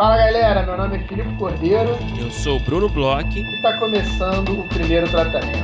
Fala 0.00 0.16
galera, 0.16 0.62
meu 0.62 0.78
nome 0.78 0.96
é 0.96 1.06
Filipe 1.06 1.36
Cordeiro. 1.36 1.90
Eu 2.18 2.30
sou 2.30 2.56
o 2.56 2.60
Bruno 2.60 2.88
Bloch. 2.88 3.38
E 3.38 3.56
está 3.56 3.78
começando 3.78 4.58
o 4.58 4.66
primeiro 4.66 5.06
tratamento. 5.10 5.58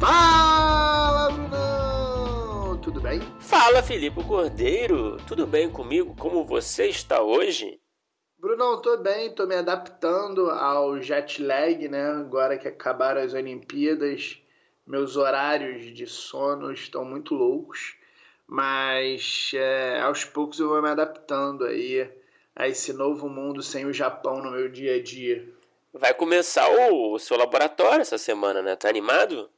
Fala, 0.00 1.30
Bruno! 1.32 2.78
Tudo 2.78 2.98
bem? 2.98 3.20
Fala, 3.40 3.82
Filipe 3.82 4.24
Cordeiro! 4.24 5.18
Tudo 5.26 5.46
bem 5.46 5.68
comigo? 5.68 6.16
Como 6.18 6.42
você 6.46 6.86
está 6.86 7.20
hoje? 7.20 7.78
Brunão, 8.38 8.80
tô 8.80 8.96
bem, 8.96 9.34
tô 9.34 9.46
me 9.46 9.54
adaptando 9.54 10.48
ao 10.48 10.98
jet 10.98 11.42
lag, 11.42 11.86
né? 11.90 12.08
Agora 12.12 12.56
que 12.56 12.68
acabaram 12.68 13.20
as 13.20 13.34
Olimpíadas, 13.34 14.40
meus 14.86 15.14
horários 15.18 15.94
de 15.94 16.06
sono 16.06 16.72
estão 16.72 17.04
muito 17.04 17.34
loucos, 17.34 17.97
mas 18.48 19.50
é, 19.54 20.00
aos 20.00 20.24
poucos 20.24 20.58
eu 20.58 20.70
vou 20.70 20.80
me 20.80 20.88
adaptando 20.88 21.66
aí 21.66 22.10
a 22.56 22.66
esse 22.66 22.94
novo 22.94 23.28
mundo 23.28 23.62
sem 23.62 23.84
o 23.84 23.92
Japão 23.92 24.42
no 24.42 24.50
meu 24.50 24.70
dia 24.70 24.96
a 24.96 25.02
dia. 25.02 25.46
Vai 25.92 26.14
começar 26.14 26.68
o, 26.68 27.12
o 27.12 27.18
seu 27.18 27.36
laboratório 27.36 28.00
essa 28.00 28.16
semana, 28.16 28.62
né? 28.62 28.74
Tá 28.74 28.88
animado? 28.88 29.50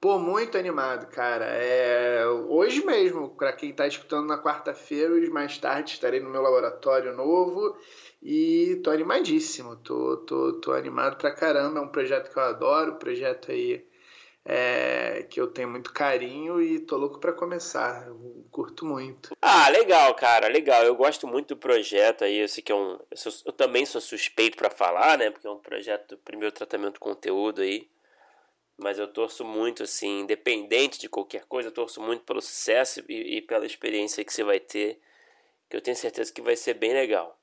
Pô, 0.00 0.18
muito 0.18 0.58
animado, 0.58 1.06
cara. 1.06 1.46
É, 1.46 2.26
hoje 2.26 2.84
mesmo, 2.84 3.30
para 3.30 3.52
quem 3.52 3.70
está 3.70 3.86
escutando 3.86 4.26
na 4.26 4.36
quarta-feira, 4.36 5.14
mais 5.30 5.56
tarde 5.56 5.92
estarei 5.92 6.20
no 6.20 6.28
meu 6.28 6.42
laboratório 6.42 7.16
novo 7.16 7.76
e 8.22 8.80
tô 8.84 8.90
animadíssimo. 8.90 9.76
Tô, 9.76 10.18
tô, 10.18 10.54
tô 10.60 10.72
animado 10.72 11.16
pra 11.16 11.30
caramba. 11.30 11.78
É 11.78 11.82
um 11.82 11.88
projeto 11.88 12.30
que 12.30 12.38
eu 12.38 12.42
adoro, 12.42 12.96
projeto 12.96 13.50
aí 13.50 13.86
é, 14.44 15.26
que 15.30 15.40
eu 15.40 15.46
tenho 15.46 15.68
muito 15.68 15.92
carinho 15.92 16.60
e 16.60 16.80
tô 16.80 16.96
louco 16.96 17.18
para 17.18 17.32
começar. 17.32 18.06
Eu 18.06 18.44
curto 18.50 18.84
muito. 18.84 19.36
Ah, 19.40 19.68
legal, 19.68 20.14
cara, 20.14 20.48
legal. 20.48 20.84
Eu 20.84 20.94
gosto 20.94 21.26
muito 21.26 21.54
do 21.54 21.60
projeto 21.60 22.24
aí. 22.24 22.38
Eu 22.38 22.48
sei 22.48 22.62
que 22.62 22.72
é 22.72 22.74
um. 22.74 22.98
Eu, 23.10 23.16
sou, 23.16 23.32
eu 23.46 23.52
também 23.52 23.86
sou 23.86 24.00
suspeito 24.00 24.56
para 24.56 24.70
falar, 24.70 25.16
né? 25.18 25.30
Porque 25.30 25.46
é 25.46 25.50
um 25.50 25.58
projeto, 25.58 26.18
primeiro 26.24 26.54
tratamento 26.54 26.94
de 26.94 27.00
conteúdo 27.00 27.62
aí 27.62 27.88
mas 28.76 28.98
eu 28.98 29.06
torço 29.06 29.44
muito, 29.44 29.84
assim, 29.84 30.20
independente 30.20 30.98
de 30.98 31.08
qualquer 31.08 31.44
coisa, 31.44 31.68
eu 31.68 31.72
torço 31.72 32.00
muito 32.00 32.24
pelo 32.24 32.40
sucesso 32.40 33.02
e, 33.08 33.36
e, 33.36 33.42
pela 33.42 33.66
experiência 33.66 34.24
que 34.24 34.32
você 34.32 34.42
vai 34.42 34.58
ter, 34.58 35.00
que 35.68 35.76
eu 35.76 35.80
tenho 35.80 35.96
certeza 35.96 36.32
que 36.32 36.42
vai 36.42 36.56
ser 36.56 36.74
bem 36.74 36.92
legal. 36.92 37.38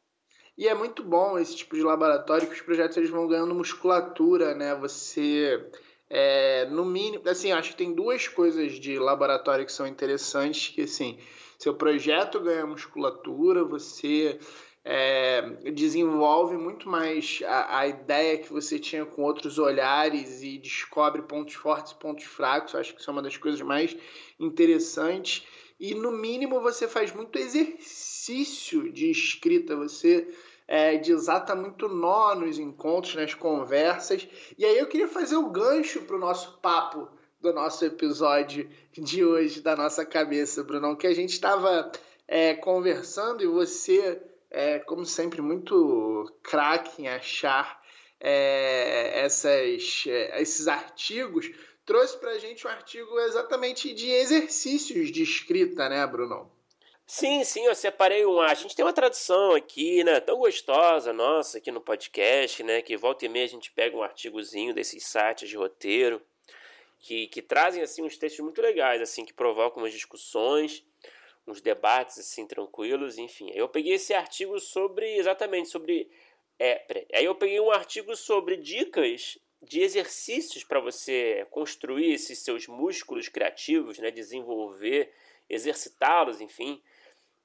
E 0.57 0.67
é 0.67 0.75
muito 0.75 1.01
bom 1.01 1.39
esse 1.39 1.55
tipo 1.55 1.75
de 1.75 1.81
laboratório 1.81 2.47
que 2.47 2.53
os 2.53 2.61
projetos 2.61 2.97
eles 2.97 3.09
vão 3.09 3.27
ganhando 3.27 3.55
musculatura, 3.55 4.53
né? 4.53 4.75
Você, 4.75 5.65
é, 6.13 6.65
no 6.65 6.83
mínimo, 6.83 7.23
assim, 7.29 7.53
acho 7.53 7.69
que 7.71 7.77
tem 7.77 7.93
duas 7.93 8.27
coisas 8.27 8.73
de 8.73 8.99
laboratório 8.99 9.65
que 9.65 9.71
são 9.71 9.87
interessantes, 9.87 10.67
que 10.67 10.81
assim, 10.81 11.17
seu 11.57 11.73
projeto 11.73 12.37
ganha 12.41 12.65
musculatura, 12.67 13.63
você 13.63 14.37
é, 14.83 15.41
desenvolve 15.73 16.57
muito 16.57 16.89
mais 16.89 17.41
a, 17.45 17.79
a, 17.79 17.87
ideia 17.87 18.37
que 18.39 18.51
você 18.51 18.77
tinha 18.77 19.05
com 19.05 19.21
outros 19.21 19.57
olhares 19.57 20.43
e 20.43 20.57
descobre 20.57 21.21
pontos 21.21 21.53
fortes 21.53 21.93
e 21.93 21.95
pontos 21.95 22.25
fracos. 22.25 22.75
Acho 22.75 22.93
que 22.93 22.99
isso 22.99 23.09
é 23.09 23.13
uma 23.13 23.21
das 23.21 23.37
coisas 23.37 23.61
mais 23.61 23.95
interessantes. 24.37 25.47
E 25.79 25.95
no 25.95 26.11
mínimo 26.11 26.59
você 26.59 26.89
faz 26.89 27.13
muito 27.13 27.39
exercício 27.39 28.91
de 28.91 29.09
escrita, 29.09 29.77
você 29.77 30.27
é, 30.73 30.97
desata 30.97 31.53
muito 31.53 31.89
nó 31.89 32.33
nos 32.33 32.57
encontros, 32.57 33.13
nas 33.15 33.33
conversas. 33.33 34.25
E 34.57 34.63
aí 34.63 34.77
eu 34.77 34.87
queria 34.87 35.09
fazer 35.09 35.35
o 35.35 35.49
gancho 35.49 36.03
para 36.03 36.15
o 36.15 36.19
nosso 36.19 36.59
papo 36.59 37.09
do 37.41 37.51
nosso 37.51 37.83
episódio 37.83 38.69
de 38.93 39.25
hoje, 39.25 39.59
da 39.59 39.75
nossa 39.75 40.05
cabeça, 40.05 40.63
Brunão, 40.63 40.95
que 40.95 41.07
a 41.07 41.13
gente 41.13 41.31
estava 41.31 41.91
é, 42.25 42.53
conversando 42.53 43.43
e 43.43 43.47
você 43.47 44.21
é, 44.49 44.79
como 44.79 45.05
sempre, 45.05 45.41
muito 45.41 46.31
craque 46.41 47.01
em 47.01 47.09
achar 47.09 47.83
é, 48.17 49.25
essas, 49.25 50.05
é, 50.07 50.41
esses 50.41 50.69
artigos. 50.69 51.51
Trouxe 51.85 52.17
para 52.17 52.31
a 52.31 52.37
gente 52.37 52.65
um 52.65 52.69
artigo 52.69 53.19
exatamente 53.19 53.93
de 53.93 54.09
exercícios 54.09 55.11
de 55.11 55.21
escrita, 55.21 55.89
né, 55.89 56.07
Bruno? 56.07 56.49
Sim, 57.13 57.43
sim, 57.43 57.65
eu 57.65 57.75
separei 57.75 58.25
um. 58.25 58.39
A 58.39 58.53
gente 58.53 58.73
tem 58.73 58.85
uma 58.85 58.93
tradução 58.93 59.53
aqui, 59.53 60.01
né? 60.01 60.21
Tão 60.21 60.37
gostosa, 60.37 61.11
nossa, 61.11 61.57
aqui 61.57 61.69
no 61.69 61.81
podcast, 61.81 62.63
né? 62.63 62.81
Que 62.81 62.95
volta 62.95 63.25
e 63.25 63.27
meia 63.27 63.43
a 63.43 63.49
gente 63.49 63.69
pega 63.69 63.97
um 63.97 64.01
artigozinho 64.01 64.73
desses 64.73 65.03
sites 65.03 65.49
de 65.49 65.57
roteiro 65.57 66.21
que, 66.99 67.27
que 67.27 67.41
trazem 67.41 67.83
assim 67.83 68.01
uns 68.01 68.17
textos 68.17 68.39
muito 68.39 68.61
legais, 68.61 69.01
assim, 69.01 69.25
que 69.25 69.33
provocam 69.33 69.83
umas 69.83 69.91
discussões 69.91 70.85
uns 71.45 71.59
debates 71.59 72.17
assim 72.17 72.47
tranquilos, 72.47 73.17
enfim. 73.17 73.51
Aí 73.51 73.57
eu 73.57 73.67
peguei 73.67 73.95
esse 73.95 74.13
artigo 74.13 74.57
sobre 74.57 75.17
exatamente 75.17 75.67
sobre 75.67 76.09
é, 76.57 76.85
aí 77.13 77.25
eu 77.25 77.35
peguei 77.35 77.59
um 77.59 77.71
artigo 77.71 78.15
sobre 78.15 78.55
dicas 78.55 79.37
de 79.61 79.81
exercícios 79.81 80.63
para 80.63 80.79
você 80.79 81.45
construir 81.49 82.13
esses 82.13 82.39
seus 82.39 82.67
músculos 82.67 83.27
criativos, 83.27 83.99
né, 83.99 84.11
desenvolver, 84.11 85.11
exercitá-los, 85.49 86.39
enfim. 86.39 86.81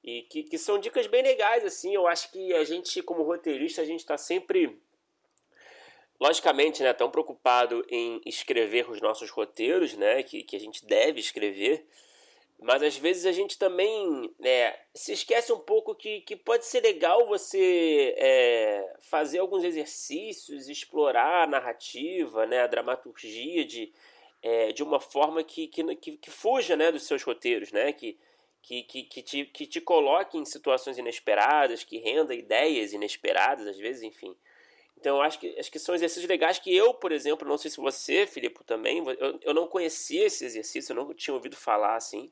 E 0.07 0.21
que, 0.21 0.43
que 0.43 0.57
são 0.57 0.79
dicas 0.79 1.05
bem 1.05 1.21
legais, 1.21 1.65
assim. 1.65 1.93
Eu 1.93 2.07
acho 2.07 2.31
que 2.31 2.53
a 2.53 2.63
gente, 2.63 3.01
como 3.01 3.23
roteirista, 3.23 3.81
a 3.81 3.85
gente 3.85 3.99
está 3.99 4.17
sempre, 4.17 4.79
logicamente, 6.17 6.81
né, 6.81 6.93
tão 6.93 7.11
preocupado 7.11 7.85
em 7.89 8.21
escrever 8.25 8.89
os 8.89 9.01
nossos 9.01 9.29
roteiros, 9.29 9.95
né, 9.95 10.23
que, 10.23 10.43
que 10.43 10.55
a 10.55 10.59
gente 10.61 10.85
deve 10.85 11.19
escrever, 11.19 11.85
mas 12.57 12.81
às 12.81 12.95
vezes 12.95 13.25
a 13.25 13.33
gente 13.33 13.59
também 13.59 14.33
né, 14.39 14.79
se 14.95 15.11
esquece 15.11 15.51
um 15.51 15.59
pouco 15.59 15.93
que, 15.93 16.21
que 16.21 16.37
pode 16.37 16.65
ser 16.65 16.79
legal 16.79 17.27
você 17.27 18.15
é, 18.17 18.95
fazer 19.01 19.39
alguns 19.39 19.65
exercícios, 19.65 20.69
explorar 20.69 21.43
a 21.43 21.47
narrativa, 21.47 22.45
né, 22.45 22.61
a 22.61 22.67
dramaturgia 22.67 23.65
de, 23.65 23.91
é, 24.41 24.71
de 24.71 24.83
uma 24.83 25.01
forma 25.01 25.43
que, 25.43 25.67
que, 25.67 25.95
que, 25.97 26.17
que 26.17 26.31
fuja 26.31 26.77
né, 26.77 26.93
dos 26.93 27.03
seus 27.03 27.21
roteiros, 27.23 27.73
né, 27.73 27.91
que, 27.91 28.17
que, 28.67 28.83
que, 28.83 29.03
que, 29.03 29.21
te, 29.21 29.45
que 29.45 29.65
te 29.65 29.79
coloque 29.79 30.37
em 30.37 30.43
situações 30.43 30.97
inesperadas, 30.97 31.85
que 31.85 31.99
renda 31.99 32.35
ideias 32.35 32.91
inesperadas, 32.91 33.65
às 33.65 33.77
vezes, 33.77 34.03
enfim. 34.03 34.35
Então, 34.99 35.21
acho 35.21 35.39
que, 35.39 35.57
acho 35.57 35.71
que 35.71 35.79
são 35.79 35.95
exercícios 35.95 36.27
legais 36.27 36.59
que 36.59 36.75
eu, 36.75 36.93
por 36.93 37.13
exemplo, 37.13 37.47
não 37.47 37.57
sei 37.57 37.71
se 37.71 37.77
você, 37.77 38.27
Filipe, 38.27 38.61
também, 38.65 39.01
eu, 39.19 39.39
eu 39.41 39.53
não 39.53 39.67
conhecia 39.67 40.25
esse 40.25 40.43
exercício, 40.43 40.91
eu 40.91 40.97
não 40.97 41.13
tinha 41.13 41.33
ouvido 41.33 41.55
falar 41.55 41.95
assim. 41.95 42.29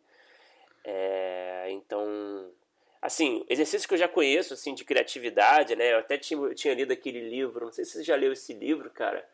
É, 0.84 1.68
então, 1.70 2.52
assim, 3.02 3.46
exercício 3.48 3.88
que 3.88 3.94
eu 3.94 4.00
já 4.00 4.10
conheço, 4.10 4.56
assim, 4.56 4.74
de 4.74 4.84
criatividade, 4.84 5.74
né? 5.74 5.94
Eu 5.94 6.00
até 6.00 6.18
tinha, 6.18 6.38
eu 6.38 6.54
tinha 6.54 6.74
lido 6.74 6.92
aquele 6.92 7.22
livro, 7.22 7.64
não 7.64 7.72
sei 7.72 7.86
se 7.86 7.92
você 7.94 8.04
já 8.04 8.16
leu 8.18 8.34
esse 8.34 8.52
livro, 8.52 8.90
cara, 8.90 9.26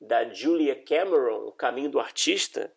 da 0.00 0.32
Julia 0.32 0.74
Cameron, 0.74 1.46
O 1.46 1.52
Caminho 1.52 1.90
do 1.90 2.00
Artista. 2.00 2.72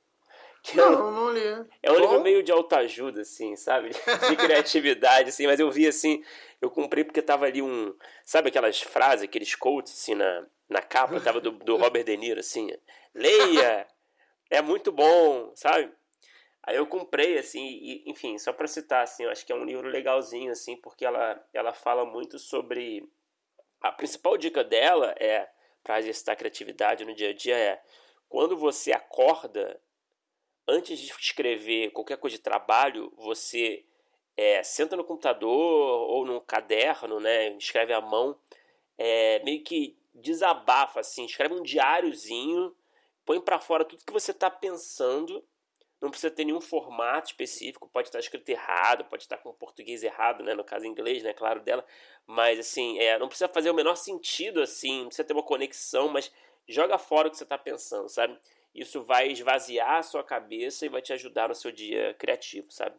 Não, 0.76 0.84
é 0.84 1.04
um, 1.04 1.12
não 1.12 1.34
li. 1.34 1.68
É 1.82 1.92
um 1.92 1.96
Bom? 1.96 2.02
livro 2.02 2.22
meio 2.22 2.44
de 2.44 2.52
autoajuda, 2.52 3.22
assim, 3.22 3.56
sabe? 3.56 3.90
De 4.30 4.36
criatividade, 4.36 5.30
assim, 5.30 5.48
mas 5.48 5.60
eu 5.60 5.72
vi, 5.72 5.88
assim, 5.88 6.24
eu 6.62 6.70
comprei 6.70 7.04
porque 7.04 7.22
tava 7.22 7.46
ali 7.46 7.62
um... 7.62 7.96
Sabe 8.24 8.50
aquelas 8.50 8.80
frases, 8.80 9.24
aqueles 9.24 9.56
quotes, 9.56 9.94
assim, 9.94 10.14
na, 10.14 10.46
na 10.70 10.82
capa, 10.82 11.20
tava 11.20 11.42
do, 11.42 11.52
do 11.52 11.78
Robert 11.78 12.04
De 12.04 12.16
Niro, 12.16 12.40
assim, 12.40 12.72
leia, 13.14 13.88
é 14.50 14.62
muito 14.62 14.92
bom, 14.92 15.52
sabe? 15.56 15.92
Aí 16.64 16.76
eu 16.76 16.86
comprei, 16.86 17.40
assim, 17.40 17.66
e, 17.66 18.04
enfim, 18.06 18.38
só 18.38 18.54
para 18.54 18.68
citar, 18.68 19.04
assim, 19.04 19.24
eu 19.24 19.32
acho 19.32 19.44
que 19.44 19.52
é 19.52 19.56
um 19.56 19.66
livro 19.66 19.88
legalzinho, 19.88 20.52
assim, 20.52 20.76
porque 20.78 21.04
ela, 21.04 21.44
ela 21.54 21.74
fala 21.74 22.06
muito 22.06 22.38
sobre... 22.38 23.10
A 23.82 23.92
principal 23.92 24.38
dica 24.38 24.64
dela 24.64 25.16
é, 25.20 25.50
para 25.84 26.00
exercitar 26.00 26.38
criatividade 26.38 27.03
no 27.03 27.16
dia 27.16 27.32
a 27.32 27.34
dia, 27.34 27.58
é 27.58 27.82
quando 28.30 28.56
você 28.56 28.94
acorda, 28.94 29.82
antes 30.67 30.99
de 30.99 31.08
escrever 31.11 31.91
qualquer 31.91 32.17
coisa 32.17 32.35
de 32.37 32.41
trabalho, 32.41 33.11
você 33.17 33.85
é, 34.37 34.63
senta 34.63 34.96
no 34.96 35.03
computador 35.03 35.52
ou 36.09 36.25
no 36.25 36.41
caderno, 36.41 37.19
né, 37.19 37.49
escreve 37.58 37.93
à 37.93 38.02
mão, 38.02 38.37
é, 38.97 39.43
meio 39.43 39.63
que 39.63 39.97
desabafa, 40.13 40.99
assim, 40.99 41.25
escreve 41.25 41.53
um 41.53 41.63
diáriozinho, 41.63 42.75
põe 43.25 43.40
para 43.40 43.59
fora 43.59 43.85
tudo 43.85 44.05
que 44.05 44.13
você 44.13 44.31
está 44.31 44.49
pensando 44.49 45.43
não 46.02 46.09
precisa 46.09 46.31
ter 46.31 46.43
nenhum 46.43 46.59
formato 46.59 47.28
específico, 47.28 47.87
pode 47.87 48.08
estar 48.08 48.17
escrito 48.17 48.49
errado, 48.49 49.05
pode 49.05 49.22
estar 49.22 49.37
com 49.37 49.53
português 49.53 50.02
errado, 50.02 50.43
né, 50.43 50.55
no 50.55 50.63
caso 50.63 50.85
inglês, 50.85 51.22
né, 51.22 51.31
claro 51.31 51.61
dela, 51.61 51.85
mas 52.25 52.58
assim, 52.58 52.97
é, 52.97 53.19
não 53.19 53.28
precisa 53.28 53.47
fazer 53.47 53.69
o 53.69 53.73
menor 53.73 53.96
sentido 53.96 54.61
assim, 54.61 55.02
não 55.02 55.08
precisa 55.08 55.28
ter 55.28 55.34
uma 55.34 55.43
conexão, 55.43 56.09
mas 56.09 56.31
joga 56.67 56.97
fora 56.97 57.28
o 57.28 57.31
que 57.31 57.37
você 57.37 57.43
está 57.43 57.58
pensando, 57.58 58.09
sabe? 58.09 58.37
Isso 58.73 59.03
vai 59.03 59.29
esvaziar 59.29 59.97
a 59.97 60.03
sua 60.03 60.23
cabeça 60.23 60.85
e 60.85 60.90
vai 60.90 61.02
te 61.02 61.12
ajudar 61.14 61.50
no 61.50 61.56
seu 61.56 61.72
dia 61.72 62.14
criativo, 62.18 62.68
sabe? 62.72 62.96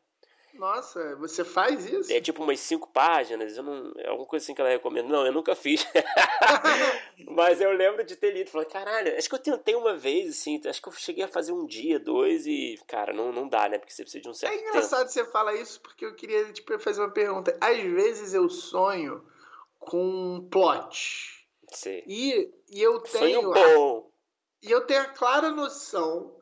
Nossa, 0.55 1.17
você 1.17 1.45
faz 1.45 1.87
isso? 1.87 2.13
É 2.13 2.21
tipo 2.21 2.43
umas 2.43 2.61
cinco 2.61 2.87
páginas, 2.93 3.57
eu 3.57 3.63
não, 3.63 3.91
é 3.97 4.09
alguma 4.09 4.27
coisa 4.27 4.45
assim 4.45 4.55
que 4.55 4.61
ela 4.61 4.69
recomenda. 4.69 5.09
Não, 5.09 5.25
eu 5.25 5.33
nunca 5.33 5.55
fiz. 5.55 5.87
Mas 7.27 7.59
eu 7.61 7.73
lembro 7.73 8.05
de 8.05 8.17
ter 8.17 8.33
lido. 8.33 8.51
Falei, 8.51 8.69
caralho, 8.69 9.17
acho 9.17 9.29
que 9.31 9.35
eu 9.35 9.39
tentei 9.39 9.75
uma 9.75 9.95
vez, 9.95 10.29
assim, 10.29 10.61
acho 10.67 10.83
que 10.83 10.89
eu 10.89 10.93
cheguei 10.93 11.25
a 11.25 11.29
fazer 11.29 11.53
um 11.53 11.65
dia, 11.65 11.99
dois, 11.99 12.47
e, 12.47 12.79
cara, 12.87 13.15
não, 13.15 13.33
não 13.33 13.49
dá, 13.49 13.67
né? 13.67 13.79
Porque 13.79 13.95
você 13.95 14.03
precisa 14.03 14.23
de 14.23 14.29
um 14.29 14.35
certo 14.35 14.53
É 14.53 14.61
engraçado 14.61 15.01
tempo. 15.01 15.13
você 15.13 15.25
falar 15.25 15.55
isso, 15.55 15.81
porque 15.81 16.05
eu 16.05 16.15
queria 16.15 16.53
tipo, 16.53 16.79
fazer 16.79 17.01
uma 17.01 17.11
pergunta. 17.11 17.57
Às 17.59 17.79
vezes 17.79 18.35
eu 18.35 18.47
sonho 18.51 19.25
com 19.79 20.47
plot. 20.51 21.49
Sim. 21.71 22.03
E, 22.07 22.53
e 22.71 22.83
eu 22.83 23.01
tenho. 23.01 23.41
Sonho 23.41 23.53
bom. 23.55 24.12
E 24.63 24.71
eu 24.71 24.83
tenho 24.83 25.03
a 25.03 25.07
clara 25.07 25.51
noção 25.51 26.37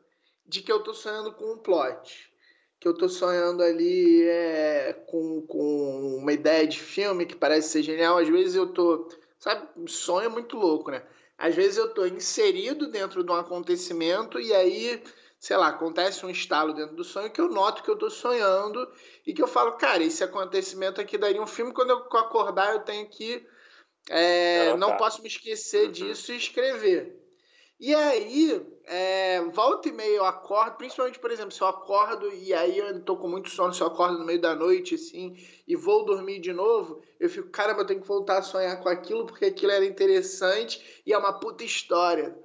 de 0.45 0.61
que 0.61 0.71
eu 0.71 0.83
tô 0.83 0.93
sonhando 0.93 1.31
com 1.33 1.53
um 1.53 1.57
plot. 1.57 2.31
Que 2.79 2.87
eu 2.87 2.95
tô 2.95 3.07
sonhando 3.07 3.63
ali 3.63 4.23
é, 4.27 4.93
com, 5.07 5.41
com 5.47 6.17
uma 6.17 6.33
ideia 6.33 6.67
de 6.67 6.79
filme 6.79 7.25
que 7.25 7.35
parece 7.35 7.69
ser 7.69 7.83
genial. 7.83 8.17
Às 8.17 8.27
vezes 8.27 8.55
eu 8.55 8.67
tô. 8.73 9.09
Sabe, 9.39 9.67
sonho 9.87 10.25
é 10.25 10.29
muito 10.29 10.55
louco, 10.57 10.91
né? 10.91 11.03
Às 11.37 11.55
vezes 11.55 11.77
eu 11.77 11.91
tô 11.93 12.05
inserido 12.05 12.91
dentro 12.91 13.23
de 13.23 13.31
um 13.31 13.35
acontecimento 13.35 14.39
e 14.39 14.53
aí, 14.53 15.03
sei 15.39 15.57
lá, 15.57 15.69
acontece 15.69 16.23
um 16.23 16.29
estalo 16.29 16.73
dentro 16.73 16.95
do 16.95 17.03
sonho 17.03 17.31
que 17.31 17.41
eu 17.41 17.49
noto 17.49 17.81
que 17.81 17.89
eu 17.89 17.97
tô 17.97 18.11
sonhando 18.11 18.87
e 19.25 19.33
que 19.33 19.41
eu 19.41 19.47
falo, 19.47 19.71
cara, 19.73 20.03
esse 20.03 20.23
acontecimento 20.23 21.01
aqui 21.01 21.17
daria 21.17 21.41
um 21.41 21.47
filme. 21.47 21.73
Quando 21.73 21.89
eu 21.89 21.97
acordar, 22.19 22.73
eu 22.73 22.81
tenho 22.81 23.07
que. 23.09 23.43
É, 24.09 24.75
não 24.77 24.97
posso 24.97 25.21
me 25.21 25.27
esquecer 25.27 25.85
uhum. 25.85 25.91
disso 25.91 26.31
e 26.31 26.37
escrever. 26.37 27.20
E 27.81 27.95
aí, 27.95 28.63
é, 28.85 29.41
volta 29.45 29.89
e 29.89 29.91
meia 29.91 30.17
eu 30.17 30.23
acordo, 30.23 30.77
principalmente, 30.77 31.17
por 31.17 31.31
exemplo, 31.31 31.51
se 31.51 31.61
eu 31.61 31.67
acordo 31.67 32.31
e 32.31 32.53
aí 32.53 32.77
eu 32.77 33.03
tô 33.03 33.17
com 33.17 33.27
muito 33.27 33.49
sono, 33.49 33.73
se 33.73 33.81
eu 33.81 33.87
acordo 33.87 34.19
no 34.19 34.23
meio 34.23 34.39
da 34.39 34.53
noite, 34.53 34.93
assim, 34.93 35.35
e 35.67 35.75
vou 35.75 36.05
dormir 36.05 36.39
de 36.39 36.53
novo, 36.53 37.01
eu 37.19 37.27
fico, 37.27 37.49
caramba, 37.49 37.81
eu 37.81 37.87
tenho 37.87 37.99
que 37.99 38.07
voltar 38.07 38.37
a 38.37 38.41
sonhar 38.43 38.79
com 38.83 38.87
aquilo, 38.87 39.25
porque 39.25 39.45
aquilo 39.45 39.71
era 39.71 39.83
interessante 39.83 41.01
e 41.03 41.11
é 41.11 41.17
uma 41.17 41.33
puta 41.39 41.63
história. 41.63 42.37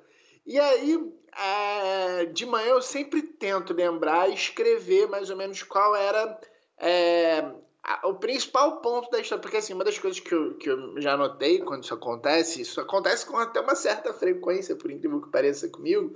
E 0.46 0.58
aí, 0.58 0.98
é, 1.36 2.24
de 2.24 2.46
manhã 2.46 2.68
eu 2.68 2.80
sempre 2.80 3.20
tento 3.20 3.74
lembrar 3.74 4.30
e 4.30 4.34
escrever 4.34 5.06
mais 5.06 5.28
ou 5.28 5.36
menos 5.36 5.62
qual 5.62 5.94
era 5.94 6.40
é, 6.78 7.44
o 8.04 8.14
principal 8.14 8.80
ponto 8.80 9.10
da 9.10 9.20
história, 9.20 9.40
porque 9.40 9.58
assim, 9.58 9.72
uma 9.72 9.84
das 9.84 9.98
coisas 9.98 10.18
que 10.18 10.34
eu, 10.34 10.54
que 10.54 10.68
eu 10.68 11.00
já 11.00 11.16
notei 11.16 11.60
quando 11.60 11.84
isso 11.84 11.94
acontece, 11.94 12.60
isso 12.60 12.80
acontece 12.80 13.24
com 13.24 13.36
até 13.36 13.60
uma 13.60 13.76
certa 13.76 14.12
frequência, 14.12 14.74
por 14.74 14.90
incrível 14.90 15.20
que 15.20 15.30
pareça 15.30 15.68
comigo, 15.68 16.12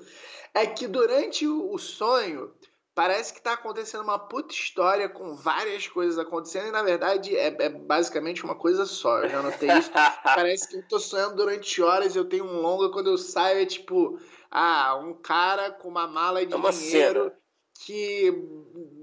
é 0.53 0.67
que 0.67 0.89
durante 0.89 1.47
o 1.47 1.79
sonho 1.79 2.53
parece 2.93 3.33
que 3.33 3.39
está 3.39 3.53
acontecendo 3.53 4.03
uma 4.03 4.19
puta 4.19 4.53
história 4.53 5.09
com 5.09 5.35
várias 5.35 5.87
coisas 5.87 6.19
acontecendo 6.19 6.69
e 6.69 6.73
na 6.73 6.83
verdade 6.83 7.37
é, 7.37 7.47
é 7.47 7.69
basicamente 7.69 8.45
uma 8.45 8.57
coisa 8.57 8.85
só. 8.85 9.23
Eu 9.23 9.29
já 9.29 9.43
notei 9.43 9.71
isso. 9.71 9.91
parece 10.25 10.69
que 10.69 10.77
eu 10.77 10.89
tô 10.89 10.99
sonhando 10.99 11.37
durante 11.37 11.81
horas, 11.81 12.17
eu 12.17 12.25
tenho 12.25 12.45
um 12.45 12.61
longa, 12.61 12.91
quando 12.91 13.11
eu 13.11 13.17
saio 13.17 13.63
é 13.63 13.67
tipo, 13.67 14.19
ah, 14.51 14.97
um 14.97 15.15
cara 15.15 15.71
com 15.71 15.89
uma 15.89 16.09
mala 16.09 16.45
de 16.45 16.53
é 16.53 16.59
dinheiro. 16.59 17.25
Cena 17.25 17.40
que 17.85 18.31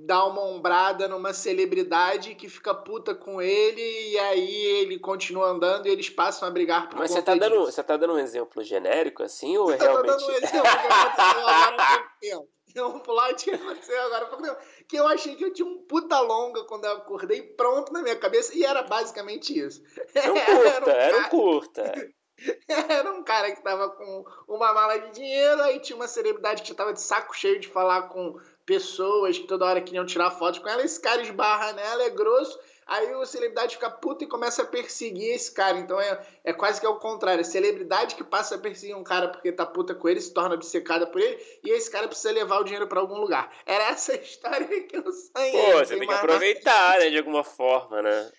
dá 0.05 0.25
uma 0.25 0.43
ombrada 0.43 1.07
numa 1.07 1.33
celebridade 1.33 2.35
que 2.35 2.47
fica 2.47 2.75
puta 2.75 3.15
com 3.15 3.41
ele 3.41 3.81
e 3.81 4.19
aí 4.19 4.65
ele 4.81 4.99
continua 4.99 5.47
andando 5.47 5.87
e 5.87 5.89
eles 5.89 6.09
passam 6.09 6.47
a 6.47 6.51
brigar 6.51 6.87
por 6.87 6.99
Mas 6.99 7.11
você 7.11 7.21
tá, 7.21 7.33
disso. 7.33 7.49
dando, 7.49 7.65
você 7.65 7.83
tá 7.83 7.97
dando 7.97 8.13
um 8.13 8.19
exemplo 8.19 8.63
genérico 8.63 9.23
assim 9.23 9.57
ou 9.57 9.71
é 9.71 9.77
realmente... 9.77 10.09
Eu 10.09 10.17
tô 10.17 10.27
dando 10.27 10.27
um 10.27 10.37
exemplo 10.37 10.61
que 10.61 10.67
aconteceu 10.67 11.47
agora 11.47 11.75
há 11.75 11.97
pouco 11.97 12.19
tempo. 12.21 12.49
um 12.77 12.99
plot 12.99 13.43
que 13.45 13.51
aconteceu 13.51 14.01
agora 14.03 14.25
há 14.25 14.27
pouco 14.27 14.43
tempo. 14.43 14.57
Que 14.87 14.97
eu 14.97 15.07
achei 15.07 15.35
que 15.35 15.43
eu 15.43 15.53
tinha 15.53 15.67
um 15.67 15.79
puta 15.79 16.19
longa 16.19 16.63
quando 16.65 16.85
eu 16.85 16.91
acordei 16.91 17.41
pronto 17.41 17.91
na 17.91 18.03
minha 18.03 18.15
cabeça 18.15 18.55
e 18.55 18.63
era 18.63 18.83
basicamente 18.83 19.57
isso. 19.57 19.81
Era 20.13 20.31
um 20.31 20.35
curta, 20.45 20.91
era 20.91 21.17
um 21.17 21.29
curta. 21.29 22.13
Era 22.69 23.11
um 23.13 23.23
cara 23.23 23.51
que 23.51 23.63
tava 23.63 23.89
com 23.89 24.23
uma 24.47 24.71
mala 24.71 24.99
de 24.99 25.09
dinheiro, 25.11 25.59
aí 25.63 25.79
tinha 25.79 25.95
uma 25.95 26.07
celebridade 26.07 26.61
que 26.61 26.71
tava 26.71 26.93
de 26.93 27.01
saco 27.01 27.35
cheio 27.35 27.59
de 27.59 27.67
falar 27.67 28.09
com 28.09 28.39
pessoas 28.67 29.39
que 29.39 29.47
toda 29.47 29.65
hora 29.65 29.81
queriam 29.81 30.05
tirar 30.05 30.29
fotos 30.29 30.59
com 30.59 30.67
ela, 30.67 30.83
esse 30.83 30.99
cara 30.99 31.21
esbarra 31.21 31.71
nela, 31.71 32.03
é 32.03 32.09
grosso, 32.09 32.59
aí 32.85 33.13
a 33.13 33.25
celebridade 33.25 33.75
fica 33.75 33.89
puta 33.89 34.25
e 34.25 34.27
começa 34.27 34.61
a 34.61 34.65
perseguir 34.65 35.33
esse 35.33 35.53
cara. 35.53 35.79
Então 35.79 35.99
é, 35.99 36.19
é 36.43 36.51
quase 36.51 36.79
que 36.79 36.85
ao 36.85 36.99
contrário. 36.99 37.41
A 37.41 37.45
celebridade 37.45 38.15
que 38.15 38.25
passa 38.25 38.55
a 38.55 38.57
perseguir 38.57 38.95
um 38.95 39.05
cara 39.05 39.29
porque 39.29 39.53
tá 39.53 39.65
puta 39.65 39.95
com 39.95 40.09
ele, 40.09 40.19
se 40.19 40.33
torna 40.33 40.53
obcecada 40.53 41.07
por 41.07 41.21
ele, 41.21 41.41
e 41.63 41.71
esse 41.71 41.89
cara 41.89 42.09
precisa 42.09 42.31
levar 42.31 42.59
o 42.59 42.63
dinheiro 42.65 42.87
para 42.87 42.99
algum 42.99 43.17
lugar. 43.17 43.49
Era 43.65 43.85
essa 43.85 44.13
história 44.19 44.67
que 44.83 44.97
eu 44.97 45.11
sonhei. 45.11 45.51
Pô, 45.51 45.77
você 45.79 45.97
tem 45.97 46.07
que 46.07 46.13
aproveitar, 46.13 46.99
né, 46.99 47.09
de 47.09 47.17
alguma 47.17 47.45
forma, 47.45 48.01
né? 48.01 48.31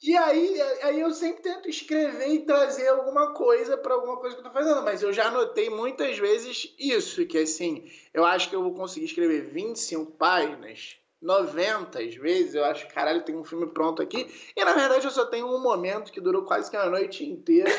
E 0.00 0.16
aí, 0.16 0.60
aí 0.82 1.00
eu 1.00 1.10
sempre 1.10 1.42
tento 1.42 1.68
escrever 1.68 2.28
e 2.28 2.46
trazer 2.46 2.86
alguma 2.88 3.34
coisa 3.34 3.76
para 3.76 3.94
alguma 3.94 4.16
coisa 4.16 4.36
que 4.36 4.40
eu 4.40 4.44
tô 4.44 4.52
fazendo, 4.52 4.82
mas 4.82 5.02
eu 5.02 5.12
já 5.12 5.26
anotei 5.26 5.68
muitas 5.68 6.16
vezes 6.16 6.72
isso, 6.78 7.26
que 7.26 7.38
assim, 7.38 7.90
eu 8.14 8.24
acho 8.24 8.48
que 8.48 8.54
eu 8.54 8.62
vou 8.62 8.74
conseguir 8.74 9.06
escrever 9.06 9.42
25 9.50 10.12
páginas, 10.12 10.96
90 11.20 11.98
vezes, 12.20 12.54
eu 12.54 12.64
acho, 12.64 12.86
caralho, 12.88 13.24
tem 13.24 13.34
um 13.34 13.42
filme 13.42 13.66
pronto 13.66 14.00
aqui, 14.00 14.32
e 14.56 14.64
na 14.64 14.72
verdade 14.72 15.04
eu 15.04 15.10
só 15.10 15.26
tenho 15.26 15.46
um 15.46 15.60
momento 15.60 16.12
que 16.12 16.20
durou 16.20 16.44
quase 16.44 16.70
que 16.70 16.76
uma 16.76 16.86
noite 16.86 17.24
inteira. 17.24 17.68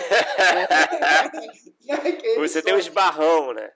Você 2.38 2.62
tem 2.62 2.76
um 2.76 2.80
esbarrão, 2.80 3.54
né? 3.54 3.72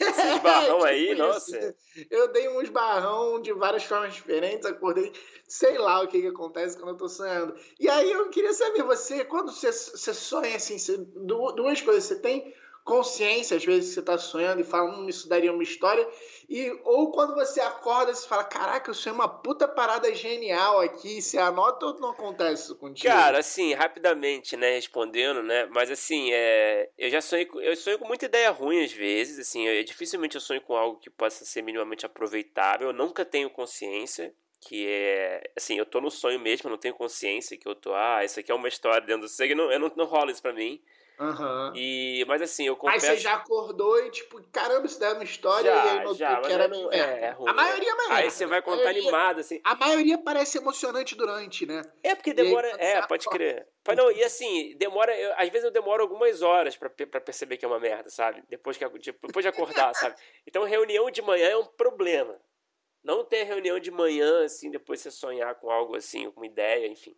Esse 0.00 0.26
esbarrão 0.26 0.82
aí, 0.84 1.08
tipo 1.08 1.18
nossa. 1.22 1.58
Isso. 1.58 2.06
Eu 2.10 2.32
dei 2.32 2.48
um 2.48 2.62
esbarrão 2.62 3.40
de 3.40 3.52
várias 3.52 3.84
formas 3.84 4.14
diferentes, 4.14 4.64
acordei, 4.64 5.12
sei 5.46 5.76
lá 5.76 6.02
o 6.02 6.08
que, 6.08 6.20
que 6.20 6.28
acontece 6.28 6.76
quando 6.76 6.90
eu 6.90 6.96
tô 6.96 7.08
sonhando. 7.08 7.54
E 7.78 7.88
aí 7.88 8.10
eu 8.10 8.28
queria 8.30 8.52
saber, 8.54 8.82
você, 8.82 9.24
quando 9.24 9.52
você, 9.52 9.70
você 9.70 10.14
sonha 10.14 10.56
assim, 10.56 10.78
você, 10.78 10.96
duas 10.96 11.80
coisas, 11.82 12.04
você 12.04 12.16
tem 12.16 12.54
consciência, 12.90 13.56
às 13.56 13.64
vezes 13.64 13.94
você 13.94 14.02
tá 14.02 14.18
sonhando 14.18 14.60
e 14.60 14.64
fala, 14.64 14.90
hum, 14.90 15.08
isso 15.08 15.28
daria 15.28 15.52
uma 15.52 15.62
história, 15.62 16.04
e, 16.48 16.68
ou 16.82 17.12
quando 17.12 17.36
você 17.36 17.60
acorda, 17.60 18.12
você 18.12 18.26
fala, 18.26 18.42
caraca, 18.42 18.90
eu 18.90 18.94
sonhei 18.94 19.14
uma 19.14 19.28
puta 19.28 19.68
parada 19.68 20.12
genial 20.12 20.80
aqui, 20.80 21.22
você 21.22 21.38
anota 21.38 21.86
ou 21.86 22.00
não 22.00 22.10
acontece 22.10 22.64
isso 22.64 22.74
contigo? 22.74 23.06
Cara, 23.06 23.38
assim, 23.38 23.72
rapidamente, 23.74 24.56
né, 24.56 24.74
respondendo, 24.74 25.40
né, 25.40 25.66
mas 25.66 25.88
assim, 25.88 26.32
é, 26.32 26.90
eu 26.98 27.08
já 27.08 27.20
sonhei, 27.20 27.48
eu 27.62 27.76
sonho 27.76 27.96
com 27.96 28.08
muita 28.08 28.26
ideia 28.26 28.50
ruim 28.50 28.82
às 28.82 28.92
vezes, 28.92 29.38
assim, 29.38 29.68
eu, 29.68 29.84
dificilmente 29.84 30.34
eu 30.34 30.40
sonho 30.40 30.60
com 30.60 30.74
algo 30.74 30.98
que 30.98 31.08
possa 31.08 31.44
ser 31.44 31.62
minimamente 31.62 32.04
aproveitável, 32.04 32.88
eu 32.88 32.92
nunca 32.92 33.24
tenho 33.24 33.48
consciência, 33.48 34.34
que 34.60 34.84
é, 34.88 35.48
assim, 35.56 35.78
eu 35.78 35.86
tô 35.86 36.00
no 36.00 36.10
sonho 36.10 36.40
mesmo, 36.40 36.66
eu 36.66 36.72
não 36.72 36.78
tenho 36.78 36.94
consciência 36.94 37.56
que 37.56 37.68
eu 37.68 37.74
tô, 37.76 37.94
ah, 37.94 38.24
isso 38.24 38.40
aqui 38.40 38.50
é 38.50 38.54
uma 38.54 38.66
história 38.66 39.06
dentro 39.06 39.22
do 39.22 39.28
sangue, 39.28 39.54
não, 39.54 39.70
eu 39.70 39.78
não, 39.78 39.92
não 39.94 40.06
rola 40.06 40.32
isso 40.32 40.42
pra 40.42 40.52
mim, 40.52 40.82
Uhum. 41.20 41.72
E, 41.76 42.24
mas 42.26 42.40
assim, 42.40 42.66
eu 42.66 42.74
confesso... 42.74 43.04
Aí 43.10 43.16
você 43.16 43.22
já 43.22 43.34
acordou 43.34 44.02
e 44.06 44.10
tipo, 44.10 44.42
caramba, 44.50 44.86
isso 44.86 44.98
daí 44.98 45.10
é 45.10 45.14
uma 45.14 45.24
história 45.24 45.70
já, 45.70 45.84
e 45.84 45.98
aí 45.98 46.14
já, 46.14 46.40
que 46.40 46.50
era 46.50 46.66
não, 46.66 46.90
é, 46.90 47.26
é 47.26 47.30
ruim, 47.32 47.50
A 47.50 47.52
maioria 47.52 47.90
é 47.90 48.12
Aí 48.12 48.30
você 48.30 48.46
vai 48.46 48.62
contar 48.62 48.84
maioria, 48.84 49.02
animado, 49.02 49.40
assim. 49.40 49.60
A 49.62 49.74
maioria 49.74 50.16
parece 50.16 50.56
emocionante 50.56 51.14
durante, 51.14 51.66
né? 51.66 51.82
É, 52.02 52.14
porque 52.14 52.32
demora... 52.32 52.68
Aí, 52.68 52.86
é, 52.86 53.06
pode 53.06 53.26
crer. 53.26 53.68
Não, 53.94 54.10
e 54.10 54.24
assim, 54.24 54.74
demora... 54.78 55.14
Eu, 55.14 55.34
às 55.36 55.48
vezes 55.50 55.64
eu 55.64 55.70
demoro 55.70 56.02
algumas 56.02 56.40
horas 56.40 56.74
pra, 56.74 56.88
pra 56.88 57.20
perceber 57.20 57.58
que 57.58 57.66
é 57.66 57.68
uma 57.68 57.78
merda, 57.78 58.08
sabe? 58.08 58.42
Depois, 58.48 58.78
que, 58.78 58.88
depois 58.88 59.44
de 59.44 59.48
acordar, 59.48 59.94
sabe? 59.94 60.16
Então 60.46 60.64
reunião 60.64 61.10
de 61.10 61.20
manhã 61.20 61.50
é 61.50 61.56
um 61.56 61.66
problema. 61.66 62.40
Não 63.04 63.24
ter 63.24 63.44
reunião 63.44 63.78
de 63.78 63.90
manhã, 63.90 64.44
assim, 64.44 64.70
depois 64.70 65.00
você 65.00 65.10
sonhar 65.10 65.54
com 65.56 65.70
algo 65.70 65.96
assim, 65.96 66.30
com 66.30 66.40
uma 66.40 66.46
ideia, 66.46 66.86
enfim. 66.86 67.14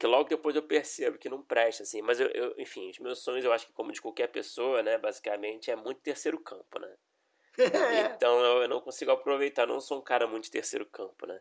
Porque 0.00 0.06
logo 0.06 0.30
depois 0.30 0.56
eu 0.56 0.62
percebo 0.62 1.18
que 1.18 1.28
não 1.28 1.42
presta, 1.42 1.82
assim. 1.82 2.00
Mas 2.00 2.18
eu, 2.18 2.28
eu, 2.28 2.54
enfim, 2.56 2.88
os 2.88 2.98
meus 3.00 3.18
sonhos, 3.18 3.44
eu 3.44 3.52
acho 3.52 3.66
que 3.66 3.72
como 3.74 3.92
de 3.92 4.00
qualquer 4.00 4.28
pessoa, 4.28 4.82
né, 4.82 4.96
basicamente, 4.96 5.70
é 5.70 5.76
muito 5.76 6.00
terceiro 6.00 6.38
campo, 6.38 6.78
né? 6.78 6.96
então 8.16 8.40
eu, 8.42 8.62
eu, 8.62 8.68
não 8.68 8.80
consigo 8.80 9.10
aproveitar, 9.10 9.66
não 9.66 9.78
sou 9.78 9.98
um 9.98 10.02
cara 10.02 10.26
muito 10.26 10.44
de 10.44 10.52
terceiro 10.52 10.86
campo, 10.86 11.26
né? 11.26 11.38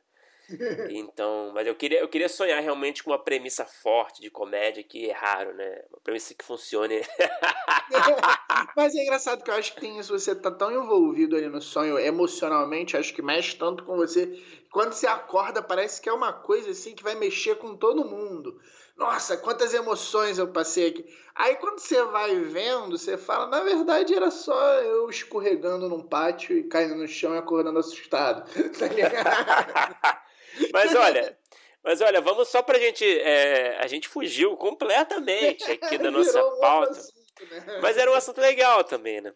Então, 0.90 1.52
mas 1.54 1.68
eu 1.68 1.76
queria, 1.76 2.00
eu 2.00 2.08
queria 2.08 2.30
sonhar 2.30 2.62
realmente 2.62 3.04
com 3.04 3.12
uma 3.12 3.20
premissa 3.20 3.66
forte 3.66 4.22
de 4.22 4.30
comédia 4.30 4.84
que 4.84 5.10
é 5.10 5.14
raro, 5.14 5.54
né? 5.54 5.84
Uma 5.90 6.00
premissa 6.02 6.34
que 6.34 6.44
funcione. 6.44 7.02
mas 8.76 8.96
é 8.96 9.04
engraçado 9.04 9.44
que 9.44 9.50
eu 9.50 9.56
acho 9.56 9.74
que 9.74 9.82
tem 9.82 10.00
isso, 10.00 10.18
você 10.18 10.36
tá 10.36 10.52
tão 10.52 10.72
envolvido 10.72 11.36
ali 11.36 11.48
no 11.48 11.62
sonho 11.62 12.00
emocionalmente, 12.00 12.98
acho 12.98 13.14
que 13.14 13.22
mexe 13.22 13.56
tanto 13.56 13.84
com 13.84 13.96
você. 13.96 14.42
Quando 14.72 14.94
você 14.94 15.08
acorda, 15.08 15.62
parece 15.62 16.02
que 16.02 16.10
é 16.10 16.14
uma 16.14 16.32
coisa 16.32 16.72
assim 16.72 16.94
que 16.96 17.04
vai 17.04 17.16
mexer 17.16 17.56
com 17.56 17.76
todo 17.76 18.06
mundo. 18.06 18.60
Nossa, 19.00 19.38
quantas 19.38 19.74
emoções 19.74 20.38
eu 20.38 20.50
passei 20.50 20.90
aqui. 20.90 21.06
Aí 21.34 21.56
quando 21.56 21.80
você 21.80 22.04
vai 22.04 22.38
vendo, 22.42 22.98
você 22.98 23.18
fala, 23.18 23.48
na 23.48 23.64
verdade 23.64 24.14
era 24.14 24.30
só 24.30 24.74
eu 24.82 25.10
escorregando 25.10 25.88
num 25.88 26.04
pátio 26.04 26.58
e 26.58 26.66
caindo 26.66 26.96
no 26.96 27.08
chão 27.08 27.34
e 27.34 27.38
acordando 27.38 27.80
assustado. 27.80 28.44
Tá 28.78 30.22
Mas 30.72 30.96
olha, 30.96 31.38
mas 31.84 32.02
olha, 32.02 32.22
vamos 32.22 32.48
só 32.50 32.62
pra 32.62 32.78
gente. 32.78 33.06
É, 33.06 33.78
a 33.80 33.88
gente 33.88 34.08
fugiu 34.08 34.56
completamente 34.58 35.72
aqui 35.72 35.98
da 35.98 36.10
nossa 36.12 36.42
pauta. 36.60 36.92
Assunto, 36.92 37.46
né? 37.50 37.80
Mas 37.82 37.98
era 37.98 38.12
um 38.12 38.16
assunto 38.16 38.42
legal 38.42 38.84
também, 38.84 39.22
né? 39.22 39.34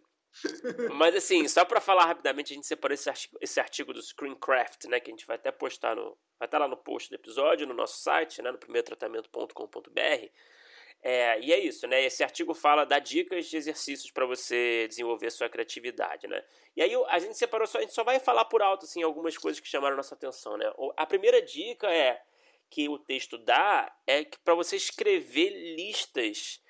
Mas 0.94 1.16
assim, 1.16 1.48
só 1.48 1.64
para 1.64 1.80
falar 1.80 2.06
rapidamente, 2.06 2.54
a 2.54 2.56
gente 2.56 2.68
separou 2.68 2.94
esse 2.94 3.10
artigo, 3.10 3.38
esse 3.40 3.60
artigo 3.60 3.94
do 3.94 4.02
Screencraft, 4.02 4.86
né, 4.86 5.00
que 5.00 5.12
a 5.12 5.14
gente 5.14 5.28
vai 5.28 5.36
até 5.36 5.52
postar 5.52 5.96
no, 5.96 6.18
vai 6.40 6.48
estar 6.48 6.58
lá 6.58 6.68
no 6.68 6.76
post 6.76 7.10
do 7.10 7.16
episódio, 7.16 7.68
no 7.68 7.74
nosso 7.74 8.02
site, 8.02 8.42
né, 8.42 8.52
no 8.52 8.58
primeirotratamento.com.br. 8.58 10.30
É, 11.06 11.38
e 11.42 11.52
é 11.52 11.60
isso, 11.60 11.86
né? 11.86 12.02
Esse 12.06 12.24
artigo 12.24 12.54
fala, 12.54 12.86
dá 12.86 12.98
dicas 12.98 13.48
de 13.48 13.58
exercícios 13.58 14.10
para 14.10 14.26
você 14.26 14.88
desenvolver 14.88 15.30
sua 15.32 15.50
criatividade, 15.50 16.28
né? 16.28 16.42
E 16.78 16.82
aí 16.82 16.94
a 17.10 17.20
gente 17.20 17.38
separou 17.38 17.68
só, 17.68 17.80
a 17.80 17.82
gente 17.82 17.94
só 17.94 18.06
vai 18.06 18.22
falar 18.22 18.46
por 18.46 18.62
alto, 18.62 18.86
assim, 18.86 19.04
algumas 19.04 19.38
coisas 19.38 19.60
que 19.60 19.68
chamaram 19.68 19.98
nossa 19.98 20.16
atenção, 20.16 20.56
né? 20.58 20.72
A 20.96 21.06
primeira 21.06 21.42
dica 21.42 21.94
é 21.94 22.22
que 22.70 22.88
o 22.88 22.98
texto 22.98 23.38
dá 23.38 23.94
é 24.08 24.24
que 24.24 24.40
para 24.40 24.56
você 24.56 24.78
escrever 24.78 25.50
listas 25.76 26.62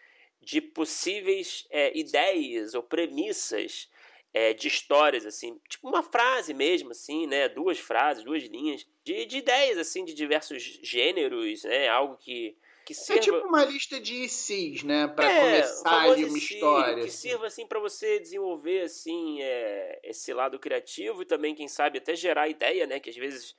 de 0.42 0.60
possíveis 0.60 1.68
é, 1.70 1.96
ideias 1.96 2.74
ou 2.74 2.82
premissas 2.82 3.88
é, 4.34 4.52
de 4.52 4.68
histórias, 4.68 5.28
assim, 5.28 5.62
tipo 5.70 5.88
uma 5.88 6.02
frase 6.02 6.56
mesmo, 6.56 6.90
assim, 6.90 7.28
né? 7.28 7.48
Duas 7.48 7.78
frases, 7.78 8.24
duas 8.24 8.42
linhas 8.46 8.84
de, 9.04 9.28
de 9.28 9.38
ideias, 9.38 9.78
assim, 9.78 10.04
de 10.04 10.16
diversos 10.16 10.64
gêneros, 10.82 11.64
né? 11.66 11.88
Algo 11.88 12.18
que 12.18 12.58
que. 12.86 12.94
É 13.12 13.20
tipo 13.20 13.38
uma 13.38 13.64
lista 13.64 14.00
de 14.00 14.24
ICs, 14.24 14.84
né? 14.84 15.08
Para 15.08 15.32
é, 15.32 15.40
começar 15.40 16.02
ali 16.02 16.26
uma 16.26 16.38
história. 16.38 16.96
Que 16.96 17.02
assim. 17.02 17.30
sirva, 17.30 17.48
assim, 17.48 17.66
para 17.66 17.80
você 17.80 18.20
desenvolver, 18.20 18.82
assim, 18.82 19.42
é, 19.42 20.00
esse 20.04 20.34
lado 20.34 20.60
criativo 20.60 21.22
e 21.22 21.26
também, 21.26 21.56
quem 21.56 21.68
sabe, 21.68 21.98
até 21.98 22.16
gerar 22.16 22.48
ideia, 22.48 22.86
né? 22.86 23.00
Que 23.00 23.10
às 23.10 23.16
vezes... 23.16 23.56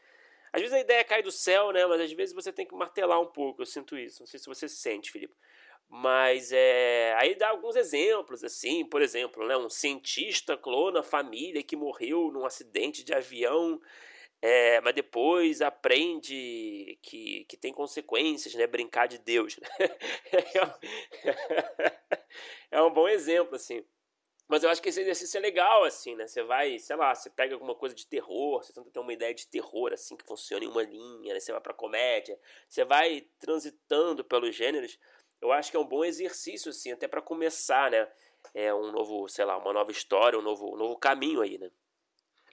Às 0.52 0.60
vezes 0.60 0.76
a 0.76 0.80
ideia 0.80 1.02
cai 1.02 1.20
do 1.20 1.32
céu, 1.32 1.72
né? 1.72 1.84
Mas 1.84 2.00
às 2.00 2.12
vezes 2.12 2.32
você 2.32 2.52
tem 2.52 2.64
que 2.64 2.76
martelar 2.76 3.20
um 3.20 3.26
pouco. 3.26 3.60
Eu 3.60 3.66
sinto 3.66 3.98
isso. 3.98 4.20
Não 4.20 4.26
sei 4.26 4.38
se 4.38 4.46
você 4.46 4.68
sente, 4.68 5.10
Felipe. 5.10 5.34
Mas 5.88 6.50
é, 6.52 7.14
aí 7.18 7.34
dá 7.34 7.50
alguns 7.50 7.76
exemplos, 7.76 8.42
assim, 8.42 8.84
por 8.84 9.02
exemplo, 9.02 9.46
né, 9.46 9.56
um 9.56 9.68
cientista 9.68 10.56
clona 10.56 11.00
a 11.00 11.04
família 11.04 11.62
que 11.62 11.76
morreu 11.76 12.30
num 12.32 12.44
acidente 12.44 13.04
de 13.04 13.12
avião 13.12 13.80
é, 14.46 14.78
mas 14.82 14.94
depois 14.94 15.62
aprende 15.62 16.98
que, 17.00 17.46
que 17.48 17.56
tem 17.56 17.72
consequências, 17.72 18.54
né? 18.54 18.66
Brincar 18.66 19.08
de 19.08 19.16
Deus. 19.16 19.58
Né? 19.58 19.68
é 22.70 22.82
um 22.82 22.92
bom 22.92 23.08
exemplo, 23.08 23.56
assim. 23.56 23.82
Mas 24.46 24.62
eu 24.62 24.68
acho 24.68 24.82
que 24.82 24.90
esse 24.90 25.00
exercício 25.00 25.38
é 25.38 25.40
legal, 25.40 25.84
assim, 25.84 26.14
né? 26.14 26.26
Você 26.26 26.42
vai, 26.42 26.78
sei 26.78 26.94
lá, 26.94 27.14
você 27.14 27.30
pega 27.30 27.54
alguma 27.54 27.74
coisa 27.74 27.94
de 27.94 28.06
terror, 28.06 28.62
você 28.62 28.70
tenta 28.70 28.90
ter 28.90 29.00
uma 29.00 29.14
ideia 29.14 29.32
de 29.32 29.46
terror, 29.46 29.94
assim, 29.94 30.14
que 30.14 30.26
funciona 30.26 30.62
em 30.62 30.68
uma 30.68 30.82
linha, 30.82 31.32
né? 31.32 31.40
Você 31.40 31.50
vai 31.50 31.62
pra 31.62 31.72
comédia, 31.72 32.38
você 32.68 32.84
vai 32.84 33.26
transitando 33.38 34.22
pelos 34.22 34.54
gêneros. 34.54 34.98
Eu 35.40 35.52
acho 35.52 35.70
que 35.70 35.76
é 35.78 35.80
um 35.80 35.86
bom 35.86 36.04
exercício, 36.04 36.68
assim, 36.68 36.92
até 36.92 37.08
para 37.08 37.22
começar, 37.22 37.90
né? 37.90 38.06
É 38.52 38.74
um 38.74 38.92
novo, 38.92 39.26
sei 39.26 39.46
lá, 39.46 39.56
uma 39.56 39.72
nova 39.72 39.90
história, 39.90 40.38
um 40.38 40.42
novo, 40.42 40.74
um 40.74 40.76
novo 40.76 40.98
caminho 40.98 41.40
aí, 41.40 41.56
né? 41.56 41.70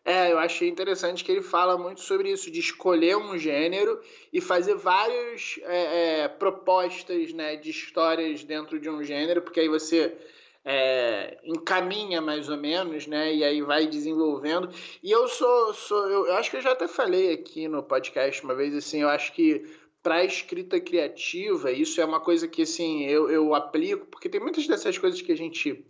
É, 0.04 0.32
eu 0.32 0.40
achei 0.40 0.68
interessante 0.68 1.24
que 1.24 1.32
ele 1.32 1.44
fala 1.44 1.78
muito 1.78 2.02
sobre 2.02 2.32
isso, 2.32 2.50
de 2.50 2.60
escolher 2.60 3.16
um 3.16 3.38
gênero 3.38 4.02
e 4.34 4.42
fazer 4.42 4.74
várias 4.74 5.60
é, 5.64 6.24
é, 6.24 6.28
propostas 6.28 7.32
né, 7.34 7.56
de 7.56 7.70
histórias 7.70 8.44
dentro 8.44 8.80
de 8.80 8.90
um 8.90 9.04
gênero, 9.04 9.44
porque 9.44 9.60
aí 9.60 9.70
você 9.70 10.18
é, 10.66 11.38
encaminha 11.44 12.20
mais 12.20 12.50
ou 12.50 12.58
menos, 12.58 13.06
né? 13.06 13.34
E 13.34 13.44
aí 13.44 13.62
vai 13.62 13.86
desenvolvendo. 13.86 14.70
E 15.04 15.12
eu 15.12 15.28
sou, 15.28 15.74
sou 15.74 16.10
eu, 16.10 16.28
eu 16.28 16.34
acho 16.34 16.50
que 16.50 16.58
eu 16.58 16.62
já 16.62 16.72
até 16.72 16.88
falei 16.88 17.34
aqui 17.34 17.68
no 17.68 17.84
podcast 17.84 18.44
uma 18.44 18.56
vez 18.56 18.76
assim, 18.76 19.02
eu 19.02 19.10
acho 19.10 19.34
que 19.34 19.66
para 20.02 20.26
escrita 20.26 20.80
criativa, 20.80 21.72
isso 21.72 22.02
é 22.02 22.06
uma 22.06 22.20
coisa 22.20 22.48
que 22.48 22.64
assim, 22.64 23.06
eu, 23.06 23.30
eu 23.30 23.54
aplico, 23.54 24.08
porque 24.08 24.30
tem 24.30 24.42
muitas 24.42 24.66
dessas 24.66 24.98
coisas 24.98 25.22
que 25.22 25.32
a 25.32 25.38
gente 25.38 25.86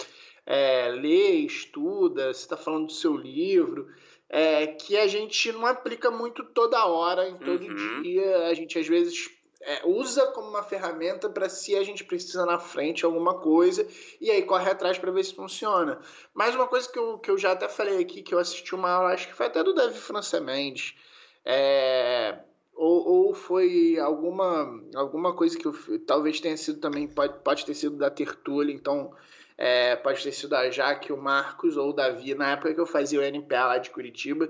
é, 0.53 0.89
lê, 0.89 1.45
estuda, 1.45 2.33
você 2.33 2.41
está 2.41 2.57
falando 2.57 2.87
do 2.87 2.91
seu 2.91 3.15
livro, 3.15 3.87
é, 4.27 4.67
que 4.67 4.97
a 4.97 5.07
gente 5.07 5.49
não 5.53 5.65
aplica 5.65 6.11
muito 6.11 6.43
toda 6.43 6.85
hora, 6.85 7.29
em 7.29 7.37
todo 7.37 7.65
uhum. 7.65 8.01
dia. 8.01 8.47
A 8.47 8.53
gente 8.53 8.77
às 8.77 8.85
vezes 8.85 9.29
é, 9.61 9.87
usa 9.87 10.27
como 10.33 10.49
uma 10.49 10.61
ferramenta 10.61 11.29
para 11.29 11.47
se 11.47 11.73
a 11.73 11.83
gente 11.83 12.03
precisa 12.03 12.45
na 12.45 12.59
frente 12.59 13.05
alguma 13.05 13.39
coisa 13.39 13.87
e 14.19 14.29
aí 14.29 14.41
corre 14.41 14.69
atrás 14.69 14.97
para 14.97 15.09
ver 15.09 15.23
se 15.23 15.33
funciona. 15.33 16.01
Mas 16.33 16.53
uma 16.53 16.67
coisa 16.67 16.91
que 16.91 16.99
eu, 16.99 17.17
que 17.17 17.31
eu 17.31 17.37
já 17.37 17.53
até 17.53 17.69
falei 17.69 17.99
aqui, 17.99 18.21
que 18.21 18.35
eu 18.35 18.39
assisti 18.39 18.75
uma 18.75 18.91
aula, 18.91 19.13
acho 19.13 19.29
que 19.29 19.33
foi 19.33 19.45
até 19.45 19.63
do 19.63 19.73
Davi 19.73 19.97
França 19.97 20.41
Mendes, 20.41 20.95
é, 21.45 22.39
ou, 22.73 23.27
ou 23.27 23.33
foi 23.33 23.97
alguma, 23.99 24.83
alguma 24.95 25.33
coisa 25.33 25.57
que 25.57 25.65
eu, 25.65 25.73
talvez 26.05 26.41
tenha 26.41 26.57
sido 26.57 26.81
também, 26.81 27.07
pode, 27.07 27.39
pode 27.41 27.65
ter 27.65 27.73
sido 27.73 27.95
da 27.95 28.09
Tertúlia, 28.09 28.73
então 28.75 29.13
é, 29.57 29.95
pode 29.95 30.23
ter 30.23 30.31
sido 30.31 30.55
a 30.55 30.69
Jaque, 30.69 31.13
o 31.13 31.17
Marcos 31.17 31.77
ou 31.77 31.89
o 31.89 31.93
Davi, 31.93 32.33
na 32.35 32.51
época 32.51 32.73
que 32.73 32.79
eu 32.79 32.85
fazia 32.85 33.19
o 33.19 33.23
NPA 33.23 33.65
lá 33.65 33.77
de 33.77 33.89
Curitiba, 33.89 34.49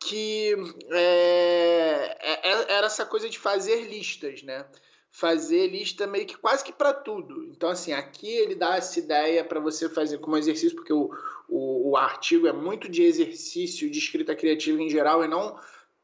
que 0.00 0.54
é, 0.90 2.16
é, 2.20 2.50
é, 2.50 2.72
era 2.72 2.86
essa 2.86 3.04
coisa 3.04 3.28
de 3.28 3.38
fazer 3.38 3.88
listas, 3.88 4.42
né? 4.42 4.64
Fazer 5.10 5.66
lista 5.68 6.06
meio 6.06 6.26
que 6.26 6.36
quase 6.36 6.62
que 6.62 6.72
para 6.72 6.92
tudo. 6.92 7.44
Então, 7.46 7.70
assim, 7.70 7.92
aqui 7.92 8.28
ele 8.28 8.54
dá 8.54 8.76
essa 8.76 8.98
ideia 8.98 9.42
para 9.42 9.58
você 9.58 9.88
fazer 9.88 10.18
como 10.18 10.36
exercício, 10.36 10.76
porque 10.76 10.92
o, 10.92 11.10
o, 11.48 11.90
o 11.90 11.96
artigo 11.96 12.46
é 12.46 12.52
muito 12.52 12.88
de 12.88 13.02
exercício 13.02 13.90
de 13.90 13.98
escrita 13.98 14.36
criativa 14.36 14.80
em 14.80 14.90
geral 14.90 15.24
e 15.24 15.28
não 15.28 15.58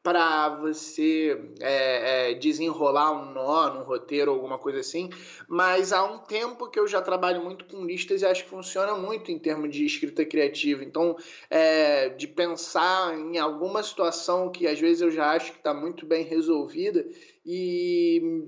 para 0.05 0.49
você 0.49 1.35
é, 1.59 2.29
é, 2.29 2.33
desenrolar 2.35 3.11
um 3.11 3.33
nó 3.33 3.73
num 3.73 3.81
roteiro 3.81 4.29
ou 4.29 4.35
alguma 4.37 4.59
coisa 4.59 4.79
assim, 4.79 5.09
mas 5.47 5.91
há 5.91 6.03
um 6.03 6.19
tempo 6.19 6.69
que 6.69 6.79
eu 6.79 6.87
já 6.87 7.01
trabalho 7.01 7.43
muito 7.43 7.65
com 7.65 7.83
listas 7.83 8.21
e 8.21 8.25
acho 8.27 8.43
que 8.43 8.49
funciona 8.51 8.93
muito 8.93 9.31
em 9.31 9.39
termos 9.39 9.71
de 9.71 9.83
escrita 9.83 10.23
criativa. 10.23 10.83
Então, 10.83 11.17
é, 11.49 12.09
de 12.09 12.27
pensar 12.27 13.17
em 13.17 13.39
alguma 13.39 13.81
situação 13.81 14.51
que 14.51 14.67
às 14.67 14.79
vezes 14.79 15.01
eu 15.01 15.09
já 15.09 15.31
acho 15.31 15.53
que 15.53 15.57
está 15.57 15.73
muito 15.73 16.05
bem 16.05 16.23
resolvida 16.23 17.03
e, 17.43 18.45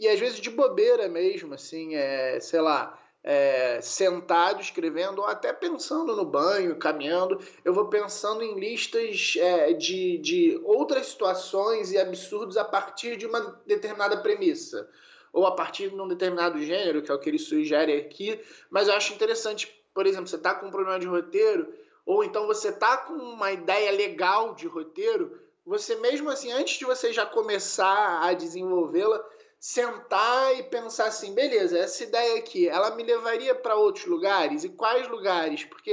e 0.00 0.08
às 0.08 0.18
vezes 0.18 0.40
de 0.40 0.50
bobeira 0.50 1.08
mesmo, 1.08 1.54
assim, 1.54 1.94
é, 1.94 2.40
sei 2.40 2.60
lá 2.60 3.00
é, 3.26 3.80
sentado 3.80 4.60
escrevendo 4.60 5.18
ou 5.18 5.26
até 5.26 5.52
pensando 5.52 6.14
no 6.14 6.24
banho, 6.24 6.78
caminhando, 6.78 7.40
eu 7.64 7.74
vou 7.74 7.88
pensando 7.88 8.44
em 8.44 8.54
listas 8.54 9.34
é, 9.36 9.72
de, 9.72 10.16
de 10.18 10.60
outras 10.62 11.08
situações 11.08 11.90
e 11.90 11.98
absurdos 11.98 12.56
a 12.56 12.64
partir 12.64 13.16
de 13.16 13.26
uma 13.26 13.60
determinada 13.66 14.16
premissa 14.18 14.88
ou 15.32 15.44
a 15.44 15.50
partir 15.50 15.90
de 15.90 16.00
um 16.00 16.06
determinado 16.06 16.62
gênero, 16.62 17.02
que 17.02 17.10
é 17.10 17.14
o 17.14 17.18
que 17.18 17.28
ele 17.28 17.38
sugere 17.38 17.92
aqui, 17.94 18.40
mas 18.70 18.86
eu 18.86 18.94
acho 18.94 19.12
interessante, 19.12 19.76
por 19.92 20.06
exemplo, 20.06 20.28
você 20.28 20.36
está 20.36 20.54
com 20.54 20.68
um 20.68 20.70
problema 20.70 20.98
de 20.98 21.06
roteiro, 21.06 21.74
ou 22.06 22.22
então 22.22 22.46
você 22.46 22.68
está 22.68 22.96
com 22.96 23.14
uma 23.14 23.50
ideia 23.50 23.90
legal 23.90 24.54
de 24.54 24.68
roteiro, 24.68 25.38
você 25.66 25.96
mesmo 25.96 26.30
assim, 26.30 26.52
antes 26.52 26.78
de 26.78 26.84
você 26.84 27.12
já 27.12 27.26
começar 27.26 28.22
a 28.22 28.32
desenvolvê-la, 28.32 29.22
sentar 29.66 30.56
e 30.60 30.62
pensar 30.62 31.06
assim, 31.06 31.34
beleza, 31.34 31.76
essa 31.76 32.04
ideia 32.04 32.38
aqui, 32.38 32.68
ela 32.68 32.94
me 32.94 33.02
levaria 33.02 33.52
para 33.52 33.74
outros 33.74 34.06
lugares? 34.06 34.62
E 34.62 34.68
quais 34.68 35.08
lugares? 35.08 35.64
Porque 35.64 35.90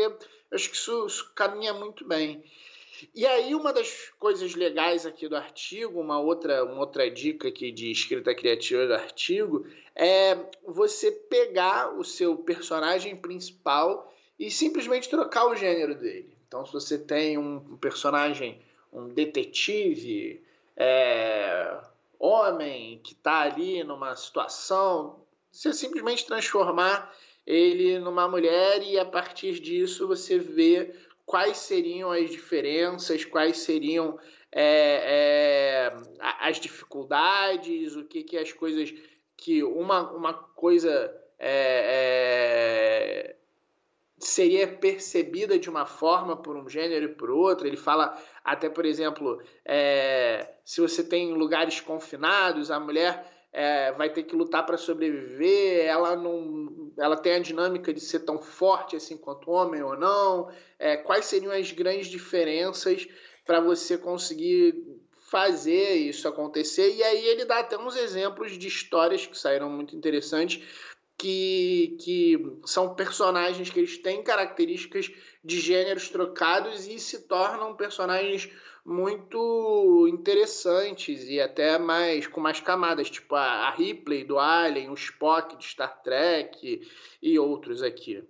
acho 0.52 0.70
que 0.70 0.76
isso, 0.76 1.08
isso 1.08 1.34
caminha 1.34 1.74
muito 1.74 2.08
bem. 2.08 2.44
E 3.16 3.26
aí, 3.26 3.56
uma 3.56 3.74
das 3.74 4.12
coisas 4.20 4.54
legais 4.54 5.08
aqui 5.08 5.28
do 5.28 5.36
artigo, 5.36 6.00
uma 6.00 6.20
outra, 6.20 6.64
uma 6.64 6.82
outra 6.82 7.10
dica 7.10 7.48
aqui 7.48 7.72
de 7.72 7.90
escrita 7.90 8.36
criativa 8.36 8.86
do 8.86 8.94
artigo, 8.94 9.66
é 9.96 10.38
você 10.68 11.12
pegar 11.12 11.98
o 11.98 12.04
seu 12.04 12.38
personagem 12.38 13.16
principal 13.16 14.14
e 14.38 14.52
simplesmente 14.52 15.10
trocar 15.10 15.48
o 15.48 15.56
gênero 15.56 15.96
dele. 15.96 16.38
Então, 16.48 16.64
se 16.64 16.72
você 16.72 17.00
tem 17.00 17.40
um 17.40 17.76
personagem, 17.78 18.62
um 18.94 19.10
detetive, 19.10 20.44
é, 20.78 21.82
homem 22.24 23.00
que 23.04 23.14
está 23.14 23.42
ali 23.42 23.84
numa 23.84 24.16
situação, 24.16 25.26
você 25.52 25.74
simplesmente 25.74 26.26
transformar 26.26 27.14
ele 27.46 28.00
numa 28.00 28.28
mulher 28.28 28.82
e 28.82 28.98
a 28.98 29.06
partir 29.06 29.60
disso 29.60 30.08
você 30.08 30.40
vê 30.40 30.96
quais 31.26 31.58
seriam 31.58 32.12
as 32.12 32.30
diferenças, 32.30 33.26
quais 33.26 33.58
seriam 33.58 34.18
é, 34.52 35.92
é, 35.92 35.98
as 36.40 36.60
dificuldades, 36.60 37.96
o 37.96 38.06
que, 38.06 38.24
que 38.24 38.38
as 38.38 38.54
coisas 38.54 38.94
que 39.36 39.62
uma, 39.64 40.12
uma 40.12 40.34
coisa 40.34 41.14
é, 41.38 43.36
é 43.36 43.43
seria 44.28 44.68
percebida 44.68 45.58
de 45.58 45.70
uma 45.70 45.86
forma 45.86 46.36
por 46.38 46.56
um 46.56 46.70
gênero 46.70 47.06
e 47.06 47.16
por 47.16 47.30
outro. 47.30 47.68
Ele 47.68 47.78
fala 47.78 48.18
até, 48.44 48.70
por 48.70 48.86
exemplo, 48.86 49.42
é, 49.66 50.54
se 50.64 50.82
você 50.82 51.04
tem 51.04 51.34
lugares 51.34 51.80
confinados, 51.80 52.72
a 52.72 52.80
mulher 52.80 53.26
é, 53.54 53.92
vai 53.92 54.10
ter 54.10 54.24
que 54.24 54.36
lutar 54.36 54.66
para 54.66 54.78
sobreviver, 54.78 55.86
ela 55.86 56.16
não, 56.16 56.92
ela 56.98 57.16
tem 57.16 57.34
a 57.34 57.40
dinâmica 57.40 57.94
de 57.94 58.00
ser 58.00 58.22
tão 58.22 58.42
forte 58.42 58.96
assim 58.96 59.16
quanto 59.16 59.52
homem 59.52 59.84
ou 59.84 59.96
não. 59.96 60.50
É, 60.80 60.98
quais 60.98 61.26
seriam 61.26 61.52
as 61.52 61.72
grandes 61.72 62.08
diferenças 62.08 63.08
para 63.46 63.60
você 63.60 63.98
conseguir 63.98 64.76
fazer 65.30 65.94
isso 65.94 66.28
acontecer? 66.28 66.96
E 66.96 67.04
aí 67.04 67.26
ele 67.28 67.46
dá 67.46 67.60
até 67.60 67.78
uns 67.78 67.96
exemplos 67.96 68.58
de 68.58 68.68
histórias 68.68 69.28
que 69.28 69.38
saíram 69.38 69.70
muito 69.70 69.96
interessantes 69.96 70.64
que, 71.18 71.98
que 72.02 72.58
são 72.66 72.96
personagens 72.96 73.70
que 73.70 73.80
eles 73.80 73.98
têm 73.98 74.24
características 74.24 75.12
de 75.44 75.60
gêneros 75.60 76.10
trocados 76.10 76.88
e 76.88 77.00
se 77.00 77.28
tornam 77.28 77.76
personagens 77.76 78.50
muito 78.86 80.08
interessantes 80.10 81.24
e 81.30 81.40
até 81.40 81.78
mais 81.78 82.28
com 82.28 82.42
mais 82.42 82.60
camadas, 82.60 83.10
tipo 83.10 83.36
a, 83.36 83.68
a 83.68 83.70
Ripley 83.72 84.26
do 84.26 84.38
Alien, 84.38 84.90
o 84.90 84.94
Spock 84.94 85.56
de 85.56 85.64
Star 85.64 86.02
Trek 86.02 86.88
e 87.22 87.40
outros 87.40 87.82
aqui. 87.82 88.24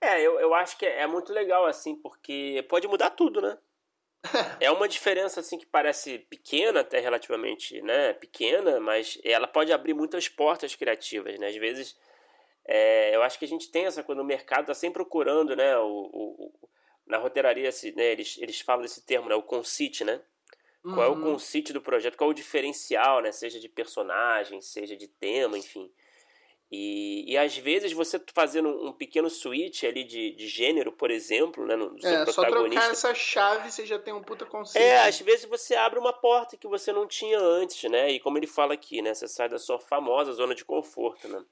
É, 0.00 0.20
eu, 0.20 0.38
eu 0.40 0.54
acho 0.54 0.78
que 0.78 0.86
é 0.86 1.06
muito 1.06 1.32
legal, 1.32 1.66
assim, 1.66 1.96
porque 1.96 2.64
pode 2.68 2.86
mudar 2.86 3.10
tudo, 3.10 3.40
né? 3.40 3.58
é 4.60 4.70
uma 4.70 4.88
diferença, 4.88 5.40
assim, 5.40 5.58
que 5.58 5.66
parece 5.66 6.18
pequena, 6.18 6.80
até 6.80 6.98
relativamente, 6.98 7.80
né? 7.82 8.12
Pequena, 8.14 8.80
mas 8.80 9.18
ela 9.24 9.46
pode 9.46 9.72
abrir 9.72 9.94
muitas 9.94 10.28
portas 10.28 10.74
criativas, 10.74 11.38
né? 11.38 11.48
Às 11.48 11.56
vezes, 11.56 11.96
é, 12.66 13.14
eu 13.14 13.22
acho 13.22 13.38
que 13.38 13.44
a 13.44 13.48
gente 13.48 13.70
tem 13.70 13.86
essa 13.86 14.02
coisa, 14.02 14.22
o 14.22 14.24
mercado 14.24 14.66
tá 14.66 14.74
sempre 14.74 15.02
procurando, 15.02 15.54
né? 15.54 15.76
O, 15.78 16.10
o, 16.12 16.52
na 17.06 17.18
roteiraria, 17.18 17.70
né, 17.94 18.12
eles, 18.12 18.36
eles 18.38 18.60
falam 18.60 18.82
desse 18.82 19.04
termo, 19.04 19.28
né, 19.28 19.34
o 19.34 19.42
conceit, 19.42 20.04
né? 20.04 20.20
Uhum. 20.84 20.94
Qual 20.94 21.06
é 21.06 21.08
o 21.08 21.14
uhum. 21.14 21.32
conceit 21.32 21.72
do 21.72 21.80
projeto, 21.80 22.16
qual 22.16 22.30
é 22.30 22.32
o 22.32 22.34
diferencial, 22.34 23.20
né? 23.20 23.32
Seja 23.32 23.58
de 23.60 23.68
personagem, 23.68 24.60
seja 24.60 24.96
de 24.96 25.08
tema, 25.08 25.56
enfim. 25.56 25.90
E, 26.70 27.32
e 27.32 27.38
às 27.38 27.56
vezes 27.56 27.92
você 27.92 28.20
fazendo 28.34 28.68
um 28.68 28.92
pequeno 28.92 29.30
switch 29.30 29.84
ali 29.84 30.02
de, 30.02 30.32
de 30.32 30.48
gênero, 30.48 30.90
por 30.90 31.12
exemplo, 31.12 31.64
né, 31.64 31.76
no, 31.76 32.00
seu 32.00 32.10
é, 32.10 32.24
protagonista. 32.24 32.32
Só 32.32 32.44
trocar 32.44 32.90
essa 32.90 33.14
chave 33.14 33.70
você 33.70 33.86
já 33.86 33.98
tem 33.98 34.12
um 34.12 34.22
puta 34.22 34.44
conceito. 34.44 34.82
É, 34.82 35.06
às 35.06 35.20
vezes 35.20 35.44
você 35.44 35.76
abre 35.76 35.98
uma 35.98 36.12
porta 36.12 36.56
que 36.56 36.66
você 36.66 36.92
não 36.92 37.06
tinha 37.06 37.38
antes, 37.38 37.88
né? 37.88 38.10
E 38.10 38.18
como 38.18 38.36
ele 38.36 38.48
fala 38.48 38.74
aqui, 38.74 39.00
né? 39.00 39.14
Você 39.14 39.28
sai 39.28 39.48
da 39.48 39.60
sua 39.60 39.78
famosa 39.78 40.32
zona 40.32 40.56
de 40.56 40.64
conforto, 40.64 41.28
né? 41.28 41.44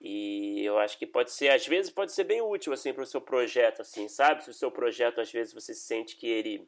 E 0.00 0.64
eu 0.64 0.78
acho 0.78 0.98
que 0.98 1.06
pode 1.06 1.30
ser, 1.30 1.50
às 1.50 1.66
vezes, 1.66 1.90
pode 1.90 2.12
ser 2.12 2.24
bem 2.24 2.40
útil, 2.40 2.72
assim, 2.72 2.92
para 2.92 3.02
o 3.02 3.06
seu 3.06 3.20
projeto, 3.20 3.82
assim, 3.82 4.08
sabe? 4.08 4.42
Se 4.42 4.50
o 4.50 4.54
seu 4.54 4.70
projeto, 4.70 5.20
às 5.20 5.30
vezes, 5.30 5.52
você 5.52 5.74
sente 5.74 6.16
que 6.16 6.26
ele. 6.26 6.58
Não 6.58 6.66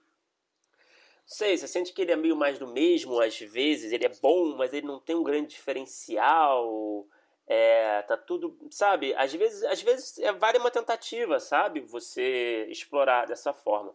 sei, 1.24 1.56
você 1.56 1.66
sente 1.66 1.92
que 1.92 2.02
ele 2.02 2.12
é 2.12 2.16
meio 2.16 2.36
mais 2.36 2.58
do 2.58 2.66
mesmo, 2.66 3.18
às 3.20 3.38
vezes, 3.38 3.90
ele 3.90 4.04
é 4.04 4.10
bom, 4.20 4.54
mas 4.54 4.72
ele 4.74 4.86
não 4.86 5.00
tem 5.00 5.16
um 5.16 5.22
grande 5.22 5.48
diferencial. 5.48 7.08
É, 7.46 8.02
tá 8.02 8.16
tudo, 8.16 8.56
sabe? 8.70 9.14
Às 9.14 9.32
vezes, 9.34 9.62
às 9.64 9.82
vezes 9.82 10.18
é, 10.18 10.32
vale 10.32 10.58
uma 10.58 10.70
tentativa, 10.70 11.38
sabe? 11.40 11.80
Você 11.80 12.66
explorar 12.70 13.26
dessa 13.26 13.52
forma. 13.52 13.94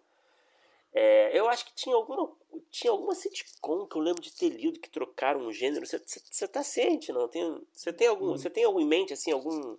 É, 0.94 1.38
eu 1.38 1.48
acho 1.48 1.66
que 1.66 1.76
tinha 1.76 1.96
alguma, 1.96 2.32
tinha 2.70 2.92
alguma 2.92 3.14
sitcom 3.14 3.86
que 3.86 3.96
eu 3.96 4.02
lembro 4.02 4.22
de 4.22 4.34
ter 4.34 4.50
lido 4.50 4.80
que 4.80 4.90
trocaram 4.90 5.42
um 5.42 5.52
gênero. 5.52 5.86
Você 5.86 6.48
tá 6.48 6.64
ciente, 6.64 7.12
não? 7.12 7.30
Você 7.72 7.94
tem, 7.94 8.08
algum, 8.08 8.32
você 8.32 8.50
tem 8.50 8.64
algum 8.64 8.80
em 8.80 8.88
mente, 8.88 9.14
assim, 9.14 9.32
algum, 9.32 9.78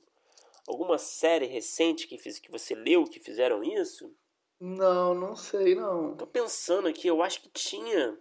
alguma 0.67 0.97
série 0.97 1.47
recente 1.47 2.07
que, 2.07 2.19
fiz, 2.19 2.39
que 2.39 2.51
você 2.51 2.75
leu 2.75 3.05
que 3.05 3.21
fizeram 3.21 3.65
isso? 3.65 4.15
Não, 4.61 5.15
não 5.15 5.37
sei, 5.37 5.75
não. 5.75 6.17
Tô 6.17 6.27
pensando 6.27 6.89
aqui, 6.89 7.07
eu 7.07 7.23
acho 7.23 7.43
que 7.43 7.49
tinha. 7.49 8.19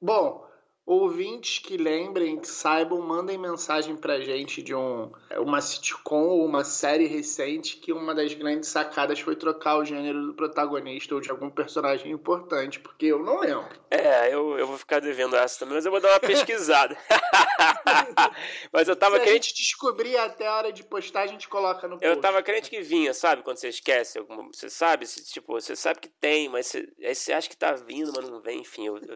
Bom, 0.00 0.46
Ouvintes 0.84 1.60
que 1.60 1.76
lembrem, 1.76 2.40
que 2.40 2.48
saibam, 2.48 3.00
mandem 3.00 3.38
mensagem 3.38 3.94
pra 3.94 4.20
gente 4.20 4.60
de 4.60 4.74
um, 4.74 5.12
uma 5.38 5.60
sitcom 5.60 6.24
ou 6.24 6.44
uma 6.44 6.64
série 6.64 7.06
recente 7.06 7.76
que 7.76 7.92
uma 7.92 8.12
das 8.12 8.34
grandes 8.34 8.68
sacadas 8.68 9.20
foi 9.20 9.36
trocar 9.36 9.76
o 9.76 9.84
gênero 9.84 10.26
do 10.26 10.34
protagonista 10.34 11.14
ou 11.14 11.20
de 11.20 11.30
algum 11.30 11.48
personagem 11.48 12.10
importante, 12.10 12.80
porque 12.80 13.06
eu 13.06 13.22
não 13.22 13.38
lembro. 13.38 13.68
É, 13.88 14.34
eu, 14.34 14.58
eu 14.58 14.66
vou 14.66 14.76
ficar 14.76 15.00
devendo 15.00 15.36
essa 15.36 15.60
também, 15.60 15.76
mas 15.76 15.86
eu 15.86 15.92
vou 15.92 16.00
dar 16.00 16.14
uma 16.14 16.18
pesquisada. 16.20 16.98
mas 18.72 18.88
eu 18.88 18.96
tava 18.96 19.18
Se 19.18 19.22
crente. 19.22 19.30
a 19.30 19.34
gente 19.34 19.54
descobrir 19.54 20.16
até 20.16 20.48
a 20.48 20.56
hora 20.56 20.72
de 20.72 20.82
postar, 20.82 21.22
a 21.22 21.26
gente 21.28 21.48
coloca 21.48 21.86
no 21.86 21.94
post. 21.94 22.06
Eu 22.06 22.20
tava 22.20 22.42
crente 22.42 22.68
que 22.68 22.80
vinha, 22.80 23.14
sabe? 23.14 23.42
Quando 23.42 23.58
você 23.58 23.68
esquece, 23.68 24.18
alguma, 24.18 24.48
você 24.52 24.68
sabe, 24.68 25.06
tipo, 25.06 25.52
você 25.52 25.76
sabe 25.76 26.00
que 26.00 26.08
tem, 26.08 26.48
mas 26.48 26.66
você, 26.66 26.92
aí 27.04 27.14
você 27.14 27.32
acha 27.32 27.48
que 27.48 27.56
tá 27.56 27.72
vindo, 27.72 28.12
mas 28.16 28.28
não 28.28 28.40
vem, 28.40 28.62
enfim. 28.62 28.88
Eu, 28.88 28.96
eu, 28.96 29.14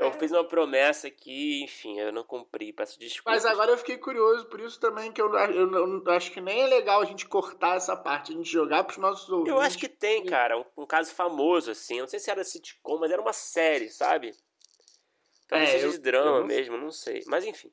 eu 0.00 0.12
fiz 0.14 0.32
uma 0.32 0.42
promessa 0.42 0.79
promessa 0.80 1.10
que, 1.10 1.62
enfim, 1.62 1.98
eu 1.98 2.12
não 2.12 2.24
cumpri, 2.24 2.72
peço 2.72 2.98
desculpas. 2.98 3.44
Mas 3.44 3.52
agora 3.52 3.70
eu 3.70 3.78
fiquei 3.78 3.98
curioso, 3.98 4.46
por 4.46 4.60
isso 4.60 4.80
também 4.80 5.12
que 5.12 5.20
eu, 5.20 5.32
eu, 5.34 6.02
eu 6.04 6.12
acho 6.12 6.30
que 6.32 6.40
nem 6.40 6.62
é 6.62 6.66
legal 6.66 7.00
a 7.00 7.04
gente 7.04 7.26
cortar 7.26 7.76
essa 7.76 7.96
parte, 7.96 8.32
a 8.32 8.36
gente 8.36 8.50
jogar 8.50 8.84
pros 8.84 8.98
nossos 8.98 9.28
ouvintes. 9.28 9.52
Eu 9.52 9.60
acho 9.60 9.78
que 9.78 9.88
tem, 9.88 10.24
cara, 10.24 10.58
um, 10.58 10.64
um 10.78 10.86
caso 10.86 11.14
famoso, 11.14 11.70
assim, 11.70 12.00
não 12.00 12.06
sei 12.06 12.18
se 12.18 12.30
era 12.30 12.42
sitcom, 12.42 12.98
mas 12.98 13.10
era 13.10 13.20
uma 13.20 13.32
série, 13.32 13.90
sabe? 13.90 14.34
Talvez 15.46 15.70
é, 15.70 15.72
seja 15.74 15.86
eu, 15.86 15.92
de 15.92 15.98
drama 15.98 16.44
mesmo, 16.44 16.76
não 16.78 16.90
sei. 16.90 17.22
Mas 17.26 17.44
enfim, 17.44 17.70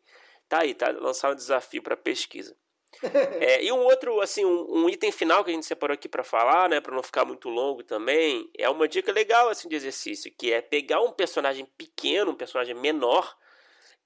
tá 0.50 0.62
aí, 0.62 0.74
tá? 0.74 0.90
Lançar 0.92 1.32
um 1.32 1.36
desafio 1.36 1.82
para 1.82 1.96
pesquisa. 1.96 2.56
é, 3.40 3.64
e 3.64 3.72
um 3.72 3.80
outro, 3.80 4.22
assim, 4.22 4.44
um, 4.46 4.84
um, 4.84 4.90
item 4.90 5.12
final 5.12 5.44
que 5.44 5.52
a 5.52 5.54
gente 5.54 5.66
separou 5.66 5.94
aqui 5.94 6.08
para 6.10 6.24
falar, 6.24 6.70
né, 6.70 6.82
para 6.82 6.96
não 6.96 7.04
ficar 7.04 7.26
muito 7.26 7.50
longo 7.50 7.84
também, 7.84 8.50
é 8.58 8.70
uma 8.70 8.88
dica 8.88 9.12
legal 9.12 9.50
assim 9.50 9.70
de 9.70 9.76
exercício, 9.76 10.34
que 10.38 10.52
é 10.52 10.62
pegar 10.62 11.02
um 11.02 11.12
personagem 11.12 11.66
pequeno, 11.78 12.32
um 12.32 12.36
personagem 12.36 12.76
menor, 12.76 13.36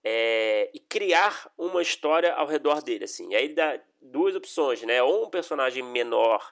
é, 0.04 0.70
e 0.74 0.80
criar 0.80 1.50
uma 1.58 1.82
história 1.82 2.34
ao 2.34 2.48
redor 2.48 2.82
dele, 2.82 3.06
assim. 3.06 3.32
E 3.32 3.36
aí 3.36 3.50
dá 3.50 3.80
duas 4.02 4.36
opções, 4.36 4.82
né? 4.82 5.02
Ou 5.04 5.26
um 5.26 5.30
personagem 5.30 5.84
menor 5.84 6.52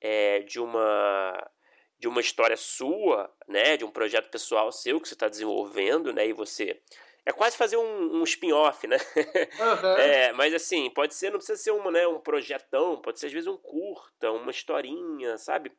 é, 0.00 0.40
de 0.40 0.60
uma 0.60 1.50
de 1.98 2.06
uma 2.06 2.20
história 2.20 2.58
sua, 2.58 3.32
né, 3.48 3.78
de 3.78 3.82
um 3.82 3.90
projeto 3.90 4.28
pessoal 4.28 4.70
seu 4.70 5.00
que 5.00 5.08
você 5.08 5.14
está 5.14 5.28
desenvolvendo, 5.28 6.12
né, 6.12 6.26
e 6.26 6.32
você 6.34 6.78
é 7.26 7.32
quase 7.32 7.56
fazer 7.56 7.76
um, 7.76 8.20
um 8.20 8.22
spin-off, 8.22 8.86
né? 8.86 8.96
Uhum. 8.96 9.96
É, 9.98 10.32
mas 10.32 10.54
assim, 10.54 10.88
pode 10.90 11.14
ser, 11.14 11.30
não 11.30 11.38
precisa 11.38 11.60
ser 11.60 11.72
uma, 11.72 11.90
né, 11.90 12.06
um 12.06 12.20
projetão, 12.20 13.00
pode 13.00 13.18
ser 13.18 13.26
às 13.26 13.32
vezes 13.32 13.48
um 13.48 13.56
curta, 13.56 14.30
uma 14.30 14.52
historinha, 14.52 15.36
sabe? 15.36 15.72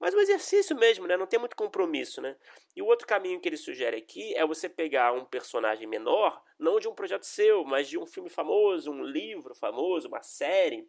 Mas 0.00 0.14
um 0.14 0.20
exercício 0.20 0.74
mesmo, 0.74 1.06
né? 1.06 1.16
Não 1.16 1.26
tem 1.26 1.38
muito 1.38 1.54
compromisso, 1.54 2.20
né? 2.20 2.36
E 2.74 2.82
o 2.82 2.86
outro 2.86 3.06
caminho 3.06 3.38
que 3.40 3.48
ele 3.48 3.56
sugere 3.56 3.96
aqui 3.96 4.34
é 4.34 4.44
você 4.44 4.68
pegar 4.68 5.12
um 5.12 5.24
personagem 5.24 5.86
menor, 5.86 6.42
não 6.58 6.80
de 6.80 6.88
um 6.88 6.94
projeto 6.94 7.24
seu, 7.24 7.64
mas 7.64 7.88
de 7.88 7.98
um 7.98 8.06
filme 8.06 8.28
famoso, 8.28 8.90
um 8.90 9.04
livro 9.04 9.54
famoso, 9.54 10.08
uma 10.08 10.22
série, 10.22 10.88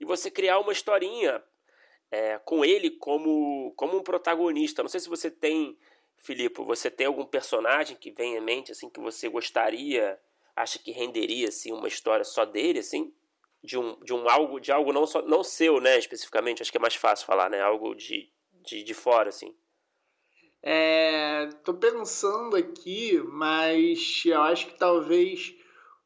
e 0.00 0.04
você 0.04 0.30
criar 0.30 0.58
uma 0.58 0.72
historinha 0.72 1.42
é, 2.10 2.38
com 2.38 2.64
ele 2.64 2.90
como, 2.90 3.72
como 3.76 3.96
um 3.96 4.02
protagonista. 4.02 4.82
Não 4.82 4.88
sei 4.88 5.00
se 5.00 5.08
você 5.08 5.30
tem 5.30 5.78
Filipe, 6.22 6.62
você 6.62 6.88
tem 6.88 7.06
algum 7.06 7.26
personagem 7.26 7.96
que 7.96 8.12
vem 8.12 8.36
em 8.36 8.40
mente 8.40 8.70
assim 8.70 8.88
que 8.88 9.00
você 9.00 9.28
gostaria, 9.28 10.18
acha 10.54 10.78
que 10.78 10.92
renderia 10.92 11.48
assim 11.48 11.72
uma 11.72 11.88
história 11.88 12.24
só 12.24 12.44
dele 12.44 12.78
assim? 12.78 13.12
De 13.62 13.76
um, 13.76 13.98
de 14.00 14.14
um 14.14 14.28
algo 14.28 14.60
de 14.60 14.70
algo 14.70 14.92
não 14.92 15.04
só 15.04 15.20
não 15.22 15.42
seu, 15.42 15.80
né, 15.80 15.98
especificamente, 15.98 16.62
acho 16.62 16.70
que 16.70 16.78
é 16.78 16.80
mais 16.80 16.94
fácil 16.94 17.26
falar, 17.26 17.50
né, 17.50 17.60
algo 17.60 17.94
de, 17.94 18.30
de, 18.64 18.84
de 18.84 18.94
fora 18.94 19.30
assim. 19.30 19.54
É, 20.62 21.48
tô 21.64 21.74
pensando 21.74 22.56
aqui, 22.56 23.20
mas 23.26 24.22
eu 24.24 24.40
acho 24.42 24.68
que 24.68 24.78
talvez 24.78 25.52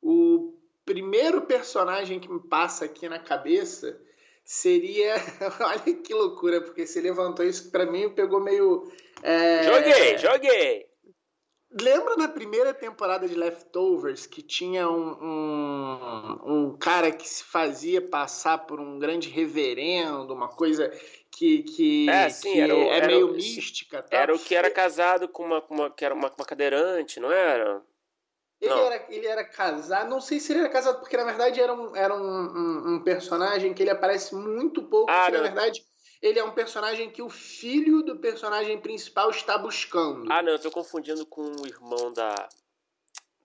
o 0.00 0.59
primeiro 0.85 1.42
personagem 1.42 2.18
que 2.18 2.31
me 2.31 2.40
passa 2.40 2.87
aqui 2.87 3.07
na 3.07 3.18
cabeça 3.18 4.00
seria. 4.46 5.16
Olha 5.61 5.94
que 5.94 6.14
loucura, 6.14 6.62
porque 6.62 6.87
você 6.87 7.00
levantou 7.00 7.44
isso 7.44 7.70
para 7.70 7.85
mim 7.85 8.09
pegou 8.09 8.40
meio 8.40 8.90
é... 9.22 9.62
Joguei, 9.64 10.18
joguei. 10.18 10.87
Lembra 11.78 12.16
na 12.16 12.28
primeira 12.28 12.72
temporada 12.72 13.28
de 13.28 13.35
Leftovers 13.35 14.24
que 14.24 14.40
tinha 14.40 14.88
um, 14.88 15.11
um, 15.20 16.38
um, 16.44 16.76
cara 16.78 17.11
que 17.11 17.28
se 17.28 17.42
fazia 17.42 18.00
passar 18.00 18.59
por 18.59 18.80
um 18.80 18.98
grande 18.98 19.28
reverendo, 19.28 20.32
uma 20.32 20.48
coisa 20.48 20.90
que, 21.30 21.64
que, 21.64 22.09
é, 22.09 22.30
sim, 22.30 22.52
que 22.52 22.61
era 22.61 22.74
o, 22.74 22.78
é 22.78 22.96
era 22.96 23.06
meio 23.09 23.30
o, 23.30 23.35
mística. 23.35 24.02
Tá? 24.02 24.16
Era 24.16 24.35
o 24.35 24.38
que 24.38 24.54
era 24.54 24.70
casado 24.70 25.28
com 25.28 25.44
uma, 25.44 25.61
com 25.61 25.74
uma, 25.74 25.90
que 25.90 26.04
era 26.04 26.14
uma, 26.14 26.32
uma 26.35 26.46
cadeirante, 26.46 27.20
não 27.20 27.30
era? 27.30 27.82
Ele 28.60 28.72
era, 28.72 29.06
ele 29.10 29.26
era 29.26 29.44
casado, 29.44 30.08
não 30.08 30.20
sei 30.20 30.40
se 30.40 30.52
ele 30.52 30.60
era 30.60 30.68
casado, 30.70 30.98
porque 31.00 31.16
na 31.16 31.24
verdade 31.24 31.60
era 31.60 31.74
um, 31.74 31.94
era 31.94 32.14
um, 32.14 32.20
um, 32.20 32.94
um 32.94 33.04
personagem 33.04 33.74
que 33.74 33.82
ele 33.82 33.90
aparece 33.90 34.34
muito 34.34 34.82
pouco, 34.84 35.10
ah, 35.10 35.24
porque 35.24 35.36
na 35.36 35.42
verdade 35.42 35.84
ele 36.22 36.38
é 36.38 36.44
um 36.44 36.52
personagem 36.52 37.10
que 37.10 37.20
o 37.20 37.28
filho 37.28 38.02
do 38.02 38.18
personagem 38.18 38.80
principal 38.80 39.28
está 39.28 39.58
buscando. 39.58 40.32
Ah, 40.32 40.42
não, 40.42 40.52
eu 40.52 40.58
tô 40.58 40.70
confundindo 40.70 41.26
com 41.26 41.42
o 41.42 41.66
irmão 41.66 42.12
da 42.12 42.48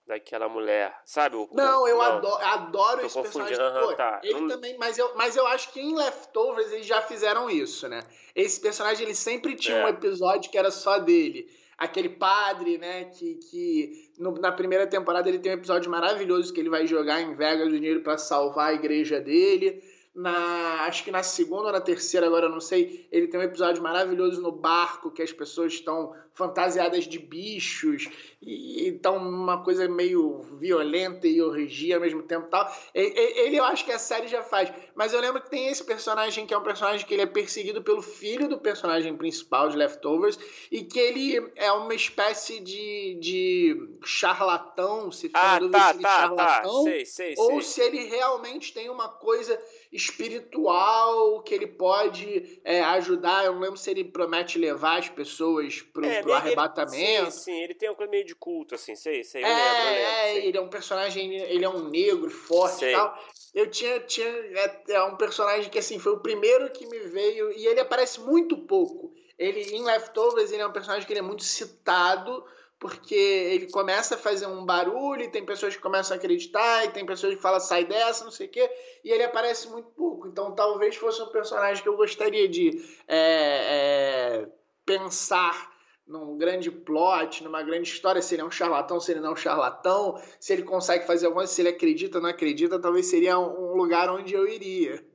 daquela 0.06 0.48
mulher, 0.48 0.94
sabe? 1.04 1.36
O, 1.36 1.48
não, 1.52 1.86
eu 1.86 1.96
não. 1.96 2.02
adoro, 2.02 2.44
adoro 2.44 3.06
esse 3.06 3.20
personagem. 3.20 3.56
Uhum, 3.56 3.94
tá. 3.94 4.20
Ele 4.22 4.40
não... 4.40 4.48
também, 4.48 4.76
mas 4.76 4.98
eu, 4.98 5.14
mas 5.14 5.36
eu 5.36 5.46
acho 5.46 5.72
que 5.72 5.80
em 5.80 5.94
Leftovers 5.94 6.72
eles 6.72 6.86
já 6.86 7.00
fizeram 7.02 7.48
isso, 7.48 7.88
né? 7.88 8.02
Esse 8.34 8.60
personagem 8.60 9.04
ele 9.04 9.14
sempre 9.14 9.54
tinha 9.54 9.76
é. 9.76 9.84
um 9.84 9.88
episódio 9.88 10.50
que 10.50 10.58
era 10.58 10.70
só 10.70 10.98
dele. 10.98 11.48
Aquele 11.82 12.08
padre, 12.08 12.78
né? 12.78 13.06
Que, 13.06 13.34
que 13.34 14.08
no, 14.16 14.32
na 14.38 14.52
primeira 14.52 14.86
temporada 14.86 15.28
ele 15.28 15.40
tem 15.40 15.50
um 15.50 15.56
episódio 15.56 15.90
maravilhoso 15.90 16.52
que 16.52 16.60
ele 16.60 16.70
vai 16.70 16.86
jogar 16.86 17.20
em 17.20 17.34
Vegas 17.34 17.66
o 17.68 17.72
dinheiro 17.72 18.02
para 18.02 18.16
salvar 18.16 18.70
a 18.70 18.74
igreja 18.74 19.20
dele. 19.20 19.82
Na 20.14 20.84
acho 20.84 21.04
que 21.04 21.10
na 21.10 21.22
segunda 21.22 21.66
ou 21.66 21.72
na 21.72 21.80
terceira, 21.80 22.26
agora 22.26 22.46
eu 22.46 22.50
não 22.50 22.60
sei, 22.60 23.08
ele 23.10 23.28
tem 23.28 23.40
um 23.40 23.42
episódio 23.42 23.82
maravilhoso 23.82 24.42
no 24.42 24.52
barco 24.52 25.10
que 25.10 25.22
as 25.22 25.32
pessoas 25.32 25.72
estão 25.72 26.14
fantasiadas 26.34 27.04
de 27.04 27.18
bichos 27.18 28.08
e 28.40 28.88
então 28.88 29.16
uma 29.16 29.62
coisa 29.62 29.86
meio 29.86 30.40
violenta 30.58 31.26
e 31.26 31.42
orgia 31.42 31.96
ao 31.96 32.00
mesmo 32.00 32.22
tempo 32.22 32.48
tal. 32.48 32.70
Ele 32.94 33.56
eu 33.56 33.64
acho 33.64 33.84
que 33.84 33.92
a 33.92 33.98
série 33.98 34.28
já 34.28 34.42
faz, 34.42 34.72
mas 34.94 35.12
eu 35.12 35.20
lembro 35.20 35.42
que 35.42 35.50
tem 35.50 35.68
esse 35.68 35.84
personagem 35.84 36.46
que 36.46 36.54
é 36.54 36.58
um 36.58 36.62
personagem 36.62 37.06
que 37.06 37.14
ele 37.14 37.22
é 37.22 37.26
perseguido 37.26 37.82
pelo 37.82 38.02
filho 38.02 38.48
do 38.48 38.58
personagem 38.58 39.16
principal 39.16 39.68
de 39.68 39.76
Leftovers 39.76 40.38
e 40.70 40.82
que 40.82 40.98
ele 40.98 41.52
é 41.54 41.70
uma 41.72 41.94
espécie 41.94 42.60
de, 42.60 43.18
de 43.20 43.88
charlatão, 44.04 45.12
se 45.12 45.30
ah, 45.34 45.60
tá, 45.60 45.68
tá, 45.68 45.94
tá, 45.94 46.00
charlatão, 46.00 46.84
tá. 46.84 46.90
Sei, 46.90 47.04
sei, 47.04 47.34
ou 47.38 47.60
sei. 47.60 47.62
se 47.62 47.80
ele 47.82 48.04
realmente 48.04 48.72
tem 48.72 48.90
uma 48.90 49.08
coisa 49.08 49.58
espiritual 49.92 51.42
que 51.42 51.54
ele 51.54 51.66
pode 51.66 52.60
é, 52.64 52.80
ajudar. 52.82 53.44
Eu 53.44 53.52
não 53.52 53.60
lembro 53.60 53.76
se 53.76 53.90
ele 53.90 54.04
promete 54.04 54.58
levar 54.58 54.98
as 54.98 55.08
pessoas 55.08 55.82
pro, 55.82 56.04
é, 56.04 56.22
pro 56.22 56.32
arrebatamento. 56.32 56.96
Ele, 56.96 57.30
sim, 57.30 57.40
sim, 57.40 57.62
ele 57.62 57.74
tem 57.74 57.90
uma 57.90 57.94
coisa 57.94 58.10
meio 58.10 58.24
de 58.24 58.34
culto, 58.34 58.74
assim, 58.74 58.96
sei, 58.96 59.22
sei. 59.22 59.42
É, 59.42 59.48
lembro, 59.48 59.88
é, 59.88 60.46
ele 60.46 60.56
é 60.56 60.60
um 60.60 60.68
personagem, 60.68 61.34
ele 61.34 61.64
é 61.64 61.68
um 61.68 61.90
negro 61.90 62.30
forte 62.30 62.86
e 62.86 62.92
tal. 62.92 63.18
Eu 63.54 63.70
tinha, 63.70 64.00
tinha 64.00 64.26
é, 64.26 64.82
é 64.88 65.02
um 65.04 65.16
personagem 65.16 65.70
que 65.70 65.78
assim 65.78 65.98
foi 65.98 66.12
o 66.12 66.20
primeiro 66.20 66.70
que 66.70 66.86
me 66.86 66.98
veio 67.00 67.52
e 67.52 67.66
ele 67.66 67.80
aparece 67.80 68.20
muito 68.20 68.56
pouco. 68.56 69.12
Ele 69.38 69.60
em 69.76 69.84
Leftovers 69.84 70.52
ele 70.52 70.62
é 70.62 70.66
um 70.66 70.72
personagem 70.72 71.06
que 71.06 71.12
ele 71.12 71.20
é 71.20 71.22
muito 71.22 71.42
citado 71.42 72.44
porque 72.82 73.14
ele 73.14 73.70
começa 73.70 74.16
a 74.16 74.18
fazer 74.18 74.48
um 74.48 74.66
barulho, 74.66 75.22
e 75.22 75.30
tem 75.30 75.44
pessoas 75.44 75.76
que 75.76 75.80
começam 75.80 76.16
a 76.16 76.18
acreditar, 76.18 76.84
e 76.84 76.90
tem 76.90 77.06
pessoas 77.06 77.36
que 77.36 77.40
falam 77.40 77.60
sai 77.60 77.84
dessa, 77.84 78.24
não 78.24 78.32
sei 78.32 78.48
o 78.48 78.50
quê, 78.50 78.68
e 79.04 79.10
ele 79.12 79.22
aparece 79.22 79.68
muito 79.68 79.88
pouco. 79.90 80.26
Então 80.26 80.52
talvez 80.52 80.96
fosse 80.96 81.22
um 81.22 81.28
personagem 81.28 81.80
que 81.80 81.88
eu 81.88 81.96
gostaria 81.96 82.48
de 82.48 82.70
é, 83.06 84.42
é, 84.42 84.48
pensar 84.84 85.70
num 86.04 86.36
grande 86.36 86.72
plot, 86.72 87.44
numa 87.44 87.62
grande 87.62 87.88
história, 87.88 88.20
se 88.20 88.34
ele 88.34 88.42
é 88.42 88.44
um 88.44 88.50
charlatão, 88.50 88.98
se 88.98 89.12
ele 89.12 89.20
não 89.20 89.28
é 89.28 89.32
um 89.34 89.36
charlatão, 89.36 90.20
se 90.40 90.52
ele 90.52 90.64
consegue 90.64 91.06
fazer 91.06 91.26
alguma 91.26 91.42
coisa, 91.42 91.52
se 91.52 91.62
ele 91.62 91.68
acredita 91.68 92.18
ou 92.18 92.22
não 92.22 92.30
acredita, 92.30 92.80
talvez 92.80 93.06
seria 93.06 93.38
um 93.38 93.76
lugar 93.76 94.10
onde 94.10 94.34
eu 94.34 94.48
iria. 94.48 95.06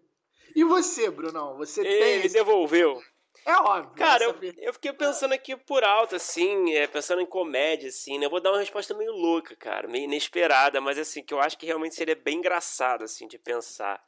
E 0.55 0.63
você, 0.63 1.09
Brunão? 1.09 1.57
Você 1.57 1.81
ele 1.81 1.89
tem. 1.89 2.13
Ele 2.13 2.29
devolveu. 2.29 3.01
É 3.45 3.53
óbvio. 3.53 3.95
Cara, 3.95 4.23
eu, 4.23 4.35
eu, 4.57 4.73
fiquei 4.73 4.91
pensando 4.93 5.33
aqui 5.33 5.55
por 5.55 5.83
alto, 5.83 6.15
assim, 6.15 6.73
é, 6.73 6.85
pensando 6.87 7.21
em 7.21 7.25
comédia, 7.25 7.89
assim, 7.89 8.17
né? 8.17 8.25
Eu 8.25 8.29
vou 8.29 8.41
dar 8.41 8.51
uma 8.51 8.59
resposta 8.59 8.93
meio 8.93 9.11
louca, 9.11 9.55
cara, 9.55 9.87
meio 9.87 10.03
inesperada, 10.05 10.81
mas 10.81 10.97
assim, 10.97 11.23
que 11.23 11.33
eu 11.33 11.39
acho 11.39 11.57
que 11.57 11.65
realmente 11.65 11.95
seria 11.95 12.15
bem 12.15 12.39
engraçado, 12.39 13.03
assim, 13.03 13.27
de 13.27 13.37
pensar. 13.37 14.03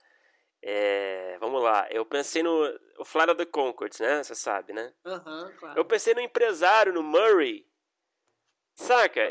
É, 0.62 1.38
vamos 1.40 1.64
lá, 1.64 1.88
eu 1.90 2.06
pensei 2.06 2.44
no 2.44 2.52
o 2.98 3.06
Flight 3.06 3.32
of 3.32 3.38
the 3.38 3.46
Concords, 3.46 4.00
né? 4.00 4.22
Você 4.22 4.36
sabe, 4.36 4.74
né? 4.74 4.94
Uhum, 5.06 5.52
claro. 5.58 5.80
Eu 5.80 5.86
pensei 5.86 6.14
no 6.14 6.20
empresário, 6.20 6.92
no 6.92 7.02
Murray, 7.02 7.66
Saca? 8.80 9.30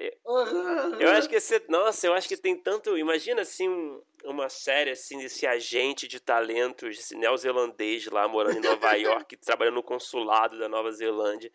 Eu 1.00 1.08
acho 1.12 1.26
que 1.26 1.36
esse. 1.36 1.62
Nossa, 1.68 2.06
eu 2.06 2.12
acho 2.12 2.28
que 2.28 2.36
tem 2.36 2.54
tanto. 2.54 2.98
Imagina 2.98 3.40
assim 3.40 3.66
um, 3.66 4.02
uma 4.24 4.50
série 4.50 4.90
assim 4.90 5.18
desse 5.18 5.46
agente 5.46 6.06
de 6.06 6.20
talentos 6.20 6.98
esse 6.98 7.16
neozelandês 7.16 8.04
lá 8.08 8.28
morando 8.28 8.58
em 8.58 8.60
Nova 8.60 8.92
York, 8.94 9.38
trabalhando 9.38 9.76
no 9.76 9.82
consulado 9.82 10.58
da 10.58 10.68
Nova 10.68 10.92
Zelândia. 10.92 11.50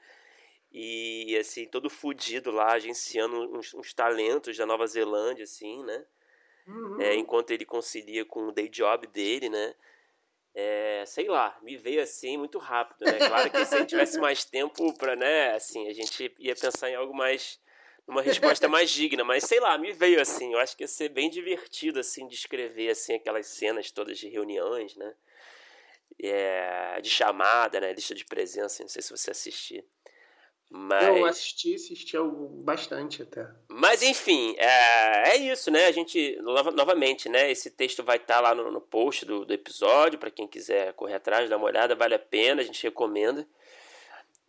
E 0.71 1.37
assim, 1.37 1.67
todo 1.67 1.87
fudido 1.87 2.49
lá, 2.49 2.73
agenciando 2.73 3.39
uns, 3.55 3.75
uns 3.75 3.93
talentos 3.93 4.57
da 4.57 4.65
Nova 4.65 4.87
Zelândia, 4.87 5.43
assim, 5.43 5.83
né? 5.83 6.03
Uhum. 6.65 6.99
É, 6.99 7.13
enquanto 7.13 7.51
ele 7.51 7.63
concilia 7.63 8.25
com 8.25 8.47
o 8.47 8.51
day 8.51 8.69
job 8.69 9.05
dele, 9.05 9.49
né? 9.49 9.75
É, 10.55 11.03
sei 11.05 11.27
lá, 11.27 11.55
me 11.61 11.77
veio 11.77 12.01
assim 12.01 12.37
muito 12.37 12.57
rápido, 12.57 13.05
né? 13.05 13.19
Claro 13.19 13.51
que 13.51 13.65
se 13.65 13.75
a 13.75 13.77
gente 13.79 13.89
tivesse 13.89 14.17
mais 14.19 14.43
tempo 14.43 14.91
para, 14.97 15.15
né, 15.15 15.51
assim, 15.53 15.87
a 15.87 15.93
gente 15.93 16.33
ia 16.39 16.55
pensar 16.55 16.89
em 16.89 16.95
algo 16.95 17.13
mais 17.13 17.61
uma 18.07 18.21
resposta 18.21 18.67
mais 18.67 18.89
digna, 18.89 19.23
mas 19.23 19.43
sei 19.43 19.59
lá, 19.59 19.77
me 19.77 19.91
veio 19.91 20.21
assim, 20.21 20.53
eu 20.53 20.59
acho 20.59 20.75
que 20.75 20.83
ia 20.83 20.87
ser 20.87 21.09
bem 21.09 21.29
divertido 21.29 21.99
assim 21.99 22.27
de 22.27 22.35
escrever 22.35 22.89
assim 22.89 23.13
aquelas 23.13 23.47
cenas 23.47 23.91
todas 23.91 24.17
de 24.17 24.27
reuniões, 24.27 24.95
né? 24.95 25.13
É, 26.21 27.01
de 27.01 27.09
chamada, 27.09 27.79
né, 27.79 27.91
lista 27.91 28.13
de 28.13 28.25
presença, 28.25 28.83
não 28.83 28.89
sei 28.89 29.01
se 29.01 29.09
você 29.09 29.31
assistiu. 29.31 29.83
Mas... 30.75 31.07
Eu 31.07 31.25
assisti, 31.25 31.75
assisti 31.75 32.17
algo 32.17 32.47
bastante 32.63 33.21
até. 33.21 33.47
Mas 33.69 34.01
enfim, 34.01 34.55
é, 34.57 35.29
é 35.29 35.37
isso, 35.37 35.69
né? 35.69 35.85
A 35.85 35.91
gente, 35.91 36.35
novamente, 36.41 37.29
né? 37.29 37.51
Esse 37.51 37.69
texto 37.69 38.03
vai 38.03 38.17
estar 38.17 38.35
tá 38.35 38.41
lá 38.41 38.55
no, 38.55 38.71
no 38.71 38.81
post 38.81 39.23
do, 39.23 39.45
do 39.45 39.53
episódio, 39.53 40.17
para 40.17 40.31
quem 40.31 40.47
quiser 40.47 40.93
correr 40.93 41.13
atrás, 41.13 41.47
dar 41.47 41.57
uma 41.57 41.67
olhada, 41.67 41.95
vale 41.95 42.15
a 42.15 42.19
pena, 42.19 42.63
a 42.63 42.65
gente 42.65 42.81
recomenda. 42.81 43.47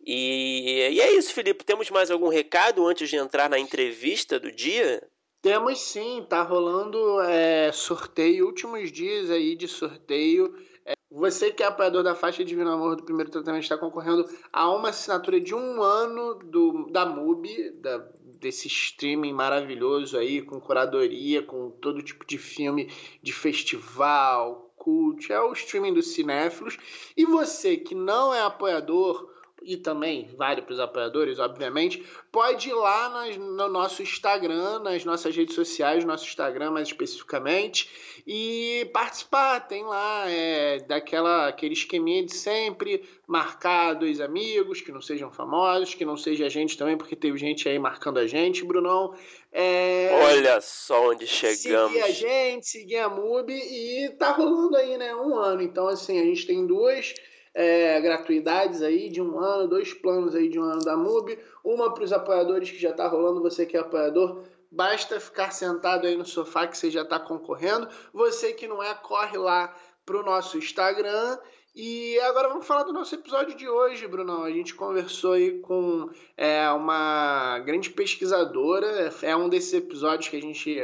E, 0.05 0.89
e 0.91 1.01
é 1.01 1.17
isso, 1.17 1.33
Felipe. 1.33 1.65
Temos 1.65 1.89
mais 1.89 2.11
algum 2.11 2.29
recado 2.29 2.85
antes 2.85 3.09
de 3.09 3.15
entrar 3.15 3.49
na 3.49 3.57
entrevista 3.57 4.39
do 4.39 4.51
dia? 4.51 5.01
Temos 5.41 5.79
sim, 5.79 6.25
tá 6.27 6.43
rolando 6.43 7.21
é, 7.21 7.71
sorteio, 7.71 8.45
últimos 8.45 8.91
dias 8.91 9.31
aí 9.31 9.55
de 9.55 9.67
sorteio. 9.67 10.55
É, 10.85 10.93
você 11.11 11.51
que 11.51 11.63
é 11.63 11.65
apoiador 11.65 12.03
da 12.03 12.13
faixa 12.13 12.45
Divino 12.45 12.71
Amor 12.71 12.95
do 12.95 13.03
primeiro 13.03 13.31
tratamento 13.31 13.63
está 13.63 13.77
concorrendo 13.77 14.27
a 14.53 14.71
uma 14.71 14.89
assinatura 14.89 15.39
de 15.39 15.55
um 15.55 15.81
ano 15.81 16.35
do, 16.35 16.87
da 16.91 17.05
MUBI, 17.05 17.71
da, 17.79 17.97
desse 18.39 18.67
streaming 18.67 19.33
maravilhoso 19.33 20.17
aí, 20.17 20.41
com 20.41 20.59
curadoria, 20.59 21.41
com 21.41 21.71
todo 21.71 22.03
tipo 22.03 22.25
de 22.25 22.37
filme 22.37 22.91
de 23.21 23.33
festival, 23.33 24.71
cult, 24.75 25.31
é 25.31 25.39
o 25.41 25.53
streaming 25.53 25.93
dos 25.93 26.13
cinéfilos. 26.13 26.77
E 27.17 27.25
você 27.25 27.77
que 27.77 27.95
não 27.95 28.33
é 28.33 28.41
apoiador 28.41 29.34
e 29.65 29.77
também 29.77 30.29
vale 30.37 30.61
para 30.61 30.73
os 30.73 30.79
apoiadores, 30.79 31.39
obviamente, 31.39 32.05
pode 32.31 32.69
ir 32.69 32.73
lá 32.73 33.09
nas, 33.09 33.35
no 33.35 33.67
nosso 33.67 34.03
Instagram, 34.03 34.79
nas 34.79 35.03
nossas 35.03 35.35
redes 35.35 35.55
sociais, 35.55 36.03
no 36.03 36.11
nosso 36.11 36.25
Instagram 36.25 36.71
mais 36.71 36.87
especificamente, 36.87 37.89
e 38.27 38.87
participar. 38.93 39.61
Tem 39.61 39.83
lá 39.83 40.29
é, 40.29 40.79
daquela 40.79 41.47
aquele 41.47 41.73
esqueminha 41.73 42.23
de 42.23 42.33
sempre, 42.33 43.03
marcar 43.27 43.93
dois 43.93 44.21
amigos 44.21 44.81
que 44.81 44.91
não 44.91 45.01
sejam 45.01 45.31
famosos, 45.31 45.95
que 45.95 46.05
não 46.05 46.15
seja 46.15 46.45
a 46.45 46.49
gente 46.49 46.77
também, 46.77 46.95
porque 46.95 47.15
teve 47.15 47.37
gente 47.37 47.67
aí 47.67 47.79
marcando 47.79 48.19
a 48.19 48.27
gente, 48.27 48.63
Brunão. 48.63 49.15
É, 49.51 50.09
Olha 50.21 50.61
só 50.61 51.09
onde 51.09 51.25
chegamos. 51.25 51.93
Seguir 51.93 52.03
a 52.03 52.11
gente, 52.11 52.67
seguir 52.67 52.97
a 52.97 53.09
MUBI 53.09 53.53
e 53.53 54.09
tá 54.09 54.31
rolando 54.31 54.75
aí, 54.75 54.97
né? 54.97 55.15
Um 55.15 55.35
ano. 55.35 55.61
Então, 55.61 55.87
assim, 55.87 56.19
a 56.19 56.23
gente 56.23 56.45
tem 56.45 56.67
duas 56.67 57.15
é, 57.55 57.99
gratuidades 58.01 58.81
aí 58.81 59.09
de 59.09 59.21
um 59.21 59.39
ano, 59.39 59.69
dois 59.69 59.93
planos 59.93 60.35
aí 60.35 60.49
de 60.49 60.59
um 60.59 60.63
ano 60.63 60.83
da 60.83 60.97
MUBI, 60.97 61.39
uma 61.63 61.93
para 61.93 62.03
os 62.03 62.11
apoiadores 62.11 62.69
que 62.69 62.77
já 62.77 62.89
está 62.89 63.07
rolando, 63.07 63.41
você 63.41 63.65
que 63.65 63.77
é 63.77 63.79
apoiador, 63.79 64.43
basta 64.69 65.19
ficar 65.21 65.51
sentado 65.51 66.05
aí 66.05 66.17
no 66.17 66.25
sofá 66.25 66.67
que 66.67 66.77
você 66.77 66.91
já 66.91 67.03
está 67.03 67.17
concorrendo. 67.17 67.87
Você 68.13 68.51
que 68.51 68.67
não 68.67 68.83
é, 68.83 68.93
corre 68.93 69.37
lá 69.37 69.73
para 70.05 70.19
o 70.19 70.23
nosso 70.23 70.57
Instagram. 70.57 71.39
E 71.73 72.17
agora 72.19 72.49
vamos 72.49 72.65
falar 72.65 72.83
do 72.83 72.93
nosso 72.93 73.15
episódio 73.15 73.55
de 73.55 73.67
hoje, 73.67 74.07
Brunão. 74.07 74.43
A 74.43 74.51
gente 74.51 74.75
conversou 74.75 75.33
aí 75.33 75.59
com 75.59 76.09
é, 76.37 76.69
uma 76.71 77.59
grande 77.59 77.89
pesquisadora. 77.89 79.13
É 79.21 79.35
um 79.35 79.49
desses 79.49 79.73
episódios 79.73 80.29
que 80.29 80.37
a 80.37 80.41
gente 80.41 80.77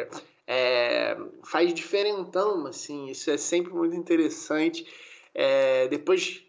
é, 0.47 1.17
faz 1.43 1.73
diferentão, 1.73 2.65
assim. 2.65 3.09
Isso 3.09 3.29
é 3.29 3.37
sempre 3.37 3.73
muito 3.73 3.95
interessante. 3.95 4.85
É, 5.33 5.87
depois, 5.87 6.43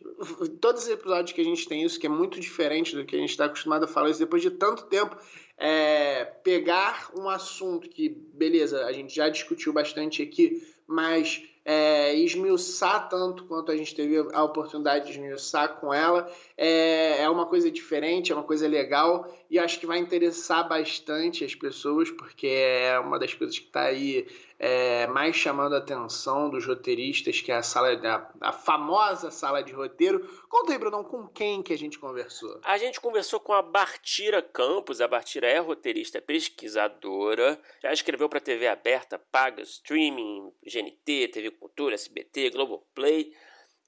todos 0.61 0.85
os 0.85 0.89
episódios 0.89 1.33
que 1.33 1.41
a 1.41 1.45
gente 1.45 1.69
tem 1.69 1.83
isso, 1.85 1.99
que 1.99 2.07
é 2.07 2.11
muito 2.11 2.41
diferente 2.41 2.97
do 2.97 3.05
que 3.05 3.15
a 3.15 3.19
gente 3.19 3.31
está 3.31 3.45
acostumado 3.45 3.85
a 3.85 3.89
falar, 3.89 4.11
isso 4.11 4.19
depois 4.19 4.43
de 4.43 4.51
tanto 4.51 4.87
tempo, 4.87 5.17
é, 5.57 6.25
pegar 6.25 7.11
um 7.17 7.29
assunto 7.29 7.89
que, 7.89 8.09
beleza, 8.09 8.85
a 8.85 8.93
gente 8.93 9.15
já 9.15 9.29
discutiu 9.29 9.73
bastante 9.73 10.23
aqui, 10.23 10.63
mas 10.87 11.43
é, 11.65 12.15
esmiuçar 12.17 13.09
tanto 13.09 13.45
quanto 13.45 13.71
a 13.71 13.77
gente 13.77 13.95
teve 13.95 14.17
a 14.33 14.43
oportunidade 14.43 15.07
de 15.07 15.13
esmiuçar 15.13 15.77
com 15.77 15.95
ela 15.95 16.29
é, 16.57 17.23
é 17.23 17.29
uma 17.29 17.47
coisa 17.47 17.71
diferente, 17.71 18.33
é 18.33 18.35
uma 18.35 18.43
coisa 18.43 18.67
legal 18.67 19.33
e 19.49 19.59
acho 19.59 19.79
que 19.79 19.87
vai 19.87 19.99
interessar 19.99 20.69
bastante 20.69 21.45
as 21.45 21.55
pessoas, 21.55 22.11
porque 22.11 22.49
é 22.49 22.99
uma 22.99 23.19
das 23.19 23.33
coisas 23.33 23.59
que 23.59 23.67
está 23.67 23.83
aí 23.83 24.27
é, 24.65 25.09
mais 25.09 25.35
chamando 25.35 25.75
a 25.75 25.79
atenção 25.79 26.49
dos 26.49 26.65
roteiristas, 26.65 27.41
que 27.41 27.51
é 27.51 27.57
a 27.57 27.65
sala, 27.65 28.01
a, 28.41 28.49
a, 28.49 28.53
famosa 28.53 29.29
sala 29.29 29.61
de 29.61 29.73
roteiro. 29.73 30.21
Conta 30.49 30.71
aí, 30.71 30.79
Brunão, 30.79 31.03
com 31.03 31.27
quem 31.27 31.65
que 31.65 31.73
a 31.73 31.77
gente 31.77 31.99
conversou? 31.99 32.61
A 32.63 32.79
gente 32.79 33.01
conversou 33.01 33.41
com 33.41 33.53
a 33.53 33.61
Bartira 33.61 34.41
Campos. 34.41 35.01
A 35.01 35.09
Bartira 35.09 35.49
é 35.49 35.59
roteirista, 35.59 36.19
é 36.19 36.21
pesquisadora, 36.21 37.61
já 37.83 37.93
escreveu 37.93 38.29
para 38.29 38.39
TV 38.39 38.69
aberta, 38.69 39.19
paga, 39.19 39.63
streaming, 39.63 40.53
GNT, 40.65 41.27
TV 41.33 41.51
Cultura, 41.51 41.97
SBT, 41.97 42.51
Globoplay. 42.51 43.35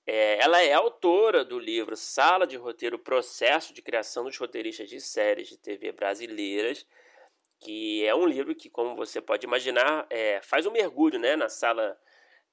É, 0.05 0.43
ela 0.43 0.61
é 0.61 0.73
autora 0.73 1.45
do 1.45 1.57
livro 1.57 1.97
Sala 1.97 2.49
de 2.49 2.57
Roteiro 2.57 2.99
Processo 2.99 3.73
de 3.73 3.81
Criação 3.81 4.25
dos 4.25 4.37
Roteiristas 4.37 4.89
de 4.91 5.01
Séries 5.01 5.47
de 5.47 5.57
TV 5.57 5.93
Brasileiras 5.93 6.85
que 7.65 8.05
é 8.05 8.15
um 8.15 8.27
livro 8.27 8.55
que, 8.55 8.69
como 8.69 8.95
você 8.95 9.23
pode 9.23 9.47
imaginar, 9.47 10.07
é, 10.11 10.39
faz 10.43 10.67
um 10.67 10.71
mergulho 10.71 11.19
né, 11.19 11.35
na 11.35 11.49
sala 11.49 11.99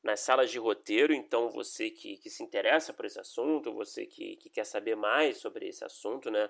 nas 0.02 0.22
salas 0.22 0.50
de 0.50 0.58
roteiro. 0.58 1.14
Então, 1.14 1.50
você 1.50 1.90
que, 1.92 2.18
que 2.18 2.30
se 2.30 2.42
interessa 2.42 2.94
por 2.94 3.06
esse 3.06 3.20
assunto, 3.20 3.74
você 3.74 4.06
que, 4.06 4.38
que 4.38 4.50
quer 4.50 4.64
saber 4.64 4.96
mais 4.96 5.38
sobre 5.38 5.68
esse 5.68 5.84
assunto, 5.84 6.32
né? 6.32 6.50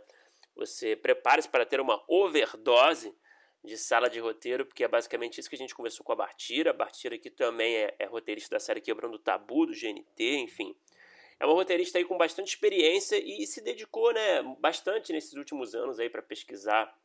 Você 0.55 0.95
prepare-se 0.95 1.49
para 1.49 1.65
ter 1.65 1.81
uma 1.81 2.01
overdose 2.07 3.13
de 3.63 3.77
sala 3.77 4.09
de 4.09 4.19
roteiro, 4.19 4.65
porque 4.65 4.83
é 4.83 4.87
basicamente 4.87 5.39
isso 5.39 5.49
que 5.49 5.55
a 5.55 5.59
gente 5.59 5.75
conversou 5.75 6.05
com 6.05 6.11
a 6.11 6.15
Bartira. 6.15 6.69
A 6.69 6.73
Bartira 6.73 7.17
que 7.17 7.29
também 7.29 7.75
é, 7.75 7.95
é 7.99 8.05
roteirista 8.05 8.55
da 8.55 8.59
série 8.59 8.79
Quebrando 8.79 9.15
o 9.15 9.19
Tabu, 9.19 9.65
do 9.65 9.73
GNT, 9.73 10.37
enfim. 10.37 10.75
É 11.39 11.45
uma 11.45 11.55
roteirista 11.55 11.97
aí 11.97 12.05
com 12.05 12.17
bastante 12.17 12.49
experiência 12.49 13.17
e 13.17 13.45
se 13.47 13.61
dedicou 13.61 14.13
né, 14.13 14.43
bastante 14.59 15.11
nesses 15.11 15.33
últimos 15.33 15.73
anos 15.73 15.99
aí 15.99 16.09
para 16.09 16.21
pesquisar 16.21 16.95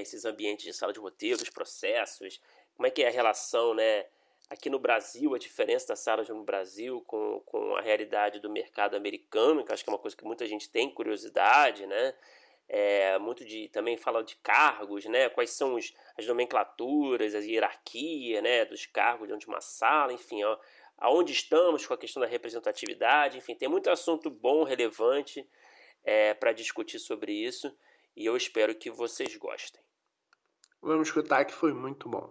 esses 0.00 0.24
ambientes 0.24 0.64
de 0.64 0.72
sala 0.72 0.92
de 0.92 1.00
roteiro, 1.00 1.42
os 1.42 1.50
processos, 1.50 2.40
como 2.74 2.86
é 2.86 2.90
que 2.90 3.02
é 3.02 3.08
a 3.08 3.10
relação 3.10 3.74
né, 3.74 4.06
aqui 4.52 4.68
no 4.68 4.78
Brasil, 4.78 5.34
a 5.34 5.38
diferença 5.38 5.88
da 5.88 5.96
sala 5.96 6.24
no 6.28 6.44
Brasil 6.44 7.00
com, 7.06 7.40
com 7.46 7.76
a 7.76 7.80
realidade 7.80 8.40
do 8.40 8.50
mercado 8.50 8.96
americano, 8.96 9.64
que 9.64 9.72
acho 9.72 9.82
que 9.82 9.90
é 9.90 9.92
uma 9.92 9.98
coisa 9.98 10.16
que 10.16 10.24
muita 10.24 10.46
gente 10.46 10.68
tem 10.68 10.90
curiosidade, 10.90 11.86
né? 11.86 12.14
É, 12.68 13.18
muito 13.18 13.44
de 13.44 13.68
também 13.68 13.96
fala 13.96 14.22
de 14.22 14.36
cargos, 14.36 15.04
né? 15.06 15.28
Quais 15.28 15.50
são 15.50 15.74
os, 15.74 15.92
as 16.16 16.26
nomenclaturas, 16.26 17.34
a 17.34 17.38
hierarquia, 17.38 18.40
né? 18.40 18.64
Dos 18.64 18.86
cargos 18.86 19.28
dentro 19.28 19.40
de 19.40 19.48
uma 19.48 19.60
sala, 19.60 20.12
enfim, 20.12 20.42
ó, 20.44 20.58
aonde 20.98 21.32
estamos 21.32 21.86
com 21.86 21.94
a 21.94 21.98
questão 21.98 22.20
da 22.20 22.26
representatividade, 22.26 23.38
enfim, 23.38 23.54
tem 23.54 23.68
muito 23.68 23.90
assunto 23.90 24.30
bom, 24.30 24.64
relevante 24.64 25.46
é, 26.04 26.34
para 26.34 26.52
discutir 26.52 26.98
sobre 26.98 27.32
isso 27.32 27.74
e 28.16 28.26
eu 28.26 28.36
espero 28.36 28.74
que 28.74 28.90
vocês 28.90 29.36
gostem. 29.36 29.80
Vamos 30.80 31.08
escutar 31.08 31.44
que 31.44 31.52
foi 31.52 31.72
muito 31.72 32.08
bom. 32.08 32.30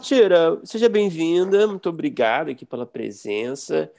Tira, 0.00 0.60
seja 0.64 0.88
bem-vinda, 0.88 1.66
muito 1.66 1.88
obrigado 1.88 2.50
aqui 2.50 2.66
pela 2.66 2.84
presença. 2.84 3.92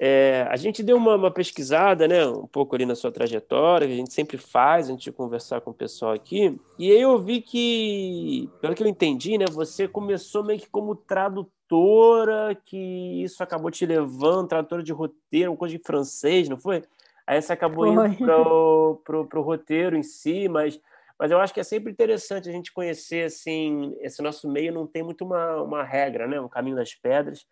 É, 0.00 0.46
a 0.48 0.54
gente 0.54 0.80
deu 0.80 0.96
uma, 0.96 1.16
uma, 1.16 1.30
pesquisada, 1.30 2.06
né, 2.06 2.24
um 2.24 2.46
pouco 2.46 2.76
ali 2.76 2.86
na 2.86 2.94
sua 2.94 3.10
trajetória, 3.10 3.86
que 3.86 3.92
a 3.92 3.96
gente 3.96 4.12
sempre 4.12 4.38
faz 4.38 4.88
antes 4.88 5.02
de 5.02 5.10
conversar 5.10 5.60
com 5.60 5.72
o 5.72 5.74
pessoal 5.74 6.12
aqui, 6.12 6.56
e 6.78 6.92
aí 6.92 7.00
eu 7.00 7.18
vi 7.18 7.42
que, 7.42 8.48
pelo 8.60 8.76
que 8.76 8.82
eu 8.84 8.86
entendi, 8.86 9.36
né, 9.36 9.46
você 9.50 9.88
começou 9.88 10.44
meio 10.44 10.60
que 10.60 10.68
como 10.70 10.94
tradutora, 10.94 12.56
que 12.64 13.24
isso 13.24 13.42
acabou 13.42 13.72
te 13.72 13.84
levando, 13.84 14.46
tradutora 14.46 14.84
de 14.84 14.92
roteiro, 14.92 15.50
uma 15.50 15.56
coisa 15.56 15.76
de 15.76 15.82
francês, 15.84 16.48
não 16.48 16.56
foi? 16.56 16.84
Aí 17.26 17.42
você 17.42 17.52
acabou 17.52 17.92
foi. 17.92 18.06
indo 18.06 19.02
para 19.04 19.40
o 19.40 19.42
roteiro 19.42 19.96
em 19.96 20.02
si, 20.04 20.48
mas, 20.48 20.80
mas 21.18 21.32
eu 21.32 21.40
acho 21.40 21.52
que 21.52 21.58
é 21.58 21.64
sempre 21.64 21.90
interessante 21.90 22.48
a 22.48 22.52
gente 22.52 22.72
conhecer, 22.72 23.24
assim, 23.24 23.96
esse 24.00 24.22
nosso 24.22 24.48
meio 24.48 24.72
não 24.72 24.86
tem 24.86 25.02
muito 25.02 25.24
uma, 25.24 25.60
uma 25.60 25.82
regra, 25.82 26.28
né, 26.28 26.40
um 26.40 26.48
caminho 26.48 26.76
das 26.76 26.94
pedras, 26.94 27.44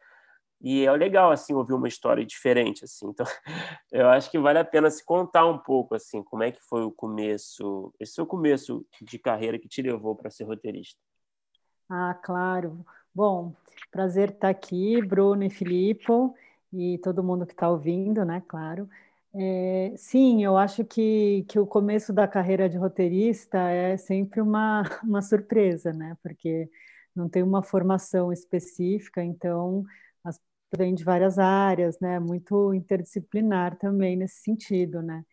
e 0.60 0.84
é 0.84 0.92
legal 0.92 1.30
assim 1.30 1.54
ouvir 1.54 1.74
uma 1.74 1.88
história 1.88 2.24
diferente 2.24 2.84
assim. 2.84 3.08
Então, 3.08 3.26
eu 3.92 4.08
acho 4.08 4.30
que 4.30 4.38
vale 4.38 4.58
a 4.58 4.64
pena 4.64 4.90
se 4.90 5.04
contar 5.04 5.46
um 5.46 5.58
pouco 5.58 5.94
assim, 5.94 6.22
como 6.22 6.42
é 6.42 6.50
que 6.50 6.60
foi 6.62 6.82
o 6.82 6.90
começo, 6.90 7.92
esse 8.00 8.14
seu 8.14 8.26
começo 8.26 8.86
de 9.00 9.18
carreira 9.18 9.58
que 9.58 9.68
te 9.68 9.82
levou 9.82 10.14
para 10.14 10.30
ser 10.30 10.44
roteirista. 10.44 11.00
Ah, 11.88 12.18
claro. 12.22 12.84
Bom, 13.14 13.54
prazer 13.90 14.30
estar 14.30 14.48
aqui, 14.48 15.00
Bruno 15.02 15.44
e 15.44 15.50
Filipe 15.50 16.12
e 16.72 16.98
todo 16.98 17.22
mundo 17.22 17.46
que 17.46 17.52
está 17.52 17.68
ouvindo, 17.68 18.24
né? 18.24 18.42
Claro. 18.46 18.88
É, 19.34 19.92
sim, 19.96 20.42
eu 20.42 20.56
acho 20.56 20.84
que, 20.84 21.44
que 21.48 21.58
o 21.58 21.66
começo 21.66 22.12
da 22.12 22.26
carreira 22.26 22.68
de 22.68 22.78
roteirista 22.78 23.58
é 23.58 23.96
sempre 23.96 24.40
uma, 24.40 24.82
uma 25.04 25.22
surpresa, 25.22 25.92
né? 25.92 26.16
Porque 26.22 26.70
não 27.14 27.28
tem 27.28 27.42
uma 27.42 27.62
formação 27.62 28.32
específica, 28.32 29.22
então 29.22 29.84
vem 30.74 30.94
de 30.94 31.04
várias 31.04 31.38
áreas, 31.38 31.98
né? 32.00 32.18
Muito 32.18 32.72
interdisciplinar 32.74 33.78
também 33.78 34.16
nesse 34.16 34.42
sentido, 34.42 35.02
né? 35.02 35.24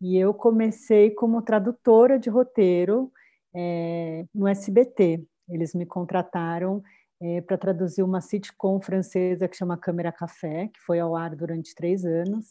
E 0.00 0.16
eu 0.16 0.32
comecei 0.32 1.10
como 1.10 1.42
tradutora 1.42 2.18
de 2.18 2.30
roteiro 2.30 3.12
é, 3.54 4.24
no 4.34 4.48
SBT. 4.48 5.24
Eles 5.48 5.74
me 5.74 5.84
contrataram 5.84 6.82
é, 7.20 7.40
para 7.42 7.58
traduzir 7.58 8.02
uma 8.02 8.20
sitcom 8.20 8.80
francesa 8.80 9.46
que 9.46 9.56
chama 9.56 9.76
Câmera 9.76 10.10
Café, 10.10 10.68
que 10.68 10.80
foi 10.80 10.98
ao 10.98 11.14
ar 11.14 11.36
durante 11.36 11.74
três 11.74 12.04
anos, 12.04 12.46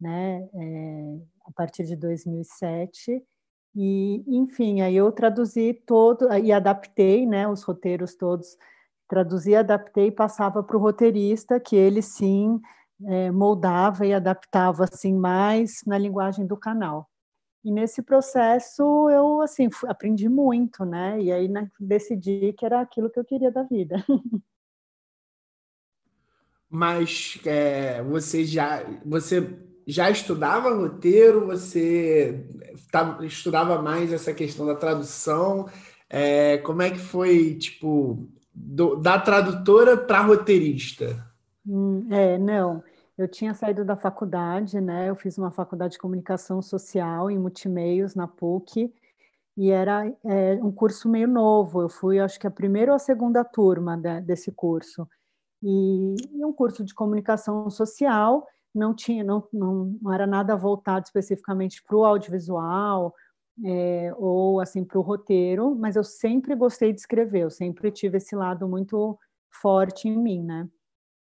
né? 0.00 0.48
É, 0.54 1.18
a 1.46 1.52
partir 1.52 1.84
de 1.84 1.94
2007. 1.96 3.22
E, 3.76 4.24
enfim, 4.26 4.80
aí 4.80 4.96
eu 4.96 5.12
traduzi 5.12 5.74
todo 5.86 6.32
e 6.34 6.50
adaptei, 6.50 7.24
né? 7.24 7.46
Os 7.46 7.62
roteiros 7.62 8.14
todos 8.16 8.56
traduzia, 9.10 9.60
adaptei 9.60 10.06
e 10.06 10.12
passava 10.12 10.62
para 10.62 10.76
o 10.76 10.80
roteirista, 10.80 11.58
que 11.58 11.74
ele 11.74 12.00
sim 12.00 12.60
é, 13.04 13.30
moldava 13.32 14.06
e 14.06 14.14
adaptava 14.14 14.84
assim 14.84 15.12
mais 15.12 15.82
na 15.84 15.98
linguagem 15.98 16.46
do 16.46 16.56
canal. 16.56 17.10
E 17.64 17.72
nesse 17.72 18.02
processo 18.02 19.10
eu 19.10 19.42
assim 19.42 19.68
aprendi 19.86 20.28
muito, 20.28 20.84
né? 20.84 21.20
E 21.20 21.32
aí 21.32 21.48
né, 21.48 21.68
decidi 21.78 22.54
que 22.56 22.64
era 22.64 22.80
aquilo 22.80 23.10
que 23.10 23.18
eu 23.18 23.24
queria 23.24 23.50
da 23.50 23.64
vida. 23.64 23.96
Mas 26.70 27.40
é, 27.44 28.00
você 28.02 28.44
já 28.44 28.84
você 29.04 29.58
já 29.86 30.08
estudava 30.08 30.72
roteiro? 30.72 31.46
Você 31.46 32.46
tá, 32.92 33.18
estudava 33.22 33.82
mais 33.82 34.12
essa 34.12 34.32
questão 34.32 34.64
da 34.64 34.76
tradução? 34.76 35.68
É, 36.08 36.58
como 36.58 36.82
é 36.82 36.90
que 36.90 36.98
foi 36.98 37.56
tipo 37.56 38.30
do, 38.62 38.96
da 38.96 39.18
tradutora 39.18 39.96
para 39.96 40.22
roteirista? 40.22 41.26
Hum, 41.66 42.06
é, 42.10 42.38
não. 42.38 42.82
Eu 43.16 43.28
tinha 43.28 43.52
saído 43.52 43.84
da 43.84 43.96
faculdade, 43.96 44.80
né? 44.80 45.08
Eu 45.08 45.16
fiz 45.16 45.36
uma 45.36 45.50
faculdade 45.50 45.92
de 45.92 45.98
comunicação 45.98 46.62
social 46.62 47.30
em 47.30 47.38
multimeios 47.38 48.14
na 48.14 48.26
PUC 48.26 48.92
e 49.56 49.70
era 49.70 50.06
é, 50.24 50.54
um 50.62 50.72
curso 50.72 51.08
meio 51.08 51.28
novo. 51.28 51.82
Eu 51.82 51.88
fui, 51.88 52.18
acho 52.18 52.38
que 52.40 52.46
a 52.46 52.50
primeira 52.50 52.92
ou 52.92 52.96
a 52.96 52.98
segunda 52.98 53.44
turma 53.44 53.96
de, 53.96 54.20
desse 54.22 54.50
curso 54.50 55.06
e, 55.62 56.14
e, 56.32 56.44
um 56.44 56.52
curso 56.52 56.84
de 56.84 56.94
comunicação 56.94 57.68
social. 57.68 58.46
Não 58.72 58.94
tinha, 58.94 59.24
não, 59.24 59.46
não, 59.52 59.98
não 60.00 60.12
era 60.12 60.26
nada 60.26 60.56
voltado 60.56 61.04
especificamente 61.04 61.82
para 61.82 61.96
o 61.96 62.04
audiovisual 62.04 63.12
é, 63.64 64.12
ou 64.16 64.60
assim 64.60 64.84
para 64.84 64.98
o 64.98 65.02
roteiro, 65.02 65.74
mas 65.74 65.96
eu 65.96 66.04
sempre 66.04 66.54
gostei 66.54 66.92
de 66.92 67.00
escrever, 67.00 67.40
eu 67.40 67.50
sempre 67.50 67.90
tive 67.90 68.18
esse 68.18 68.34
lado 68.34 68.68
muito 68.68 69.18
forte 69.50 70.08
em 70.08 70.16
mim, 70.16 70.42
né? 70.42 70.68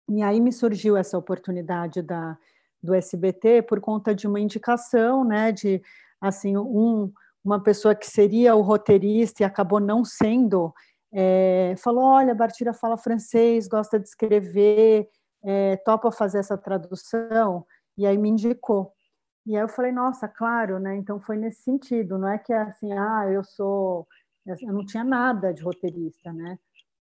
E 0.10 0.22
aí 0.22 0.40
me 0.42 0.52
surgiu 0.52 0.98
essa 0.98 1.18
oportunidade 1.18 2.02
da 2.02 2.38
do 2.82 2.94
SBT 2.94 3.62
por 3.62 3.80
conta 3.80 4.14
de 4.14 4.28
uma 4.28 4.42
indicação, 4.42 5.24
né, 5.24 5.54
de 5.54 5.82
assim 6.20 6.58
um 6.58 7.12
uma 7.44 7.62
pessoa 7.62 7.94
que 7.94 8.08
seria 8.08 8.56
o 8.56 8.62
roteirista 8.62 9.44
e 9.44 9.46
acabou 9.46 9.80
não 9.80 10.06
sendo, 10.06 10.74
é, 11.12 11.76
falou: 11.78 12.06
olha, 12.06 12.34
Bartira 12.34 12.74
fala 12.74 12.98
francês, 12.98 13.68
gosta 13.68 14.00
de 14.00 14.08
escrever, 14.08 15.10
é, 15.44 15.76
topa 15.78 16.12
fazer 16.12 16.40
essa 16.40 16.58
tradução, 16.58 17.66
e 17.98 18.08
aí 18.08 18.18
me 18.18 18.30
indicou. 18.30 18.94
E 19.46 19.56
aí 19.56 19.62
eu 19.62 19.68
falei, 19.68 19.92
nossa, 19.92 20.28
claro, 20.28 20.80
né? 20.80 20.96
Então 20.96 21.20
foi 21.20 21.38
nesse 21.38 21.62
sentido, 21.64 22.18
não 22.18 22.30
é 22.30 22.38
que 22.38 22.54
é 22.54 22.62
assim, 22.62 22.92
ah, 22.94 23.28
eu 23.30 23.44
sou, 23.44 24.08
eu 24.46 24.74
não 24.74 24.86
tinha 24.86 25.04
nada 25.04 25.54
de 25.54 25.62
roteirista, 25.62 26.32
né? 26.32 26.58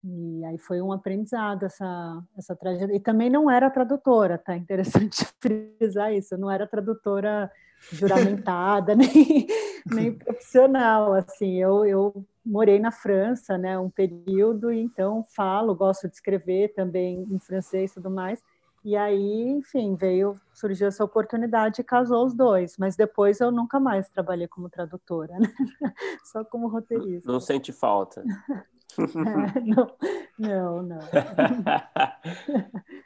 E 0.03 0.45
aí 0.45 0.57
foi 0.57 0.81
um 0.81 0.93
aprendizado 0.93 1.65
essa 1.65 2.23
essa 2.37 2.55
tragédia. 2.55 2.95
E 2.95 2.99
também 2.99 3.29
não 3.29 3.51
era 3.51 3.69
tradutora, 3.69 4.37
tá? 4.37 4.55
Interessante 4.57 5.25
frisar 5.41 6.13
isso. 6.13 6.35
Eu 6.35 6.37
não 6.39 6.49
era 6.49 6.65
tradutora 6.67 7.51
juramentada 7.91 8.95
nem, 8.95 9.47
nem 9.85 10.13
profissional. 10.13 11.13
Assim, 11.13 11.55
eu, 11.55 11.85
eu 11.85 12.25
morei 12.45 12.79
na 12.79 12.91
França, 12.91 13.57
né? 13.57 13.77
Um 13.77 13.89
período, 13.89 14.71
e 14.71 14.79
então 14.79 15.25
falo, 15.35 15.75
gosto 15.75 16.07
de 16.07 16.15
escrever 16.15 16.73
também 16.73 17.27
em 17.29 17.39
francês 17.39 17.91
e 17.91 17.95
tudo 17.95 18.09
mais. 18.09 18.41
E 18.83 18.95
aí, 18.95 19.49
enfim, 19.49 19.95
veio, 19.95 20.39
surgiu 20.53 20.87
essa 20.87 21.03
oportunidade 21.03 21.81
e 21.81 21.83
casou 21.83 22.25
os 22.25 22.33
dois. 22.33 22.77
Mas 22.77 22.95
depois 22.95 23.39
eu 23.39 23.51
nunca 23.51 23.79
mais 23.79 24.09
trabalhei 24.09 24.47
como 24.47 24.69
tradutora, 24.69 25.37
né? 25.37 25.47
só 26.23 26.43
como 26.45 26.67
roteirista. 26.67 27.31
Não 27.31 27.39
sente 27.39 27.71
falta. 27.71 28.23
É, 28.97 29.61
não, 29.61 29.95
não, 30.37 30.81
não. 30.81 30.99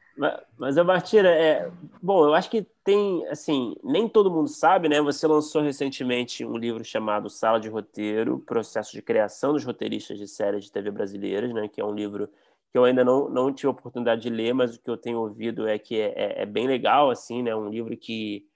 Mas 0.57 0.77
a 0.77 0.83
Martira, 0.83 1.29
é, 1.29 1.69
bom, 2.01 2.25
eu 2.25 2.33
acho 2.33 2.49
que 2.49 2.65
tem, 2.83 3.27
assim, 3.27 3.75
nem 3.83 4.07
todo 4.07 4.31
mundo 4.31 4.47
sabe, 4.47 4.87
né? 4.87 5.01
Você 5.01 5.27
lançou 5.27 5.61
recentemente 5.61 6.45
um 6.45 6.55
livro 6.55 6.83
chamado 6.83 7.29
Sala 7.29 7.59
de 7.59 7.67
Roteiro, 7.67 8.39
Processo 8.39 8.93
de 8.93 9.01
Criação 9.01 9.53
dos 9.53 9.65
Roteiristas 9.65 10.17
de 10.17 10.27
Séries 10.27 10.65
de 10.65 10.71
TV 10.71 10.91
Brasileiras, 10.91 11.53
né? 11.53 11.67
Que 11.67 11.81
é 11.81 11.85
um 11.85 11.93
livro 11.93 12.29
que 12.73 12.77
eu 12.79 12.85
ainda 12.85 13.05
não, 13.05 13.29
não 13.29 13.53
tive 13.53 13.67
a 13.67 13.69
oportunidade 13.69 14.23
de 14.23 14.31
ler, 14.31 14.51
mas 14.51 14.75
o 14.75 14.81
que 14.81 14.89
eu 14.89 14.97
tenho 14.97 15.19
ouvido 15.19 15.67
é 15.67 15.77
que 15.77 16.01
é, 16.01 16.11
é, 16.15 16.41
é 16.41 16.45
bem 16.45 16.65
legal, 16.65 17.11
assim, 17.11 17.43
né? 17.43 17.55
Um 17.55 17.69
livro 17.69 17.95
que, 17.95 18.49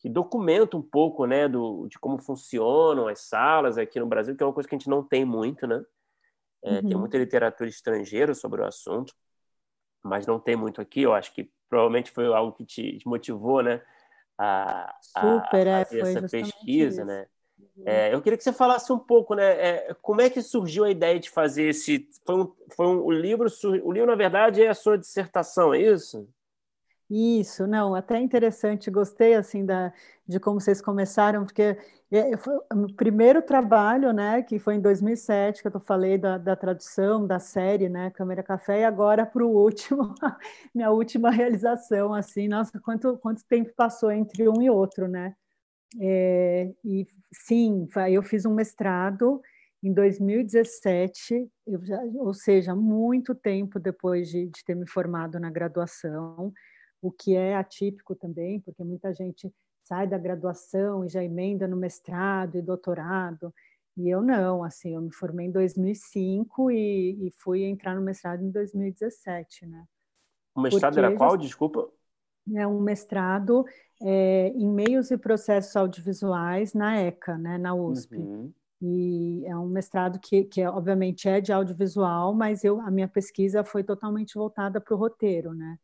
que 0.00 0.08
documenta 0.08 0.76
um 0.76 0.82
pouco 0.82 1.24
né, 1.24 1.46
do, 1.46 1.86
de 1.86 2.00
como 2.00 2.18
funcionam 2.18 3.06
as 3.06 3.20
salas 3.20 3.78
aqui 3.78 4.00
no 4.00 4.08
Brasil, 4.08 4.36
que 4.36 4.42
é 4.42 4.46
uma 4.46 4.52
coisa 4.52 4.68
que 4.68 4.74
a 4.74 4.78
gente 4.78 4.90
não 4.90 5.04
tem 5.04 5.24
muito, 5.24 5.68
né? 5.68 5.84
É, 6.64 6.72
uhum. 6.72 6.88
Tem 6.88 6.98
muita 6.98 7.16
literatura 7.16 7.70
estrangeira 7.70 8.34
sobre 8.34 8.60
o 8.60 8.66
assunto, 8.66 9.14
mas 10.02 10.26
não 10.26 10.40
tem 10.40 10.56
muito 10.56 10.80
aqui. 10.80 11.02
Eu 11.02 11.14
acho 11.14 11.32
que 11.32 11.48
provavelmente 11.68 12.10
foi 12.10 12.26
algo 12.26 12.50
que 12.50 12.66
te 12.66 12.98
motivou, 13.06 13.62
né? 13.62 13.80
A, 14.36 14.92
Super, 15.00 15.68
a 15.68 15.78
é, 15.78 15.84
fazer 15.84 15.98
é, 15.98 16.10
essa 16.10 16.28
pesquisa, 16.28 17.02
isso. 17.02 17.04
né? 17.04 17.26
É, 17.84 18.14
eu 18.14 18.22
queria 18.22 18.36
que 18.36 18.44
você 18.44 18.52
falasse 18.52 18.92
um 18.92 18.98
pouco, 18.98 19.34
né? 19.34 19.44
É, 19.44 19.94
como 20.00 20.20
é 20.20 20.30
que 20.30 20.42
surgiu 20.42 20.84
a 20.84 20.90
ideia 20.90 21.18
de 21.18 21.30
fazer 21.30 21.68
esse? 21.68 22.08
Foi 22.24 22.36
um, 22.36 22.52
foi 22.76 22.86
um 22.86 23.02
o 23.02 23.10
livro. 23.10 23.48
O 23.84 23.92
livro, 23.92 24.06
na 24.06 24.16
verdade, 24.16 24.62
é 24.62 24.68
a 24.68 24.74
sua 24.74 24.96
dissertação, 24.98 25.74
é 25.74 25.80
isso? 25.80 26.28
Isso, 27.14 27.66
não, 27.66 27.94
até 27.94 28.18
interessante, 28.18 28.90
gostei 28.90 29.34
assim 29.34 29.66
da, 29.66 29.92
de 30.26 30.40
como 30.40 30.58
vocês 30.58 30.80
começaram, 30.80 31.44
porque 31.44 31.76
é, 32.10 32.36
foi 32.38 32.54
o 32.72 32.94
primeiro 32.94 33.42
trabalho, 33.42 34.14
né, 34.14 34.42
que 34.42 34.58
foi 34.58 34.76
em 34.76 34.80
2007, 34.80 35.60
que 35.60 35.68
eu 35.68 35.80
falei 35.80 36.16
da, 36.16 36.38
da 36.38 36.56
tradução 36.56 37.26
da 37.26 37.38
série, 37.38 37.90
né, 37.90 38.10
Câmera 38.12 38.42
Café, 38.42 38.80
e 38.80 38.84
agora 38.84 39.26
para 39.26 39.44
o 39.44 39.50
último, 39.50 40.14
minha 40.74 40.90
última 40.90 41.30
realização, 41.30 42.14
assim, 42.14 42.48
nossa, 42.48 42.80
quanto, 42.80 43.18
quanto 43.18 43.44
tempo 43.44 43.74
passou 43.76 44.10
entre 44.10 44.48
um 44.48 44.62
e 44.62 44.70
outro, 44.70 45.06
né? 45.06 45.36
É, 46.00 46.72
e 46.84 47.06
sim, 47.32 47.88
eu 48.10 48.22
fiz 48.22 48.46
um 48.46 48.54
mestrado 48.54 49.40
em 49.82 49.92
2017, 49.92 51.50
já, 51.82 52.00
ou 52.14 52.32
seja, 52.32 52.74
muito 52.74 53.34
tempo 53.34 53.80
depois 53.80 54.28
de, 54.28 54.46
de 54.46 54.64
ter 54.64 54.76
me 54.76 54.86
formado 54.86 55.40
na 55.40 55.50
graduação, 55.50 56.52
o 57.00 57.10
que 57.10 57.34
é 57.34 57.56
atípico 57.56 58.14
também, 58.14 58.60
porque 58.60 58.84
muita 58.84 59.12
gente 59.12 59.52
sai 59.82 60.06
da 60.06 60.16
graduação 60.16 61.04
e 61.04 61.08
já 61.08 61.24
emenda 61.24 61.66
no 61.66 61.76
mestrado 61.76 62.56
e 62.56 62.62
doutorado, 62.62 63.52
e 63.96 64.08
eu 64.08 64.22
não, 64.22 64.62
assim, 64.64 64.94
eu 64.94 65.02
me 65.02 65.12
formei 65.12 65.46
em 65.46 65.50
2005 65.50 66.70
e, 66.70 67.26
e 67.26 67.30
fui 67.42 67.64
entrar 67.64 67.94
no 67.94 68.02
mestrado 68.02 68.42
em 68.42 68.50
2017, 68.50 69.66
né? 69.66 69.84
O 70.54 70.60
mestrado 70.62 70.94
porque 70.94 71.06
era 71.06 71.16
qual, 71.16 71.36
desculpa? 71.36 71.90
É 72.54 72.66
um 72.66 72.80
mestrado 72.80 73.64
é, 74.02 74.48
em 74.48 74.68
meios 74.68 75.10
e 75.10 75.16
processos 75.16 75.76
audiovisuais 75.76 76.74
na 76.74 77.00
ECA, 77.00 77.38
né, 77.38 77.56
na 77.56 77.74
USP. 77.74 78.16
Uhum. 78.16 78.52
E 78.80 79.44
é 79.46 79.56
um 79.56 79.68
mestrado 79.68 80.18
que, 80.18 80.42
que 80.44 80.64
obviamente 80.66 81.28
é 81.28 81.40
de 81.40 81.52
audiovisual, 81.52 82.34
mas 82.34 82.64
eu, 82.64 82.80
a 82.80 82.90
minha 82.90 83.06
pesquisa 83.06 83.62
foi 83.62 83.84
totalmente 83.84 84.34
voltada 84.34 84.80
para 84.80 84.92
o 84.92 84.98
roteiro, 84.98 85.54
né? 85.54 85.78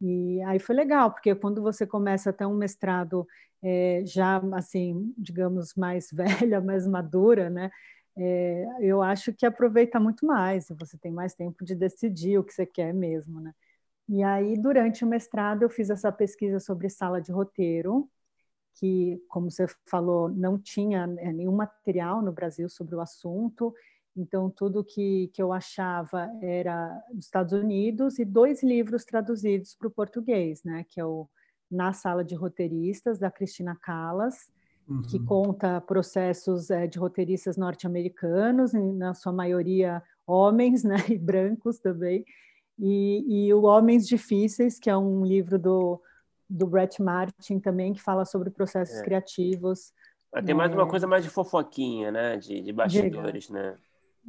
E 0.00 0.40
aí 0.44 0.58
foi 0.58 0.74
legal, 0.74 1.10
porque 1.12 1.34
quando 1.34 1.60
você 1.60 1.86
começa 1.86 2.30
a 2.30 2.32
ter 2.32 2.46
um 2.46 2.56
mestrado 2.56 3.26
é, 3.62 4.02
já, 4.06 4.38
assim, 4.54 5.12
digamos, 5.18 5.74
mais 5.74 6.08
velha, 6.50 6.62
mais 6.62 6.86
madura, 6.86 7.50
né? 7.50 7.70
É, 8.16 8.66
eu 8.80 9.02
acho 9.02 9.32
que 9.34 9.44
aproveita 9.44 10.00
muito 10.00 10.26
mais, 10.26 10.66
você 10.70 10.96
tem 10.98 11.12
mais 11.12 11.34
tempo 11.34 11.64
de 11.64 11.74
decidir 11.74 12.38
o 12.38 12.44
que 12.44 12.52
você 12.54 12.64
quer 12.66 12.94
mesmo, 12.94 13.40
né? 13.40 13.52
E 14.10 14.22
aí, 14.22 14.58
durante 14.58 15.04
o 15.04 15.08
mestrado, 15.08 15.62
eu 15.62 15.70
fiz 15.70 15.88
essa 15.88 16.10
pesquisa 16.10 16.60
sobre 16.60 16.90
sala 16.90 17.20
de 17.20 17.32
roteiro, 17.32 18.10
que, 18.74 19.22
como 19.28 19.50
você 19.50 19.66
falou, 19.88 20.28
não 20.28 20.58
tinha 20.58 21.08
é, 21.18 21.32
nenhum 21.32 21.54
material 21.54 22.20
no 22.20 22.32
Brasil 22.32 22.68
sobre 22.68 22.94
o 22.94 23.00
assunto, 23.00 23.72
então, 24.16 24.50
tudo 24.50 24.84
que, 24.84 25.28
que 25.32 25.42
eu 25.42 25.52
achava 25.52 26.28
era 26.42 27.00
dos 27.12 27.24
Estados 27.24 27.52
Unidos 27.52 28.18
e 28.18 28.24
dois 28.24 28.62
livros 28.62 29.04
traduzidos 29.04 29.74
para 29.74 29.88
o 29.88 29.90
português, 29.90 30.62
né? 30.64 30.84
Que 30.88 31.00
é 31.00 31.04
o 31.04 31.28
Na 31.70 31.92
Sala 31.92 32.24
de 32.24 32.34
Roteiristas, 32.34 33.18
da 33.18 33.30
Cristina 33.30 33.76
Callas, 33.80 34.50
uhum. 34.88 35.02
que 35.02 35.18
conta 35.20 35.80
processos 35.80 36.70
é, 36.70 36.86
de 36.86 36.98
roteiristas 36.98 37.56
norte-americanos, 37.56 38.72
na 38.72 39.14
sua 39.14 39.32
maioria 39.32 40.02
homens, 40.26 40.82
né? 40.82 40.96
E 41.08 41.18
brancos 41.18 41.78
também. 41.78 42.24
E, 42.80 43.46
e 43.46 43.54
o 43.54 43.62
Homens 43.62 44.08
Difíceis, 44.08 44.78
que 44.78 44.88
é 44.88 44.96
um 44.96 45.24
livro 45.24 45.58
do, 45.58 46.00
do 46.48 46.66
Brett 46.66 47.02
Martin 47.02 47.58
também, 47.58 47.92
que 47.92 48.00
fala 48.00 48.24
sobre 48.24 48.50
processos 48.50 48.96
é. 48.96 49.04
criativos. 49.04 49.92
Tem 50.44 50.54
mais 50.54 50.72
uma 50.72 50.84
é. 50.84 50.88
coisa 50.88 51.06
mais 51.06 51.24
de 51.24 51.30
fofoquinha, 51.30 52.10
né? 52.10 52.36
De, 52.36 52.60
de 52.60 52.72
bastidores, 52.72 53.50
né? 53.50 53.76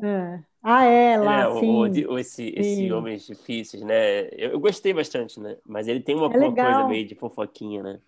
É. 0.03 0.39
Ah, 0.63 0.83
é, 0.85 1.17
lá, 1.17 1.49
é, 1.49 1.59
sim. 1.59 2.05
O, 2.05 2.13
o, 2.13 2.19
esse, 2.19 2.53
esse 2.55 2.91
Homens 2.91 3.25
Difíceis, 3.25 3.83
né? 3.83 4.27
Eu, 4.31 4.51
eu, 4.51 4.59
gostei 4.59 4.93
bastante, 4.93 5.39
né? 5.39 5.57
Mas 5.65 5.87
ele 5.87 5.99
tem 5.99 6.15
uma, 6.15 6.25
é 6.25 6.37
uma 6.37 6.53
coisa 6.53 6.87
meio 6.87 7.05
de 7.05 7.15
fofoquinha, 7.15 7.81
né? 7.81 7.99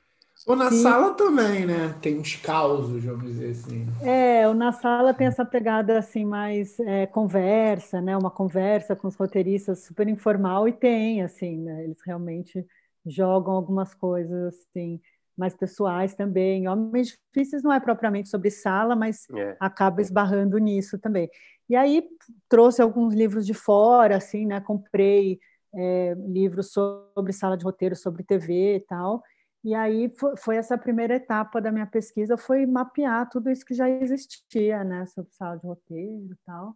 Ou 0.46 0.56
na 0.56 0.70
Sim. 0.70 0.82
sala 0.82 1.14
também, 1.14 1.66
né? 1.66 1.96
Tem 2.02 2.20
uns 2.20 2.36
causos, 2.36 3.04
vamos 3.04 3.24
dizer 3.24 3.52
assim. 3.52 3.88
É, 4.02 4.48
o 4.48 4.54
na 4.54 4.74
sala 4.74 5.14
tem 5.14 5.28
essa 5.28 5.46
pegada 5.46 5.98
assim 5.98 6.26
mais 6.26 6.78
é, 6.82 7.06
conversa, 7.08 8.02
né? 8.02 8.18
Uma 8.18 8.30
conversa 8.30 8.96
com 8.96 9.08
os 9.08 9.16
roteiristas 9.16 9.86
super 9.86 10.08
informal 10.08 10.68
e 10.68 10.74
tem 10.74 11.22
assim, 11.22 11.60
né? 11.60 11.86
Eles 11.86 12.02
realmente 12.06 12.66
jogam 13.06 13.54
algumas 13.54 13.94
coisas 13.94 14.54
assim 14.54 15.00
mais 15.36 15.56
pessoais 15.56 16.14
também. 16.14 16.68
Homens 16.68 17.18
difíceis 17.34 17.64
não 17.64 17.72
é 17.72 17.80
propriamente 17.80 18.30
sobre 18.30 18.52
sala, 18.52 18.96
mas 18.96 19.26
é. 19.36 19.56
acaba 19.60 20.02
esbarrando 20.02 20.58
nisso 20.58 21.00
também. 21.00 21.30
E 21.70 21.76
aí 21.76 22.04
trouxe 22.50 22.82
alguns 22.82 23.14
livros 23.14 23.46
de 23.46 23.54
fora, 23.54 24.18
assim, 24.18 24.46
né? 24.46 24.60
Comprei 24.60 25.40
é, 25.74 26.16
livros 26.28 26.72
sobre 26.72 27.34
sala 27.34 27.58
de 27.58 27.64
roteiro, 27.64 27.96
sobre 27.96 28.24
TV 28.24 28.76
e 28.76 28.80
tal. 28.82 29.24
E 29.64 29.74
aí 29.74 30.12
foi, 30.38 30.58
essa 30.58 30.78
primeira 30.78 31.16
etapa 31.16 31.62
da 31.62 31.72
minha 31.72 31.88
pesquisa, 31.88 32.38
foi 32.38 32.66
mapear 32.66 33.30
tudo 33.30 33.50
isso 33.50 33.66
que 33.66 33.74
já 33.74 33.90
existia, 33.90 34.84
né? 34.84 35.06
Sobre 35.08 35.32
sala 35.34 35.58
de 35.58 35.66
roteiro 35.66 36.34
e 36.34 36.38
tal. 36.46 36.76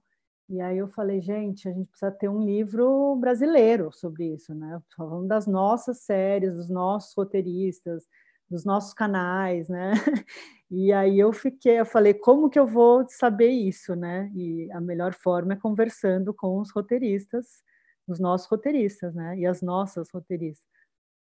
E 0.50 0.62
aí 0.62 0.78
eu 0.78 0.88
falei, 0.88 1.20
gente, 1.22 1.68
a 1.68 1.74
gente 1.74 1.90
precisa 1.90 2.12
ter 2.12 2.30
um 2.30 2.42
livro 2.42 3.16
brasileiro 3.18 3.92
sobre 3.92 4.34
isso, 4.36 4.56
né? 4.56 4.82
Falando 4.96 5.28
das 5.28 5.46
nossas 5.46 6.00
séries, 6.00 6.54
dos 6.56 6.70
nossos 6.70 7.14
roteiristas, 7.16 8.06
dos 8.50 8.64
nossos 8.66 8.94
canais, 8.94 9.68
né? 9.70 9.92
E 10.70 10.92
aí 10.92 11.18
eu 11.18 11.32
fiquei, 11.32 11.80
eu 11.80 11.86
falei, 11.86 12.14
como 12.14 12.50
que 12.50 12.60
eu 12.60 12.68
vou 12.68 13.06
saber 13.08 13.48
isso, 13.50 13.96
né? 13.96 14.30
E 14.36 14.70
a 14.74 14.82
melhor 14.82 15.14
forma 15.14 15.54
é 15.54 15.56
conversando 15.56 16.34
com 16.34 16.60
os 16.60 16.72
roteiristas, 16.72 17.64
os 18.06 18.20
nossos 18.20 18.48
roteiristas, 18.50 19.16
né? 19.16 19.38
E 19.40 19.46
as 19.46 19.62
nossas 19.62 20.10
roteiristas. 20.12 20.68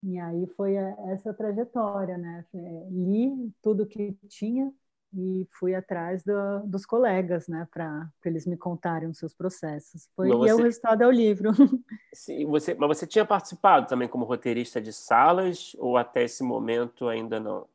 E 0.03 0.19
aí 0.19 0.45
foi 0.57 0.75
essa 0.75 1.33
trajetória, 1.33 2.17
né? 2.17 2.45
Li 2.91 3.51
tudo 3.61 3.85
que 3.85 4.13
tinha 4.27 4.71
e 5.15 5.47
fui 5.51 5.75
atrás 5.75 6.23
do, 6.23 6.65
dos 6.65 6.85
colegas, 6.85 7.47
né, 7.47 7.67
para 7.71 8.09
eles 8.25 8.45
me 8.47 8.57
contarem 8.57 9.07
os 9.07 9.17
seus 9.17 9.33
processos. 9.33 10.09
Foi, 10.15 10.27
você, 10.29 10.49
e 10.49 10.53
o 10.53 10.63
resultado 10.63 11.03
é 11.03 11.07
o 11.07 11.11
livro. 11.11 11.51
Sim, 12.13 12.45
você, 12.47 12.73
mas 12.73 12.97
você 12.97 13.05
tinha 13.05 13.25
participado 13.25 13.87
também 13.87 14.07
como 14.07 14.25
roteirista 14.25 14.81
de 14.81 14.91
salas 14.91 15.75
ou 15.77 15.97
até 15.97 16.23
esse 16.23 16.43
momento 16.43 17.07
ainda 17.07 17.39
não? 17.39 17.67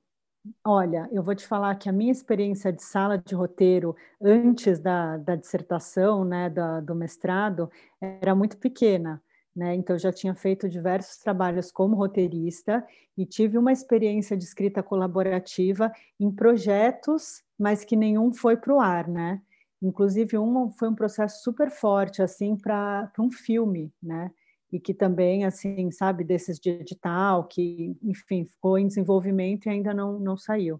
Olha, 0.64 1.08
eu 1.12 1.22
vou 1.22 1.34
te 1.34 1.46
falar 1.46 1.74
que 1.76 1.88
a 1.88 1.92
minha 1.92 2.12
experiência 2.12 2.72
de 2.72 2.82
sala 2.82 3.18
de 3.18 3.34
roteiro 3.34 3.94
antes 4.20 4.78
da, 4.78 5.16
da 5.16 5.34
dissertação, 5.34 6.24
né, 6.24 6.48
da, 6.48 6.80
do 6.80 6.94
mestrado, 6.94 7.70
era 8.00 8.34
muito 8.34 8.56
pequena. 8.56 9.22
Né? 9.58 9.74
Então, 9.74 9.98
já 9.98 10.12
tinha 10.12 10.36
feito 10.36 10.68
diversos 10.68 11.16
trabalhos 11.16 11.72
como 11.72 11.96
roteirista 11.96 12.86
e 13.16 13.26
tive 13.26 13.58
uma 13.58 13.72
experiência 13.72 14.36
de 14.36 14.44
escrita 14.44 14.84
colaborativa 14.84 15.90
em 16.20 16.30
projetos, 16.30 17.42
mas 17.58 17.84
que 17.84 17.96
nenhum 17.96 18.32
foi 18.32 18.56
para 18.56 18.72
o 18.72 18.78
ar, 18.78 19.08
né? 19.08 19.42
Inclusive, 19.82 20.38
um 20.38 20.70
foi 20.70 20.88
um 20.88 20.94
processo 20.94 21.42
super 21.42 21.72
forte, 21.72 22.22
assim, 22.22 22.56
para 22.56 23.10
um 23.18 23.32
filme, 23.32 23.92
né? 24.00 24.30
e 24.70 24.78
que 24.78 24.92
também, 24.92 25.44
assim, 25.44 25.90
sabe, 25.90 26.22
desses 26.22 26.60
de 26.60 26.68
edital, 26.68 27.44
que, 27.44 27.96
enfim, 28.02 28.44
ficou 28.44 28.78
em 28.78 28.86
desenvolvimento 28.86 29.66
e 29.66 29.70
ainda 29.70 29.94
não, 29.94 30.18
não 30.20 30.36
saiu. 30.36 30.78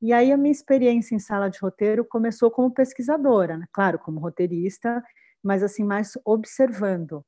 E 0.00 0.12
aí 0.12 0.30
a 0.30 0.36
minha 0.36 0.52
experiência 0.52 1.16
em 1.16 1.18
sala 1.18 1.48
de 1.48 1.58
roteiro 1.58 2.04
começou 2.04 2.50
como 2.50 2.70
pesquisadora, 2.70 3.58
né? 3.58 3.66
claro, 3.72 3.98
como 3.98 4.20
roteirista, 4.20 5.02
mas 5.42 5.64
assim, 5.64 5.82
mais 5.82 6.12
observando. 6.24 7.24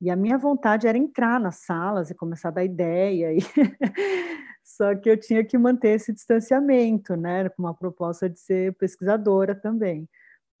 E 0.00 0.10
a 0.10 0.16
minha 0.16 0.36
vontade 0.36 0.86
era 0.86 0.98
entrar 0.98 1.40
nas 1.40 1.56
salas 1.56 2.10
e 2.10 2.14
começar 2.14 2.48
a 2.48 2.52
dar 2.52 2.64
ideia, 2.64 3.32
e... 3.32 3.38
só 4.62 4.94
que 4.94 5.08
eu 5.08 5.16
tinha 5.16 5.44
que 5.44 5.56
manter 5.56 5.90
esse 5.90 6.12
distanciamento, 6.12 7.16
né, 7.16 7.48
com 7.50 7.62
uma 7.62 7.74
proposta 7.74 8.28
de 8.28 8.38
ser 8.40 8.74
pesquisadora 8.74 9.54
também. 9.54 10.08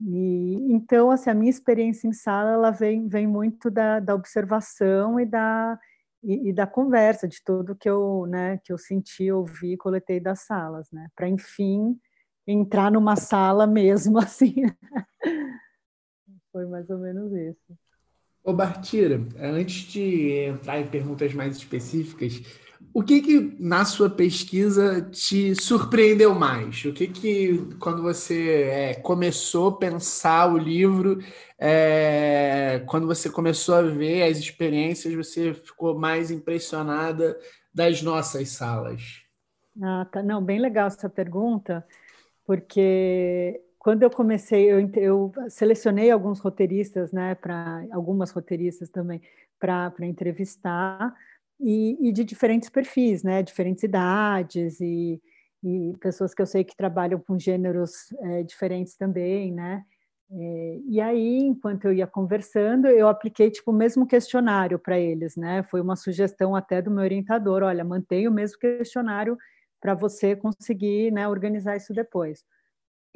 E, 0.00 0.54
então, 0.72 1.10
assim, 1.10 1.30
a 1.30 1.34
minha 1.34 1.50
experiência 1.50 2.06
em 2.08 2.12
sala 2.12 2.52
ela 2.52 2.70
vem, 2.70 3.08
vem 3.08 3.26
muito 3.26 3.70
da, 3.70 3.98
da 3.98 4.14
observação 4.14 5.18
e 5.18 5.26
da, 5.26 5.78
e, 6.22 6.50
e, 6.50 6.52
da 6.52 6.66
conversa, 6.66 7.26
de 7.26 7.42
tudo 7.44 7.74
que 7.74 7.88
eu, 7.88 8.26
né, 8.26 8.58
que 8.64 8.72
eu 8.72 8.78
senti, 8.78 9.30
ouvi, 9.30 9.76
coletei 9.76 10.20
das 10.20 10.40
salas, 10.40 10.90
né, 10.92 11.08
para 11.16 11.28
enfim 11.28 11.98
entrar 12.46 12.92
numa 12.92 13.16
sala 13.16 13.66
mesmo, 13.66 14.18
assim. 14.20 14.54
Foi 16.52 16.66
mais 16.66 16.88
ou 16.90 16.98
menos 16.98 17.32
isso. 17.32 17.85
Ô 18.46 18.52
Bartira, 18.52 19.20
antes 19.40 19.90
de 19.90 20.30
entrar 20.46 20.80
em 20.80 20.86
perguntas 20.86 21.34
mais 21.34 21.56
específicas, 21.56 22.40
o 22.94 23.02
que 23.02 23.20
que 23.20 23.56
na 23.58 23.84
sua 23.84 24.08
pesquisa 24.08 25.02
te 25.02 25.52
surpreendeu 25.60 26.32
mais? 26.32 26.84
O 26.84 26.92
que 26.92 27.08
que 27.08 27.58
quando 27.80 28.02
você 28.02 28.62
é, 28.62 28.94
começou 28.94 29.70
a 29.70 29.76
pensar 29.76 30.52
o 30.54 30.58
livro, 30.58 31.18
é, 31.58 32.84
quando 32.86 33.08
você 33.08 33.28
começou 33.28 33.74
a 33.74 33.82
ver 33.82 34.22
as 34.30 34.38
experiências, 34.38 35.12
você 35.12 35.52
ficou 35.52 35.98
mais 35.98 36.30
impressionada 36.30 37.36
das 37.74 38.00
nossas 38.00 38.50
salas? 38.50 39.22
Ah, 39.82 40.04
tá. 40.04 40.22
Não, 40.22 40.40
bem 40.40 40.60
legal 40.60 40.86
essa 40.86 41.10
pergunta, 41.10 41.84
porque 42.46 43.60
quando 43.86 44.02
eu 44.02 44.10
comecei, 44.10 44.68
eu, 44.68 44.80
eu 44.96 45.32
selecionei 45.48 46.10
alguns 46.10 46.40
roteiristas, 46.40 47.12
né, 47.12 47.36
para 47.36 47.86
algumas 47.92 48.32
roteiristas 48.32 48.90
também, 48.90 49.22
para 49.60 49.94
entrevistar, 50.00 51.14
e, 51.60 51.96
e, 52.00 52.10
de 52.10 52.24
diferentes 52.24 52.68
perfis, 52.68 53.22
né, 53.22 53.44
diferentes 53.44 53.84
idades, 53.84 54.80
e, 54.80 55.22
e, 55.62 55.92
pessoas 56.00 56.34
que 56.34 56.42
eu 56.42 56.46
sei 56.46 56.64
que 56.64 56.74
trabalham 56.76 57.20
com 57.20 57.38
gêneros 57.38 58.12
é, 58.22 58.42
diferentes 58.42 58.96
também, 58.96 59.52
né, 59.52 59.84
é, 60.32 60.80
e 60.88 61.00
aí, 61.00 61.38
enquanto 61.38 61.84
eu 61.84 61.92
ia 61.92 62.08
conversando, 62.08 62.88
eu 62.88 63.06
apliquei 63.06 63.52
tipo 63.52 63.70
o 63.70 63.74
mesmo 63.74 64.04
questionário 64.04 64.80
para 64.80 64.98
eles, 64.98 65.36
né? 65.36 65.62
Foi 65.62 65.80
uma 65.80 65.94
sugestão 65.94 66.56
até 66.56 66.82
do 66.82 66.90
meu 66.90 67.04
orientador, 67.04 67.62
olha, 67.62 67.84
mantenha 67.84 68.28
o 68.28 68.34
mesmo 68.34 68.58
questionário 68.58 69.38
para 69.80 69.94
você 69.94 70.34
conseguir 70.34 71.12
né, 71.12 71.28
organizar 71.28 71.76
isso 71.76 71.94
depois. 71.94 72.44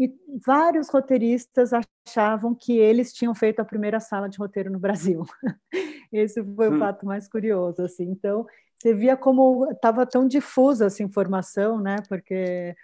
E 0.01 0.11
vários 0.47 0.89
roteiristas 0.89 1.73
achavam 2.09 2.55
que 2.55 2.79
eles 2.79 3.13
tinham 3.13 3.35
feito 3.35 3.61
a 3.61 3.65
primeira 3.67 4.01
sala 4.01 4.31
de 4.31 4.39
roteiro 4.39 4.73
no 4.73 4.79
Brasil. 4.79 5.25
Esse 6.11 6.43
foi 6.43 6.71
hum. 6.71 6.77
o 6.77 6.79
fato 6.79 7.05
mais 7.05 7.29
curioso, 7.29 7.83
assim. 7.83 8.05
Então, 8.05 8.47
você 8.79 8.95
via 8.95 9.15
como 9.15 9.71
estava 9.71 10.07
tão 10.07 10.27
difusa 10.27 10.87
essa 10.87 11.03
informação, 11.03 11.79
né? 11.79 11.97
Porque 12.09 12.75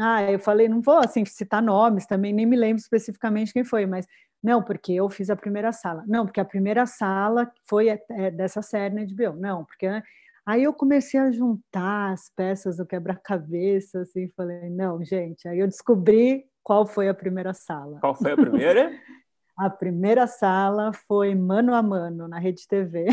ah, 0.00 0.24
eu 0.24 0.40
falei, 0.40 0.68
não 0.68 0.82
vou 0.82 0.98
assim 0.98 1.24
citar 1.24 1.62
nomes, 1.62 2.04
também 2.04 2.32
nem 2.32 2.44
me 2.44 2.56
lembro 2.56 2.80
especificamente 2.80 3.52
quem 3.52 3.62
foi, 3.62 3.86
mas 3.86 4.04
não, 4.42 4.60
porque 4.60 4.92
eu 4.92 5.08
fiz 5.08 5.30
a 5.30 5.36
primeira 5.36 5.72
sala. 5.72 6.04
Não, 6.08 6.26
porque 6.26 6.40
a 6.40 6.44
primeira 6.44 6.84
sala 6.84 7.48
foi 7.68 7.88
é, 7.88 8.30
dessa 8.32 8.60
série 8.60 8.94
na 8.94 9.02
HBO. 9.02 9.38
Não, 9.38 9.64
porque 9.64 9.88
né? 9.88 10.02
Aí 10.44 10.62
eu 10.62 10.72
comecei 10.72 11.18
a 11.18 11.30
juntar 11.32 12.12
as 12.12 12.30
peças 12.30 12.76
do 12.76 12.86
quebra-cabeça, 12.86 14.02
assim, 14.02 14.28
falei, 14.36 14.70
não, 14.70 15.02
gente, 15.04 15.48
aí 15.48 15.58
eu 15.58 15.66
descobri 15.66 16.46
qual 16.66 16.84
foi 16.84 17.08
a 17.08 17.14
primeira 17.14 17.54
sala. 17.54 18.00
Qual 18.00 18.12
foi 18.12 18.32
a 18.32 18.36
primeira? 18.36 18.90
a 19.56 19.70
primeira 19.70 20.26
sala 20.26 20.90
foi 21.06 21.32
Mano 21.32 21.72
a 21.72 21.80
Mano, 21.80 22.26
na 22.26 22.40
Rede 22.40 22.66
TV. 22.66 23.06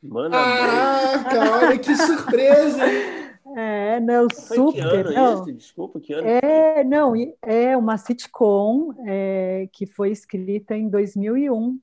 Mano 0.00 0.32
a 0.32 0.46
Mano. 0.46 1.24
Caraca, 1.24 1.66
olha 1.66 1.78
que 1.78 1.96
surpresa! 1.96 2.84
É, 3.56 4.00
não, 4.00 4.26
foi 4.28 4.56
super. 4.56 4.72
Que 4.72 4.80
ano 4.80 5.12
não. 5.12 5.42
Esse? 5.42 5.52
Desculpa, 5.52 6.00
que 6.00 6.12
ano? 6.12 6.26
É, 6.26 6.82
não, 6.82 7.12
é 7.40 7.76
uma 7.76 7.96
sitcom 7.96 8.92
é, 9.06 9.68
que 9.72 9.86
foi 9.86 10.10
escrita 10.10 10.74
em 10.74 10.88
2001 10.88 11.78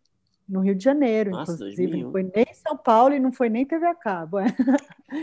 no 0.49 0.59
Rio 0.59 0.75
de 0.75 0.83
Janeiro, 0.83 1.31
Nossa, 1.31 1.53
inclusive. 1.53 1.77
2001. 1.77 2.03
Não 2.03 2.11
foi 2.11 2.23
nem 2.23 2.45
em 2.49 2.53
São 2.55 2.75
Paulo 2.75 3.13
e 3.13 3.21
não 3.21 3.31
foi 3.31 3.47
nem 3.47 3.65
TV 3.65 3.85
a 3.85 3.95
cabo. 3.95 4.39
É. 4.39 4.47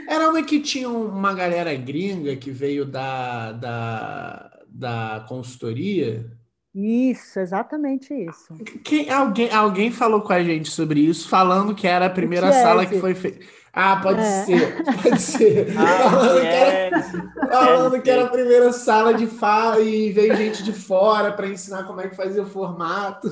Era 0.09 0.31
uma 0.31 0.43
que 0.43 0.59
tinha 0.59 0.89
uma 0.89 1.35
galera 1.35 1.75
gringa 1.75 2.35
que 2.35 2.51
veio 2.51 2.87
da, 2.87 3.53
da, 3.53 4.58
da 4.79 5.25
consultoria. 5.29 6.31
Isso, 6.73 7.41
exatamente 7.41 8.15
isso. 8.15 8.55
Quem, 8.85 9.11
alguém, 9.11 9.51
alguém 9.51 9.91
falou 9.91 10.21
com 10.21 10.33
a 10.33 10.43
gente 10.43 10.71
sobre 10.71 11.01
isso, 11.01 11.29
falando 11.29 11.75
que 11.75 11.89
era 11.89 12.07
a 12.07 12.11
primeira 12.11 12.53
sala 12.53 12.87
que 12.87 13.01
foi 13.01 13.15
feita. 13.15 13.45
Ah, 13.73 13.97
pode 13.97 14.21
é. 14.21 14.45
ser, 14.45 14.85
pode 15.03 15.21
ser. 15.21 15.69
Ah, 15.79 16.11
falando, 16.11 16.41
que 16.41 16.47
era, 16.47 17.03
falando 17.49 18.03
que 18.03 18.11
era 18.11 18.25
a 18.25 18.29
primeira 18.29 18.73
sala 18.73 19.15
de 19.15 19.27
fala 19.27 19.81
e 19.81 20.11
veio 20.13 20.37
gente 20.37 20.63
de 20.63 20.73
fora 20.73 21.33
para 21.33 21.47
ensinar 21.47 21.85
como 21.85 22.01
é 22.01 22.09
que 22.09 22.17
fazia 22.17 22.43
o 22.43 22.47
formato. 22.47 23.29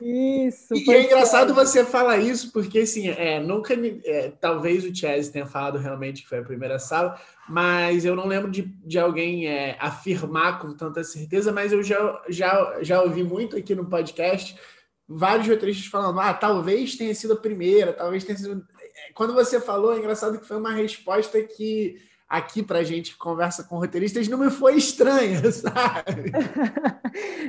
Isso. 0.00 0.74
E 0.74 0.90
é 0.90 1.04
engraçado 1.04 1.54
você 1.54 1.84
falar 1.84 2.18
isso, 2.18 2.52
porque 2.52 2.80
assim, 2.80 3.08
é, 3.08 3.40
nunca. 3.40 3.74
É, 4.04 4.32
talvez 4.40 4.84
o 4.84 4.94
Chess 4.94 5.28
tenha 5.28 5.46
falado 5.46 5.78
realmente 5.78 6.22
que 6.22 6.28
foi 6.28 6.38
a 6.38 6.44
primeira 6.44 6.78
sala, 6.78 7.18
mas 7.48 8.04
eu 8.04 8.14
não 8.14 8.26
lembro 8.26 8.50
de, 8.50 8.62
de 8.62 8.98
alguém 8.98 9.46
é, 9.48 9.76
afirmar 9.80 10.58
com 10.60 10.72
tanta 10.74 11.02
certeza, 11.02 11.52
mas 11.52 11.72
eu 11.72 11.82
já, 11.82 12.22
já, 12.28 12.78
já 12.82 13.02
ouvi 13.02 13.22
muito 13.22 13.56
aqui 13.56 13.74
no 13.74 13.86
podcast 13.86 14.56
vários 15.08 15.48
roteiristas 15.48 15.86
falando: 15.86 16.20
ah, 16.20 16.34
talvez 16.34 16.96
tenha 16.96 17.14
sido 17.14 17.32
a 17.32 17.40
primeira, 17.40 17.92
talvez 17.92 18.24
tenha 18.24 18.36
sido 18.36 18.64
quando 19.14 19.34
você 19.34 19.60
falou, 19.60 19.94
é 19.94 19.98
engraçado 19.98 20.38
que 20.38 20.46
foi 20.46 20.56
uma 20.56 20.72
resposta 20.72 21.42
que 21.42 21.96
aqui 22.28 22.62
para 22.62 22.82
gente 22.82 23.12
que 23.12 23.16
conversa 23.16 23.64
com 23.64 23.78
roteiristas 23.78 24.28
não 24.28 24.36
me 24.36 24.50
foi 24.50 24.76
estranha, 24.76 25.40
sabe? 25.50 26.30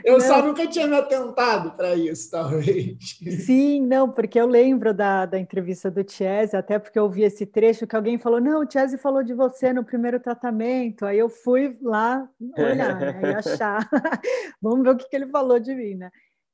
Eu 0.06 0.14
não. 0.14 0.22
só 0.22 0.42
nunca 0.42 0.66
tinha 0.68 0.88
me 0.88 0.96
atentado 0.96 1.72
para 1.72 1.96
isso, 1.96 2.32
talvez. 2.32 3.20
Sim, 3.46 3.86
não, 3.86 4.10
porque 4.10 4.40
eu 4.40 4.48
lembro 4.48 4.94
da, 4.94 5.26
da 5.26 5.38
entrevista 5.38 5.92
do 5.92 6.04
Tiese, 6.04 6.56
até 6.56 6.80
porque 6.80 6.98
eu 6.98 7.10
vi 7.10 7.24
esse 7.24 7.46
trecho 7.46 7.86
que 7.86 7.96
alguém 7.96 8.18
falou: 8.18 8.40
não, 8.40 8.62
o 8.62 8.66
Tiese 8.66 8.98
falou 8.98 9.22
de 9.22 9.34
você 9.34 9.74
no 9.74 9.84
primeiro 9.84 10.20
tratamento. 10.20 11.06
Aí 11.06 11.20
eu 11.20 11.28
fui 11.28 11.78
lá 11.82 12.28
olhar 12.58 13.00
né, 13.00 13.22
e 13.22 13.26
achar. 13.36 13.90
Vamos 14.62 14.84
ver 14.84 14.92
o 14.92 14.98
que, 14.98 15.10
que 15.10 15.16
ele 15.16 15.28
falou 15.28 15.60
de 15.60 15.76
mim, 15.76 15.96
né? 15.96 16.10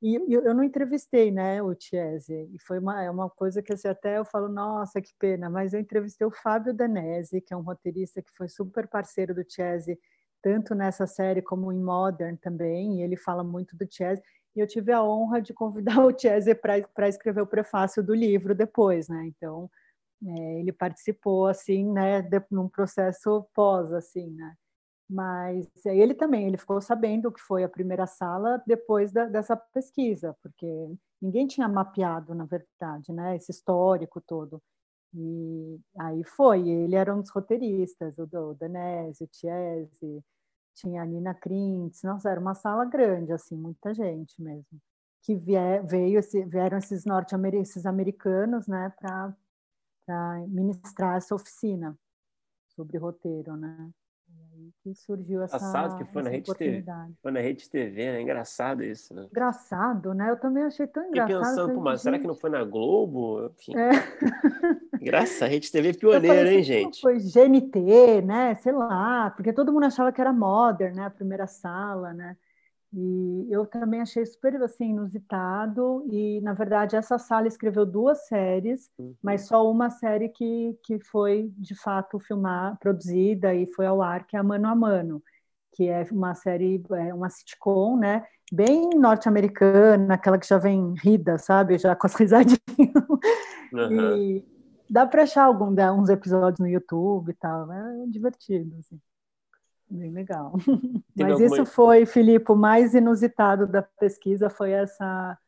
E 0.06 0.14
eu 0.32 0.54
não 0.54 0.62
entrevistei, 0.62 1.32
né, 1.32 1.60
o 1.60 1.74
Tiese, 1.74 2.48
e 2.54 2.58
foi 2.60 2.78
uma, 2.78 3.02
é 3.02 3.10
uma 3.10 3.28
coisa 3.28 3.60
que 3.60 3.72
assim, 3.72 3.88
até 3.88 4.18
eu 4.18 4.24
falo, 4.24 4.48
nossa, 4.48 5.02
que 5.02 5.12
pena, 5.18 5.50
mas 5.50 5.74
eu 5.74 5.80
entrevistei 5.80 6.24
o 6.24 6.30
Fábio 6.30 6.72
Danese, 6.72 7.40
que 7.40 7.52
é 7.52 7.56
um 7.56 7.62
roteirista 7.62 8.22
que 8.22 8.30
foi 8.36 8.46
super 8.46 8.86
parceiro 8.86 9.34
do 9.34 9.42
Tiese, 9.42 9.98
tanto 10.40 10.76
nessa 10.76 11.08
série 11.08 11.42
como 11.42 11.72
em 11.72 11.82
Modern 11.82 12.36
também, 12.36 13.00
e 13.00 13.02
ele 13.02 13.16
fala 13.16 13.42
muito 13.42 13.76
do 13.76 13.84
Tiese, 13.84 14.22
e 14.54 14.60
eu 14.60 14.66
tive 14.68 14.92
a 14.92 15.02
honra 15.02 15.42
de 15.42 15.52
convidar 15.52 15.98
o 16.06 16.12
Tiese 16.12 16.54
para 16.54 17.08
escrever 17.08 17.40
o 17.40 17.46
prefácio 17.46 18.00
do 18.00 18.14
livro 18.14 18.54
depois, 18.54 19.08
né, 19.08 19.26
então 19.26 19.68
é, 20.24 20.60
ele 20.60 20.72
participou, 20.72 21.48
assim, 21.48 21.84
né, 21.92 22.22
de, 22.22 22.40
num 22.48 22.68
processo 22.68 23.44
pós, 23.52 23.92
assim, 23.92 24.30
né, 24.30 24.54
mas 25.08 25.68
ele 25.86 26.14
também, 26.14 26.46
ele 26.46 26.56
ficou 26.56 26.80
sabendo 26.80 27.30
que 27.30 27.40
foi 27.40 27.62
a 27.62 27.68
primeira 27.68 28.06
sala 28.06 28.62
depois 28.66 29.12
da, 29.12 29.26
dessa 29.26 29.56
pesquisa, 29.56 30.36
porque 30.42 30.66
ninguém 31.22 31.46
tinha 31.46 31.68
mapeado, 31.68 32.34
na 32.34 32.44
verdade, 32.44 33.12
né, 33.12 33.36
esse 33.36 33.50
histórico 33.52 34.20
todo. 34.20 34.60
E 35.14 35.80
aí 35.98 36.24
foi, 36.24 36.68
ele 36.68 36.96
era 36.96 37.14
um 37.14 37.20
dos 37.20 37.30
roteiristas, 37.30 38.18
o, 38.18 38.24
o 38.24 38.54
Danese, 38.54 39.24
o 39.24 39.28
Tiese, 39.28 40.24
tinha 40.74 41.02
a 41.02 41.06
Nina 41.06 41.34
Krintz, 41.34 42.02
nossa, 42.02 42.30
era 42.30 42.40
uma 42.40 42.54
sala 42.54 42.84
grande, 42.84 43.32
assim, 43.32 43.56
muita 43.56 43.94
gente 43.94 44.42
mesmo, 44.42 44.80
que 45.22 45.36
vier, 45.36 45.84
veio 45.86 46.18
esse, 46.18 46.44
vieram 46.44 46.78
esses 46.78 47.04
norte-americanos, 47.04 47.70
esses 47.70 47.86
americanos, 47.86 48.66
né, 48.66 48.92
para 48.98 49.34
ministrar 50.48 51.16
essa 51.16 51.34
oficina 51.34 51.96
sobre 52.68 52.98
roteiro, 52.98 53.56
né 53.56 53.90
que 54.82 54.94
surgiu 54.94 55.42
essa, 55.42 55.56
Engraçado 55.56 55.96
que 55.96 56.04
foi 56.12 56.22
na 56.22 56.30
Rede 56.30 56.54
TV. 56.54 56.84
Foi 57.22 57.32
na 57.32 57.40
Rede 57.40 57.68
TV, 57.68 58.12
né? 58.12 58.22
Engraçado 58.22 58.82
isso, 58.82 59.14
né? 59.14 59.26
Engraçado, 59.30 60.14
né? 60.14 60.30
Eu 60.30 60.38
também 60.38 60.64
achei 60.64 60.86
tão 60.86 61.04
engraçado. 61.06 61.28
Fiquei 61.28 61.50
pensando, 61.50 61.74
pô, 61.74 61.80
mas 61.80 62.02
será 62.02 62.18
que 62.18 62.26
não 62.26 62.34
foi 62.34 62.50
na 62.50 62.64
Globo? 62.64 63.46
Enfim. 63.46 63.74
É. 63.76 63.90
Graças 65.02 65.42
a 65.42 65.46
Rede 65.46 65.70
TV 65.70 65.90
é 65.90 65.92
pioneira, 65.92 66.50
hein, 66.50 66.60
assim, 66.60 66.62
gente? 66.62 67.00
Foi 67.00 67.18
GNT, 67.18 68.22
né? 68.22 68.54
Sei 68.56 68.72
lá, 68.72 69.30
porque 69.30 69.52
todo 69.52 69.72
mundo 69.72 69.86
achava 69.86 70.12
que 70.12 70.20
era 70.20 70.32
Modern, 70.32 70.94
né? 70.94 71.06
A 71.06 71.10
primeira 71.10 71.46
sala, 71.46 72.12
né? 72.12 72.36
E 72.98 73.46
eu 73.50 73.66
também 73.66 74.00
achei 74.00 74.24
super 74.24 74.56
assim 74.62 74.88
inusitado 74.88 76.02
e 76.10 76.40
na 76.40 76.54
verdade 76.54 76.96
essa 76.96 77.18
sala 77.18 77.46
escreveu 77.46 77.84
duas 77.84 78.26
séries, 78.26 78.90
uhum. 78.98 79.14
mas 79.22 79.46
só 79.46 79.70
uma 79.70 79.90
série 79.90 80.30
que, 80.30 80.78
que 80.82 80.98
foi 81.00 81.52
de 81.58 81.74
fato 81.74 82.18
filmar, 82.18 82.78
produzida 82.78 83.54
e 83.54 83.66
foi 83.66 83.84
ao 83.84 84.00
ar 84.00 84.26
que 84.26 84.34
é 84.34 84.40
a 84.40 84.42
Mano 84.42 84.66
a 84.66 84.74
Mano, 84.74 85.22
que 85.74 85.86
é 85.86 86.06
uma 86.10 86.34
série, 86.34 86.82
é 86.90 87.12
uma 87.12 87.28
sitcom, 87.28 87.98
né? 87.98 88.24
Bem 88.50 88.88
norte-americana, 88.94 90.14
aquela 90.14 90.38
que 90.38 90.48
já 90.48 90.56
vem 90.56 90.94
rida, 90.94 91.36
sabe? 91.36 91.76
Já 91.76 91.94
com 91.94 92.06
as 92.06 92.14
risadinhas. 92.16 92.58
Uhum. 93.74 94.16
E 94.16 94.44
dá 94.88 95.04
para 95.04 95.24
achar 95.24 95.44
algum, 95.44 95.74
uns 96.00 96.08
episódios 96.08 96.60
no 96.60 96.66
YouTube 96.66 97.28
e 97.28 97.34
tal, 97.34 97.70
é 97.70 98.06
divertido. 98.06 98.74
Assim. 98.78 98.98
Bem 99.88 100.10
legal. 100.10 100.52
Mas 101.16 101.32
alguma... 101.32 101.46
isso 101.46 101.66
foi, 101.66 102.06
Filipe, 102.06 102.50
o 102.50 102.56
mais 102.56 102.94
inusitado 102.94 103.66
da 103.66 103.82
pesquisa 103.82 104.50
foi 104.50 104.72
essa 104.72 105.38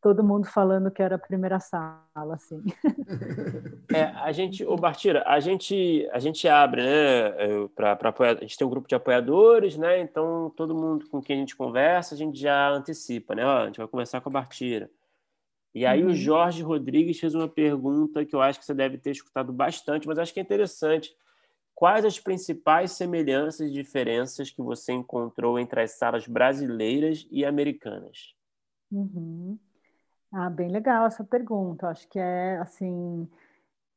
todo 0.00 0.24
mundo 0.24 0.46
falando 0.46 0.90
que 0.90 1.02
era 1.02 1.16
a 1.16 1.18
primeira 1.18 1.58
sala, 1.60 2.00
assim. 2.34 2.62
É, 3.94 4.04
a 4.04 4.32
gente, 4.32 4.64
o 4.64 4.74
Bartira, 4.74 5.22
a 5.26 5.38
gente, 5.38 6.08
a 6.12 6.18
gente 6.18 6.48
abre, 6.48 6.80
né, 6.80 7.68
para 7.74 7.92
apoiar, 8.08 8.38
a 8.38 8.40
gente 8.40 8.56
tem 8.56 8.66
um 8.66 8.70
grupo 8.70 8.88
de 8.88 8.94
apoiadores, 8.94 9.76
né, 9.76 10.00
então 10.00 10.50
todo 10.56 10.74
mundo 10.74 11.06
com 11.10 11.20
quem 11.20 11.36
a 11.36 11.40
gente 11.40 11.54
conversa, 11.54 12.14
a 12.14 12.18
gente 12.18 12.40
já 12.40 12.70
antecipa, 12.70 13.34
né, 13.34 13.44
ó, 13.44 13.58
a 13.58 13.66
gente 13.66 13.76
vai 13.76 13.86
conversar 13.86 14.22
com 14.22 14.30
a 14.30 14.32
Bartira. 14.32 14.90
E 15.74 15.84
aí 15.84 16.02
uhum. 16.02 16.10
o 16.10 16.14
Jorge 16.14 16.62
Rodrigues 16.62 17.20
fez 17.20 17.34
uma 17.34 17.48
pergunta 17.48 18.24
que 18.24 18.34
eu 18.34 18.40
acho 18.40 18.58
que 18.58 18.64
você 18.64 18.72
deve 18.72 18.96
ter 18.96 19.10
escutado 19.10 19.52
bastante, 19.52 20.08
mas 20.08 20.18
acho 20.18 20.32
que 20.32 20.40
é 20.40 20.42
interessante, 20.42 21.14
quais 21.74 22.04
as 22.04 22.18
principais 22.18 22.92
semelhanças 22.92 23.68
e 23.68 23.72
diferenças 23.72 24.50
que 24.50 24.62
você 24.62 24.92
encontrou 24.92 25.58
entre 25.58 25.82
as 25.82 25.92
salas 25.92 26.26
brasileiras 26.26 27.26
e 27.30 27.44
americanas? 27.44 28.34
Uhum. 28.90 29.58
Ah, 30.32 30.48
bem 30.48 30.68
legal 30.68 31.06
essa 31.06 31.24
pergunta. 31.24 31.88
Acho 31.88 32.08
que 32.08 32.18
é 32.18 32.56
assim, 32.58 33.28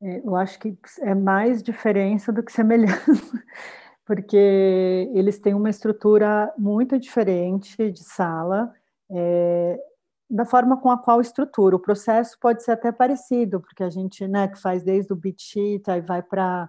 é, 0.02 0.18
eu 0.18 0.36
acho 0.36 0.58
que 0.58 0.76
é 1.00 1.14
mais 1.14 1.62
diferença 1.62 2.32
do 2.32 2.42
que 2.42 2.52
semelhança, 2.52 3.06
porque 4.04 5.10
eles 5.14 5.38
têm 5.38 5.54
uma 5.54 5.70
estrutura 5.70 6.52
muito 6.58 6.98
diferente 6.98 7.90
de 7.90 8.04
sala, 8.04 8.72
é, 9.10 9.80
da 10.28 10.44
forma 10.44 10.76
com 10.80 10.90
a 10.90 10.98
qual 10.98 11.20
estrutura. 11.20 11.76
O 11.76 11.80
processo 11.80 12.36
pode 12.40 12.62
ser 12.62 12.72
até 12.72 12.92
parecido, 12.92 13.60
porque 13.60 13.82
a 13.82 13.90
gente, 13.90 14.26
né, 14.26 14.48
que 14.48 14.60
faz 14.60 14.82
desde 14.82 15.12
o 15.12 15.16
beat 15.16 15.40
sheet, 15.40 15.90
aí 15.90 16.00
vai 16.00 16.22
para 16.22 16.68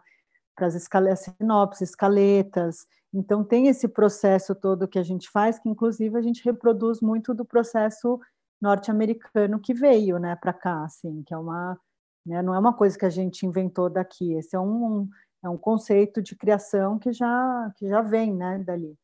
as 0.66 0.76
escaletas, 0.76 1.20
sinopses, 1.40 1.90
escaletas. 1.90 2.88
Então 3.14 3.44
tem 3.44 3.68
esse 3.68 3.88
processo 3.88 4.54
todo 4.56 4.88
que 4.88 5.00
a 5.00 5.04
gente 5.04 5.30
faz, 5.30 5.60
que 5.60 5.70
inclusive 5.70 6.18
a 6.18 6.22
gente 6.22 6.44
reproduz 6.44 7.02
muito 7.02 7.34
do 7.34 7.46
processo 7.46 8.20
norte-americano 8.62 9.60
que 9.60 9.74
veio, 9.74 10.18
né, 10.18 10.36
para 10.36 10.54
cá, 10.54 10.84
assim, 10.84 11.24
que 11.24 11.34
é 11.34 11.38
uma, 11.38 11.80
né, 12.26 12.42
não 12.42 12.54
é 12.54 12.60
uma 12.60 12.74
coisa 12.74 12.98
que 12.98 13.06
a 13.06 13.10
gente 13.10 13.46
inventou 13.46 13.90
daqui. 13.90 14.34
Esse 14.34 14.56
é 14.56 14.60
um, 14.60 15.08
é 15.44 15.50
um 15.50 15.58
conceito 15.58 16.22
de 16.22 16.36
criação 16.36 16.98
que 17.00 17.12
já 17.12 17.72
que 17.78 17.88
já 17.88 18.02
vem, 18.02 18.34
né, 18.36 18.60
dali. 18.60 18.98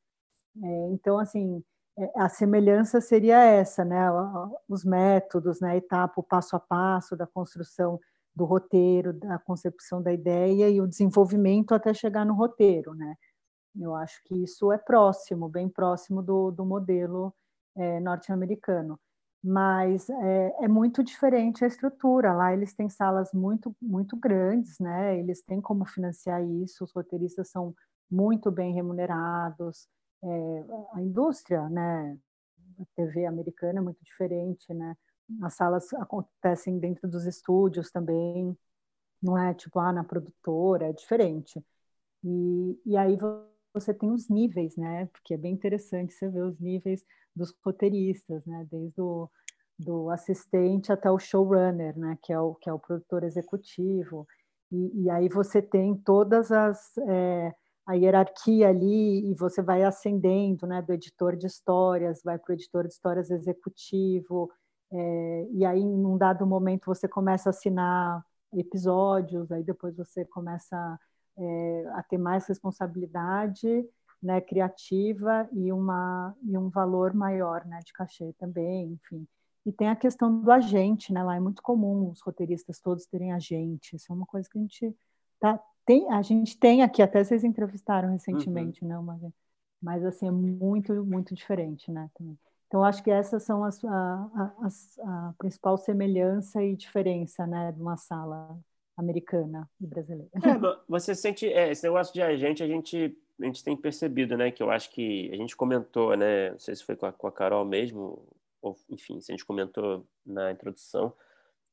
É, 0.63 0.89
então, 0.91 1.19
assim, 1.19 1.63
é, 1.97 2.11
a 2.15 2.29
semelhança 2.29 2.99
seria 3.01 3.43
essa, 3.43 3.85
né, 3.85 3.99
os 4.67 4.83
métodos, 4.83 5.61
né, 5.61 5.71
a 5.71 5.77
etapa, 5.77 6.13
o 6.17 6.23
passo 6.23 6.55
a 6.55 6.59
passo 6.59 7.15
da 7.15 7.27
construção 7.27 7.99
do 8.35 8.45
roteiro, 8.45 9.13
da 9.13 9.37
concepção 9.39 10.01
da 10.01 10.11
ideia 10.11 10.69
e 10.69 10.81
o 10.81 10.87
desenvolvimento 10.87 11.73
até 11.73 11.93
chegar 11.93 12.25
no 12.25 12.33
roteiro, 12.33 12.93
né. 12.95 13.15
Eu 13.79 13.95
acho 13.95 14.21
que 14.25 14.35
isso 14.43 14.71
é 14.71 14.77
próximo, 14.77 15.49
bem 15.49 15.67
próximo 15.69 16.21
do, 16.21 16.51
do 16.51 16.65
modelo 16.65 17.33
é, 17.75 17.99
norte-americano 17.99 18.99
mas 19.43 20.09
é, 20.09 20.55
é, 20.61 20.67
muito 20.69 21.03
diferente 21.03 21.65
a 21.65 21.67
estrutura. 21.67 22.33
Lá 22.33 22.53
eles 22.53 22.73
têm 22.73 22.89
salas 22.89 23.33
muito, 23.33 23.75
muito 23.81 24.15
grandes, 24.15 24.79
né? 24.79 25.19
Eles 25.19 25.41
têm 25.43 25.59
como 25.59 25.85
financiar 25.85 26.41
isso, 26.41 26.85
os 26.85 26.93
roteiristas 26.93 27.49
são 27.49 27.75
muito 28.09 28.49
bem 28.49 28.73
remunerados. 28.73 29.87
É, 30.23 30.65
a 30.93 31.01
indústria, 31.01 31.67
né? 31.69 32.17
A 32.79 32.85
TV 32.95 33.25
americana 33.25 33.79
é 33.79 33.81
muito 33.81 34.01
diferente, 34.01 34.73
né? 34.73 34.95
As 35.41 35.53
salas 35.55 35.91
acontecem 35.93 36.79
dentro 36.79 37.07
dos 37.07 37.25
estúdios 37.25 37.91
também, 37.91 38.57
não 39.21 39.37
é 39.37 39.53
tipo, 39.53 39.79
ah, 39.79 39.93
na 39.93 40.03
produtora, 40.03 40.89
é 40.89 40.93
diferente. 40.93 41.63
E, 42.23 42.79
e 42.85 42.97
aí 42.97 43.17
você 43.73 43.93
tem 43.93 44.11
os 44.11 44.29
níveis, 44.29 44.75
né? 44.77 45.07
Porque 45.07 45.33
é 45.33 45.37
bem 45.37 45.53
interessante 45.53 46.13
você 46.13 46.29
ver 46.29 46.43
os 46.43 46.59
níveis 46.59 47.03
dos 47.35 47.53
roteiristas, 47.63 48.45
né? 48.45 48.67
Desde 48.69 49.01
o 49.01 49.29
do 49.79 50.09
assistente 50.11 50.91
até 50.91 51.09
o 51.11 51.19
showrunner, 51.19 51.97
né? 51.97 52.17
Que 52.21 52.33
é 52.33 52.39
o 52.39 52.55
que 52.55 52.69
é 52.69 52.73
o 52.73 52.79
produtor 52.79 53.23
executivo. 53.23 54.27
E, 54.71 55.03
e 55.03 55.09
aí 55.09 55.29
você 55.29 55.61
tem 55.61 55.95
todas 55.95 56.51
as 56.51 56.97
é, 56.97 57.53
a 57.85 57.93
hierarquia 57.93 58.69
ali 58.69 59.31
e 59.31 59.35
você 59.35 59.61
vai 59.61 59.83
ascendendo, 59.83 60.67
né? 60.67 60.81
Do 60.81 60.93
editor 60.93 61.35
de 61.35 61.47
histórias, 61.47 62.21
vai 62.23 62.37
para 62.37 62.51
o 62.51 62.53
editor 62.55 62.87
de 62.87 62.93
histórias 62.93 63.29
executivo. 63.31 64.51
É, 64.93 65.47
e 65.51 65.65
aí, 65.65 65.83
num 65.83 66.17
dado 66.17 66.45
momento, 66.45 66.85
você 66.85 67.07
começa 67.07 67.49
a 67.49 67.51
assinar 67.51 68.23
episódios, 68.53 69.51
aí 69.51 69.63
depois 69.63 69.97
você 69.97 70.23
começa 70.23 70.99
é, 71.35 71.85
a 71.93 72.03
ter 72.03 72.19
mais 72.19 72.45
responsabilidade 72.47 73.83
né, 74.21 74.39
criativa 74.39 75.49
e, 75.51 75.71
uma, 75.73 76.35
e 76.43 76.57
um 76.57 76.69
valor 76.69 77.13
maior 77.13 77.65
né, 77.65 77.79
de 77.83 77.91
cachê 77.91 78.33
também, 78.37 78.93
enfim. 78.93 79.27
E 79.65 79.71
tem 79.71 79.89
a 79.89 79.95
questão 79.95 80.41
do 80.41 80.51
agente, 80.51 81.13
né? 81.13 81.23
Lá 81.23 81.35
é 81.35 81.39
muito 81.39 81.61
comum 81.61 82.09
os 82.09 82.21
roteiristas 82.21 82.79
todos 82.79 83.05
terem 83.05 83.31
agente. 83.31 83.95
Isso 83.95 84.11
é 84.11 84.15
uma 84.15 84.25
coisa 84.25 84.47
que 84.49 84.57
a 84.57 84.61
gente 84.61 84.95
tá, 85.39 85.59
tem, 85.85 86.11
a 86.11 86.21
gente 86.21 86.57
tem 86.57 86.83
aqui, 86.83 87.01
até 87.01 87.23
vocês 87.23 87.43
entrevistaram 87.43 88.11
recentemente, 88.11 88.83
uhum. 88.83 88.89
né? 88.89 88.97
Uma, 88.97 89.33
mas 89.81 90.05
assim, 90.05 90.27
é 90.27 90.31
muito, 90.31 91.05
muito 91.05 91.33
diferente, 91.33 91.91
né? 91.91 92.09
Também. 92.13 92.37
Então, 92.73 92.83
acho 92.83 93.03
que 93.03 93.11
essas 93.11 93.43
são 93.43 93.63
as, 93.63 93.85
a, 93.85 93.91
a, 94.33 94.67
a, 95.03 95.33
principal 95.37 95.77
semelhança 95.77 96.63
e 96.63 96.75
diferença, 96.75 97.45
né, 97.45 97.71
de 97.71 97.79
uma 97.79 97.97
sala 97.97 98.57
americana 98.97 99.69
e 99.79 99.85
brasileira. 99.85 100.31
É, 100.37 100.81
você 100.89 101.13
sente 101.13 101.45
é, 101.45 101.69
esse 101.69 101.83
negócio 101.83 102.11
de 102.11 102.23
agente, 102.23 102.63
a 102.63 102.67
gente 102.67 103.15
a 103.39 103.45
gente 103.45 103.63
tem 103.63 103.77
percebido, 103.77 104.35
né, 104.35 104.49
que 104.49 104.63
eu 104.63 104.71
acho 104.71 104.89
que 104.89 105.29
a 105.31 105.35
gente 105.35 105.55
comentou, 105.55 106.17
né, 106.17 106.49
não 106.49 106.57
sei 106.57 106.75
se 106.75 106.83
foi 106.83 106.95
com 106.95 107.05
a, 107.05 107.13
com 107.13 107.27
a 107.27 107.31
Carol 107.31 107.63
mesmo, 107.63 108.27
ou 108.59 108.75
enfim, 108.89 109.21
se 109.21 109.31
a 109.31 109.35
gente 109.35 109.45
comentou 109.45 110.07
na 110.25 110.51
introdução, 110.51 111.13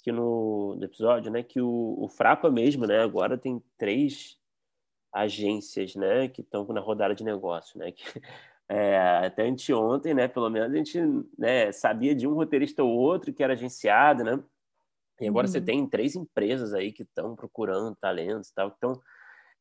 que 0.02 0.12
no, 0.12 0.74
no 0.74 0.84
episódio, 0.84 1.32
né, 1.32 1.42
que 1.42 1.62
o, 1.62 1.96
o 1.98 2.08
Frapa 2.08 2.50
mesmo, 2.50 2.86
né, 2.86 3.00
agora 3.00 3.38
tem 3.38 3.62
três 3.78 4.38
agências, 5.10 5.94
né, 5.94 6.28
que 6.28 6.42
estão 6.42 6.66
na 6.66 6.80
rodada 6.80 7.14
de 7.14 7.24
negócio, 7.24 7.78
né, 7.78 7.90
que 7.90 8.04
é, 8.70 9.26
até 9.26 9.48
anteontem, 9.48 10.14
né, 10.14 10.28
pelo 10.28 10.48
menos 10.48 10.72
a 10.72 10.76
gente, 10.76 10.96
né, 11.36 11.72
sabia 11.72 12.14
de 12.14 12.28
um 12.28 12.34
roteirista 12.34 12.84
ou 12.84 12.96
outro 12.96 13.32
que 13.32 13.42
era 13.42 13.54
agenciado, 13.54 14.22
né, 14.22 14.40
e 15.20 15.26
agora 15.26 15.48
uhum. 15.48 15.52
você 15.52 15.60
tem 15.60 15.84
três 15.88 16.14
empresas 16.14 16.72
aí 16.72 16.92
que 16.92 17.02
estão 17.02 17.34
procurando 17.34 17.96
talentos 18.00 18.50
e 18.50 18.54
tal, 18.54 18.72
então 18.76 19.00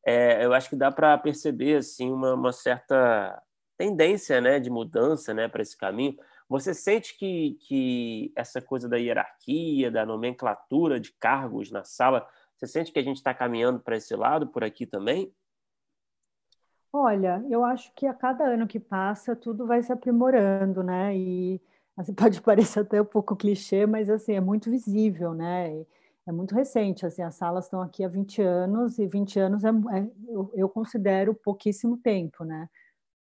é, 0.06 0.44
eu 0.44 0.54
acho 0.54 0.70
que 0.70 0.76
dá 0.76 0.92
para 0.92 1.18
perceber 1.18 1.78
assim 1.78 2.12
uma, 2.12 2.34
uma, 2.34 2.52
certa 2.52 3.42
tendência, 3.76 4.40
né, 4.40 4.60
de 4.60 4.70
mudança, 4.70 5.34
né, 5.34 5.48
para 5.48 5.62
esse 5.62 5.76
caminho. 5.76 6.16
Você 6.48 6.72
sente 6.72 7.18
que, 7.18 7.58
que 7.66 8.32
essa 8.36 8.62
coisa 8.62 8.88
da 8.88 8.96
hierarquia, 8.96 9.90
da 9.90 10.06
nomenclatura 10.06 11.00
de 11.00 11.12
cargos 11.18 11.70
na 11.70 11.82
sala, 11.82 12.26
você 12.56 12.66
sente 12.66 12.92
que 12.92 12.98
a 12.98 13.02
gente 13.02 13.16
está 13.16 13.34
caminhando 13.34 13.80
para 13.80 13.96
esse 13.96 14.14
lado 14.14 14.46
por 14.46 14.62
aqui 14.62 14.86
também? 14.86 15.32
Olha, 16.92 17.44
eu 17.48 17.64
acho 17.64 17.92
que 17.94 18.06
a 18.06 18.14
cada 18.14 18.44
ano 18.44 18.66
que 18.66 18.80
passa 18.80 19.36
tudo 19.36 19.66
vai 19.66 19.82
se 19.82 19.92
aprimorando, 19.92 20.82
né? 20.82 21.16
E 21.16 21.60
assim, 21.96 22.14
pode 22.14 22.40
parecer 22.42 22.80
até 22.80 23.00
um 23.00 23.04
pouco 23.04 23.36
clichê, 23.36 23.86
mas 23.86 24.10
assim 24.10 24.34
é 24.34 24.40
muito 24.40 24.70
visível, 24.70 25.32
né? 25.34 25.84
É 26.26 26.32
muito 26.32 26.54
recente, 26.54 27.06
assim, 27.06 27.22
as 27.22 27.34
salas 27.36 27.64
estão 27.64 27.80
aqui 27.80 28.04
há 28.04 28.08
20 28.08 28.42
anos 28.42 28.98
e 28.98 29.06
20 29.06 29.38
anos 29.40 29.64
é, 29.64 29.68
é 29.68 30.10
eu, 30.28 30.50
eu 30.54 30.68
considero 30.68 31.34
pouquíssimo 31.34 31.96
tempo, 31.98 32.44
né? 32.44 32.68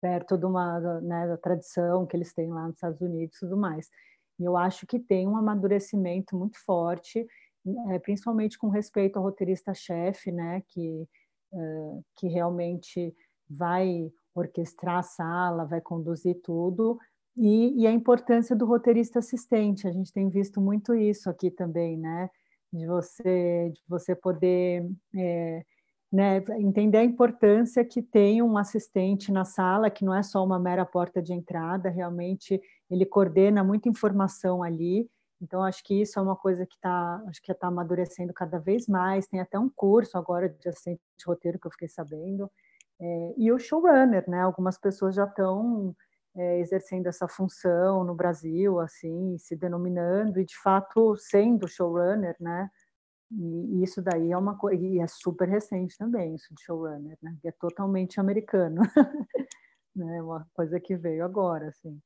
perto 0.03 0.37
de 0.37 0.45
uma 0.45 0.81
né, 0.99 1.27
da 1.29 1.37
tradição 1.37 2.05
que 2.05 2.17
eles 2.17 2.33
têm 2.33 2.49
lá 2.51 2.65
nos 2.67 2.75
Estados 2.75 2.99
Unidos 2.99 3.37
e 3.37 3.39
tudo 3.39 3.55
mais. 3.55 3.89
E 4.37 4.43
eu 4.43 4.57
acho 4.57 4.85
que 4.85 4.99
tem 4.99 5.25
um 5.29 5.37
amadurecimento 5.37 6.35
muito 6.35 6.57
forte, 6.65 7.25
é, 7.89 7.99
principalmente 7.99 8.57
com 8.57 8.67
respeito 8.67 9.15
ao 9.17 9.23
roteirista-chefe, 9.23 10.29
né, 10.29 10.61
que, 10.67 11.07
uh, 11.53 12.03
que 12.17 12.27
realmente 12.27 13.15
vai 13.49 14.11
orquestrar 14.35 14.97
a 14.99 15.03
sala, 15.03 15.65
vai 15.65 15.81
conduzir 15.81 16.41
tudo, 16.43 16.97
e, 17.35 17.81
e, 17.81 17.87
a 17.87 17.91
importância 17.91 18.55
do 18.55 18.65
roteirista 18.65 19.19
assistente. 19.19 19.87
A 19.87 19.91
gente 19.91 20.13
tem 20.13 20.29
visto 20.29 20.61
muito 20.61 20.93
isso 20.93 21.29
aqui 21.29 21.49
também, 21.49 21.97
né, 21.97 22.29
de 22.71 22.85
você, 22.85 23.71
de 23.73 23.81
você 23.87 24.15
poder 24.15 24.87
é, 25.15 25.65
né, 26.11 26.43
entender 26.59 26.99
a 26.99 27.03
importância 27.03 27.83
que 27.83 28.01
tem 28.01 28.41
um 28.43 28.55
assistente 28.55 29.31
na 29.31 29.43
sala, 29.43 29.89
que 29.89 30.05
não 30.05 30.13
é 30.13 30.21
só 30.21 30.43
uma 30.45 30.59
mera 30.59 30.85
porta 30.85 31.19
de 31.21 31.33
entrada, 31.33 31.89
realmente 31.89 32.61
ele 32.89 33.03
coordena 33.03 33.63
muita 33.63 33.89
informação 33.89 34.61
ali. 34.61 35.09
Então, 35.41 35.63
acho 35.63 35.83
que 35.83 36.01
isso 36.01 36.19
é 36.19 36.21
uma 36.21 36.35
coisa 36.35 36.65
que 36.67 36.75
está 36.75 37.21
está 37.49 37.67
amadurecendo 37.67 38.31
cada 38.31 38.59
vez 38.59 38.87
mais. 38.87 39.27
Tem 39.27 39.39
até 39.39 39.57
um 39.57 39.69
curso 39.69 40.17
agora 40.17 40.47
de 40.47 40.69
assistente 40.69 41.01
de 41.17 41.25
roteiro 41.25 41.59
que 41.59 41.67
eu 41.67 41.71
fiquei 41.71 41.89
sabendo. 41.89 42.49
É, 43.03 43.33
e 43.37 43.51
o 43.51 43.59
showrunner, 43.59 44.23
né? 44.29 44.41
Algumas 44.41 44.77
pessoas 44.77 45.15
já 45.15 45.25
estão 45.25 45.93
é, 46.35 46.59
exercendo 46.59 47.07
essa 47.07 47.27
função 47.27 48.03
no 48.05 48.15
Brasil, 48.15 48.79
assim, 48.79 49.37
se 49.37 49.55
denominando 49.57 50.39
e 50.39 50.45
de 50.45 50.57
fato 50.57 51.15
sendo 51.17 51.67
showrunner, 51.67 52.35
né? 52.39 52.69
E 53.31 53.83
isso 53.83 54.01
daí 54.01 54.31
é 54.31 54.37
uma 54.37 54.57
coisa, 54.57 54.81
e 54.81 54.99
é 54.99 55.07
super 55.07 55.49
recente 55.49 55.97
também, 55.97 56.35
isso 56.35 56.53
de 56.55 56.63
showrunner, 56.63 57.17
né? 57.21 57.35
É 57.43 57.51
totalmente 57.51 58.19
americano, 58.21 58.81
né? 59.95 60.21
Uma 60.21 60.47
coisa 60.53 60.79
que 60.79 60.95
veio 60.95 61.25
agora, 61.25 61.69
assim. 61.69 61.99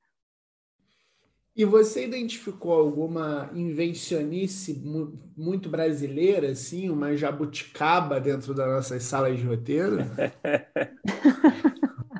E 1.57 1.65
você 1.65 2.05
identificou 2.05 2.71
alguma 2.71 3.49
invencionice 3.51 4.79
muito 5.35 5.67
brasileira, 5.67 6.51
assim, 6.51 6.87
uma 6.87 7.17
jabuticaba 7.17 8.19
dentro 8.19 8.53
das 8.53 8.67
nossas 8.67 9.01
salas 9.01 9.39
de 9.39 9.43
roteiro? 9.43 9.97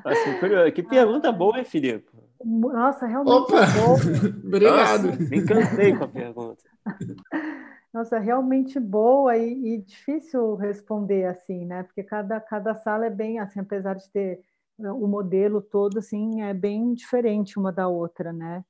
assim, 0.04 0.38
curioso. 0.40 0.72
Que 0.72 0.82
pergunta 0.82 1.30
boa, 1.30 1.56
hein, 1.56 1.64
Filipe? 1.64 2.10
Nossa, 2.44 3.06
realmente. 3.06 3.36
Opa! 3.36 3.60
Obrigado. 4.44 5.06
Nossa, 5.06 5.22
me 5.22 5.38
encantei 5.38 5.96
com 5.96 6.04
a 6.04 6.08
pergunta. 6.08 6.64
Nossa, 7.94 8.18
realmente 8.18 8.80
boa 8.80 9.36
e, 9.36 9.74
e, 9.74 9.78
difícil 9.78 10.56
responder 10.56 11.26
assim, 11.26 11.64
né? 11.64 11.84
Porque 11.84 12.02
cada, 12.02 12.40
cada 12.40 12.74
sala 12.74 13.06
é 13.06 13.10
bem 13.10 13.38
assim, 13.38 13.60
apesar 13.60 13.94
de 13.94 14.10
ter 14.10 14.40
o 14.78 15.06
modelo 15.06 15.60
todo 15.60 15.98
assim, 15.98 16.42
é 16.42 16.52
bem 16.52 16.92
diferente 16.92 17.56
uma 17.56 17.70
da 17.70 17.86
outra, 17.86 18.32
né? 18.32 18.64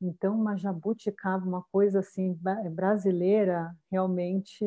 Então, 0.00 0.34
uma 0.34 0.56
jabuticaba, 0.56 1.46
uma 1.46 1.62
coisa 1.70 2.00
assim 2.00 2.38
brasileira, 2.72 3.74
realmente 3.90 4.64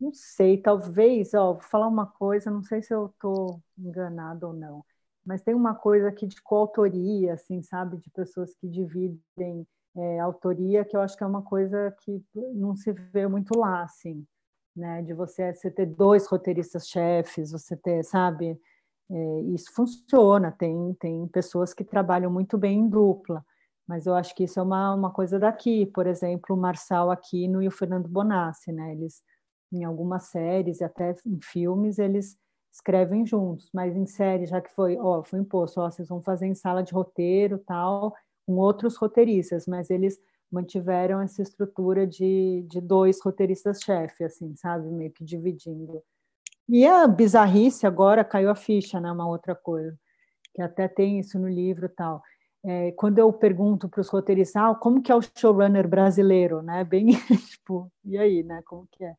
não 0.00 0.12
sei, 0.12 0.58
talvez, 0.58 1.34
ó, 1.34 1.54
vou 1.54 1.62
falar 1.62 1.88
uma 1.88 2.06
coisa, 2.06 2.50
não 2.50 2.62
sei 2.62 2.82
se 2.82 2.94
eu 2.94 3.06
estou 3.06 3.60
enganado 3.76 4.46
ou 4.48 4.52
não, 4.52 4.84
mas 5.26 5.42
tem 5.42 5.54
uma 5.54 5.74
coisa 5.74 6.08
aqui 6.08 6.26
de 6.26 6.40
coautoria, 6.40 7.34
assim, 7.34 7.62
sabe, 7.62 7.96
de 7.98 8.08
pessoas 8.10 8.54
que 8.54 8.68
dividem 8.68 9.66
é, 9.96 10.20
autoria, 10.20 10.84
que 10.84 10.96
eu 10.96 11.00
acho 11.00 11.16
que 11.16 11.24
é 11.24 11.26
uma 11.26 11.42
coisa 11.42 11.94
que 12.02 12.22
não 12.54 12.76
se 12.76 12.92
vê 12.92 13.26
muito 13.26 13.58
lá, 13.58 13.82
assim, 13.82 14.24
né, 14.74 15.02
de 15.02 15.12
você, 15.12 15.52
você 15.52 15.70
ter 15.70 15.86
dois 15.86 16.26
roteiristas-chefes, 16.28 17.50
você 17.50 17.76
ter, 17.76 18.04
sabe, 18.04 18.58
é, 19.10 19.40
isso 19.52 19.72
funciona, 19.74 20.52
tem, 20.52 20.94
tem 21.00 21.26
pessoas 21.28 21.74
que 21.74 21.82
trabalham 21.84 22.30
muito 22.30 22.56
bem 22.56 22.78
em 22.78 22.88
dupla, 22.88 23.44
mas 23.88 24.06
eu 24.06 24.14
acho 24.14 24.34
que 24.34 24.44
isso 24.44 24.60
é 24.60 24.62
uma, 24.62 24.94
uma 24.94 25.10
coisa 25.10 25.38
daqui, 25.38 25.86
por 25.86 26.06
exemplo, 26.06 26.54
o 26.54 26.60
Marçal 26.60 27.10
Aquino 27.10 27.62
e 27.62 27.66
o 27.66 27.70
Fernando 27.70 28.06
Bonassi, 28.06 28.70
né, 28.70 28.92
eles 28.92 29.22
em 29.72 29.84
algumas 29.84 30.24
séries 30.24 30.80
e 30.80 30.84
até 30.84 31.14
em 31.26 31.38
filmes 31.42 31.98
eles 31.98 32.36
escrevem 32.72 33.26
juntos, 33.26 33.70
mas 33.72 33.96
em 33.96 34.06
série 34.06 34.46
já 34.46 34.60
que 34.60 34.72
foi, 34.74 34.96
ó, 34.98 35.22
foi 35.22 35.40
imposto, 35.40 35.80
ó, 35.80 35.90
vocês 35.90 36.08
vão 36.08 36.22
fazer 36.22 36.46
em 36.46 36.54
sala 36.54 36.82
de 36.82 36.92
roteiro, 36.92 37.58
tal, 37.58 38.14
com 38.46 38.56
outros 38.56 38.96
roteiristas, 38.96 39.66
mas 39.66 39.90
eles 39.90 40.18
mantiveram 40.50 41.20
essa 41.20 41.42
estrutura 41.42 42.06
de, 42.06 42.64
de 42.68 42.80
dois 42.80 43.20
roteiristas-chefe, 43.22 44.24
assim, 44.24 44.54
sabe, 44.56 44.88
meio 44.90 45.12
que 45.12 45.24
dividindo. 45.24 46.02
E 46.68 46.86
a 46.86 47.06
bizarrice 47.06 47.86
agora 47.86 48.24
caiu 48.24 48.50
a 48.50 48.54
ficha, 48.54 49.00
né, 49.00 49.10
uma 49.10 49.26
outra 49.26 49.54
coisa, 49.54 49.98
que 50.54 50.62
até 50.62 50.88
tem 50.88 51.18
isso 51.18 51.38
no 51.38 51.48
livro 51.48 51.88
tal. 51.88 52.22
É, 52.68 52.92
quando 52.92 53.18
eu 53.18 53.32
pergunto 53.32 53.88
para 53.88 54.02
os 54.02 54.08
roteiristas, 54.10 54.62
ah, 54.62 54.74
como 54.74 55.00
que 55.00 55.10
é 55.10 55.14
o 55.14 55.22
showrunner 55.22 55.88
brasileiro, 55.88 56.60
né, 56.60 56.84
bem, 56.84 57.06
tipo, 57.50 57.90
e 58.04 58.18
aí, 58.18 58.42
né, 58.42 58.60
como 58.66 58.86
que 58.92 59.02
é? 59.02 59.14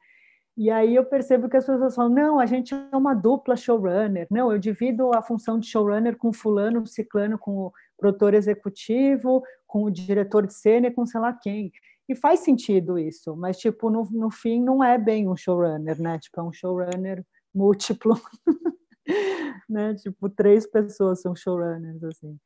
E 0.56 0.70
aí 0.70 0.94
eu 0.94 1.06
percebo 1.06 1.50
que 1.50 1.58
as 1.58 1.66
pessoas 1.66 1.96
falam: 1.96 2.12
não, 2.12 2.38
a 2.40 2.46
gente 2.46 2.76
é 2.76 2.96
uma 2.96 3.14
dupla 3.14 3.56
showrunner. 3.56 4.28
Não, 4.30 4.52
eu 4.52 4.60
divido 4.60 5.16
a 5.16 5.22
função 5.22 5.58
de 5.58 5.68
showrunner 5.68 6.18
com 6.18 6.34
fulano, 6.34 6.86
ciclano, 6.86 7.40
com 7.40 7.68
o 7.68 7.74
produtor 7.98 8.34
executivo, 8.34 9.42
com 9.66 9.86
o 9.86 9.90
diretor 9.90 10.46
de 10.46 10.54
cena 10.54 10.88
e 10.88 10.92
com 10.92 11.06
sei 11.06 11.22
lá 11.22 11.32
quem. 11.32 11.72
E 12.10 12.16
faz 12.16 12.42
sentido 12.42 13.00
isso, 13.00 13.38
mas 13.38 13.58
tipo 13.58 13.90
no, 13.90 14.06
no 14.12 14.30
fim 14.30 14.62
não 14.62 14.84
é 14.84 14.98
bem 14.98 15.30
um 15.30 15.38
showrunner, 15.38 16.02
né? 16.02 16.20
Tipo 16.20 16.42
é 16.42 16.44
um 16.44 16.52
showrunner 16.52 17.26
múltiplo, 17.56 18.20
né? 19.70 19.96
Tipo 19.96 20.30
três 20.30 20.68
pessoas 20.68 21.22
são 21.22 21.34
showrunners 21.34 22.04
assim. 22.04 22.38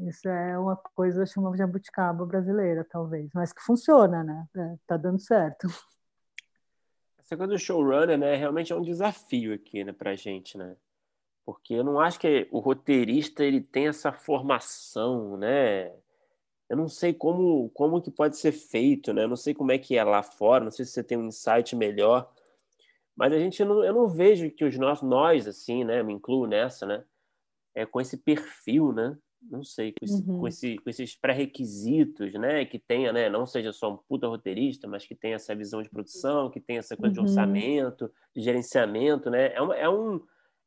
Isso 0.00 0.28
é 0.28 0.58
uma 0.58 0.76
coisa 0.76 1.24
chamada 1.24 1.56
jabuticaba 1.56 2.26
brasileira, 2.26 2.84
talvez, 2.84 3.30
mas 3.32 3.52
que 3.52 3.62
funciona, 3.62 4.22
né? 4.22 4.46
É, 4.54 4.76
tá 4.86 4.96
dando 4.96 5.18
certo. 5.18 5.66
Essa 7.18 7.36
coisa 7.36 7.54
do 7.54 7.58
showrunner, 7.58 8.18
né, 8.18 8.36
realmente 8.36 8.72
é 8.72 8.76
um 8.76 8.82
desafio 8.82 9.54
aqui, 9.54 9.82
né, 9.82 9.92
pra 9.92 10.14
gente, 10.14 10.56
né? 10.56 10.76
Porque 11.44 11.74
eu 11.74 11.82
não 11.82 11.98
acho 11.98 12.20
que 12.20 12.46
o 12.50 12.58
roteirista 12.58 13.42
ele 13.42 13.60
tem 13.60 13.88
essa 13.88 14.12
formação, 14.12 15.36
né? 15.36 15.92
Eu 16.68 16.76
não 16.76 16.88
sei 16.88 17.14
como 17.14 17.70
como 17.70 18.02
que 18.02 18.10
pode 18.10 18.36
ser 18.36 18.52
feito, 18.52 19.12
né? 19.12 19.22
Eu 19.24 19.28
não 19.28 19.36
sei 19.36 19.54
como 19.54 19.70
é 19.70 19.78
que 19.78 19.96
é 19.96 20.02
lá 20.02 20.22
fora, 20.22 20.64
não 20.64 20.72
sei 20.72 20.84
se 20.84 20.92
você 20.92 21.04
tem 21.04 21.16
um 21.16 21.26
insight 21.26 21.74
melhor. 21.76 22.28
Mas 23.14 23.32
a 23.32 23.38
gente 23.38 23.64
não, 23.64 23.84
eu 23.84 23.94
não 23.94 24.08
vejo 24.08 24.50
que 24.50 24.64
os 24.64 24.76
nossos 24.76 25.08
nós 25.08 25.46
assim, 25.46 25.84
né, 25.84 26.02
me 26.02 26.12
incluo 26.12 26.46
nessa, 26.46 26.84
né? 26.84 27.04
É 27.74 27.86
com 27.86 28.00
esse 28.00 28.16
perfil, 28.16 28.92
né? 28.92 29.16
Não 29.42 29.62
sei, 29.62 29.92
com, 29.92 30.04
esse, 30.04 30.22
uhum. 30.22 30.40
com, 30.40 30.48
esse, 30.48 30.78
com 30.78 30.90
esses 30.90 31.16
pré-requisitos, 31.16 32.32
né? 32.34 32.64
Que 32.64 32.78
tenha, 32.78 33.12
né? 33.12 33.28
Não 33.28 33.46
seja 33.46 33.72
só 33.72 33.92
um 33.92 33.96
puta 33.96 34.26
roteirista, 34.26 34.88
mas 34.88 35.06
que 35.06 35.14
tenha 35.14 35.36
essa 35.36 35.54
visão 35.54 35.82
de 35.82 35.88
produção, 35.88 36.50
que 36.50 36.60
tenha 36.60 36.80
essa 36.80 36.96
coisa 36.96 37.18
uhum. 37.18 37.24
de 37.24 37.30
orçamento, 37.30 38.10
de 38.34 38.42
gerenciamento, 38.42 39.30
né? 39.30 39.52
É, 39.54 39.60
uma, 39.60 39.76
é, 39.76 39.88
um, 39.88 40.20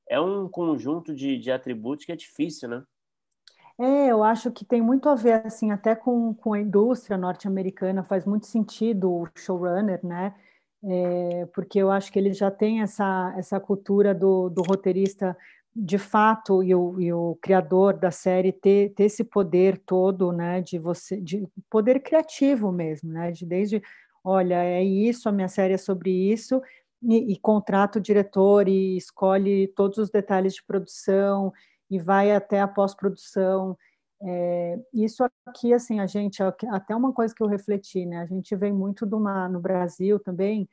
é 0.10 0.20
um 0.20 0.48
conjunto 0.48 1.14
de, 1.14 1.38
de 1.38 1.52
atributos 1.52 2.06
que 2.06 2.12
é 2.12 2.16
difícil, 2.16 2.70
né? 2.70 2.84
É, 3.80 4.08
eu 4.08 4.24
acho 4.24 4.52
que 4.52 4.66
tem 4.66 4.82
muito 4.82 5.08
a 5.08 5.16
ver, 5.16 5.46
assim, 5.46 5.72
até 5.72 5.96
com, 5.96 6.34
com 6.34 6.54
a 6.54 6.60
indústria 6.60 7.18
norte-americana, 7.18 8.04
faz 8.04 8.26
muito 8.26 8.46
sentido 8.46 9.10
o 9.10 9.28
showrunner, 9.38 10.06
né? 10.06 10.36
É, 10.84 11.46
porque 11.54 11.80
eu 11.80 11.92
acho 11.92 12.12
que 12.12 12.20
ele 12.20 12.34
já 12.34 12.50
tem 12.50 12.82
essa, 12.82 13.34
essa 13.38 13.60
cultura 13.60 14.14
do, 14.14 14.50
do 14.50 14.62
roteirista 14.62 15.36
de 15.76 15.98
fato 15.98 16.64
e 16.64 16.74
o, 16.74 17.00
e 17.00 17.14
o, 17.14 17.38
criador 17.42 17.94
da 17.98 18.12
série 18.12 18.52
ter, 18.52 18.90
ter 18.94 19.06
esse 19.06 19.24
poder 19.24 19.78
todo, 19.78 20.32
né, 20.32 20.62
de 20.62 20.80
você, 20.80 21.20
de 21.22 21.48
poder 21.70 22.02
criativo 22.02 22.72
mesmo, 22.72 23.12
né, 23.12 23.32
de 23.32 23.46
desde, 23.46 23.82
olha, 24.24 24.64
é 24.64 24.84
isso, 24.84 25.30
a 25.30 25.32
minha 25.32 25.48
série 25.48 25.74
é 25.76 25.78
sobre 25.78 26.12
isso, 26.12 26.62
e, 27.02 27.34
e 27.34 27.40
contrata 27.40 28.00
o 28.00 28.02
diretor 28.02 28.68
e 28.68 28.98
escolhe 28.98 29.68
todos 29.70 29.98
os 30.00 30.10
detalhes 30.10 30.56
de 30.56 30.64
produção 30.64 31.54
e 31.90 31.98
vai 31.98 32.32
até 32.32 32.60
a 32.60 32.68
pós-produção. 32.68 33.78
É, 34.22 34.78
isso 34.94 35.24
aqui, 35.46 35.74
assim, 35.74 36.00
a 36.00 36.06
gente, 36.06 36.44
até 36.44 36.96
uma 36.96 37.14
coisa 37.14 37.34
que 37.34 37.42
eu 37.42 37.48
refleti, 37.48 38.06
né, 38.06 38.18
a 38.20 38.26
gente 38.26 38.56
vem 38.56 38.74
muito 38.74 39.06
uma, 39.06 39.48
no 39.48 39.60
Brasil 39.62 40.20
também, 40.20 40.68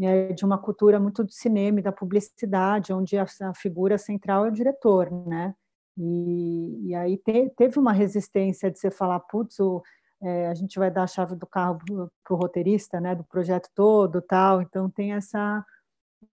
é, 0.00 0.32
de 0.32 0.44
uma 0.44 0.58
cultura 0.58 0.98
muito 0.98 1.22
do 1.24 1.32
cinema 1.32 1.80
e 1.80 1.82
da 1.82 1.92
publicidade, 1.92 2.92
onde 2.92 3.16
a, 3.18 3.26
a 3.42 3.54
figura 3.54 3.98
central 3.98 4.46
é 4.46 4.48
o 4.48 4.52
diretor, 4.52 5.10
né? 5.26 5.54
E, 5.98 6.88
e 6.88 6.94
aí 6.94 7.18
te, 7.18 7.50
teve 7.56 7.78
uma 7.78 7.92
resistência 7.92 8.70
de 8.70 8.78
você 8.78 8.90
falar, 8.90 9.20
putz, 9.20 9.58
o, 9.60 9.82
é, 10.22 10.48
a 10.48 10.54
gente 10.54 10.78
vai 10.78 10.90
dar 10.90 11.04
a 11.04 11.06
chave 11.06 11.34
do 11.34 11.46
carro 11.46 11.78
para 12.24 12.34
o 12.34 12.36
roteirista, 12.36 13.00
né? 13.00 13.14
Do 13.14 13.24
projeto 13.24 13.68
todo, 13.74 14.22
tal. 14.22 14.62
Então 14.62 14.88
tem 14.88 15.12
essa 15.12 15.64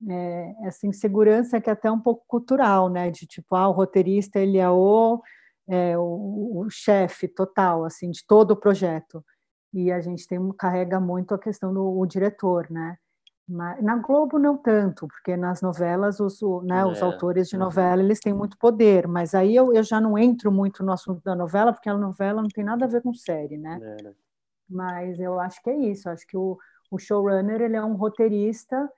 é, 0.10 0.54
essa 0.64 0.86
insegurança 0.88 1.62
que 1.62 1.70
é 1.70 1.74
até 1.74 1.92
um 1.92 2.00
pouco 2.00 2.24
cultural, 2.28 2.90
né? 2.90 3.10
De 3.12 3.26
tipo, 3.26 3.56
ah, 3.56 3.68
o 3.70 3.72
roteirista 3.74 4.40
ele 4.40 4.58
é 4.58 4.70
o 4.70 5.22
é, 5.70 5.98
o, 5.98 6.62
o 6.66 6.70
chefe 6.70 7.28
total, 7.28 7.84
assim, 7.86 8.10
de 8.12 8.26
todo 8.26 8.52
o 8.52 8.58
projeto. 8.58 9.24
E 9.74 9.92
a 9.92 10.00
gente 10.00 10.26
tem 10.28 10.40
carrega 10.54 11.00
muito 11.00 11.34
a 11.36 11.40
questão 11.40 11.74
do 11.74 12.06
diretor, 12.06 12.70
né? 12.72 12.98
Na 13.48 13.96
Globo 13.96 14.38
não 14.38 14.58
tanto, 14.58 15.08
porque 15.08 15.38
nas 15.38 15.62
novelas 15.62 16.20
os, 16.20 16.42
né, 16.64 16.80
é, 16.80 16.86
os 16.86 17.02
autores 17.02 17.48
de 17.48 17.58
novela 17.58 18.02
eles 18.02 18.20
têm 18.20 18.34
muito 18.34 18.58
poder, 18.58 19.08
mas 19.08 19.34
aí 19.34 19.56
eu, 19.56 19.74
eu 19.74 19.84
já 19.84 20.02
não 20.02 20.18
entro 20.18 20.52
muito 20.52 20.84
no 20.84 20.92
assunto 20.92 21.24
da 21.24 21.34
novela, 21.34 21.72
porque 21.72 21.88
a 21.88 21.98
novela 21.98 22.42
não 22.42 22.50
tem 22.50 22.64
nada 22.64 22.84
a 22.84 22.88
ver 22.90 23.02
com 23.02 23.14
série, 23.14 23.58
né? 23.58 23.80
É. 23.82 24.04
Né. 24.04 24.14
Mas 24.70 25.18
eu 25.18 25.40
acho 25.40 25.62
que 25.64 25.70
é 25.70 25.78
isso, 25.78 26.10
acho 26.10 26.28
que 26.28 26.36
o, 26.36 26.58
o 26.92 27.00
showrunner 27.00 27.62
ele 27.62 27.78
é 27.78 27.84
um 27.84 27.96
roteirista 27.96 28.92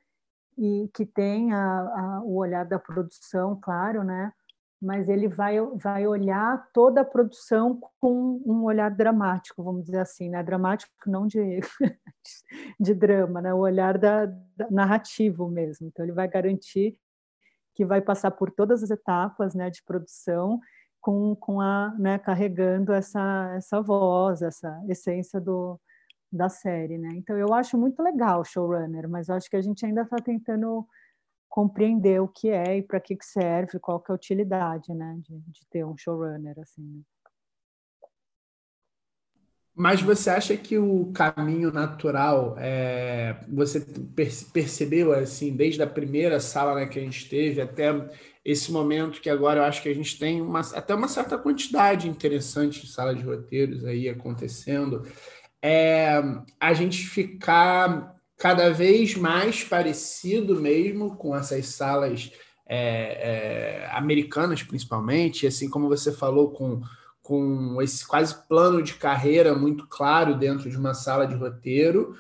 e 0.58 0.90
que 0.96 1.06
tem 1.06 1.54
a, 1.54 1.82
a, 1.82 2.22
o 2.24 2.38
olhar 2.38 2.66
da 2.66 2.80
produção, 2.80 3.56
claro, 3.62 4.04
né? 4.04 4.34
Mas 4.82 5.10
ele 5.10 5.28
vai, 5.28 5.60
vai 5.76 6.08
olhar 6.08 6.70
toda 6.74 7.02
a 7.02 7.06
produção 7.06 7.80
com 8.00 8.42
um 8.46 8.64
olhar 8.64 8.90
dramático, 8.90 9.62
vamos 9.62 9.84
dizer 9.86 10.00
assim, 10.00 10.30
né? 10.30 10.42
dramático 10.42 10.92
não 11.06 11.28
de, 11.28 11.60
de 12.80 12.94
drama, 12.94 13.42
né? 13.42 13.54
o 13.54 13.58
olhar 13.58 13.98
da, 13.98 14.26
da, 14.26 14.72
narrativo 14.72 15.50
mesmo. 15.50 15.88
Então, 15.88 16.06
ele 16.06 16.14
vai 16.14 16.28
garantir 16.28 16.98
que 17.76 17.86
vai 17.86 18.02
passar 18.02 18.32
por 18.32 18.52
todas 18.52 18.82
as 18.84 18.90
etapas 18.90 19.54
né, 19.54 19.70
de 19.70 19.84
produção 19.84 20.60
com, 21.02 21.36
com 21.36 21.60
a, 21.60 21.94
né, 21.98 22.18
carregando 22.18 22.94
essa, 22.94 23.54
essa 23.56 23.82
voz, 23.82 24.42
essa 24.42 24.82
essência 24.88 25.42
do, 25.42 25.80
da 26.32 26.48
série. 26.48 26.98
Né? 26.98 27.10
Então, 27.16 27.38
eu 27.38 27.54
acho 27.54 27.78
muito 27.78 28.02
legal 28.02 28.46
showrunner, 28.46 29.10
mas 29.10 29.28
eu 29.28 29.36
acho 29.36 29.50
que 29.50 29.58
a 29.58 29.62
gente 29.62 29.86
ainda 29.86 30.02
está 30.02 30.18
tentando 30.18 30.88
compreender 31.50 32.22
o 32.22 32.28
que 32.28 32.50
é 32.50 32.78
e 32.78 32.84
para 32.84 33.00
que, 33.00 33.16
que 33.16 33.26
serve, 33.26 33.80
qual 33.80 34.00
que 34.00 34.12
é 34.12 34.14
a 34.14 34.16
utilidade, 34.16 34.94
né, 34.94 35.18
de, 35.22 35.40
de 35.40 35.66
ter 35.70 35.84
um 35.84 35.98
showrunner 35.98 36.58
assim. 36.60 36.84
Né. 36.84 37.02
Mas 39.76 40.02
você 40.02 40.30
acha 40.30 40.58
que 40.58 40.78
o 40.78 41.10
caminho 41.14 41.72
natural, 41.72 42.56
é, 42.58 43.38
você 43.48 43.80
percebeu 44.54 45.14
assim, 45.14 45.56
desde 45.56 45.82
a 45.82 45.88
primeira 45.88 46.40
sala 46.42 46.76
né, 46.76 46.86
que 46.86 47.00
a 47.00 47.02
gente 47.02 47.30
teve 47.30 47.62
até 47.62 47.90
esse 48.44 48.72
momento 48.74 49.22
que 49.22 49.30
agora 49.30 49.62
eu 49.62 49.64
acho 49.64 49.82
que 49.82 49.88
a 49.88 49.96
gente 49.96 50.20
tem 50.20 50.42
uma, 50.42 50.60
até 50.60 50.94
uma 50.94 51.08
certa 51.08 51.38
quantidade 51.38 52.10
interessante 52.10 52.82
de 52.82 52.92
sala 52.92 53.16
de 53.16 53.24
roteiros 53.24 53.86
aí 53.86 54.10
acontecendo, 54.10 55.08
é, 55.62 56.22
a 56.60 56.74
gente 56.74 57.08
ficar 57.08 58.19
cada 58.40 58.70
vez 58.70 59.16
mais 59.16 59.66
parecido 59.66 60.60
mesmo 60.60 61.18
com 61.18 61.36
essas 61.36 61.68
salas 61.68 62.32
é, 62.66 63.84
é, 63.84 63.90
americanas, 63.92 64.64
principalmente, 64.64 65.46
assim 65.46 65.70
como 65.70 65.90
você 65.90 66.12
falou, 66.12 66.50
com, 66.52 66.82
com 67.22 67.82
esse 67.82 68.08
quase 68.08 68.48
plano 68.48 68.82
de 68.82 68.94
carreira 68.94 69.54
muito 69.54 69.86
claro 69.88 70.38
dentro 70.38 70.70
de 70.70 70.78
uma 70.78 70.94
sala 70.94 71.28
de 71.28 71.36
roteiro. 71.36 72.16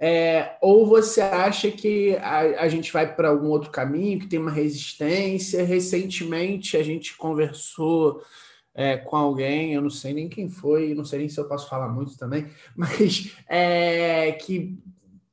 É, 0.00 0.56
ou 0.62 0.86
você 0.86 1.20
acha 1.20 1.70
que 1.70 2.16
a, 2.16 2.62
a 2.62 2.68
gente 2.68 2.92
vai 2.92 3.12
para 3.12 3.28
algum 3.28 3.48
outro 3.48 3.70
caminho, 3.70 4.20
que 4.20 4.28
tem 4.28 4.38
uma 4.38 4.50
resistência? 4.50 5.64
Recentemente 5.64 6.76
a 6.76 6.84
gente 6.84 7.16
conversou 7.16 8.22
é, 8.74 8.96
com 8.96 9.16
alguém, 9.16 9.74
eu 9.74 9.82
não 9.82 9.90
sei 9.90 10.12
nem 10.12 10.28
quem 10.28 10.48
foi, 10.48 10.94
não 10.94 11.04
sei 11.04 11.20
nem 11.20 11.28
se 11.28 11.38
eu 11.38 11.48
posso 11.48 11.68
falar 11.68 11.88
muito 11.88 12.16
também, 12.16 12.46
mas 12.76 13.34
é, 13.48 14.32
que 14.32 14.78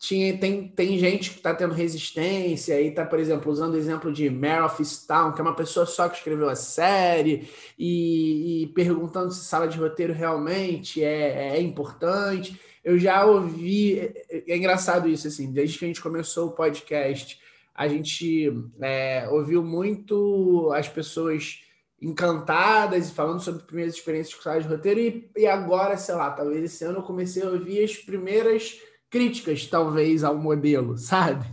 tinha, 0.01 0.35
tem, 0.35 0.67
tem 0.67 0.97
gente 0.97 1.29
que 1.29 1.37
está 1.37 1.53
tendo 1.53 1.75
resistência 1.75 2.81
e 2.81 2.87
está, 2.87 3.05
por 3.05 3.19
exemplo, 3.19 3.51
usando 3.51 3.75
o 3.75 3.77
exemplo 3.77 4.11
de 4.11 4.31
Mare 4.31 4.63
of 4.63 4.83
Town, 5.07 5.31
que 5.31 5.39
é 5.39 5.43
uma 5.43 5.55
pessoa 5.55 5.85
só 5.85 6.09
que 6.09 6.17
escreveu 6.17 6.49
a 6.49 6.55
série, 6.55 7.47
e, 7.77 8.63
e 8.63 8.67
perguntando 8.69 9.31
se 9.31 9.45
sala 9.45 9.67
de 9.67 9.77
roteiro 9.77 10.11
realmente 10.11 11.03
é, 11.03 11.55
é 11.55 11.61
importante. 11.61 12.59
Eu 12.83 12.97
já 12.97 13.23
ouvi, 13.23 13.99
é, 13.99 14.43
é 14.47 14.57
engraçado 14.57 15.07
isso, 15.07 15.27
assim, 15.27 15.53
desde 15.53 15.77
que 15.77 15.85
a 15.85 15.87
gente 15.87 16.01
começou 16.01 16.47
o 16.47 16.55
podcast, 16.55 17.39
a 17.75 17.87
gente 17.87 18.51
é, 18.81 19.29
ouviu 19.29 19.63
muito 19.63 20.71
as 20.73 20.89
pessoas 20.89 21.59
encantadas 22.01 23.07
e 23.07 23.13
falando 23.13 23.39
sobre 23.39 23.61
primeiras 23.65 23.93
experiências 23.93 24.33
com 24.33 24.41
sala 24.41 24.61
de 24.61 24.67
roteiro, 24.67 24.99
e, 24.99 25.29
e 25.37 25.45
agora, 25.45 25.95
sei 25.95 26.15
lá, 26.15 26.31
talvez 26.31 26.63
esse 26.63 26.83
ano 26.83 26.97
eu 26.97 27.03
comecei 27.03 27.43
a 27.43 27.49
ouvir 27.51 27.83
as 27.83 27.95
primeiras 27.97 28.81
críticas, 29.11 29.67
talvez, 29.67 30.23
ao 30.23 30.37
modelo, 30.37 30.97
sabe? 30.97 31.45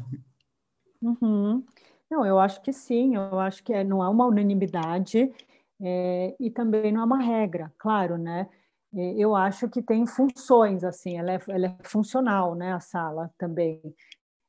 Uhum. 1.03 1.65
Não, 2.09 2.25
eu 2.25 2.39
acho 2.39 2.63
que 2.63 2.73
sim, 2.73 3.17
eu 3.17 3.39
acho 3.39 3.63
que 3.63 3.73
é, 3.73 3.85
não 3.85 4.03
é 4.03 4.09
uma 4.09 4.25
unanimidade 4.25 5.31
é, 5.81 6.35
e 6.41 6.51
também 6.51 6.93
não 6.93 7.03
é 7.03 7.05
uma 7.05 7.19
regra, 7.19 7.71
claro, 7.77 8.17
né? 8.17 8.49
É, 8.95 9.15
eu 9.19 9.37
acho 9.37 9.69
que 9.69 9.83
tem 9.83 10.07
funções, 10.07 10.83
assim, 10.85 11.19
ela 11.19 11.33
é, 11.33 11.41
ela 11.49 11.67
é 11.67 11.77
funcional, 11.83 12.55
né, 12.55 12.73
a 12.73 12.81
sala 12.81 13.31
também. 13.37 13.83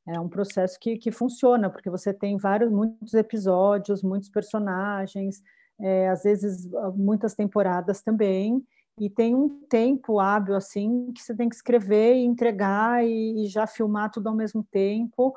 É 0.08 0.18
um 0.18 0.28
processo 0.28 0.78
que, 0.80 0.96
que 0.96 1.12
funciona, 1.12 1.68
porque 1.68 1.90
você 1.90 2.14
tem 2.14 2.38
vários, 2.38 2.70
muitos 2.70 3.12
episódios, 3.12 4.02
muitos 4.02 4.30
personagens, 4.30 5.42
é, 5.80 6.08
às 6.08 6.22
vezes 6.22 6.68
muitas 6.94 7.34
temporadas 7.34 8.02
também, 8.02 8.64
e 8.98 9.08
tem 9.08 9.34
um 9.34 9.48
tempo 9.66 10.20
hábil 10.20 10.54
assim 10.54 11.12
que 11.12 11.22
você 11.22 11.34
tem 11.34 11.48
que 11.48 11.54
escrever 11.54 12.16
e 12.16 12.24
entregar 12.24 13.04
e, 13.04 13.44
e 13.44 13.46
já 13.46 13.66
filmar 13.66 14.10
tudo 14.10 14.28
ao 14.28 14.34
mesmo 14.34 14.62
tempo. 14.70 15.36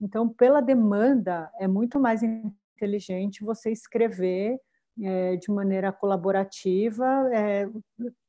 Então, 0.00 0.28
pela 0.28 0.60
demanda, 0.60 1.50
é 1.60 1.68
muito 1.68 2.00
mais 2.00 2.22
inteligente 2.22 3.44
você 3.44 3.70
escrever 3.70 4.58
é, 5.00 5.36
de 5.36 5.50
maneira 5.50 5.92
colaborativa. 5.92 7.04
É, 7.32 7.68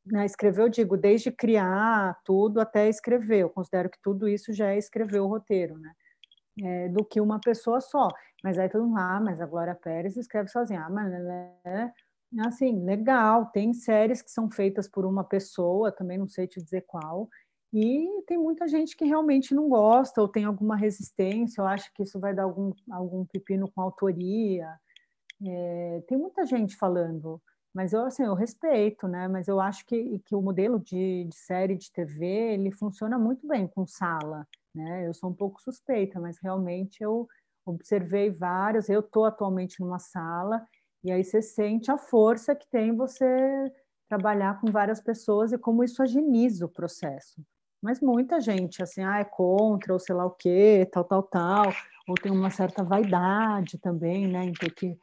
né, 0.05 0.25
escrever, 0.25 0.63
eu 0.63 0.69
digo, 0.69 0.97
desde 0.97 1.31
criar 1.31 2.19
tudo 2.25 2.59
até 2.59 2.89
escrever. 2.89 3.39
Eu 3.39 3.49
considero 3.49 3.89
que 3.89 3.99
tudo 4.01 4.27
isso 4.27 4.53
já 4.53 4.71
é 4.71 4.77
escrever 4.77 5.19
o 5.19 5.27
roteiro, 5.27 5.77
né? 5.77 5.93
É, 6.61 6.89
do 6.89 7.03
que 7.03 7.19
uma 7.19 7.39
pessoa 7.39 7.81
só. 7.81 8.09
Mas 8.43 8.59
aí 8.59 8.69
todo 8.69 8.85
mundo, 8.85 8.97
ah, 8.97 9.19
mas 9.19 9.41
a 9.41 9.45
Glória 9.45 9.73
Pérez 9.73 10.17
escreve 10.17 10.49
sozinha. 10.49 10.83
Ah, 10.85 10.89
mas 10.89 11.09
né, 11.11 11.93
assim, 12.39 12.83
legal. 12.83 13.47
Tem 13.47 13.73
séries 13.73 14.21
que 14.21 14.31
são 14.31 14.49
feitas 14.49 14.87
por 14.87 15.05
uma 15.05 15.23
pessoa, 15.23 15.91
também 15.91 16.17
não 16.17 16.27
sei 16.27 16.47
te 16.47 16.61
dizer 16.61 16.81
qual. 16.87 17.29
E 17.73 18.07
tem 18.27 18.37
muita 18.37 18.67
gente 18.67 18.95
que 18.95 19.05
realmente 19.05 19.55
não 19.55 19.67
gosta 19.67 20.21
ou 20.21 20.27
tem 20.27 20.45
alguma 20.45 20.75
resistência, 20.75 21.59
eu 21.61 21.65
acho 21.65 21.91
que 21.93 22.03
isso 22.03 22.19
vai 22.19 22.33
dar 22.33 22.43
algum, 22.43 22.71
algum 22.91 23.25
pepino 23.25 23.67
com 23.71 23.81
autoria. 23.81 24.69
É, 25.43 26.03
tem 26.07 26.17
muita 26.17 26.45
gente 26.45 26.75
falando, 26.75 27.41
mas 27.73 27.91
eu, 27.91 28.05
assim, 28.05 28.23
eu 28.23 28.35
respeito, 28.35 29.07
né? 29.07 29.27
Mas 29.27 29.47
eu 29.47 29.59
acho 29.59 29.85
que, 29.87 30.19
que 30.19 30.35
o 30.35 30.41
modelo 30.41 30.79
de, 30.79 31.25
de 31.25 31.35
série 31.35 31.75
de 31.75 31.91
TV, 31.91 32.25
ele 32.53 32.71
funciona 32.71 33.17
muito 33.17 33.47
bem 33.47 33.67
com 33.67 33.87
sala, 33.87 34.47
né? 34.75 35.07
Eu 35.07 35.13
sou 35.13 35.31
um 35.31 35.33
pouco 35.33 35.59
suspeita, 35.61 36.19
mas 36.19 36.37
realmente 36.37 37.01
eu 37.01 37.27
observei 37.65 38.29
várias. 38.29 38.87
Eu 38.89 38.99
estou 38.99 39.25
atualmente 39.25 39.79
numa 39.81 39.97
sala 39.97 40.63
e 41.03 41.11
aí 41.11 41.23
você 41.23 41.41
sente 41.41 41.91
a 41.91 41.97
força 41.97 42.55
que 42.55 42.67
tem 42.67 42.95
você 42.95 43.25
trabalhar 44.07 44.59
com 44.61 44.71
várias 44.71 45.01
pessoas 45.01 45.51
e 45.51 45.57
como 45.57 45.83
isso 45.83 46.01
agiliza 46.01 46.65
o 46.65 46.69
processo. 46.69 47.41
Mas 47.81 47.99
muita 47.99 48.39
gente, 48.39 48.81
assim, 48.81 49.01
ah, 49.03 49.19
é 49.19 49.25
contra, 49.25 49.91
ou 49.91 49.99
sei 49.99 50.15
lá 50.15 50.25
o 50.25 50.31
quê, 50.31 50.87
tal, 50.91 51.03
tal, 51.03 51.23
tal, 51.23 51.73
ou 52.07 52.15
tem 52.15 52.31
uma 52.31 52.49
certa 52.49 52.83
vaidade 52.83 53.77
também, 53.77 54.27
né, 54.27 54.45
em 54.45 54.53
ter 54.53 54.73
que 54.73 54.97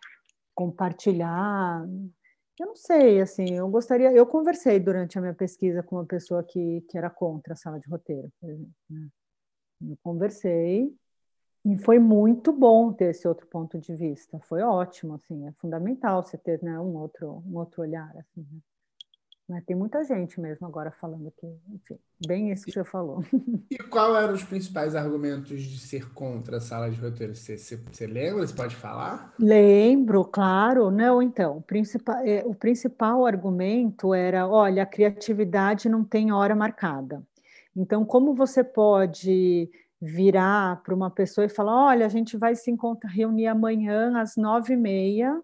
compartilhar. 0.55 1.85
Eu 2.59 2.67
não 2.67 2.77
sei, 2.77 3.21
assim, 3.21 3.55
eu 3.55 3.69
gostaria. 3.69 4.13
Eu 4.13 4.27
conversei 4.27 4.79
durante 4.79 5.19
a 5.19 5.21
minha 5.21 5.35
pesquisa 5.35 5.83
com 5.83 5.97
uma 5.97 6.07
pessoa 6.07 6.43
que, 6.43 6.83
que 6.89 6.97
era 6.97 7.11
contra 7.11 7.55
a 7.55 7.57
sala 7.57 7.81
de 7.81 7.89
roteiro, 7.89 8.31
por 8.41 8.51
exemplo. 8.51 8.75
Né? 8.89 9.09
Eu 9.83 9.99
conversei, 10.03 10.95
e 11.65 11.77
foi 11.79 11.99
muito 11.99 12.53
bom 12.53 12.93
ter 12.93 13.11
esse 13.11 13.29
outro 13.29 13.47
ponto 13.47 13.79
de 13.79 13.95
vista. 13.95 14.39
Foi 14.41 14.63
ótimo, 14.63 15.15
assim, 15.15 15.47
é 15.47 15.53
fundamental 15.53 16.23
você 16.23 16.39
ter 16.39 16.63
né, 16.63 16.79
um 16.79 16.97
outro 16.97 17.43
um 17.47 17.57
outro 17.57 17.83
olhar, 17.83 18.11
assim. 18.17 18.47
Né? 18.51 18.61
Mas 19.51 19.65
tem 19.65 19.75
muita 19.75 20.05
gente 20.05 20.41
mesmo 20.41 20.65
agora 20.65 20.93
falando 20.93 21.33
que, 21.37 21.47
enfim, 21.75 21.99
bem 22.25 22.53
isso 22.53 22.65
que 22.65 22.71
você 22.71 22.85
falou. 22.85 23.25
E 23.69 23.79
qual 23.79 24.17
eram 24.17 24.33
os 24.33 24.45
principais 24.45 24.95
argumentos 24.95 25.61
de 25.61 25.79
ser 25.79 26.13
contra 26.13 26.59
a 26.59 26.61
sala 26.61 26.89
de 26.89 27.01
roteiro? 27.01 27.35
Você, 27.35 27.59
você, 27.59 27.77
você 27.77 28.07
lembra? 28.07 28.47
Você 28.47 28.55
pode 28.55 28.77
falar? 28.77 29.35
Lembro, 29.41 30.25
claro. 30.25 30.93
Não, 30.93 31.21
então, 31.21 31.59
o 31.59 31.63
principal, 31.63 32.19
é, 32.19 32.45
o 32.47 32.55
principal 32.55 33.27
argumento 33.27 34.15
era, 34.15 34.47
olha, 34.47 34.85
a 34.85 34.87
criatividade 34.87 35.89
não 35.89 36.05
tem 36.05 36.31
hora 36.31 36.55
marcada. 36.55 37.21
Então, 37.75 38.05
como 38.05 38.35
você 38.35 38.63
pode 38.63 39.69
virar 40.01 40.83
para 40.83 40.95
uma 40.95 41.11
pessoa 41.11 41.45
e 41.45 41.49
falar: 41.49 41.87
olha, 41.87 42.07
a 42.07 42.09
gente 42.09 42.37
vai 42.37 42.55
se 42.57 42.71
encontrar, 42.71 43.11
reunir 43.11 43.47
amanhã 43.47 44.19
às 44.21 44.37
nove 44.37 44.75
e 44.75 44.77
meia, 44.77 45.43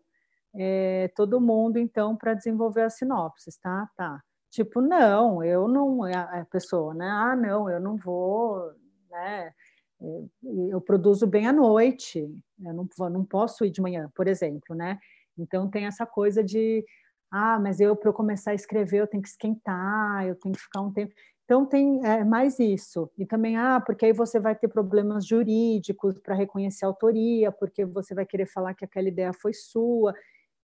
é, 0.54 1.08
todo 1.14 1.40
mundo 1.40 1.78
então 1.78 2.16
para 2.16 2.34
desenvolver 2.34 2.82
as 2.82 2.94
sinopses, 2.96 3.58
tá? 3.58 3.88
Tá. 3.96 4.20
Tipo, 4.50 4.80
não, 4.80 5.44
eu 5.44 5.68
não, 5.68 6.02
a 6.04 6.46
pessoa, 6.50 6.94
né? 6.94 7.08
Ah, 7.08 7.36
não, 7.36 7.68
eu 7.68 7.78
não 7.80 7.96
vou, 7.96 8.72
né? 9.10 9.52
É, 10.00 10.24
eu 10.70 10.80
produzo 10.80 11.26
bem 11.26 11.46
à 11.46 11.52
noite, 11.52 12.20
eu 12.64 12.74
não, 12.74 12.88
não 13.10 13.24
posso 13.24 13.64
ir 13.64 13.70
de 13.70 13.80
manhã, 13.80 14.10
por 14.14 14.28
exemplo, 14.28 14.74
né? 14.74 14.98
Então 15.38 15.68
tem 15.68 15.86
essa 15.86 16.06
coisa 16.06 16.42
de, 16.42 16.84
ah, 17.30 17.58
mas 17.58 17.80
eu 17.80 17.94
para 17.96 18.08
eu 18.08 18.14
começar 18.14 18.52
a 18.52 18.54
escrever 18.54 19.00
eu 19.00 19.06
tenho 19.06 19.22
que 19.22 19.28
esquentar, 19.28 20.26
eu 20.26 20.34
tenho 20.36 20.54
que 20.54 20.60
ficar 20.60 20.80
um 20.80 20.92
tempo. 20.92 21.14
Então 21.46 21.64
tem 21.64 22.04
é, 22.04 22.24
mais 22.24 22.58
isso. 22.58 23.08
E 23.16 23.24
também, 23.24 23.56
ah, 23.56 23.80
porque 23.80 24.06
aí 24.06 24.12
você 24.12 24.40
vai 24.40 24.56
ter 24.56 24.66
problemas 24.66 25.24
jurídicos 25.24 26.18
para 26.18 26.34
reconhecer 26.34 26.84
a 26.84 26.88
autoria, 26.88 27.52
porque 27.52 27.84
você 27.84 28.14
vai 28.16 28.26
querer 28.26 28.46
falar 28.46 28.74
que 28.74 28.84
aquela 28.84 29.08
ideia 29.08 29.32
foi 29.32 29.54
sua. 29.54 30.12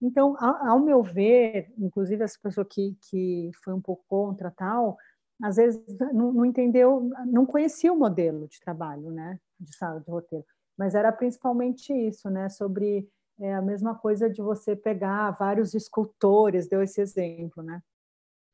Então, 0.02 0.36
ao, 0.40 0.80
meu 0.80 1.00
ver, 1.00 1.72
inclusive 1.78 2.24
essa 2.24 2.36
pessoa 2.42 2.66
que, 2.68 2.96
que 3.08 3.50
foi 3.62 3.72
um 3.72 3.80
pouco 3.80 4.04
contra 4.08 4.50
tal, 4.50 4.98
às 5.40 5.54
vezes 5.56 5.80
não, 6.12 6.32
não 6.32 6.44
entendeu, 6.44 7.08
não 7.26 7.46
conhecia 7.46 7.92
o 7.92 7.96
modelo 7.96 8.48
de 8.48 8.58
trabalho, 8.60 9.12
né, 9.12 9.38
de 9.60 9.76
sala 9.76 10.00
de 10.00 10.10
roteiro. 10.10 10.44
Mas 10.76 10.96
era 10.96 11.12
principalmente 11.12 11.92
isso, 11.92 12.28
né, 12.28 12.48
sobre 12.48 13.08
é, 13.40 13.54
a 13.54 13.62
mesma 13.62 13.94
coisa 13.94 14.28
de 14.28 14.42
você 14.42 14.74
pegar 14.74 15.30
vários 15.38 15.74
escultores, 15.74 16.68
deu 16.68 16.82
esse 16.82 17.00
exemplo, 17.00 17.62
né? 17.62 17.80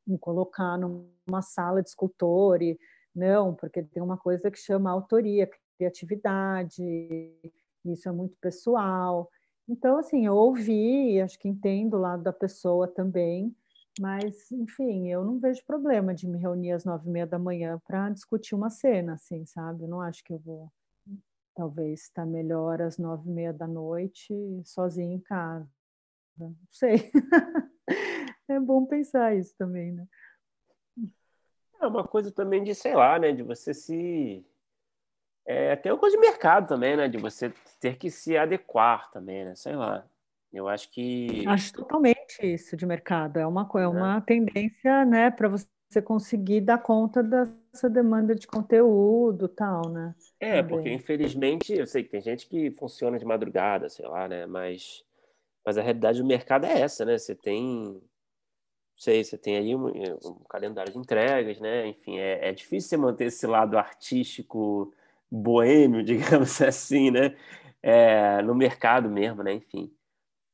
me 0.09 0.19
colocar 0.19 0.79
numa 1.29 1.43
sala 1.43 1.83
de 1.83 1.89
escultor, 1.91 2.63
e, 2.63 2.79
não, 3.15 3.55
porque 3.55 3.83
tem 3.83 4.03
uma 4.03 4.17
coisa 4.17 4.51
que 4.51 4.59
chama 4.59 4.91
autoria, 4.91 5.49
criatividade, 5.79 6.83
isso 7.85 8.09
é 8.09 8.13
muito 8.13 8.37
pessoal. 8.41 9.31
Então, 9.69 9.99
assim, 9.99 10.27
eu 10.27 10.35
ouvi, 10.35 11.21
acho 11.21 11.39
que 11.39 11.49
entendo 11.49 11.95
o 11.95 12.01
lado 12.01 12.23
da 12.23 12.33
pessoa 12.33 12.89
também, 12.89 13.55
mas, 14.01 14.51
enfim, 14.53 15.09
eu 15.09 15.25
não 15.25 15.39
vejo 15.39 15.65
problema 15.67 16.15
de 16.15 16.27
me 16.29 16.39
reunir 16.39 16.73
às 16.73 16.85
nove 16.85 17.09
e 17.09 17.13
meia 17.13 17.27
da 17.27 17.39
manhã 17.39 17.81
para 17.87 18.11
discutir 18.11 18.55
uma 18.55 18.71
cena, 18.71 19.15
assim, 19.15 19.45
sabe? 19.47 19.85
Eu 19.85 19.89
não 19.89 20.01
acho 20.01 20.23
que 20.25 20.33
eu 20.33 20.39
vou, 20.39 20.71
talvez, 21.55 22.03
estar 22.03 22.27
melhor 22.27 22.81
às 22.83 22.99
nove 22.99 23.29
e 23.31 23.33
meia 23.33 23.53
da 23.53 23.67
noite, 23.67 24.35
sozinha 24.65 25.15
em 25.15 25.21
casa. 25.21 25.69
Não 26.39 26.57
sei. 26.71 27.11
É 28.49 28.59
bom 28.59 28.87
pensar 28.87 29.37
isso 29.37 29.55
também, 29.59 29.93
né? 29.93 30.07
É 31.81 31.87
uma 31.87 32.05
coisa 32.05 32.31
também 32.31 32.63
de, 32.65 32.75
sei 32.75 32.95
lá, 32.95 33.19
né? 33.19 33.33
De 33.33 33.43
você 33.43 33.73
se. 33.73 34.45
É 35.47 35.73
até 35.73 35.93
uma 35.93 35.99
coisa 35.99 36.17
de 36.17 36.21
mercado 36.21 36.69
também, 36.69 36.97
né? 36.97 37.09
De 37.09 37.19
você 37.19 37.53
ter 37.81 37.97
que 37.97 38.11
se 38.11 38.37
adequar 38.37 39.11
também, 39.11 39.45
né? 39.45 39.55
Sei 39.55 39.75
lá. 39.75 40.05
Eu 40.53 40.69
acho 40.69 40.91
que. 40.91 41.47
Acho 41.47 41.73
totalmente 41.73 42.41
isso 42.43 42.77
de 42.77 42.87
mercado. 42.87 43.39
É 43.39 43.47
uma, 43.47 43.69
é 43.77 43.87
uma 43.87 44.17
é. 44.17 44.21
tendência, 44.21 45.05
né, 45.05 45.31
para 45.31 45.49
você 45.49 46.03
conseguir 46.05 46.61
dar 46.61 46.79
conta 46.79 47.23
dessa 47.23 47.89
demanda 47.89 48.35
de 48.35 48.47
conteúdo 48.47 49.49
tal, 49.49 49.89
né? 49.89 50.15
É, 50.41 50.63
também. 50.63 50.77
porque 50.77 50.91
infelizmente 50.91 51.73
eu 51.73 51.87
sei 51.87 52.03
que 52.03 52.11
tem 52.11 52.21
gente 52.21 52.47
que 52.47 52.71
funciona 52.73 53.19
de 53.19 53.25
madrugada, 53.25 53.89
sei 53.89 54.07
lá, 54.07 54.27
né? 54.29 54.47
Mas, 54.47 55.05
mas 55.65 55.77
a 55.77 55.83
realidade 55.83 56.21
do 56.21 56.27
mercado 56.27 56.67
é 56.67 56.81
essa, 56.81 57.05
né? 57.05 57.17
Você 57.19 57.35
tem 57.35 58.01
sei, 58.99 59.23
você 59.23 59.39
tem 59.39 59.57
aí 59.57 59.75
um, 59.75 59.87
um 59.87 60.35
calendário 60.49 60.93
de 60.93 60.99
entregas, 60.99 61.61
né? 61.61 61.87
Enfim, 61.89 62.19
é, 62.19 62.49
é 62.49 62.53
difícil 62.53 62.91
você 62.91 62.97
manter 62.97 63.27
esse 63.27 63.47
lado 63.47 63.79
artístico 63.79 64.93
boêmio, 65.31 66.03
digamos 66.05 66.61
assim, 66.61 67.11
né? 67.11 67.37
É, 67.83 68.43
no 68.43 68.55
mercado 68.55 69.09
mesmo, 69.09 69.43
né? 69.43 69.55
Enfim. 69.55 69.91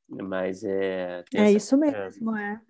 Mas 0.08 0.62
é. 0.62 1.24
É 1.34 1.42
essa, 1.42 1.50
isso 1.50 1.76
mesmo, 1.78 2.36
é. 2.36 2.52
é. 2.52 2.60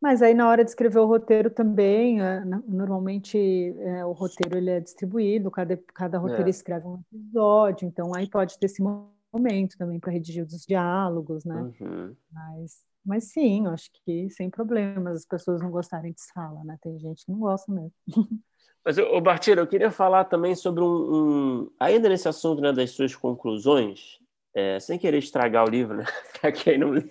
Mas 0.00 0.22
aí 0.22 0.34
na 0.34 0.48
hora 0.48 0.62
de 0.62 0.70
escrever 0.70 0.98
o 0.98 1.06
roteiro 1.06 1.50
também, 1.50 2.20
é, 2.20 2.44
normalmente 2.44 3.74
é, 3.80 4.04
o 4.04 4.12
roteiro 4.12 4.56
ele 4.56 4.70
é 4.70 4.78
distribuído, 4.78 5.50
cada, 5.50 5.76
cada 5.94 6.18
roteiro 6.18 6.46
é. 6.46 6.50
escreve 6.50 6.86
um 6.86 7.00
episódio, 7.10 7.88
então 7.88 8.12
aí 8.14 8.28
pode 8.28 8.58
ter 8.58 8.66
esse 8.66 8.82
momento 8.82 9.76
também 9.76 9.98
para 9.98 10.12
redigir 10.12 10.44
os 10.44 10.64
diálogos, 10.66 11.44
né? 11.44 11.72
Uhum. 11.80 12.14
Mas, 12.30 12.84
mas 13.06 13.32
sim, 13.32 13.66
eu 13.66 13.70
acho 13.70 13.88
que 14.04 14.28
sem 14.30 14.50
problemas 14.50 15.18
as 15.18 15.24
pessoas 15.24 15.62
não 15.62 15.70
gostarem 15.70 16.12
de 16.12 16.20
sala, 16.20 16.64
né? 16.64 16.76
Tem 16.82 16.98
gente 16.98 17.24
que 17.24 17.30
não 17.30 17.38
gosta 17.38 17.72
mesmo. 17.72 17.92
Mas, 18.84 18.98
ô 18.98 19.20
Bartira, 19.20 19.60
eu 19.60 19.66
queria 19.66 19.90
falar 19.90 20.26
também 20.26 20.54
sobre 20.54 20.80
um, 20.80 20.86
um 20.86 21.70
ainda 21.80 22.08
nesse 22.08 22.28
assunto 22.28 22.62
né, 22.62 22.72
das 22.72 22.92
suas 22.92 23.16
conclusões, 23.16 24.20
é, 24.54 24.78
sem 24.78 24.96
querer 24.96 25.18
estragar 25.18 25.66
o 25.66 25.68
livro, 25.68 25.96
né? 25.96 26.04
para 26.40 26.52
quem 26.52 26.78
não 26.78 26.90
leu. 26.90 27.04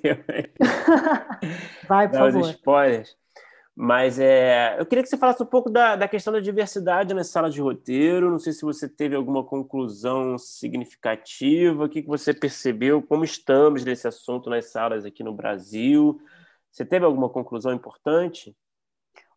Vai, 1.86 2.08
por 2.08 2.18
favor. 2.18 2.50
spoilers. 2.50 3.18
Mas 3.76 4.20
é, 4.20 4.80
eu 4.80 4.86
queria 4.86 5.04
que 5.04 5.10
você 5.10 5.18
falasse 5.18 5.44
um 5.44 5.46
pouco 5.46 5.70
da, 5.70 5.98
da 5.98 6.08
questão 6.08 6.32
da 6.32 6.40
diversidade 6.40 7.14
nas 7.14 7.28
salas 7.28 7.54
de 7.54 7.60
roteiro. 7.60 8.32
Não 8.32 8.40
sei 8.40 8.54
se 8.54 8.62
você 8.62 8.88
teve 8.88 9.16
alguma 9.16 9.44
conclusão 9.44 10.38
significativa, 10.38 11.84
o 11.84 11.90
que, 11.90 12.02
que 12.02 12.08
você 12.08 12.34
percebeu, 12.34 13.02
como 13.02 13.26
estamos 13.26 13.84
nesse 13.84 14.08
assunto 14.08 14.50
nas 14.50 14.72
salas 14.72 15.04
aqui 15.04 15.24
no 15.24 15.34
Brasil. 15.34 16.18
Você 16.72 16.86
teve 16.86 17.04
alguma 17.06 17.28
conclusão 17.30 17.74
importante? 17.74 18.56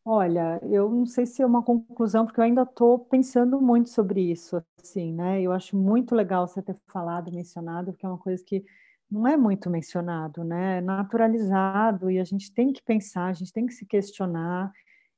Olha, 0.05 0.61
eu 0.63 0.89
não 0.89 1.05
sei 1.05 1.27
se 1.27 1.43
é 1.43 1.47
uma 1.47 1.63
conclusão, 1.63 2.25
porque 2.25 2.41
eu 2.41 2.45
ainda 2.45 2.63
estou 2.63 2.99
pensando 2.99 3.61
muito 3.61 3.91
sobre 3.91 4.21
isso, 4.21 4.63
assim, 4.83 5.13
né? 5.13 5.43
Eu 5.43 5.53
acho 5.53 5.77
muito 5.77 6.15
legal 6.15 6.47
você 6.47 6.63
ter 6.63 6.77
falado, 6.87 7.31
mencionado, 7.33 7.93
porque 7.93 8.07
é 8.07 8.09
uma 8.09 8.17
coisa 8.17 8.43
que 8.43 8.65
não 9.11 9.27
é 9.27 9.37
muito 9.37 9.71
mencionado, 9.71 10.45
né? 10.45 10.79
É 10.79 10.81
naturalizado 10.81 12.11
e 12.11 12.19
a 12.19 12.25
gente 12.25 12.53
tem 12.53 12.73
que 12.73 12.83
pensar, 12.83 13.27
a 13.27 13.33
gente 13.33 13.53
tem 13.53 13.67
que 13.67 13.73
se 13.73 13.87
questionar 13.87 14.73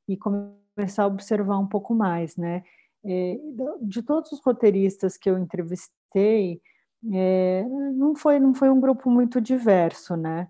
e 0.09 0.17
começar 0.17 1.05
a 1.05 1.07
observar 1.07 1.59
um 1.59 1.67
pouco 1.67 1.95
mais, 1.95 2.37
né? 2.37 2.63
É, 3.05 3.39
de 3.83 4.03
todos 4.03 4.33
os 4.33 4.41
roteiristas 4.45 5.17
que 5.17 5.31
eu 5.31 5.39
entrevistei, 5.39 6.61
é, 7.13 7.65
não 7.95 8.15
foi 8.15 8.39
não 8.39 8.55
foi 8.55 8.71
um 8.71 8.81
grupo 8.81 9.11
muito 9.11 9.41
diverso, 9.41 10.17
né? 10.17 10.49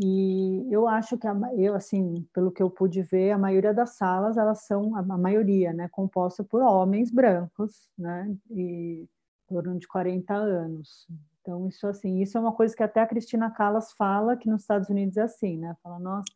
E 0.00 0.64
eu 0.70 0.86
acho 0.86 1.18
que 1.18 1.26
a, 1.26 1.34
eu 1.56 1.74
assim, 1.74 2.26
pelo 2.32 2.52
que 2.52 2.62
eu 2.62 2.70
pude 2.70 3.02
ver, 3.02 3.32
a 3.32 3.38
maioria 3.38 3.74
das 3.74 3.96
salas 3.96 4.36
elas 4.36 4.64
são 4.64 4.94
a, 4.96 5.02
maioria, 5.02 5.72
né, 5.72 5.88
composta 5.90 6.44
por 6.44 6.62
homens 6.62 7.10
brancos, 7.10 7.90
né, 7.98 8.32
e 8.50 9.08
torno 9.48 9.78
de 9.78 9.88
40 9.88 10.34
anos. 10.34 11.08
Então 11.48 11.66
isso 11.66 11.86
assim, 11.86 12.20
isso 12.20 12.36
é 12.36 12.40
uma 12.42 12.52
coisa 12.52 12.76
que 12.76 12.82
até 12.82 13.00
a 13.00 13.06
Cristina 13.06 13.50
Callas 13.50 13.90
fala 13.92 14.36
que 14.36 14.50
nos 14.50 14.60
Estados 14.60 14.90
Unidos 14.90 15.16
é 15.16 15.22
assim, 15.22 15.56
né? 15.56 15.74
Fala, 15.82 15.98
nossa, 15.98 16.30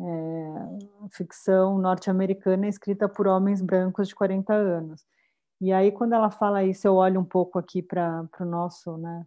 é, 0.00 1.08
ficção 1.12 1.78
norte-americana 1.78 2.66
é 2.66 2.68
escrita 2.68 3.08
por 3.08 3.28
homens 3.28 3.62
brancos 3.62 4.08
de 4.08 4.16
40 4.16 4.52
anos. 4.52 5.06
E 5.60 5.72
aí 5.72 5.92
quando 5.92 6.14
ela 6.14 6.32
fala 6.32 6.64
isso, 6.64 6.84
eu 6.84 6.96
olho 6.96 7.20
um 7.20 7.24
pouco 7.24 7.60
aqui 7.60 7.80
para 7.80 8.28
o 8.40 8.44
nosso, 8.44 8.96
né, 8.98 9.24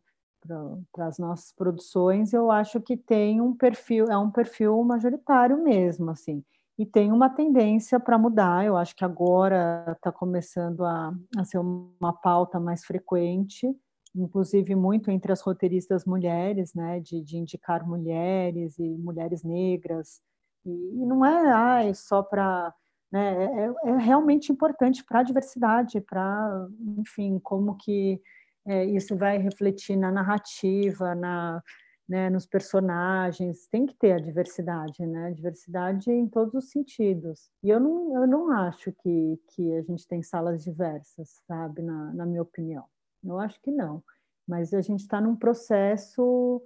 para 0.92 1.08
as 1.08 1.18
nossas 1.18 1.54
produções, 1.54 2.34
eu 2.34 2.52
acho 2.52 2.82
que 2.82 2.98
tem 2.98 3.40
um 3.40 3.56
perfil, 3.56 4.08
é 4.12 4.18
um 4.18 4.30
perfil 4.30 4.84
majoritário 4.84 5.64
mesmo, 5.64 6.12
assim, 6.12 6.44
e 6.78 6.86
tem 6.86 7.14
uma 7.14 7.30
tendência 7.30 7.98
para 7.98 8.18
mudar. 8.18 8.66
Eu 8.66 8.76
acho 8.76 8.94
que 8.94 9.06
agora 9.06 9.86
está 9.96 10.12
começando 10.12 10.84
a, 10.84 11.14
a 11.38 11.46
ser 11.46 11.60
uma 11.60 12.12
pauta 12.12 12.60
mais 12.60 12.84
frequente, 12.84 13.74
inclusive 14.16 14.76
muito 14.76 15.12
entre 15.12 15.32
as 15.32 15.42
roteiristas 15.42 16.06
mulheres, 16.06 16.74
né, 16.74 17.00
de, 17.00 17.22
de 17.22 17.38
indicar 17.38 17.88
mulheres 17.88 18.78
e 18.80 18.88
mulheres 18.98 19.44
negras, 19.44 20.22
e, 20.66 20.70
e 20.70 21.06
não 21.06 21.26
é 21.26 21.90
ah, 21.90 21.94
só 21.94 22.22
para 22.24 22.74
né, 23.12 23.46
é, 23.46 23.90
é, 23.90 23.98
realmente 23.98 24.52
importante 24.52 25.04
para 25.04 25.20
a 25.20 25.24
diversidade, 25.24 26.02
para, 26.02 26.68
enfim, 26.98 27.40
como 27.40 27.76
que 27.76 28.22
é, 28.68 28.86
isso 28.86 29.16
vai 29.16 29.38
refletir 29.38 29.96
na 29.96 30.12
narrativa, 30.12 31.16
na, 31.16 31.62
né, 32.08 32.30
nos 32.30 32.46
personagens, 32.46 33.68
tem 33.68 33.86
que 33.86 33.96
ter 33.96 34.14
a 34.14 34.20
diversidade, 34.20 35.06
né? 35.06 35.32
Diversidade 35.32 36.12
em 36.12 36.28
todos 36.28 36.56
os 36.56 36.72
sentidos. 36.72 37.52
E 37.64 37.70
eu 37.70 37.80
não, 37.80 38.16
eu 38.16 38.28
não 38.28 38.52
acho 38.52 38.92
que, 38.92 39.40
que 39.50 39.76
a 39.76 39.82
gente 39.84 40.08
tem 40.08 40.24
salas 40.24 40.64
diversas, 40.64 41.42
sabe, 41.48 41.84
na, 41.84 42.14
na 42.14 42.26
minha 42.26 42.42
opinião. 42.42 42.84
Eu 43.24 43.40
acho 43.40 43.60
que 43.62 43.72
não. 43.72 44.04
Mas 44.48 44.74
a 44.74 44.82
gente 44.82 45.02
está 45.02 45.22
num 45.22 45.36
processo 45.36 46.62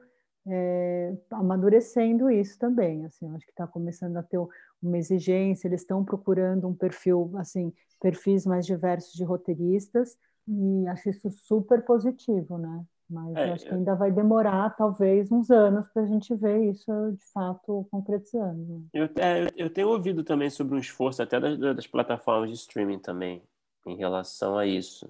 é, 0.48 1.16
amadurecendo 1.32 2.30
isso 2.30 2.58
também. 2.58 3.06
Assim, 3.06 3.34
acho 3.36 3.46
que 3.46 3.52
está 3.52 3.68
começando 3.68 4.18
a 4.18 4.24
ter 4.24 4.40
uma 4.82 4.98
exigência, 4.98 5.68
eles 5.68 5.82
estão 5.82 6.04
procurando 6.04 6.68
um 6.68 6.76
perfil, 6.76 7.32
assim, 7.36 7.74
perfis 8.00 8.46
mais 8.46 8.66
diversos 8.66 9.14
de 9.14 9.24
roteiristas, 9.24 10.18
e 10.48 10.88
acho 10.88 11.10
isso 11.10 11.30
super 11.32 11.86
positivo, 11.86 12.58
né? 12.58 12.86
Mas 13.10 13.36
é, 13.36 13.52
acho 13.52 13.66
que 13.66 13.74
ainda 13.74 13.96
vai 13.96 14.12
demorar, 14.12 14.76
talvez, 14.76 15.32
uns 15.32 15.52
anos 15.52 15.88
para 15.90 16.04
a 16.04 16.06
gente 16.06 16.34
ver 16.36 16.70
isso 16.70 16.92
de 17.12 17.26
fato 17.32 17.88
concretizando. 17.92 18.86
Eu, 18.94 19.06
é, 19.06 19.50
eu 19.56 19.70
tenho 19.70 19.90
ouvido 19.90 20.24
também 20.24 20.50
sobre 20.50 20.76
um 20.76 20.80
esforço 20.80 21.22
até 21.22 21.40
das, 21.40 21.58
das, 21.60 21.88
plataformas 21.88 22.50
de 22.50 22.56
streaming 22.56 23.00
também, 23.00 23.44
em 23.86 23.96
relação 23.96 24.58
a 24.58 24.66
isso. 24.66 25.10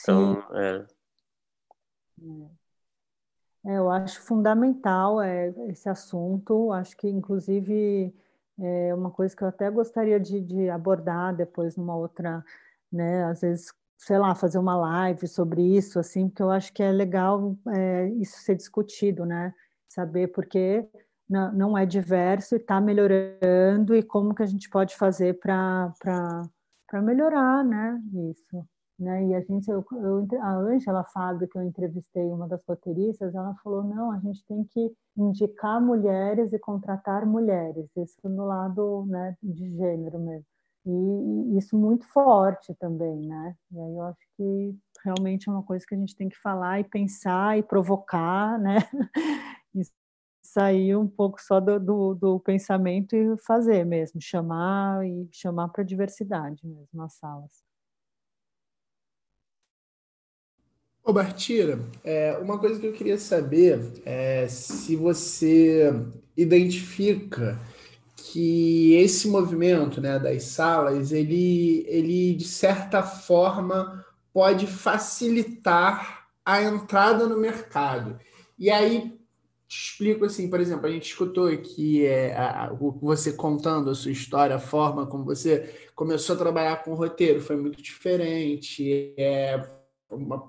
Então, 0.00 0.34
Sim. 0.34 0.42
É. 0.54 0.86
é. 3.66 3.76
eu 3.78 3.90
acho 3.90 4.20
fundamental 4.20 5.20
é, 5.20 5.48
esse 5.68 5.88
assunto. 5.88 6.72
Acho 6.72 6.96
que, 6.96 7.08
inclusive, 7.08 8.14
é 8.58 8.94
uma 8.94 9.10
coisa 9.10 9.34
que 9.36 9.42
eu 9.42 9.48
até 9.48 9.70
gostaria 9.70 10.18
de, 10.18 10.40
de 10.40 10.70
abordar 10.70 11.34
depois 11.34 11.76
numa 11.76 11.96
outra, 11.96 12.44
né? 12.92 13.24
Às 13.24 13.40
vezes 13.40 13.72
sei 13.96 14.18
lá, 14.18 14.34
fazer 14.34 14.58
uma 14.58 14.76
live 14.76 15.26
sobre 15.26 15.62
isso, 15.62 15.98
assim, 15.98 16.28
porque 16.28 16.42
eu 16.42 16.50
acho 16.50 16.72
que 16.72 16.82
é 16.82 16.92
legal 16.92 17.56
é, 17.68 18.08
isso 18.10 18.38
ser 18.40 18.54
discutido, 18.54 19.24
né? 19.24 19.54
Saber 19.88 20.28
porque 20.28 20.86
não, 21.28 21.52
não 21.52 21.78
é 21.78 21.86
diverso 21.86 22.54
e 22.54 22.58
está 22.58 22.80
melhorando 22.80 23.94
e 23.96 24.02
como 24.02 24.34
que 24.34 24.42
a 24.42 24.46
gente 24.46 24.68
pode 24.68 24.96
fazer 24.96 25.38
para 25.38 25.92
melhorar, 27.02 27.64
né? 27.64 27.98
Isso. 28.30 28.66
Né? 28.98 29.26
E 29.26 29.34
a 29.34 29.40
gente, 29.40 29.68
eu, 29.68 29.84
eu, 29.92 30.26
a 30.40 30.56
Ângela 30.56 31.04
Fábio, 31.04 31.48
que 31.48 31.58
eu 31.58 31.62
entrevistei, 31.62 32.24
uma 32.24 32.46
das 32.46 32.62
roteiristas, 32.66 33.34
ela 33.34 33.54
falou: 33.62 33.82
não, 33.82 34.12
a 34.12 34.18
gente 34.20 34.44
tem 34.46 34.64
que 34.64 34.92
indicar 35.16 35.80
mulheres 35.80 36.52
e 36.52 36.58
contratar 36.58 37.26
mulheres, 37.26 37.88
isso 37.96 38.28
no 38.28 38.46
lado 38.46 39.04
né, 39.06 39.36
de 39.42 39.70
gênero 39.76 40.18
mesmo 40.20 40.46
e 40.86 41.56
isso 41.58 41.76
muito 41.76 42.06
forte 42.08 42.74
também, 42.74 43.16
né? 43.26 43.56
E 43.72 43.78
aí 43.78 43.96
eu 43.96 44.02
acho 44.02 44.20
que 44.36 44.76
realmente 45.02 45.48
é 45.48 45.52
uma 45.52 45.62
coisa 45.62 45.84
que 45.86 45.94
a 45.94 45.98
gente 45.98 46.14
tem 46.14 46.28
que 46.28 46.38
falar 46.38 46.80
e 46.80 46.84
pensar 46.84 47.58
e 47.58 47.62
provocar, 47.62 48.58
né? 48.58 48.76
E 49.76 49.82
sair 50.40 50.94
um 50.94 51.08
pouco 51.08 51.42
só 51.42 51.58
do, 51.58 51.80
do, 51.80 52.14
do 52.14 52.38
pensamento 52.38 53.16
e 53.16 53.36
fazer 53.38 53.84
mesmo, 53.84 54.20
chamar 54.22 55.04
e 55.04 55.28
chamar 55.32 55.68
para 55.70 55.82
diversidade 55.82 56.64
mesmo 56.64 56.86
nas 56.92 57.14
salas. 57.14 57.50
Ô 61.06 61.12
Bartira, 61.12 61.78
é, 62.02 62.38
uma 62.38 62.58
coisa 62.58 62.80
que 62.80 62.86
eu 62.86 62.92
queria 62.94 63.18
saber 63.18 63.78
é 64.06 64.48
se 64.48 64.96
você 64.96 65.92
identifica 66.34 67.60
que 68.16 68.94
esse 68.94 69.28
movimento 69.28 70.00
né, 70.00 70.18
das 70.18 70.44
salas, 70.44 71.12
ele, 71.12 71.84
ele 71.86 72.34
de 72.34 72.46
certa 72.46 73.02
forma 73.02 74.02
pode 74.32 74.66
facilitar 74.66 76.26
a 76.42 76.62
entrada 76.62 77.26
no 77.26 77.36
mercado. 77.38 78.18
E 78.58 78.70
aí 78.70 79.12
explico 79.68 80.24
assim, 80.24 80.48
por 80.48 80.58
exemplo, 80.58 80.86
a 80.86 80.90
gente 80.90 81.10
escutou 81.10 81.48
aqui 81.48 82.06
é, 82.06 82.34
a, 82.34 82.72
você 82.72 83.34
contando 83.34 83.90
a 83.90 83.94
sua 83.94 84.10
história, 84.10 84.56
a 84.56 84.60
forma 84.60 85.06
como 85.06 85.24
você 85.24 85.90
começou 85.94 86.34
a 86.34 86.38
trabalhar 86.38 86.82
com 86.82 86.92
o 86.92 86.96
roteiro 86.96 87.42
foi 87.42 87.56
muito 87.56 87.82
diferente. 87.82 89.14
É, 89.18 89.73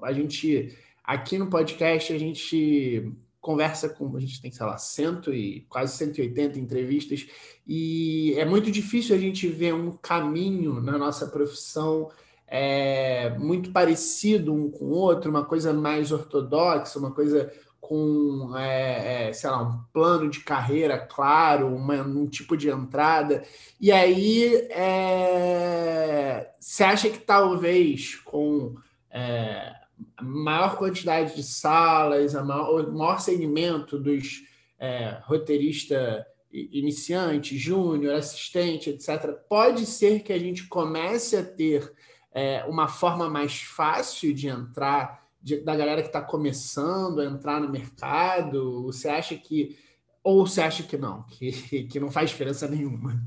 a 0.01 0.13
gente 0.13 0.77
aqui 1.03 1.37
no 1.37 1.49
podcast 1.49 2.11
a 2.13 2.17
gente 2.17 3.11
conversa 3.39 3.89
com, 3.89 4.17
a 4.17 4.19
gente 4.19 4.41
tem, 4.41 4.51
sei 4.51 4.65
lá, 4.65 4.75
cento 4.75 5.31
e 5.31 5.61
quase 5.69 5.95
180 5.97 6.57
entrevistas, 6.57 7.27
e 7.67 8.33
é 8.37 8.43
muito 8.43 8.71
difícil 8.71 9.15
a 9.15 9.19
gente 9.19 9.47
ver 9.47 9.71
um 9.71 9.91
caminho 9.91 10.81
na 10.81 10.97
nossa 10.97 11.27
profissão 11.27 12.09
é, 12.47 13.37
muito 13.37 13.71
parecido 13.71 14.51
um 14.51 14.71
com 14.71 14.85
o 14.85 14.91
outro, 14.91 15.29
uma 15.29 15.45
coisa 15.45 15.73
mais 15.73 16.11
ortodoxa, 16.11 16.97
uma 16.97 17.11
coisa 17.11 17.51
com, 17.79 18.51
é, 18.57 19.27
é, 19.27 19.33
sei 19.33 19.49
lá, 19.49 19.61
um 19.61 19.79
plano 19.93 20.27
de 20.29 20.39
carreira 20.39 20.97
claro, 20.97 21.67
uma, 21.67 22.01
um 22.01 22.25
tipo 22.25 22.57
de 22.57 22.69
entrada. 22.69 23.43
E 23.79 23.91
aí, 23.91 24.67
é, 24.71 26.51
você 26.59 26.83
acha 26.83 27.09
que 27.09 27.19
talvez 27.19 28.15
com 28.15 28.75
é, 29.15 29.73
maior 30.21 30.77
quantidade 30.77 31.35
de 31.35 31.43
salas, 31.43 32.35
a 32.35 32.43
maior, 32.43 32.89
o 32.89 32.91
maior 32.91 33.19
segmento 33.19 33.97
dos 33.97 34.43
é, 34.77 35.21
roteiristas 35.23 36.25
iniciante, 36.51 37.57
júnior, 37.57 38.15
assistente, 38.15 38.89
etc., 38.89 39.33
pode 39.49 39.85
ser 39.85 40.21
que 40.21 40.31
a 40.31 40.39
gente 40.39 40.67
comece 40.67 41.35
a 41.35 41.43
ter 41.43 41.93
é, 42.31 42.63
uma 42.65 42.87
forma 42.87 43.29
mais 43.29 43.61
fácil 43.61 44.33
de 44.33 44.47
entrar 44.47 45.25
de, 45.41 45.59
da 45.59 45.75
galera 45.75 46.01
que 46.01 46.07
está 46.07 46.21
começando 46.21 47.19
a 47.19 47.25
entrar 47.25 47.59
no 47.59 47.69
mercado? 47.69 48.83
Você 48.83 49.09
acha 49.09 49.35
que. 49.35 49.77
Ou 50.23 50.47
você 50.47 50.61
acha 50.61 50.81
que 50.83 50.97
não, 50.97 51.23
que, 51.23 51.83
que 51.83 51.99
não 51.99 52.09
faz 52.09 52.29
diferença 52.31 52.67
nenhuma? 52.67 53.21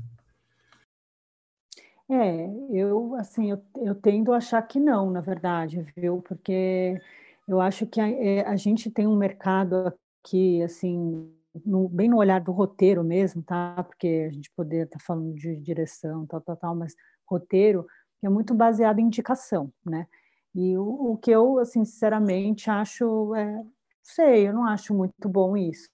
É, 2.11 2.47
eu 2.71 3.13
assim, 3.15 3.51
eu, 3.51 3.61
eu 3.77 3.93
tendo 3.93 4.33
a 4.33 4.37
achar 4.37 4.61
que 4.63 4.79
não, 4.79 5.11
na 5.11 5.21
verdade, 5.21 5.85
viu? 5.95 6.21
Porque 6.23 6.99
eu 7.47 7.61
acho 7.61 7.85
que 7.85 8.01
a, 8.01 8.09
é, 8.09 8.41
a 8.41 8.55
gente 8.55 8.89
tem 8.89 9.05
um 9.07 9.15
mercado 9.15 9.93
aqui, 10.23 10.61
assim, 10.63 11.31
no, 11.65 11.87
bem 11.89 12.09
no 12.09 12.17
olhar 12.17 12.41
do 12.41 12.51
roteiro 12.51 13.03
mesmo, 13.03 13.43
tá? 13.43 13.83
Porque 13.83 14.27
a 14.29 14.33
gente 14.33 14.51
poderia 14.55 14.85
estar 14.85 14.99
tá 14.99 15.05
falando 15.05 15.33
de 15.35 15.55
direção, 15.57 16.25
tal, 16.25 16.41
tal, 16.41 16.57
tal, 16.57 16.75
mas 16.75 16.95
roteiro 17.27 17.85
é 18.23 18.29
muito 18.29 18.53
baseado 18.53 18.99
em 18.99 19.05
indicação, 19.05 19.71
né? 19.85 20.07
E 20.55 20.77
o, 20.77 21.13
o 21.13 21.17
que 21.17 21.31
eu, 21.31 21.59
assim, 21.59 21.85
sinceramente, 21.85 22.69
acho, 22.69 23.35
é, 23.35 23.63
sei, 24.03 24.47
eu 24.47 24.53
não 24.53 24.65
acho 24.65 24.93
muito 24.95 25.29
bom 25.29 25.55
isso. 25.55 25.89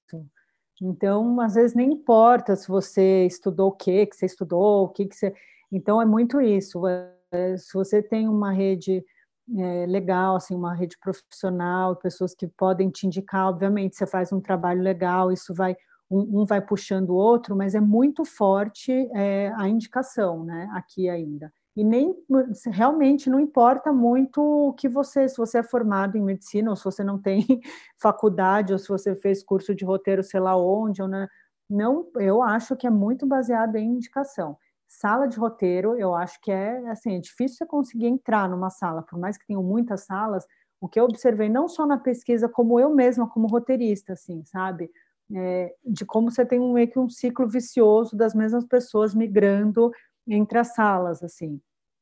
Então, 0.81 1.39
às 1.41 1.55
vezes 1.55 1.75
nem 1.75 1.91
importa 1.93 2.55
se 2.55 2.67
você 2.67 3.25
estudou 3.25 3.69
o 3.69 3.71
que 3.71 4.05
que 4.05 4.15
você 4.15 4.25
estudou, 4.25 4.85
o 4.85 4.89
que 4.89 5.05
que 5.05 5.15
você... 5.15 5.33
Então, 5.75 6.01
é 6.01 6.05
muito 6.05 6.41
isso. 6.41 6.87
É, 7.31 7.57
se 7.57 7.73
você 7.73 8.01
tem 8.01 8.27
uma 8.27 8.51
rede 8.51 9.03
é, 9.57 9.85
legal, 9.87 10.35
assim, 10.35 10.55
uma 10.55 10.73
rede 10.73 10.97
profissional, 10.99 11.95
pessoas 11.95 12.33
que 12.33 12.47
podem 12.47 12.89
te 12.89 13.05
indicar, 13.05 13.49
obviamente, 13.49 13.95
você 13.95 14.07
faz 14.07 14.31
um 14.31 14.41
trabalho 14.41 14.81
legal, 14.81 15.31
isso 15.31 15.53
vai... 15.53 15.75
Um, 16.07 16.41
um 16.41 16.45
vai 16.45 16.61
puxando 16.61 17.09
o 17.09 17.15
outro, 17.15 17.55
mas 17.55 17.73
é 17.73 17.81
muito 17.81 18.23
forte 18.23 18.91
é, 19.15 19.51
a 19.57 19.67
indicação, 19.67 20.43
né, 20.43 20.69
aqui 20.71 21.09
ainda 21.09 21.51
e 21.75 21.83
nem 21.83 22.15
realmente 22.67 23.29
não 23.29 23.39
importa 23.39 23.91
muito 23.91 24.41
o 24.41 24.73
que 24.73 24.87
você, 24.87 25.27
se 25.27 25.37
você 25.37 25.57
é 25.57 25.63
formado 25.63 26.17
em 26.17 26.23
medicina, 26.23 26.69
ou 26.69 26.75
se 26.75 26.85
você 26.85 27.03
não 27.03 27.19
tem 27.19 27.45
faculdade, 28.01 28.71
ou 28.71 28.79
se 28.79 28.87
você 28.87 29.15
fez 29.15 29.43
curso 29.43 29.75
de 29.75 29.83
roteiro, 29.83 30.23
sei 30.23 30.39
lá 30.39 30.55
onde, 30.55 31.01
ou 31.01 31.07
não, 31.07 31.27
não 31.69 32.09
eu 32.15 32.41
acho 32.41 32.77
que 32.77 32.87
é 32.87 32.89
muito 32.89 33.27
baseado 33.27 33.75
em 33.75 33.89
indicação. 33.89 34.57
Sala 34.87 35.27
de 35.27 35.37
roteiro, 35.37 35.97
eu 35.97 36.13
acho 36.15 36.39
que 36.41 36.51
é 36.51 36.77
assim, 36.89 37.15
é 37.15 37.19
difícil 37.19 37.57
você 37.57 37.65
conseguir 37.65 38.07
entrar 38.07 38.47
numa 38.49 38.69
sala, 38.69 39.01
por 39.01 39.19
mais 39.19 39.37
que 39.37 39.45
tenham 39.47 39.63
muitas 39.63 40.05
salas, 40.05 40.45
o 40.79 40.87
que 40.87 40.99
eu 40.99 41.05
observei 41.05 41.49
não 41.49 41.67
só 41.67 41.85
na 41.85 41.97
pesquisa, 41.97 42.47
como 42.47 42.79
eu 42.79 42.93
mesma 42.93 43.27
como 43.29 43.47
roteirista, 43.47 44.13
assim, 44.13 44.43
sabe? 44.45 44.91
É, 45.33 45.73
de 45.83 46.05
como 46.05 46.29
você 46.29 46.45
tem 46.45 46.59
um, 46.59 46.73
meio 46.73 46.87
que 46.89 46.99
um 46.99 47.09
ciclo 47.09 47.47
vicioso 47.47 48.15
das 48.15 48.35
mesmas 48.35 48.65
pessoas 48.65 49.15
migrando 49.15 49.91
entre 50.27 50.59
as 50.59 50.75
salas, 50.75 51.23
assim. 51.23 51.59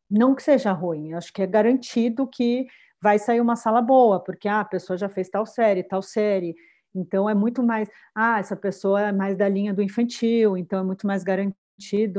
Não 0.09 0.35
que 0.35 0.43
seja 0.43 0.71
ruim, 0.73 1.13
acho 1.13 1.31
que 1.33 1.41
é 1.41 1.47
garantido 1.47 2.27
que 2.27 2.67
vai 3.01 3.19
sair 3.19 3.41
uma 3.41 3.55
sala 3.55 3.81
boa, 3.81 4.19
porque 4.19 4.47
ah, 4.47 4.61
a 4.61 4.65
pessoa 4.65 4.97
já 4.97 5.09
fez 5.09 5.29
tal 5.29 5.45
série, 5.45 5.83
tal 5.83 6.01
série. 6.01 6.55
Então 6.95 7.29
é 7.29 7.33
muito 7.33 7.63
mais, 7.63 7.89
ah, 8.15 8.39
essa 8.39 8.55
pessoa 8.55 9.01
é 9.01 9.11
mais 9.11 9.37
da 9.37 9.47
linha 9.49 9.73
do 9.73 9.81
infantil, 9.81 10.57
então 10.57 10.79
é 10.79 10.83
muito 10.83 11.07
mais 11.07 11.23
garantido, 11.23 11.57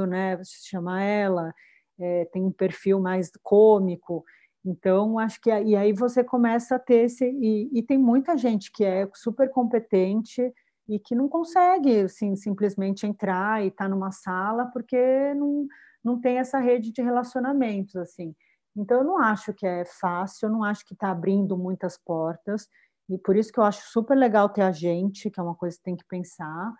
né? 0.06 0.36
Você 0.36 0.56
chama 0.68 1.02
ela, 1.02 1.52
é, 1.98 2.24
tem 2.26 2.42
um 2.42 2.52
perfil 2.52 3.00
mais 3.00 3.30
cômico. 3.42 4.24
Então, 4.64 5.18
acho 5.18 5.40
que 5.40 5.50
e 5.50 5.76
aí 5.76 5.92
você 5.92 6.24
começa 6.24 6.76
a 6.76 6.78
ter 6.78 7.04
esse. 7.04 7.24
E, 7.24 7.70
e, 7.78 7.82
tem 7.82 7.98
muita 7.98 8.36
gente 8.36 8.72
que 8.72 8.84
é 8.84 9.08
super 9.14 9.50
competente 9.50 10.42
e 10.88 10.98
que 10.98 11.14
não 11.14 11.28
consegue 11.28 12.00
assim, 12.00 12.36
simplesmente 12.36 13.06
entrar 13.06 13.62
e 13.62 13.68
estar 13.68 13.84
tá 13.84 13.88
numa 13.88 14.10
sala 14.10 14.66
porque 14.66 15.34
não, 15.34 15.66
não 16.02 16.20
tem 16.20 16.38
essa 16.38 16.58
rede 16.58 16.92
de 16.92 17.02
relacionamentos, 17.02 17.96
assim. 17.96 18.34
Então, 18.76 18.98
eu 18.98 19.04
não 19.04 19.18
acho 19.18 19.52
que 19.54 19.66
é 19.66 19.84
fácil, 19.84 20.46
eu 20.46 20.52
não 20.52 20.64
acho 20.64 20.84
que 20.84 20.94
está 20.94 21.10
abrindo 21.10 21.56
muitas 21.56 21.96
portas, 21.96 22.68
e 23.08 23.18
por 23.18 23.36
isso 23.36 23.52
que 23.52 23.60
eu 23.60 23.64
acho 23.64 23.82
super 23.90 24.16
legal 24.16 24.48
ter 24.48 24.62
a 24.62 24.72
gente, 24.72 25.30
que 25.30 25.38
é 25.38 25.42
uma 25.42 25.54
coisa 25.54 25.76
que 25.76 25.82
tem 25.84 25.96
que 25.96 26.04
pensar, 26.08 26.72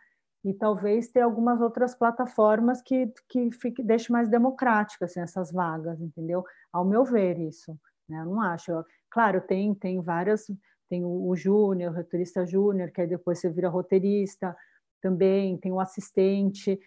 e 0.45 0.53
talvez 0.53 1.09
ter 1.09 1.21
algumas 1.21 1.61
outras 1.61 1.95
plataformas 1.95 2.83
que, 2.83 3.11
que 3.29 3.51
fique, 3.53 3.83
deixe 3.83 4.13
mais 4.13 4.29
democráticas 4.29 5.11
assim, 5.11 5.21
essas 5.21 5.51
vagas, 5.51 6.01
entendeu? 6.01 6.45
Ao 6.73 6.85
meu 6.85 7.05
ver, 7.05 7.39
isso. 7.39 7.73
Né? 8.09 8.21
Eu 8.21 8.27
não 8.27 8.41
acho. 8.41 8.71
Eu, 8.71 8.85
claro, 9.11 9.41
tem, 9.41 9.75
tem 9.75 10.01
várias, 10.03 10.45
tem 10.89 11.03
o, 11.05 11.29
o 11.29 11.35
júnior, 11.35 11.93
o 11.93 11.97
roteirista 11.97 12.45
júnior, 12.45 12.91
que 12.91 13.01
aí 13.01 13.07
depois 13.07 13.39
você 13.39 13.49
vira 13.49 13.71
roteirista, 13.71 14.55
também 15.01 15.57
tem 15.57 15.73
o 15.73 15.81
assistente, 15.81 16.79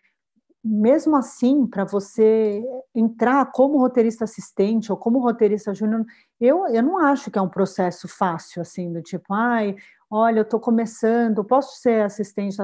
mesmo 0.63 1.15
assim, 1.15 1.65
para 1.65 1.85
você 1.85 2.63
entrar 2.93 3.51
como 3.51 3.79
roteirista 3.79 4.25
assistente 4.25 4.91
ou 4.91 4.97
como 4.97 5.19
roteirista 5.19 5.73
júnior, 5.73 6.05
eu, 6.39 6.67
eu 6.67 6.83
não 6.83 6.97
acho 6.97 7.31
que 7.31 7.39
é 7.39 7.41
um 7.41 7.49
processo 7.49 8.07
fácil, 8.07 8.61
assim, 8.61 8.91
do 8.91 9.01
tipo, 9.01 9.33
ai, 9.33 9.75
olha, 10.09 10.39
eu 10.39 10.43
estou 10.43 10.59
começando, 10.59 11.43
posso 11.43 11.79
ser 11.79 12.03
assistente? 12.03 12.57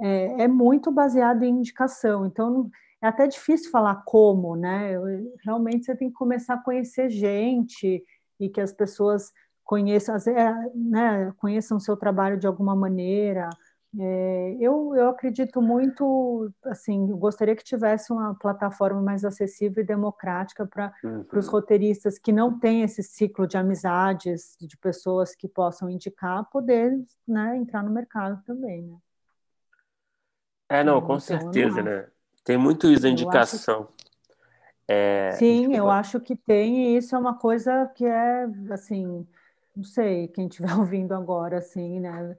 É, 0.00 0.42
é, 0.42 0.48
muito 0.48 0.92
baseado 0.92 1.42
em 1.42 1.50
indicação, 1.50 2.26
então 2.26 2.70
é 3.02 3.08
até 3.08 3.26
difícil 3.26 3.70
falar 3.70 4.02
como, 4.04 4.54
né? 4.56 4.92
Realmente 5.44 5.84
você 5.84 5.96
tem 5.96 6.08
que 6.08 6.14
começar 6.14 6.54
a 6.54 6.62
conhecer 6.62 7.10
gente 7.10 8.04
e 8.38 8.48
que 8.48 8.60
as 8.60 8.72
pessoas 8.72 9.32
conheçam, 9.64 10.16
né, 10.74 11.32
conheçam 11.38 11.76
o 11.76 11.80
seu 11.80 11.96
trabalho 11.96 12.38
de 12.38 12.46
alguma 12.46 12.74
maneira, 12.74 13.50
é, 13.98 14.56
eu, 14.60 14.94
eu 14.94 15.08
acredito 15.08 15.62
muito, 15.62 16.52
assim, 16.64 17.08
eu 17.08 17.16
gostaria 17.16 17.56
que 17.56 17.64
tivesse 17.64 18.12
uma 18.12 18.34
plataforma 18.34 19.00
mais 19.00 19.24
acessível 19.24 19.82
e 19.82 19.86
democrática 19.86 20.66
para 20.66 20.92
uhum. 21.02 21.24
os 21.32 21.48
roteiristas 21.48 22.18
que 22.18 22.30
não 22.30 22.58
têm 22.58 22.82
esse 22.82 23.02
ciclo 23.02 23.46
de 23.46 23.56
amizades, 23.56 24.56
de 24.60 24.76
pessoas 24.76 25.34
que 25.34 25.48
possam 25.48 25.88
indicar, 25.88 26.48
poder 26.50 26.92
né, 27.26 27.56
entrar 27.56 27.82
no 27.82 27.90
mercado 27.90 28.42
também, 28.44 28.82
né? 28.82 28.96
É, 30.68 30.84
não, 30.84 31.00
com 31.00 31.14
então, 31.14 31.20
certeza, 31.20 31.82
né? 31.82 32.06
Tem 32.44 32.56
muito 32.56 32.86
isso 32.88 33.02
da 33.02 33.08
indicação. 33.08 33.88
É, 34.86 35.32
Sim, 35.32 35.74
eu 35.74 35.90
acho 35.90 36.18
que 36.20 36.34
tem, 36.34 36.94
e 36.94 36.96
isso 36.96 37.14
é 37.14 37.18
uma 37.18 37.34
coisa 37.34 37.86
que 37.94 38.04
é, 38.04 38.46
assim, 38.70 39.26
não 39.76 39.84
sei, 39.84 40.28
quem 40.28 40.46
estiver 40.46 40.72
ouvindo 40.78 41.12
agora, 41.14 41.58
assim, 41.58 42.00
né? 42.00 42.36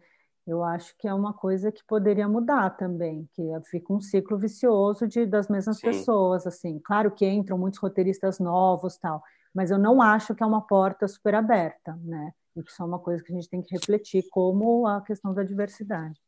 eu 0.50 0.64
acho 0.64 0.98
que 0.98 1.08
é 1.08 1.14
uma 1.14 1.32
coisa 1.32 1.72
que 1.72 1.84
poderia 1.84 2.28
mudar 2.28 2.72
também, 2.72 3.30
que 3.34 3.44
fica 3.70 3.94
um 3.94 4.02
ciclo 4.02 4.38
vicioso 4.38 5.08
de 5.08 5.26
das 5.26 5.48
mesmas 5.48 5.78
Sim. 5.78 5.88
pessoas, 5.88 6.48
assim. 6.48 6.80
Claro 6.80 7.12
que 7.12 7.28
entram 7.28 7.58
muitos 7.58 7.80
roteiristas 7.80 8.40
novos, 8.40 8.98
tal, 8.98 9.22
mas 9.54 9.70
eu 9.70 9.78
não 9.78 10.02
acho 10.02 10.34
que 10.34 10.42
é 10.42 10.46
uma 10.46 10.62
porta 10.62 11.08
super 11.08 11.36
aberta, 11.36 11.98
né? 12.04 12.34
Que 12.52 12.62
isso 12.62 12.82
é 12.82 12.86
uma 12.86 12.98
coisa 12.98 13.24
que 13.24 13.32
a 13.32 13.36
gente 13.36 13.48
tem 13.48 13.62
que 13.62 13.76
refletir, 13.76 14.28
como 14.32 14.88
a 14.88 15.02
questão 15.02 15.34
da 15.34 15.44
diversidade. 15.44 16.20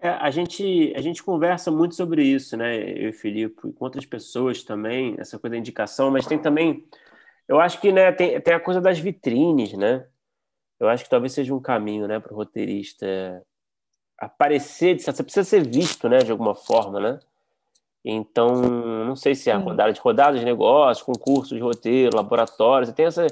É, 0.00 0.08
a 0.08 0.30
gente 0.30 0.92
a 0.96 1.00
gente 1.00 1.22
conversa 1.22 1.70
muito 1.70 1.94
sobre 1.94 2.22
isso, 2.22 2.56
né? 2.56 2.76
Eu 2.76 3.10
e 3.10 3.12
Felipe, 3.12 3.72
com 3.72 3.84
outras 3.84 4.04
pessoas 4.04 4.62
também, 4.62 5.14
essa 5.18 5.38
coisa 5.38 5.52
da 5.54 5.58
indicação, 5.58 6.10
mas 6.10 6.26
tem 6.26 6.38
também, 6.38 6.86
eu 7.48 7.60
acho 7.60 7.80
que 7.80 7.90
né, 7.92 8.12
tem, 8.12 8.40
tem 8.40 8.54
a 8.54 8.60
coisa 8.60 8.80
das 8.80 8.98
vitrines, 8.98 9.72
né? 9.72 10.06
Eu 10.78 10.88
acho 10.88 11.04
que 11.04 11.10
talvez 11.10 11.32
seja 11.32 11.54
um 11.54 11.60
caminho, 11.60 12.06
né, 12.06 12.20
para 12.20 12.32
o 12.32 12.36
roteirista 12.36 13.06
aparecer, 14.18 15.00
você 15.00 15.22
precisa 15.22 15.44
ser 15.44 15.66
visto, 15.66 16.08
né, 16.08 16.18
de 16.18 16.30
alguma 16.32 16.54
forma, 16.54 17.00
né? 17.00 17.20
Então, 18.04 18.60
não 19.06 19.16
sei 19.16 19.34
se 19.34 19.48
é 19.48 19.54
a 19.54 19.58
rodada 19.58 19.92
de 19.92 20.00
rodadas 20.00 20.38
de 20.38 20.44
negócios, 20.44 21.04
concurso 21.04 21.54
de 21.54 21.60
roteiro, 21.62 22.16
laboratórios, 22.16 22.92
tem 22.92 23.06
essa, 23.06 23.26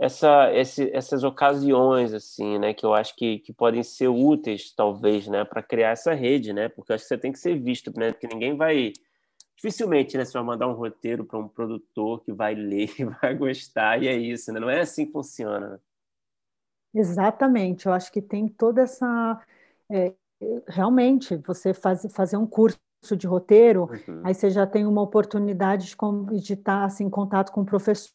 essa, 0.00 0.50
esse, 0.54 0.90
essas 0.96 1.22
ocasiões, 1.22 2.14
assim, 2.14 2.58
né, 2.58 2.72
que 2.72 2.86
eu 2.86 2.94
acho 2.94 3.14
que, 3.14 3.38
que 3.40 3.52
podem 3.52 3.82
ser 3.82 4.08
úteis, 4.08 4.72
talvez, 4.74 5.28
né, 5.28 5.44
para 5.44 5.62
criar 5.62 5.90
essa 5.90 6.14
rede, 6.14 6.54
né, 6.54 6.70
porque 6.70 6.90
eu 6.90 6.94
acho 6.94 7.04
que 7.04 7.08
você 7.08 7.18
tem 7.18 7.30
que 7.30 7.38
ser 7.38 7.60
visto, 7.60 7.92
né, 7.94 8.10
porque 8.10 8.26
ninguém 8.26 8.56
vai, 8.56 8.94
dificilmente, 9.54 10.16
né, 10.16 10.24
você 10.24 10.32
vai 10.32 10.42
mandar 10.42 10.68
um 10.68 10.72
roteiro 10.72 11.22
para 11.22 11.38
um 11.38 11.46
produtor 11.46 12.24
que 12.24 12.32
vai 12.32 12.54
ler, 12.54 12.88
vai 13.20 13.34
gostar, 13.34 14.02
e 14.02 14.08
é 14.08 14.16
isso, 14.16 14.50
né, 14.50 14.58
não 14.58 14.70
é 14.70 14.80
assim 14.80 15.04
que 15.04 15.12
funciona. 15.12 15.68
Né? 15.68 15.78
Exatamente, 16.94 17.84
eu 17.84 17.92
acho 17.92 18.10
que 18.10 18.22
tem 18.22 18.48
toda 18.48 18.80
essa 18.80 19.38
é, 19.90 20.14
realmente, 20.66 21.36
você 21.36 21.74
faz, 21.74 22.06
fazer 22.10 22.38
um 22.38 22.46
curso 22.46 22.80
de 23.18 23.26
roteiro, 23.26 23.82
uhum. 24.08 24.22
aí 24.24 24.32
você 24.32 24.48
já 24.48 24.66
tem 24.66 24.86
uma 24.86 25.02
oportunidade 25.02 25.94
de, 25.94 26.40
de 26.40 26.54
estar 26.54 26.84
assim, 26.84 27.04
em 27.04 27.10
contato 27.10 27.52
com 27.52 27.60
o 27.60 27.66
professor, 27.66 28.10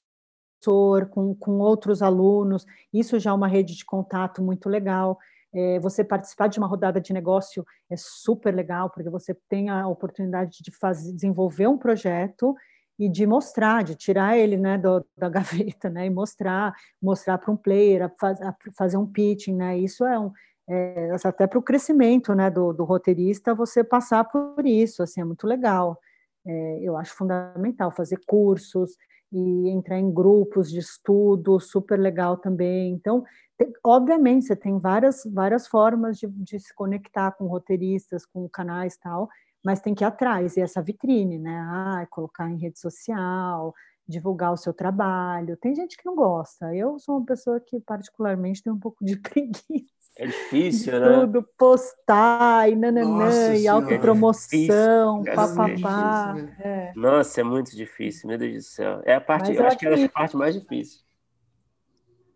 com, 1.09 1.36
com 1.36 1.59
outros 1.59 2.01
alunos, 2.01 2.66
isso 2.93 3.20
já 3.20 3.32
é 3.32 3.34
uma 3.34 3.47
rede 3.47 3.76
de 3.76 3.86
contato 3.86 4.41
muito 4.41 4.70
legal. 4.70 5.18
É, 5.53 5.80
você 5.80 6.03
participar 6.03 6.47
de 6.47 6.57
uma 6.57 6.68
rodada 6.68 6.99
de 6.99 7.13
negócio 7.13 7.66
é 7.89 7.95
super 7.97 8.53
legal, 8.53 8.89
porque 8.89 9.09
você 9.09 9.34
tem 9.47 9.70
a 9.70 9.88
oportunidade 9.88 10.59
de 10.61 10.72
fazer, 10.72 11.13
desenvolver 11.13 11.68
um 11.68 11.78
projeto 11.78 12.55
e 12.97 13.09
de 13.09 13.26
mostrar, 13.26 13.84
de 13.84 13.95
tirar 13.95 14.38
ele 14.38 14.57
né, 14.57 14.78
do, 14.78 15.05
da 15.18 15.30
gaveta, 15.30 15.89
né, 15.89 16.05
e 16.05 16.09
mostrar, 16.09 16.74
mostrar 17.01 17.38
para 17.38 17.51
um 17.51 17.57
player, 17.57 18.11
faz, 18.20 18.39
fazer 18.78 18.97
um 18.97 19.05
pitching, 19.05 19.55
né, 19.55 19.78
isso 19.78 20.05
é 20.05 20.20
um, 20.20 20.32
é, 20.68 21.09
até 21.24 21.45
para 21.45 21.59
o 21.59 21.63
crescimento, 21.63 22.34
né, 22.34 22.49
do, 22.49 22.74
do, 22.74 22.84
roteirista, 22.84 23.53
você 23.53 23.84
passar 23.84 24.24
por 24.26 24.66
isso, 24.66 25.03
assim, 25.03 25.22
é 25.22 25.26
muito 25.26 25.45
legal, 25.45 25.99
é, 26.45 26.80
eu 26.82 26.95
acho 26.97 27.13
fundamental 27.13 27.91
fazer 27.91 28.20
cursos 28.26 28.95
e 29.36 29.70
entrar 29.70 30.00
em 30.00 30.12
grupos 30.14 30.70
de 30.72 30.80
estudo, 30.80 31.60
super 31.60 32.00
legal 32.00 32.38
também, 32.38 32.94
então, 32.94 33.24
tem, 33.58 33.72
obviamente, 33.84 34.46
você 34.46 34.56
tem 34.56 34.80
várias, 34.80 35.24
várias 35.26 35.68
formas 35.68 36.18
de, 36.18 36.28
de 36.28 36.60
se 36.60 36.74
conectar 36.74 37.32
com 37.32 37.48
roteiristas, 37.48 38.26
com 38.26 38.48
canais 38.50 38.98
tal, 38.98 39.30
mas 39.64 39.82
tem 39.82 39.96
que 39.96 40.04
ir 40.04 40.08
atrás, 40.08 40.58
e 40.58 40.62
essa 40.62 40.82
vitrine, 40.82 41.40
né? 41.40 41.58
Ah, 41.70 42.08
colocar 42.10 42.50
em 42.50 42.58
rede 42.58 42.80
social, 42.80 43.74
divulgar 44.08 44.54
o 44.54 44.58
seu 44.58 44.74
trabalho. 44.74 45.58
Tem 45.58 45.74
gente 45.74 45.98
que 45.98 46.06
não 46.06 46.16
gosta. 46.16 46.76
Eu 46.76 47.00
sou 47.00 47.18
uma 47.18 47.26
pessoa 47.26 47.60
que, 47.60 47.80
particularmente, 47.80 48.62
tem 48.64 48.72
um 48.72 48.80
pouco 48.80 49.04
de 49.04 49.18
preguiça. 49.18 50.05
É 50.18 50.26
difícil, 50.28 50.97
né? 50.97 51.20
Tudo, 51.20 51.43
postar, 51.57 52.70
e 52.70 52.76
nananã, 52.76 53.26
Nossa, 53.26 53.55
e 53.55 53.68
autopromoção, 53.68 55.24
é 55.28 55.36
papapá. 55.36 56.36
É, 56.59 56.68
é. 56.68 56.93
Nossa, 56.95 57.41
é 57.41 57.43
muito 57.43 57.76
difícil, 57.76 58.30
meu 58.30 58.38
Deus 58.38 58.53
do 58.53 58.61
céu. 58.61 59.01
É 59.03 59.16
a 59.16 59.22
parte, 59.22 59.53
eu 59.53 59.66
acho 59.66 59.78
que 59.78 59.86
é 59.86 60.05
a 60.05 60.09
parte 60.09 60.38
mais 60.38 60.55
difícil. 60.55 61.03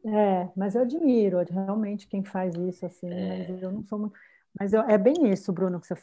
É, 0.05 0.49
mas 0.55 0.75
eu 0.75 0.81
admiro 0.81 1.37
realmente 1.49 2.07
quem 2.07 2.23
faz 2.23 2.53
isso, 2.55 2.85
assim, 2.85 3.09
é. 3.09 3.47
mas 3.49 3.61
eu 3.61 3.71
não 3.71 3.83
sou 3.83 3.99
muito... 3.99 4.13
Mas 4.59 4.73
eu, 4.73 4.81
é 4.81 4.97
bem 4.97 5.29
isso, 5.31 5.53
Bruno, 5.53 5.79
que 5.79 5.87
você 5.87 5.95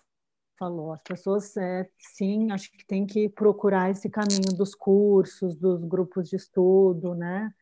falou. 0.58 0.92
As 0.92 1.02
pessoas, 1.02 1.54
é, 1.58 1.86
sim, 1.98 2.50
acho 2.52 2.70
que 2.72 2.86
tem 2.86 3.04
que 3.04 3.28
procurar 3.28 3.90
esse 3.90 4.08
caminho 4.08 4.56
dos 4.56 4.74
cursos, 4.74 5.54
dos 5.56 5.84
grupos 5.84 6.30
de 6.30 6.36
estudo, 6.36 7.14
né? 7.14 7.52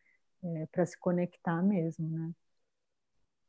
É, 0.44 0.66
para 0.70 0.86
se 0.86 0.96
conectar 0.98 1.62
mesmo, 1.62 2.08
né? 2.08 2.30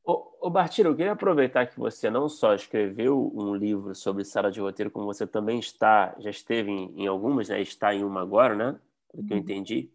Ô, 0.06 0.38
ô 0.40 0.50
Bartiro, 0.52 0.90
eu 0.90 0.96
queria 0.96 1.14
aproveitar 1.14 1.66
que 1.66 1.80
você 1.80 2.12
não 2.12 2.30
só 2.30 2.54
escreveu 2.54 3.32
um 3.36 3.56
livro 3.56 3.96
sobre 3.96 4.24
sala 4.24 4.52
de 4.52 4.62
roteiro, 4.62 4.92
como 4.92 5.06
você 5.06 5.26
também 5.26 5.58
está, 5.58 6.16
já 6.20 6.30
esteve 6.30 6.70
em, 6.70 6.94
em 6.96 7.08
algumas, 7.08 7.50
né? 7.50 7.60
Está 7.60 7.94
em 7.94 8.04
uma 8.04 8.22
agora, 8.22 8.54
né? 8.54 8.80
Pelo 9.12 9.26
que 9.26 9.34
eu 9.34 9.38
uhum. 9.38 9.44
entendi. 9.44 9.90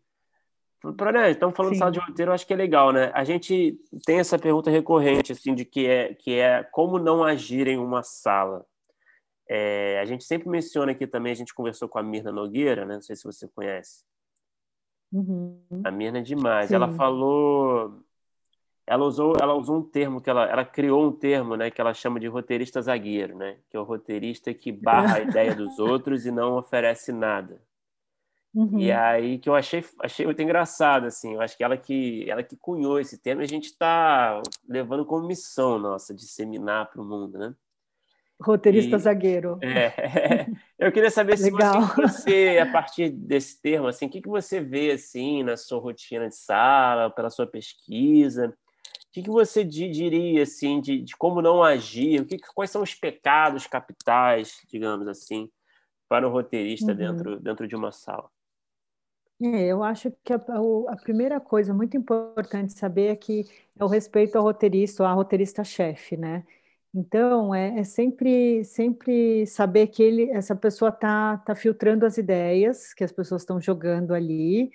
Pra, 0.97 1.13
né, 1.13 1.31
estamos 1.31 1.55
falando 1.55 1.73
Sim. 1.73 1.75
de 1.75 1.79
sala 1.79 1.93
de 1.93 2.01
roteiro, 2.01 2.31
eu 2.31 2.35
acho 2.35 2.47
que 2.47 2.53
é 2.53 2.57
legal, 2.57 2.91
né? 2.91 3.13
A 3.15 3.23
gente 3.23 3.79
tem 4.05 4.19
essa 4.19 4.39
pergunta 4.39 4.71
recorrente, 4.71 5.31
assim, 5.31 5.55
de 5.55 5.65
que 5.65 5.87
é, 5.87 6.15
que 6.15 6.35
é 6.35 6.65
como 6.65 6.99
não 6.99 7.23
agir 7.23 7.69
em 7.69 7.79
uma 7.79 8.03
sala. 8.03 8.67
É, 9.49 10.01
a 10.01 10.05
gente 10.07 10.25
sempre 10.25 10.49
menciona 10.49 10.93
aqui 10.93 11.07
também, 11.07 11.33
a 11.33 11.37
gente 11.37 11.55
conversou 11.55 11.89
com 11.89 11.99
a 11.99 12.03
Mirna 12.03 12.33
Nogueira, 12.33 12.85
né? 12.85 12.95
não 12.95 13.03
sei 13.03 13.15
se 13.15 13.25
você 13.25 13.47
conhece. 13.47 14.05
Uhum. 15.13 15.61
A 15.85 15.91
Mirna 15.91 16.19
é 16.19 16.23
demais. 16.23 16.69
Sim. 16.69 16.77
Ela 16.77 16.91
falou, 16.93 18.03
ela 18.91 19.05
usou, 19.05 19.37
ela 19.41 19.55
usou 19.55 19.77
um 19.77 19.83
termo 19.83 20.21
que 20.21 20.29
ela, 20.29 20.45
ela 20.47 20.65
criou 20.65 21.07
um 21.07 21.13
termo, 21.13 21.55
né, 21.55 21.71
que 21.71 21.81
ela 21.81 21.95
chama 21.95 22.19
de 22.19 22.27
roteirista 22.27 22.83
zagueiro, 22.83 23.37
né, 23.37 23.57
que 23.71 23.77
é 23.77 23.81
o 23.81 23.85
roteirista 23.85 24.53
que 24.53 24.73
barra 24.73 25.19
a 25.19 25.21
ideia 25.21 25.55
dos 25.55 25.79
outros 25.79 26.27
e 26.27 26.33
não 26.33 26.57
oferece 26.57 27.13
nada. 27.13 27.63
Uhum. 28.53 28.81
E 28.81 28.91
aí 28.91 29.39
que 29.39 29.49
eu 29.49 29.55
achei, 29.55 29.85
achei 30.01 30.27
muito 30.27 30.43
engraçado, 30.43 31.07
assim, 31.07 31.35
eu 31.35 31.41
acho 31.41 31.57
que 31.57 31.63
ela 31.63 31.77
que 31.77 32.29
ela 32.29 32.43
que 32.43 32.57
cunhou 32.57 32.99
esse 32.99 33.17
termo, 33.17 33.43
a 33.43 33.47
gente 33.47 33.67
está 33.67 34.43
levando 34.69 35.07
como 35.07 35.25
missão 35.25 35.79
nossa 35.79 36.13
disseminar 36.13 36.91
para 36.91 37.01
o 37.01 37.05
mundo, 37.05 37.39
né? 37.39 37.55
Roteirista 38.43 38.97
e, 38.97 38.99
zagueiro. 38.99 39.61
É, 39.63 40.47
eu 40.77 40.91
queria 40.91 41.13
saber 41.13 41.39
se 41.39 41.49
você, 41.49 42.03
você, 42.03 42.59
a 42.61 42.67
partir 42.73 43.09
desse 43.11 43.63
termo, 43.63 43.87
assim, 43.87 44.07
o 44.07 44.11
que, 44.11 44.21
que 44.21 44.29
você 44.29 44.61
vê 44.61 44.91
assim 44.91 45.45
na 45.45 45.57
sua 45.57 45.79
rotina 45.79 46.29
de 46.29 46.35
sala, 46.35 47.09
pela 47.09 47.31
sua 47.31 47.47
pesquisa, 47.47 48.53
que, 49.13 49.23
que 49.23 49.31
você 49.31 49.65
diria 49.65 50.43
assim 50.43 50.81
de, 50.81 51.01
de 51.01 51.17
como 51.17 51.43
não 51.43 51.63
agir, 51.63 52.21
o 52.21 52.27
que, 52.27 52.39
quais 52.55 52.71
são 52.71 52.83
os 52.83 52.95
pecados 52.95 53.67
capitais, 53.67 54.61
digamos 54.69 55.09
assim, 55.09 55.51
para 56.09 56.27
o 56.27 56.31
roteirista 56.31 56.93
uhum. 56.93 56.97
dentro, 56.97 57.41
dentro 57.41 57.69
de 57.69 57.77
uma 57.77 57.93
sala? 57.93 58.29
É, 59.43 59.67
eu 59.67 59.83
acho 59.83 60.13
que 60.23 60.35
a, 60.35 60.37
a, 60.37 60.97
primeira 60.97 61.41
coisa 61.41 61.73
muito 61.73 61.97
importante 61.97 62.75
saber 62.75 63.07
é 63.07 63.17
que 63.17 63.47
é 63.79 63.83
o 63.83 63.89
respeito 63.89 64.37
ao 64.37 64.45
roteirista, 64.45 65.03
ou 65.03 65.09
à 65.09 65.13
roteirista-chefe, 65.13 66.17
né? 66.17 66.45
Então, 66.93 67.55
é, 67.55 67.79
é, 67.79 67.85
sempre, 67.85 68.65
sempre 68.65 69.47
saber 69.47 69.87
que 69.87 70.03
ele, 70.03 70.31
essa 70.31 70.55
pessoa 70.55 70.91
está 70.91 71.39
tá 71.39 71.55
filtrando 71.55 72.05
as 72.05 72.19
ideias 72.19 72.93
que 72.93 73.05
as 73.05 73.13
pessoas 73.13 73.43
estão 73.43 73.61
jogando 73.61 74.13
ali, 74.13 74.71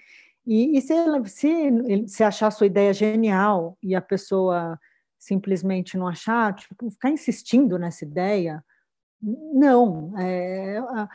e, 0.46 0.78
e 0.78 0.82
se, 0.82 0.94
se, 1.28 2.08
se 2.08 2.24
achar 2.24 2.48
a 2.48 2.52
sua 2.52 2.68
ideia 2.68 2.94
genial 2.94 3.78
e 3.82 3.96
a 3.96 4.02
pessoa 4.02 4.80
simplesmente 5.18 5.98
não 5.98 6.08
achar, 6.08 6.54
tipo, 6.54 6.90
ficar 6.92 7.10
insistindo 7.10 7.80
nessa 7.80 8.06
ideia, 8.06 8.64
não. 9.22 10.14
É, 10.20 10.78
a, 10.78 11.10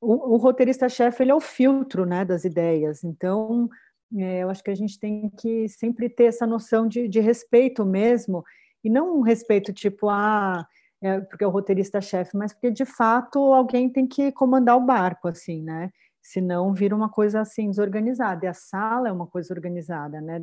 o, 0.00 0.34
o 0.34 0.36
roteirista-chefe 0.36 1.22
ele 1.22 1.30
é 1.30 1.34
o 1.34 1.40
filtro 1.40 2.04
né, 2.04 2.24
das 2.24 2.44
ideias, 2.44 3.02
então 3.02 3.68
é, 4.16 4.40
eu 4.40 4.50
acho 4.50 4.62
que 4.62 4.70
a 4.70 4.74
gente 4.74 4.98
tem 4.98 5.30
que 5.30 5.68
sempre 5.68 6.08
ter 6.08 6.24
essa 6.24 6.46
noção 6.46 6.86
de, 6.86 7.08
de 7.08 7.20
respeito 7.20 7.84
mesmo, 7.86 8.44
e 8.82 8.90
não 8.90 9.18
um 9.18 9.22
respeito 9.22 9.72
tipo, 9.72 10.10
ah, 10.10 10.66
é 11.02 11.20
porque 11.20 11.42
é 11.42 11.46
o 11.46 11.50
roteirista-chefe, 11.50 12.36
mas 12.36 12.52
porque 12.52 12.70
de 12.70 12.84
fato 12.84 13.38
alguém 13.38 13.88
tem 13.88 14.06
que 14.06 14.30
comandar 14.30 14.76
o 14.76 14.84
barco, 14.84 15.28
assim, 15.28 15.62
né? 15.62 15.90
Senão 16.24 16.72
vira 16.72 16.96
uma 16.96 17.10
coisa 17.10 17.42
assim 17.42 17.68
desorganizada. 17.68 18.46
E 18.46 18.48
a 18.48 18.54
sala 18.54 19.10
é 19.10 19.12
uma 19.12 19.26
coisa 19.26 19.52
organizada, 19.52 20.22
né? 20.22 20.40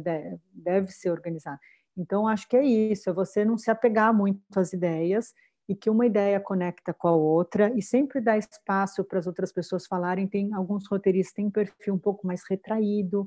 Deve, 0.53 0.91
ser 0.91 1.09
organizada. 1.09 1.59
Então, 1.97 2.27
acho 2.27 2.47
que 2.47 2.55
é 2.55 2.63
isso, 2.63 3.09
é 3.09 3.13
você 3.13 3.43
não 3.43 3.57
se 3.57 3.71
apegar 3.71 4.13
muito 4.13 4.39
às 4.55 4.71
ideias 4.73 5.33
e 5.67 5.75
que 5.75 5.89
uma 5.89 6.05
ideia 6.05 6.39
conecta 6.39 6.93
com 6.93 7.07
a 7.07 7.15
outra 7.15 7.73
e 7.75 7.81
sempre 7.81 8.21
dá 8.21 8.37
espaço 8.37 9.03
para 9.03 9.17
as 9.17 9.25
outras 9.25 9.51
pessoas 9.51 9.87
falarem. 9.87 10.27
Tem 10.27 10.53
alguns 10.53 10.87
roteiristas 10.87 11.33
têm 11.33 11.49
perfil 11.49 11.95
um 11.95 11.99
pouco 11.99 12.27
mais 12.27 12.43
retraído, 12.47 13.25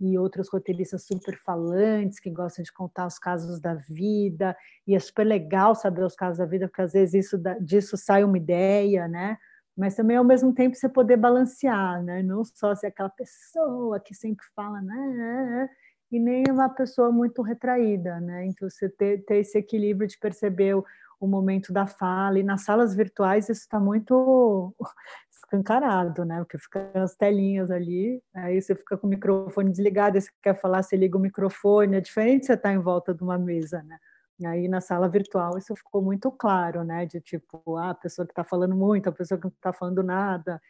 e 0.00 0.18
outros 0.18 0.48
roteiristas 0.50 1.06
super 1.06 1.38
falantes 1.38 2.18
que 2.18 2.30
gostam 2.30 2.62
de 2.62 2.72
contar 2.72 3.06
os 3.06 3.18
casos 3.18 3.60
da 3.60 3.74
vida 3.74 4.56
e 4.86 4.94
é 4.94 4.98
super 4.98 5.24
legal 5.24 5.74
saber 5.74 6.04
os 6.04 6.16
casos 6.16 6.38
da 6.38 6.44
vida 6.44 6.68
porque 6.68 6.82
às 6.82 6.92
vezes 6.92 7.26
isso 7.26 7.40
disso 7.60 7.96
sai 7.96 8.24
uma 8.24 8.36
ideia, 8.36 9.06
né? 9.08 9.38
Mas 9.76 9.96
também 9.96 10.16
ao 10.16 10.24
mesmo 10.24 10.54
tempo 10.54 10.76
você 10.76 10.88
poder 10.88 11.16
balancear, 11.16 12.02
né? 12.02 12.22
Não 12.22 12.44
só 12.44 12.74
ser 12.74 12.88
aquela 12.88 13.08
pessoa 13.08 13.98
que 13.98 14.14
sempre 14.14 14.46
fala, 14.54 14.80
né? 14.80 15.68
E 16.12 16.20
nem 16.20 16.44
uma 16.48 16.68
pessoa 16.68 17.10
muito 17.10 17.42
retraída, 17.42 18.20
né? 18.20 18.46
Então 18.46 18.70
você 18.70 18.88
ter, 18.88 19.24
ter 19.24 19.38
esse 19.38 19.58
equilíbrio 19.58 20.08
de 20.08 20.18
perceber 20.18 20.74
o, 20.76 20.84
o 21.20 21.26
momento 21.26 21.72
da 21.72 21.86
fala 21.86 22.38
e 22.38 22.44
nas 22.44 22.62
salas 22.64 22.94
virtuais 22.94 23.48
isso 23.48 23.62
está 23.62 23.80
muito 23.80 24.74
escancarado, 25.30 26.24
né? 26.24 26.38
Porque 26.38 26.58
fica 26.58 26.90
as 26.94 27.16
telinhas 27.16 27.70
ali, 27.70 28.22
aí 28.34 28.60
você 28.60 28.74
fica 28.74 28.96
com 28.96 29.06
o 29.06 29.10
microfone 29.10 29.70
desligado, 29.70 30.18
e 30.18 30.20
você 30.20 30.30
quer 30.42 30.54
falar, 30.60 30.82
você 30.82 30.96
liga 30.96 31.16
o 31.16 31.20
microfone, 31.20 31.96
é 31.96 32.00
diferente 32.00 32.46
você 32.46 32.54
estar 32.54 32.68
tá 32.68 32.74
em 32.74 32.78
volta 32.78 33.12
de 33.12 33.22
uma 33.22 33.38
mesa, 33.38 33.82
né? 33.82 33.98
Aí 34.44 34.68
na 34.68 34.80
sala 34.80 35.08
virtual 35.08 35.56
isso 35.58 35.74
ficou 35.76 36.02
muito 36.02 36.30
claro, 36.32 36.82
né? 36.84 37.06
De 37.06 37.20
tipo, 37.20 37.76
ah, 37.76 37.90
a 37.90 37.94
pessoa 37.94 38.26
que 38.26 38.32
está 38.32 38.44
falando 38.44 38.74
muito, 38.74 39.08
a 39.08 39.12
pessoa 39.12 39.38
que 39.38 39.44
não 39.44 39.52
está 39.52 39.72
falando 39.72 40.02
nada, 40.02 40.60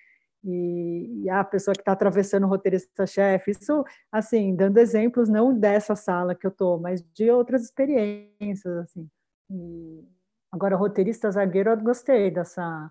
e, 0.44 1.22
e, 1.24 1.30
a 1.30 1.42
pessoa 1.42 1.74
que 1.74 1.80
está 1.80 1.92
atravessando 1.92 2.44
o 2.44 2.48
roteirista-chefe. 2.48 3.52
Isso, 3.52 3.84
assim, 4.12 4.54
dando 4.54 4.78
exemplos 4.78 5.28
não 5.28 5.58
dessa 5.58 5.96
sala 5.96 6.34
que 6.34 6.46
eu 6.46 6.50
estou, 6.50 6.78
mas 6.78 7.02
de 7.14 7.30
outras 7.30 7.62
experiências, 7.64 8.76
assim. 8.76 9.08
E, 9.50 10.04
agora, 10.52 10.76
roteirista 10.76 11.30
zagueiro, 11.30 11.70
eu 11.70 11.76
gostei 11.78 12.30
dessa 12.30 12.90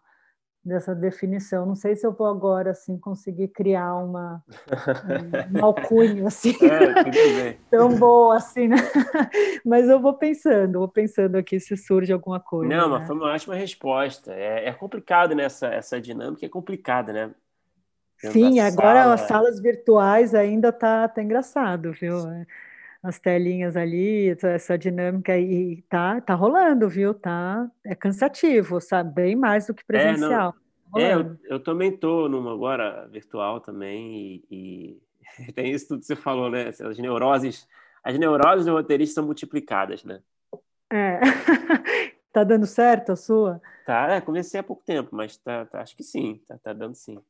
dessa 0.63 0.95
definição. 0.95 1.65
Não 1.65 1.75
sei 1.75 1.95
se 1.95 2.05
eu 2.07 2.13
vou 2.13 2.27
agora 2.27 2.71
assim 2.71 2.97
conseguir 2.97 3.49
criar 3.49 3.95
uma, 3.95 4.43
uma 5.51 5.65
alcunha 5.65 6.27
assim 6.27 6.55
é, 6.61 7.57
tão 7.69 7.95
boa 7.95 8.37
assim, 8.37 8.67
né? 8.67 8.77
Mas 9.65 9.89
eu 9.89 9.99
vou 9.99 10.13
pensando, 10.13 10.79
vou 10.79 10.87
pensando 10.87 11.35
aqui 11.35 11.59
se 11.59 11.75
surge 11.75 12.13
alguma 12.13 12.39
coisa. 12.39 12.73
Não, 12.73 12.89
né? 12.89 12.97
mas 12.97 13.07
foi 13.07 13.15
uma 13.15 13.33
ótima 13.33 13.55
resposta. 13.55 14.33
É, 14.33 14.69
é 14.69 14.73
complicado 14.73 15.35
nessa 15.35 15.69
né? 15.69 15.77
essa 15.77 15.99
dinâmica, 15.99 16.45
é 16.45 16.49
complicada, 16.49 17.11
né? 17.11 17.31
Sim, 18.17 18.59
agora 18.59 19.01
sala... 19.01 19.13
as 19.13 19.21
salas 19.21 19.59
virtuais 19.59 20.33
ainda 20.33 20.71
tá, 20.71 21.07
tá 21.09 21.21
engraçado, 21.21 21.91
viu? 21.91 22.15
As 23.03 23.19
telinhas 23.19 23.75
ali, 23.75 24.29
essa 24.29 24.77
dinâmica 24.77 25.37
e 25.37 25.81
tá, 25.89 26.21
tá 26.21 26.33
rolando, 26.33 26.87
viu? 26.87 27.13
Tá, 27.13 27.69
é 27.85 27.93
cansativo, 27.93 28.79
sabe? 28.79 29.13
Bem 29.13 29.35
mais 29.35 29.67
do 29.67 29.73
que 29.73 29.83
presencial. 29.83 30.55
É, 30.95 31.01
é 31.01 31.15
eu, 31.15 31.37
eu, 31.43 31.59
também 31.59 31.95
tô 31.95 32.29
numa 32.29 32.53
agora 32.53 33.05
virtual 33.09 33.59
também 33.59 34.41
e, 34.49 34.97
e 35.37 35.51
tem 35.53 35.71
isso 35.71 35.89
tudo 35.89 35.99
que 35.99 36.05
você 36.05 36.15
falou, 36.15 36.49
né? 36.49 36.69
As 36.69 36.97
neuroses, 36.97 37.67
as 38.01 38.17
neuroses 38.17 38.65
do 38.65 38.71
roteirista 38.71 39.15
são 39.15 39.25
multiplicadas, 39.25 40.05
né? 40.05 40.21
É. 40.89 41.19
tá 42.31 42.45
dando 42.45 42.65
certo 42.65 43.11
a 43.11 43.17
sua? 43.17 43.61
Tá, 43.85 44.13
é, 44.13 44.21
comecei 44.21 44.61
há 44.61 44.63
pouco 44.63 44.81
tempo, 44.81 45.13
mas 45.13 45.35
tá, 45.35 45.65
tá 45.65 45.81
acho 45.81 45.93
que 45.93 46.03
sim, 46.03 46.41
tá, 46.47 46.57
tá 46.57 46.71
dando 46.71 46.95
sim. 46.95 47.21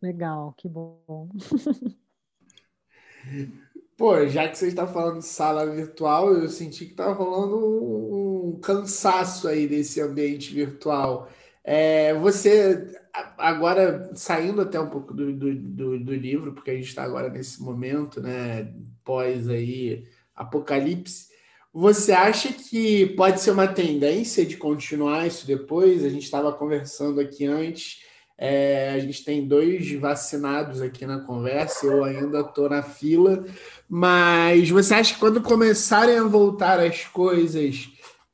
Legal, 0.00 0.54
que 0.56 0.68
bom. 0.68 1.30
Pô, 3.96 4.26
já 4.26 4.48
que 4.48 4.58
você 4.58 4.68
está 4.68 4.86
falando 4.86 5.18
de 5.18 5.26
sala 5.26 5.66
virtual, 5.66 6.34
eu 6.34 6.48
senti 6.48 6.86
que 6.86 6.94
tá 6.94 7.12
rolando 7.12 7.56
um, 7.56 8.58
cansaço 8.60 9.48
aí 9.48 9.66
desse 9.68 10.00
ambiente 10.00 10.52
virtual. 10.52 11.28
É, 11.62 12.14
você, 12.14 13.00
agora, 13.38 14.10
saindo 14.14 14.62
até 14.62 14.80
um 14.80 14.88
pouco 14.90 15.14
do, 15.14 15.32
do, 15.32 15.54
do, 15.54 15.98
do 16.00 16.14
livro, 16.14 16.52
porque 16.52 16.70
a 16.70 16.74
gente 16.74 16.88
está 16.88 17.04
agora 17.04 17.28
nesse 17.28 17.62
momento, 17.62 18.20
né, 18.20 18.72
pós 19.04 19.48
aí, 19.48 20.04
apocalipse, 20.34 21.30
você 21.72 22.12
acha 22.12 22.52
que 22.52 23.06
pode 23.16 23.40
ser 23.40 23.50
uma 23.50 23.66
tendência 23.66 24.44
de 24.44 24.56
continuar 24.56 25.26
isso 25.26 25.46
depois? 25.46 26.04
A 26.04 26.08
gente 26.10 26.24
estava 26.24 26.52
conversando 26.52 27.18
aqui 27.20 27.46
antes, 27.46 28.02
é, 28.44 28.90
a 28.90 28.98
gente 28.98 29.24
tem 29.24 29.46
dois 29.46 29.92
vacinados 29.92 30.82
aqui 30.82 31.06
na 31.06 31.20
conversa, 31.20 31.86
eu 31.86 32.02
ainda 32.02 32.40
estou 32.40 32.68
na 32.68 32.82
fila, 32.82 33.44
mas 33.88 34.68
você 34.68 34.94
acha 34.94 35.14
que 35.14 35.20
quando 35.20 35.40
começarem 35.40 36.18
a 36.18 36.24
voltar 36.24 36.80
as 36.80 37.04
coisas, 37.04 37.92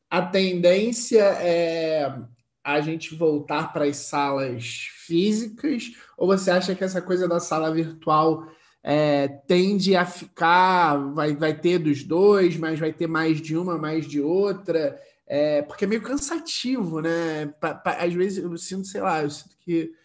a 0.09 0.23
tendência 0.23 1.21
é 1.21 2.11
a 2.65 2.81
gente 2.81 3.15
voltar 3.15 3.71
para 3.71 3.85
as 3.85 3.99
salas 3.99 4.89
físicas? 5.05 5.93
Ou 6.17 6.27
você 6.27 6.53
acha 6.53 6.75
que 6.75 6.85
essa 6.85 7.03
coisa 7.03 7.29
da 7.29 7.39
sala 7.39 7.71
virtual 7.71 8.47
é, 8.83 9.29
tende 9.47 9.95
a 9.95 10.07
ficar, 10.07 10.97
vai, 11.13 11.37
vai 11.37 11.53
ter 11.53 11.79
dos 11.79 12.03
dois, 12.03 12.57
mas 12.57 12.79
vai 12.79 12.95
ter 12.95 13.07
mais 13.07 13.43
de 13.43 13.59
uma, 13.59 13.77
mais 13.77 14.09
de 14.09 14.23
outra, 14.23 14.99
é, 15.27 15.61
porque 15.61 15.85
é 15.85 15.87
meio 15.87 16.01
cansativo, 16.01 17.03
né? 17.03 17.53
Pa, 17.61 17.75
pa, 17.75 17.93
às 17.93 18.15
vezes 18.15 18.43
eu 18.43 18.57
sinto, 18.57 18.87
sei 18.87 19.03
lá, 19.03 19.23
eu 19.23 19.29
sinto 19.29 19.55
que 19.61 19.98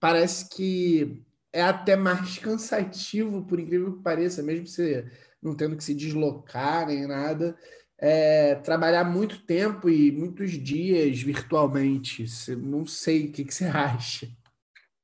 parece 0.00 0.48
que 0.48 1.24
é 1.52 1.62
até 1.62 1.96
mais 1.96 2.38
cansativo, 2.38 3.44
por 3.44 3.58
incrível 3.58 3.96
que 3.96 4.02
pareça, 4.02 4.42
mesmo 4.42 4.66
você 4.66 5.10
não 5.42 5.54
tendo 5.54 5.76
que 5.76 5.84
se 5.84 5.94
deslocar 5.94 6.86
nem 6.86 7.06
nada, 7.06 7.56
é, 7.98 8.54
trabalhar 8.56 9.04
muito 9.04 9.44
tempo 9.44 9.88
e 9.88 10.12
muitos 10.12 10.52
dias 10.52 11.20
virtualmente. 11.20 12.24
Não 12.56 12.86
sei 12.86 13.26
o 13.26 13.32
que, 13.32 13.44
que 13.44 13.54
você 13.54 13.64
acha. 13.64 14.28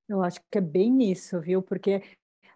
Eu 0.09 0.23
acho 0.23 0.41
que 0.51 0.59
é 0.59 0.61
bem 0.61 1.11
isso, 1.11 1.41
viu? 1.41 1.62
Porque 1.62 2.03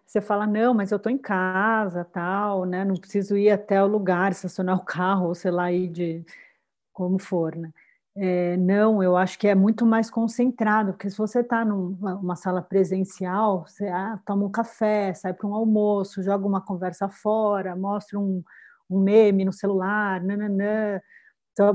você 0.05 0.21
fala, 0.21 0.47
não, 0.47 0.73
mas 0.73 0.91
eu 0.91 0.97
estou 0.97 1.11
em 1.11 1.17
casa, 1.17 2.05
tal, 2.05 2.65
né? 2.65 2.85
Não 2.85 2.95
preciso 2.95 3.37
ir 3.37 3.49
até 3.49 3.81
o 3.83 3.87
lugar, 3.87 4.31
estacionar 4.31 4.77
o 4.77 4.85
carro, 4.85 5.27
ou 5.27 5.35
sei 5.35 5.51
lá, 5.51 5.71
ir 5.71 5.89
de 5.89 6.25
como 6.93 7.19
for, 7.19 7.55
né? 7.55 7.71
É, 8.15 8.57
não, 8.57 9.01
eu 9.01 9.15
acho 9.15 9.37
que 9.39 9.47
é 9.47 9.55
muito 9.55 9.85
mais 9.85 10.09
concentrado, 10.09 10.93
porque 10.93 11.09
se 11.09 11.17
você 11.17 11.39
está 11.41 11.63
numa 11.63 12.35
sala 12.35 12.61
presencial, 12.61 13.65
você 13.65 13.87
ah, 13.87 14.19
toma 14.25 14.45
um 14.45 14.51
café, 14.51 15.13
sai 15.13 15.33
para 15.33 15.47
um 15.47 15.53
almoço, 15.53 16.23
joga 16.23 16.45
uma 16.45 16.59
conversa 16.59 17.07
fora, 17.07 17.75
mostra 17.75 18.19
um, 18.19 18.43
um 18.89 18.99
meme 18.99 19.45
no 19.45 19.53
celular, 19.53 20.21
nananã, 20.23 20.99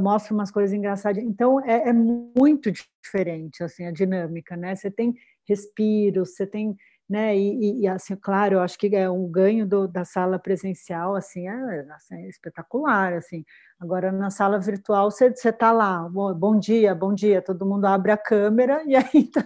mostra 0.01 0.35
umas 0.35 0.51
coisas 0.51 0.73
engraçadas. 0.73 1.23
Então, 1.23 1.61
é, 1.61 1.89
é 1.89 1.93
muito 1.93 2.71
diferente 2.73 3.63
assim, 3.63 3.87
a 3.87 3.93
dinâmica, 3.93 4.57
né? 4.57 4.75
Você 4.75 4.91
tem 4.91 5.15
respiro, 5.47 6.25
você 6.27 6.47
tem 6.47 6.77
né? 7.15 7.37
E, 7.39 7.83
e, 7.83 7.87
assim, 7.87 8.17
claro, 8.17 8.57
eu 8.57 8.61
acho 8.61 8.77
que 8.77 8.95
é 8.97 9.09
um 9.09 9.29
ganho 9.31 9.65
do, 9.65 9.87
da 9.87 10.05
sala 10.05 10.37
presencial, 10.37 11.15
assim, 11.15 11.47
é, 11.47 11.87
assim, 11.95 12.17
é, 12.17 12.29
espetacular, 12.29 13.13
assim. 13.13 13.45
Agora 13.79 14.11
na 14.11 14.31
sala 14.31 14.59
virtual 14.59 15.13
você 15.13 15.27
está 15.27 15.71
lá, 15.71 16.09
bom, 16.09 16.35
bom, 16.35 16.59
dia, 16.59 16.93
bom 16.93 17.15
dia, 17.15 17.41
todo 17.41 17.65
mundo 17.65 17.85
abre 17.85 18.11
a 18.11 18.17
câmera 18.17 18.83
e 18.87 18.97
aí 18.97 19.31
tá, 19.31 19.45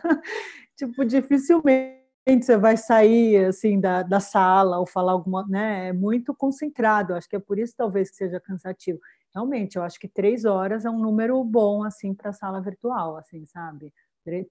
tipo 0.77 1.05
dificilmente 1.05 1.99
você 2.41 2.57
vai 2.57 2.77
sair 2.77 3.47
assim 3.47 3.79
da, 3.81 4.03
da 4.03 4.21
sala 4.21 4.79
ou 4.79 4.87
falar 4.87 5.13
alguma, 5.13 5.47
né? 5.47 5.89
É 5.89 5.93
muito 5.93 6.35
concentrado. 6.35 7.15
Acho 7.15 7.29
que 7.29 7.37
é 7.37 7.39
por 7.41 7.59
isso 7.59 7.75
talvez 7.77 8.11
que 8.11 8.17
seja 8.17 8.41
cansativo. 8.41 8.99
Realmente, 9.35 9.77
eu 9.77 9.83
acho 9.83 9.99
que 10.01 10.09
três 10.09 10.45
horas 10.45 10.85
é 10.85 10.91
um 10.91 10.99
número 10.99 11.43
bom 11.45 11.85
assim 11.85 12.15
para 12.15 12.31
a 12.31 12.33
sala 12.33 12.61
virtual, 12.61 13.17
assim, 13.17 13.45
sabe? 13.47 13.93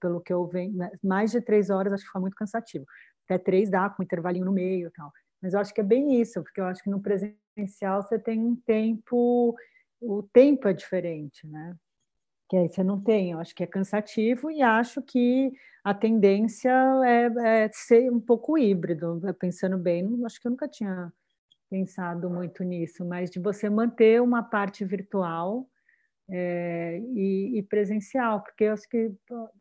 Pelo 0.00 0.20
que 0.20 0.32
eu 0.32 0.46
venho, 0.46 0.76
né, 0.76 0.90
mais 1.02 1.30
de 1.30 1.40
três 1.40 1.70
horas 1.70 1.92
acho 1.92 2.04
que 2.04 2.10
foi 2.10 2.20
muito 2.20 2.36
cansativo. 2.36 2.84
Até 3.24 3.38
três 3.38 3.70
dá, 3.70 3.88
com 3.90 4.02
um 4.02 4.04
intervalinho 4.04 4.46
no 4.46 4.52
meio 4.52 4.88
e 4.88 4.90
tal. 4.90 5.12
Mas 5.40 5.54
eu 5.54 5.60
acho 5.60 5.72
que 5.72 5.80
é 5.80 5.84
bem 5.84 6.20
isso, 6.20 6.42
porque 6.42 6.60
eu 6.60 6.64
acho 6.64 6.82
que 6.82 6.90
no 6.90 7.00
presencial 7.00 8.02
você 8.02 8.18
tem 8.18 8.40
um 8.40 8.56
tempo, 8.56 9.54
o 10.00 10.22
tempo 10.32 10.68
é 10.68 10.72
diferente, 10.72 11.46
né? 11.46 11.76
Que 12.48 12.56
aí 12.56 12.68
você 12.68 12.82
não 12.82 13.00
tem, 13.00 13.32
eu 13.32 13.38
acho 13.38 13.54
que 13.54 13.62
é 13.62 13.66
cansativo 13.66 14.50
e 14.50 14.62
acho 14.62 15.02
que 15.02 15.52
a 15.84 15.94
tendência 15.94 16.72
é, 17.04 17.64
é 17.64 17.70
ser 17.72 18.10
um 18.10 18.20
pouco 18.20 18.56
híbrido, 18.56 19.20
pensando 19.38 19.76
bem, 19.76 20.06
acho 20.24 20.40
que 20.40 20.48
eu 20.48 20.50
nunca 20.50 20.66
tinha 20.66 21.12
pensado 21.70 22.30
muito 22.30 22.64
nisso, 22.64 23.04
mas 23.04 23.30
de 23.30 23.38
você 23.38 23.68
manter 23.68 24.22
uma 24.22 24.42
parte 24.42 24.84
virtual 24.84 25.68
é, 26.30 27.00
e, 27.14 27.58
e, 27.58 27.62
presencial, 27.62 28.42
porque 28.42 28.64
eu 28.64 28.72
acho 28.72 28.88
que 28.88 29.10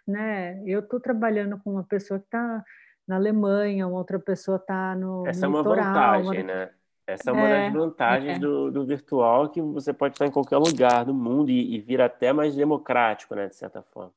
né, 0.06 0.62
eu 0.66 0.82
estou 0.82 1.00
trabalhando 1.00 1.58
com 1.60 1.72
uma 1.72 1.84
pessoa 1.84 2.20
que 2.20 2.26
está 2.26 2.64
na 3.08 3.16
Alemanha, 3.16 3.88
uma 3.88 3.98
outra 3.98 4.20
pessoa 4.20 4.58
está 4.58 4.94
no. 4.96 5.26
Essa 5.26 5.48
no 5.48 5.58
é 5.58 5.60
uma 5.60 5.60
litoral, 5.60 6.24
vantagem, 6.24 6.44
uma... 6.44 6.54
né? 6.54 6.70
Essa 7.08 7.30
é 7.30 7.34
uma 7.34 7.48
é, 7.48 7.64
das 7.64 7.74
vantagens 7.74 8.36
é. 8.36 8.40
do, 8.40 8.70
do 8.70 8.86
virtual, 8.86 9.50
que 9.50 9.62
você 9.62 9.94
pode 9.94 10.16
estar 10.16 10.26
em 10.26 10.32
qualquer 10.32 10.58
lugar 10.58 11.06
do 11.06 11.14
mundo 11.14 11.50
e, 11.50 11.76
e 11.76 11.80
vir 11.80 12.02
até 12.02 12.34
mais 12.34 12.54
democrático, 12.54 13.34
né, 13.34 13.48
de 13.48 13.56
certa 13.56 13.82
forma. 13.82 14.12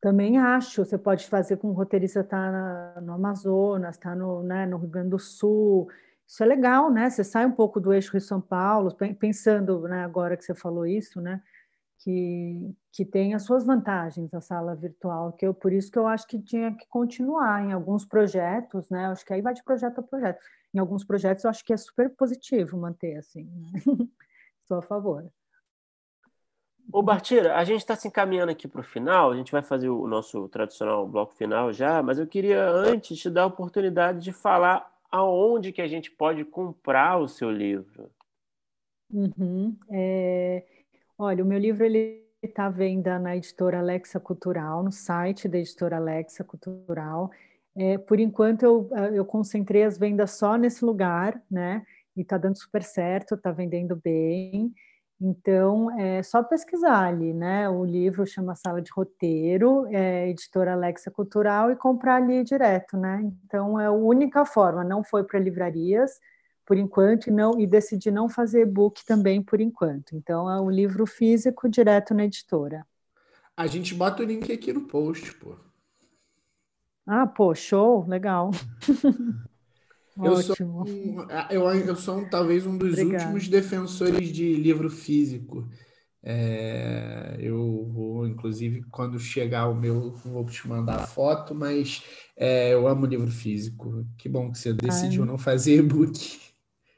Também 0.00 0.36
acho, 0.36 0.84
você 0.84 0.98
pode 0.98 1.28
fazer 1.28 1.58
com 1.58 1.68
o 1.68 1.72
roteirista 1.72 2.20
estar 2.20 2.92
tá 2.94 3.00
no 3.00 3.12
Amazonas, 3.12 3.94
estar 3.94 4.10
tá 4.10 4.16
no, 4.16 4.42
né, 4.42 4.66
no 4.66 4.78
Rio 4.78 4.88
Grande 4.88 5.10
do 5.10 5.18
Sul, 5.18 5.88
isso 6.28 6.42
é 6.42 6.46
legal, 6.46 6.90
né? 6.90 7.08
Você 7.08 7.24
sai 7.24 7.46
um 7.46 7.52
pouco 7.52 7.80
do 7.80 7.90
eixo 7.90 8.12
Rio-São 8.12 8.38
Paulo, 8.38 8.94
pensando, 9.18 9.80
né, 9.88 10.04
agora 10.04 10.36
que 10.36 10.44
você 10.44 10.54
falou 10.54 10.86
isso, 10.86 11.22
né? 11.22 11.42
Que, 12.00 12.76
que 12.92 13.04
tem 13.04 13.34
as 13.34 13.44
suas 13.44 13.64
vantagens 13.64 14.32
a 14.34 14.40
sala 14.40 14.76
virtual, 14.76 15.32
que 15.32 15.46
eu, 15.46 15.54
por 15.54 15.72
isso 15.72 15.90
que 15.90 15.98
eu 15.98 16.06
acho 16.06 16.26
que 16.28 16.38
tinha 16.38 16.72
que 16.76 16.86
continuar 16.88 17.64
em 17.64 17.72
alguns 17.72 18.04
projetos, 18.04 18.90
né? 18.90 19.06
Acho 19.06 19.24
que 19.24 19.32
aí 19.32 19.40
vai 19.40 19.54
de 19.54 19.64
projeto 19.64 20.00
a 20.00 20.02
projeto. 20.02 20.38
Em 20.74 20.78
alguns 20.78 21.02
projetos 21.02 21.44
eu 21.44 21.50
acho 21.50 21.64
que 21.64 21.72
é 21.72 21.76
super 21.78 22.10
positivo 22.10 22.76
manter 22.76 23.16
assim, 23.16 23.44
né? 23.44 23.72
Sou 24.68 24.78
a 24.78 24.82
favor. 24.82 25.26
Ô 26.92 27.02
Bartira, 27.02 27.56
a 27.56 27.64
gente 27.64 27.80
está 27.80 27.96
se 27.96 28.06
encaminhando 28.06 28.52
aqui 28.52 28.68
para 28.68 28.80
o 28.80 28.84
final, 28.84 29.30
a 29.30 29.36
gente 29.36 29.50
vai 29.50 29.62
fazer 29.62 29.88
o 29.88 30.06
nosso 30.06 30.46
tradicional 30.48 31.06
bloco 31.08 31.34
final 31.34 31.72
já, 31.72 32.02
mas 32.02 32.18
eu 32.18 32.26
queria 32.26 32.68
antes 32.68 33.18
te 33.18 33.30
dar 33.30 33.42
a 33.42 33.46
oportunidade 33.46 34.20
de 34.20 34.32
falar 34.32 34.97
aonde 35.10 35.72
que 35.72 35.82
a 35.82 35.88
gente 35.88 36.10
pode 36.10 36.44
comprar 36.44 37.18
o 37.18 37.28
seu 37.28 37.50
livro? 37.50 38.10
Uhum. 39.12 39.76
É... 39.90 40.64
Olha, 41.16 41.42
o 41.42 41.46
meu 41.46 41.58
livro 41.58 41.84
ele 41.84 42.24
está 42.42 42.66
à 42.66 42.70
venda 42.70 43.18
na 43.18 43.36
editora 43.36 43.78
Alexa 43.78 44.20
Cultural, 44.20 44.82
no 44.82 44.92
site 44.92 45.48
da 45.48 45.58
editora 45.58 45.96
Alexa 45.96 46.44
Cultural. 46.44 47.30
É, 47.76 47.98
por 47.98 48.18
enquanto 48.18 48.62
eu, 48.62 48.90
eu 49.14 49.24
concentrei 49.24 49.84
as 49.84 49.98
vendas 49.98 50.32
só 50.32 50.56
nesse 50.56 50.84
lugar, 50.84 51.40
né? 51.50 51.84
E 52.16 52.22
está 52.22 52.36
dando 52.36 52.58
super 52.58 52.82
certo, 52.82 53.34
está 53.34 53.50
vendendo 53.52 53.96
bem. 53.96 54.72
Então, 55.20 55.90
é 55.98 56.22
só 56.22 56.44
pesquisar 56.44 57.06
ali, 57.08 57.34
né? 57.34 57.68
O 57.68 57.84
livro 57.84 58.24
chama 58.24 58.54
Sala 58.54 58.80
de 58.80 58.90
Roteiro, 58.92 59.86
é 59.88 60.28
editora 60.28 60.72
Alexa 60.74 61.10
Cultural, 61.10 61.72
e 61.72 61.76
comprar 61.76 62.16
ali 62.16 62.44
direto, 62.44 62.96
né? 62.96 63.28
Então, 63.44 63.80
é 63.80 63.86
a 63.86 63.90
única 63.90 64.44
forma, 64.44 64.84
não 64.84 65.02
foi 65.02 65.24
para 65.24 65.40
livrarias 65.40 66.20
por 66.64 66.76
enquanto, 66.76 67.28
e, 67.28 67.30
não, 67.32 67.58
e 67.58 67.66
decidi 67.66 68.10
não 68.10 68.28
fazer 68.28 68.62
e-book 68.62 69.04
também 69.04 69.42
por 69.42 69.60
enquanto. 69.60 70.14
Então, 70.14 70.48
é 70.48 70.60
o 70.60 70.70
livro 70.70 71.04
físico 71.06 71.68
direto 71.68 72.14
na 72.14 72.24
editora. 72.24 72.86
A 73.56 73.66
gente 73.66 73.94
bota 73.94 74.22
o 74.22 74.26
link 74.26 74.52
aqui 74.52 74.72
no 74.72 74.82
post, 74.82 75.34
pô. 75.34 75.56
Ah, 77.04 77.26
pô, 77.26 77.54
show, 77.54 78.06
legal. 78.06 78.50
Eu 80.22 80.36
sou, 80.36 80.56
eu, 81.50 81.70
eu 81.74 81.96
sou 81.96 82.18
um, 82.18 82.28
talvez 82.28 82.66
um 82.66 82.76
dos 82.76 82.92
Obrigada. 82.92 83.02
últimos 83.02 83.48
defensores 83.48 84.28
de 84.32 84.54
livro 84.54 84.90
físico. 84.90 85.68
É, 86.22 87.36
eu 87.40 87.86
vou, 87.92 88.26
inclusive, 88.26 88.82
quando 88.90 89.18
chegar 89.18 89.68
o 89.68 89.74
meu, 89.74 90.12
vou 90.12 90.44
te 90.46 90.66
mandar 90.68 90.96
a 90.96 91.06
foto, 91.06 91.54
mas 91.54 92.02
é, 92.36 92.74
eu 92.74 92.86
amo 92.88 93.06
livro 93.06 93.30
físico. 93.30 94.06
Que 94.18 94.28
bom 94.28 94.50
que 94.52 94.58
você 94.58 94.72
decidiu 94.74 95.24
Ai. 95.24 95.26
não 95.26 95.38
fazer 95.38 95.76
e-book. 95.78 96.38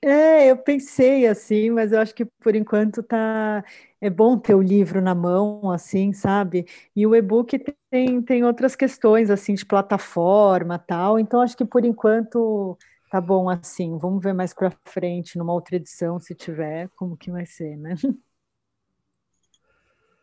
É, 0.02 0.50
eu 0.50 0.56
pensei 0.56 1.26
assim, 1.26 1.68
mas 1.70 1.92
eu 1.92 2.00
acho 2.00 2.14
que 2.14 2.24
por 2.24 2.56
enquanto 2.56 3.02
tá 3.02 3.62
é 4.00 4.08
bom 4.08 4.38
ter 4.38 4.54
o 4.54 4.62
livro 4.62 5.00
na 5.02 5.14
mão, 5.14 5.70
assim, 5.70 6.12
sabe? 6.14 6.64
E 6.96 7.06
o 7.06 7.14
e-book 7.14 7.58
tem, 7.90 8.22
tem 8.22 8.42
outras 8.44 8.74
questões 8.74 9.28
assim 9.28 9.52
de 9.54 9.66
plataforma, 9.66 10.78
tal. 10.78 11.18
Então 11.18 11.42
acho 11.42 11.54
que 11.56 11.66
por 11.66 11.84
enquanto 11.84 12.78
tá 13.10 13.20
bom 13.20 13.50
assim, 13.50 13.98
vamos 13.98 14.22
ver 14.22 14.32
mais 14.32 14.54
para 14.54 14.70
frente, 14.84 15.36
numa 15.36 15.52
outra 15.52 15.76
edição, 15.76 16.20
se 16.20 16.32
tiver, 16.32 16.88
como 16.96 17.16
que 17.16 17.30
vai 17.30 17.44
ser, 17.44 17.76
né? 17.76 17.96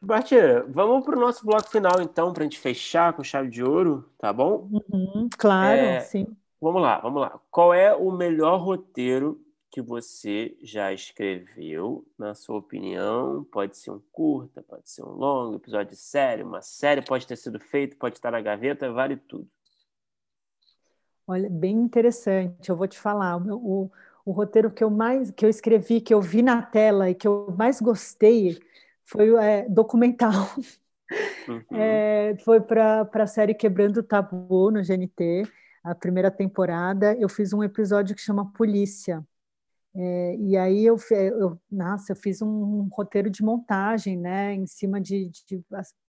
Bartira, 0.01 0.65
vamos 0.69 1.03
para 1.03 1.18
o 1.18 1.19
nosso 1.19 1.45
bloco 1.45 1.69
final, 1.69 1.99
então, 2.01 2.31
para 2.31 2.43
a 2.43 2.45
gente 2.45 2.59
fechar 2.59 3.11
com 3.14 3.23
chave 3.23 3.49
de 3.49 3.61
ouro, 3.61 4.09
tá 4.18 4.31
bom? 4.31 4.69
Uhum, 4.72 5.27
claro, 5.38 5.80
é, 5.80 5.99
sim. 5.99 6.26
Vamos 6.61 6.81
lá, 6.81 6.99
vamos 6.99 7.22
lá. 7.22 7.39
Qual 7.51 7.73
é 7.73 7.93
o 7.93 8.09
melhor 8.11 8.61
roteiro 8.61 9.43
que 9.69 9.81
você 9.81 10.55
já 10.61 10.93
escreveu, 10.93 12.07
na 12.18 12.34
sua 12.34 12.57
opinião? 12.57 13.43
Pode 13.51 13.76
ser 13.76 13.91
um 13.91 14.01
curta, 14.11 14.64
pode 14.64 14.89
ser 14.89 15.03
um 15.03 15.11
longo, 15.11 15.55
episódio 15.55 15.91
de 15.91 15.97
série, 15.97 16.41
uma 16.43 16.61
série, 16.61 17.01
pode 17.01 17.27
ter 17.27 17.35
sido 17.35 17.59
feito, 17.59 17.97
pode 17.97 18.15
estar 18.15 18.31
na 18.31 18.39
gaveta, 18.39 18.89
vale 18.91 19.18
tudo. 19.18 19.49
Olha, 21.27 21.49
bem 21.49 21.75
interessante. 21.75 22.69
Eu 22.69 22.77
vou 22.77 22.87
te 22.87 22.97
falar, 22.97 23.37
o, 23.37 23.91
o, 24.25 24.31
roteiro 24.31 24.71
que 24.71 24.83
eu 24.83 24.89
mais 24.89 25.29
que 25.29 25.45
eu 25.45 25.49
escrevi, 25.49 25.99
que 25.99 26.13
eu 26.13 26.21
vi 26.21 26.41
na 26.41 26.61
tela 26.61 27.09
e 27.09 27.15
que 27.15 27.27
eu 27.27 27.53
mais 27.57 27.81
gostei 27.81 28.57
foi 29.03 29.35
é, 29.35 29.67
documental. 29.69 30.31
Uhum. 31.47 31.63
É, 31.71 32.35
foi 32.43 32.59
para 32.59 33.09
a 33.09 33.27
série 33.27 33.53
Quebrando 33.53 34.01
o 34.01 34.03
Tabu 34.03 34.69
no 34.69 34.83
GNT, 34.83 35.43
a 35.81 35.95
primeira 35.95 36.29
temporada. 36.29 37.15
Eu 37.17 37.29
fiz 37.29 37.53
um 37.53 37.63
episódio 37.63 38.13
que 38.13 38.21
chama 38.21 38.51
Polícia. 38.51 39.25
É, 39.95 40.35
e 40.35 40.57
aí 40.57 40.85
eu, 40.85 40.97
eu, 41.11 41.57
nossa, 41.71 42.11
eu 42.11 42.15
fiz 42.17 42.41
um, 42.41 42.47
um, 42.47 42.89
roteiro 42.91 43.29
de 43.29 43.41
montagem, 43.41 44.17
né, 44.17 44.53
em 44.53 44.67
cima 44.67 44.99
de, 44.99 45.31
de 45.47 45.63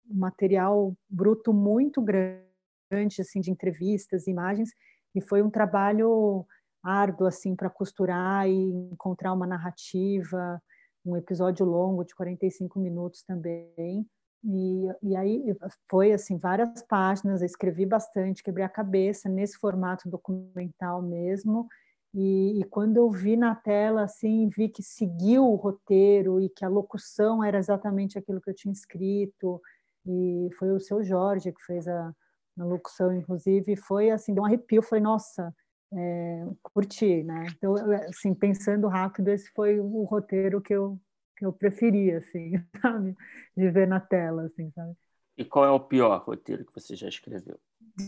material 0.09 0.95
bruto 1.09 1.53
muito 1.53 2.01
grande, 2.01 3.21
assim, 3.21 3.41
de 3.41 3.51
entrevistas, 3.51 4.25
imagens, 4.25 4.71
e 5.15 5.21
foi 5.21 5.41
um 5.41 5.49
trabalho 5.49 6.45
árduo, 6.83 7.25
assim, 7.25 7.55
para 7.55 7.69
costurar 7.69 8.47
e 8.47 8.71
encontrar 8.91 9.33
uma 9.33 9.47
narrativa, 9.47 10.61
um 11.05 11.15
episódio 11.17 11.65
longo 11.65 12.03
de 12.03 12.13
45 12.15 12.79
minutos 12.79 13.23
também. 13.23 14.05
E, 14.43 14.87
e 15.01 15.15
aí 15.15 15.55
foi 15.89 16.11
assim 16.11 16.37
várias 16.37 16.83
páginas, 16.83 17.41
escrevi 17.41 17.85
bastante, 17.85 18.43
quebrei 18.43 18.63
a 18.63 18.69
cabeça 18.69 19.27
nesse 19.27 19.57
formato 19.57 20.07
documental 20.07 21.01
mesmo. 21.01 21.67
E, 22.13 22.61
e, 22.61 22.63
quando 22.65 22.97
eu 22.97 23.09
vi 23.09 23.35
na 23.35 23.55
tela, 23.55 24.03
assim, 24.03 24.47
vi 24.47 24.69
que 24.69 24.81
seguiu 24.81 25.45
o 25.45 25.55
roteiro 25.55 26.39
e 26.39 26.47
que 26.49 26.63
a 26.63 26.69
locução 26.69 27.43
era 27.43 27.57
exatamente 27.57 28.17
aquilo 28.17 28.39
que 28.39 28.49
eu 28.49 28.55
tinha 28.55 28.71
escrito. 28.71 29.61
E 30.05 30.49
foi 30.57 30.71
o 30.71 30.79
seu 30.79 31.03
Jorge 31.03 31.51
que 31.51 31.61
fez 31.65 31.87
a, 31.87 32.13
a 32.57 32.63
locução, 32.63 33.13
inclusive, 33.13 33.75
foi 33.75 34.09
assim, 34.09 34.33
deu 34.33 34.43
um 34.43 34.45
arrepio. 34.45 34.81
Falei, 34.81 35.03
nossa, 35.03 35.53
é, 35.93 36.45
curti, 36.61 37.23
né? 37.23 37.45
Então, 37.57 37.75
assim, 38.07 38.33
pensando 38.33 38.87
rápido, 38.87 39.29
esse 39.29 39.51
foi 39.53 39.79
o 39.79 40.03
roteiro 40.03 40.61
que 40.61 40.73
eu 40.73 40.99
que 41.37 41.45
eu 41.45 41.51
preferi, 41.51 42.11
assim, 42.13 42.53
sabe? 42.81 43.15
De 43.55 43.69
ver 43.69 43.87
na 43.87 43.99
tela, 43.99 44.45
assim, 44.45 44.71
sabe? 44.71 44.95
E 45.37 45.43
qual 45.43 45.65
é 45.65 45.69
o 45.69 45.79
pior 45.79 46.17
roteiro 46.23 46.65
que 46.65 46.73
você 46.73 46.95
já 46.95 47.09
escreveu? 47.09 47.59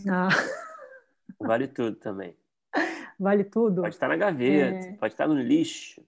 Ah. 0.08 0.28
Vale 1.38 1.68
tudo 1.68 1.96
também. 1.96 2.34
Vale 3.18 3.44
tudo? 3.44 3.82
Pode 3.82 3.94
estar 3.94 4.08
na 4.08 4.16
gaveta, 4.16 4.86
é... 4.88 4.92
pode 4.94 5.12
estar 5.12 5.28
no 5.28 5.34
lixo. 5.34 6.02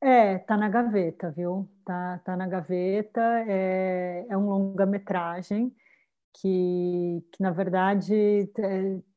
É, 0.00 0.38
tá 0.38 0.56
na 0.56 0.68
gaveta, 0.68 1.30
viu? 1.30 1.68
Tá, 1.84 2.20
tá 2.24 2.36
na 2.36 2.46
gaveta. 2.46 3.20
É, 3.46 4.26
é 4.28 4.36
um 4.36 4.48
longa-metragem 4.48 5.74
que, 6.34 7.24
que, 7.32 7.42
na 7.42 7.50
verdade, 7.50 8.50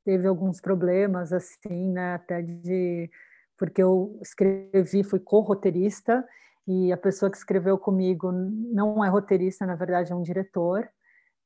teve 0.04 0.28
alguns 0.28 0.62
problemas, 0.62 1.34
assim, 1.34 1.92
né? 1.92 2.16
Até 2.16 2.42
de... 2.42 3.10
Porque 3.58 3.82
eu 3.82 4.18
escrevi, 4.22 5.04
fui 5.04 5.20
co-roteirista, 5.20 6.24
e 6.68 6.92
a 6.92 6.98
pessoa 6.98 7.32
que 7.32 7.38
escreveu 7.38 7.78
comigo 7.78 8.32
não 8.32 9.04
é 9.04 9.10
roteirista, 9.10 9.66
na 9.66 9.76
verdade 9.76 10.12
é 10.12 10.16
um 10.16 10.22
diretor. 10.22 10.88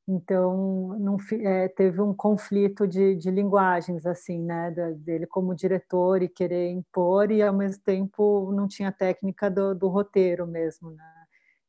Então, 0.07 0.97
não, 0.99 1.17
é, 1.41 1.67
teve 1.69 2.01
um 2.01 2.13
conflito 2.13 2.87
de, 2.87 3.15
de 3.15 3.31
linguagens, 3.31 4.05
assim, 4.05 4.43
né, 4.43 4.71
da, 4.71 4.91
dele 4.91 5.27
como 5.27 5.55
diretor 5.55 6.21
e 6.21 6.27
querer 6.27 6.71
impor, 6.71 7.31
e 7.31 7.41
ao 7.41 7.53
mesmo 7.53 7.81
tempo 7.83 8.51
não 8.51 8.67
tinha 8.67 8.91
técnica 8.91 9.49
do, 9.49 9.75
do 9.75 9.87
roteiro 9.87 10.47
mesmo, 10.47 10.91
né. 10.91 11.20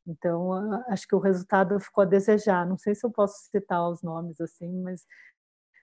Então, 0.05 0.51
acho 0.89 1.07
que 1.07 1.15
o 1.15 1.19
resultado 1.19 1.79
ficou 1.79 2.01
a 2.01 2.05
desejar. 2.05 2.67
Não 2.67 2.77
sei 2.77 2.93
se 2.93 3.05
eu 3.05 3.11
posso 3.11 3.49
citar 3.49 3.89
os 3.89 4.01
nomes, 4.01 4.39
assim, 4.41 4.81
mas 4.81 5.05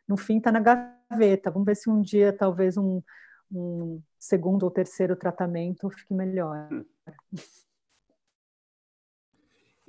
no 0.06 0.16
fim 0.16 0.38
está 0.38 0.52
na 0.52 0.60
gaveta. 0.60 1.50
Vamos 1.50 1.66
ver 1.66 1.76
se 1.76 1.88
um 1.88 2.02
dia, 2.02 2.32
talvez, 2.32 2.76
um, 2.76 3.02
um 3.50 4.02
segundo 4.18 4.64
ou 4.64 4.70
terceiro 4.70 5.16
tratamento 5.16 5.88
fique 5.90 6.12
melhor. 6.12 6.68
Hum. 6.70 6.84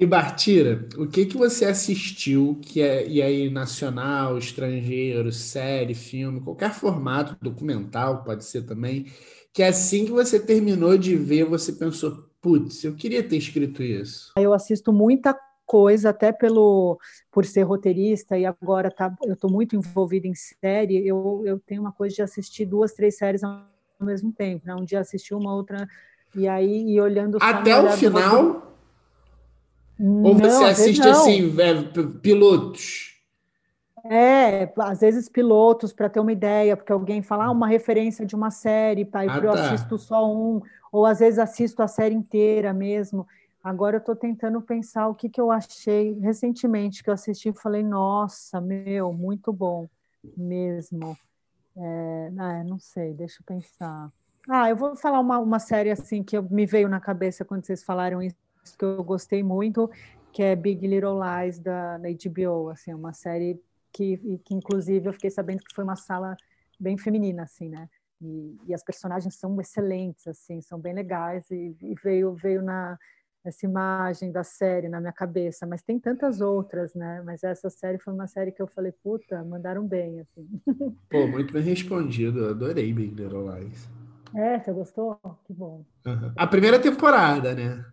E 0.02 0.06
Bartira, 0.06 0.90
o 0.98 1.06
que 1.06 1.28
que 1.28 1.38
você 1.38 1.66
assistiu 1.66 2.60
que 2.60 2.82
é 2.82 3.08
e 3.08 3.22
aí 3.22 3.52
nacional, 3.52 4.36
estrangeiro, 4.36 5.32
série, 5.32 5.94
filme, 5.94 6.41
qualquer 6.41 6.74
formato, 6.74 7.38
documental 7.40 8.24
pode 8.24 8.44
ser 8.44 8.64
também, 8.64 9.06
que 9.53 9.62
assim 9.62 10.06
que 10.06 10.12
você 10.12 10.40
terminou 10.40 10.98
de 10.98 11.16
ver, 11.16 11.45
você 11.45 11.74
pensou, 11.74 12.31
putz, 12.41 12.84
eu 12.84 12.95
queria 12.95 13.23
ter 13.23 13.38
escrito 13.38 13.84
isso. 13.84 14.31
Eu 14.38 14.53
assisto 14.53 14.91
muita 14.91 15.38
coisa, 15.65 16.09
até 16.09 16.31
pelo 16.34 16.99
por 17.31 17.45
ser 17.45 17.63
roteirista 17.63 18.38
e 18.38 18.45
agora 18.45 18.91
tá, 18.91 19.15
eu 19.23 19.34
estou 19.34 19.49
muito 19.49 19.76
envolvida 19.76 20.27
em 20.27 20.35
série, 20.35 21.07
eu, 21.07 21.43
eu 21.45 21.59
tenho 21.59 21.81
uma 21.81 21.93
coisa 21.93 22.15
de 22.15 22.22
assistir 22.22 22.65
duas, 22.65 22.93
três 22.93 23.18
séries 23.18 23.41
ao 23.43 23.65
mesmo 24.01 24.34
tempo, 24.34 24.68
né? 24.68 24.76
Um 24.76 24.84
dia 24.84 24.99
assistir 24.99 25.34
uma, 25.34 25.55
outra 25.55 25.88
e 26.35 26.47
aí 26.47 26.89
e 26.89 26.99
olhando 26.99 27.38
até 27.39 27.80
o 27.80 27.89
final 27.91 28.72
ou 29.99 30.34
você 30.34 30.47
não, 30.47 30.65
assiste 30.65 31.07
assim, 31.07 31.55
é, 31.59 31.73
pilotos? 32.22 33.10
É, 34.03 34.72
às 34.80 35.02
vezes 35.02 35.30
pilotos 35.30 35.94
para 35.94 36.10
ter 36.10 36.19
uma 36.19 36.32
ideia, 36.32 36.76
porque 36.76 36.91
alguém 36.91 37.22
fala 37.22 37.45
ah, 37.45 37.52
uma 37.52 37.68
referência 37.68 38.26
de 38.26 38.36
uma 38.36 38.49
série, 38.49 39.06
pai, 39.06 39.28
ah, 39.30 39.38
eu 39.38 39.52
tá. 39.52 39.65
assisto 39.65 39.98
só 39.98 40.28
um, 40.32 40.61
ou 40.91 41.06
às 41.06 41.19
vezes 41.19 41.38
assisto 41.38 41.84
a 41.84 41.88
série 41.88 42.15
inteira 42.15 42.73
mesmo. 42.73 43.28
Agora 43.64 43.98
eu 43.98 43.99
estou 43.99 44.15
tentando 44.15 44.60
pensar 44.61 45.07
o 45.07 45.14
que, 45.14 45.30
que 45.30 45.40
eu 45.40 45.52
achei 45.52 46.18
recentemente 46.19 47.03
que 47.03 47.10
eu 47.10 47.14
assisti 47.14 47.49
e 47.49 47.53
falei, 47.53 47.84
nossa, 47.84 48.60
meu, 48.60 49.14
muito 49.14 49.53
bom 49.53 49.88
mesmo. 50.36 51.15
É, 51.78 52.32
ah, 52.38 52.64
não 52.64 52.80
sei, 52.80 53.14
deixa 53.14 53.40
eu 53.40 53.45
pensar. 53.45 54.11
Ah, 54.49 54.69
eu 54.69 54.76
vou 54.76 54.95
falar 54.95 55.19
uma, 55.19 55.38
uma 55.38 55.60
série 55.60 55.91
assim 55.91 56.23
que 56.23 56.40
me 56.41 56.65
veio 56.65 56.90
na 56.90 56.99
cabeça 56.99 57.45
quando 57.45 57.65
vocês 57.65 57.84
falaram 57.84 58.22
isso 58.22 58.36
que 58.78 58.84
eu 58.84 59.03
gostei 59.03 59.44
muito, 59.44 59.90
que 60.32 60.41
é 60.41 60.56
Big 60.56 60.86
Little 60.88 61.19
Lies 61.19 61.60
da, 61.60 61.98
da 61.98 62.10
HBO, 62.10 62.69
assim, 62.69 62.94
uma 62.94 63.14
série 63.14 63.60
que, 63.93 64.39
que 64.45 64.53
inclusive 64.53 65.07
eu 65.07 65.13
fiquei 65.13 65.30
sabendo 65.30 65.63
que 65.63 65.73
foi 65.73 65.84
uma 65.84 65.95
sala 65.95 66.35
bem 66.80 66.97
feminina, 66.97 67.43
assim, 67.43 67.69
né? 67.69 67.89
E, 68.22 68.57
e 68.68 68.73
as 68.73 68.84
personagens 68.84 69.35
são 69.35 69.59
excelentes, 69.59 70.27
assim, 70.27 70.61
são 70.61 70.80
bem 70.80 70.93
legais 70.93 71.49
e, 71.49 71.76
e, 71.81 71.95
veio 72.03 72.34
veio 72.35 72.61
na 72.61 72.97
essa 73.43 73.65
imagem 73.65 74.31
da 74.31 74.43
série 74.43 74.88
na 74.88 74.99
minha 74.99 75.11
cabeça, 75.11 75.65
mas 75.65 75.81
tem 75.81 75.99
tantas 75.99 76.41
outras, 76.41 76.93
né? 76.93 77.23
Mas 77.26 77.43
essa 77.43 77.72
série 77.72 77.97
foi 77.97 78.13
uma 78.13 78.27
série 78.27 78.51
que 78.51 78.61
eu 78.61 78.68
falei, 78.68 78.91
puta, 78.91 79.43
mandaram 79.43 79.84
bem, 79.88 80.19
assim. 80.19 80.47
Pô, 81.09 81.26
muito 81.26 81.51
bem 81.51 81.63
respondido, 81.63 82.49
adorei 82.49 82.93
Big 82.93 83.15
Little 83.15 83.51
Lies. 83.51 83.89
É, 84.35 84.59
você 84.59 84.72
gostou? 84.72 85.19
Que 85.45 85.53
bom. 85.53 85.84
Uhum. 86.05 86.31
A 86.38 86.45
primeira 86.45 86.80
temporada, 86.80 87.55
né? 87.55 87.84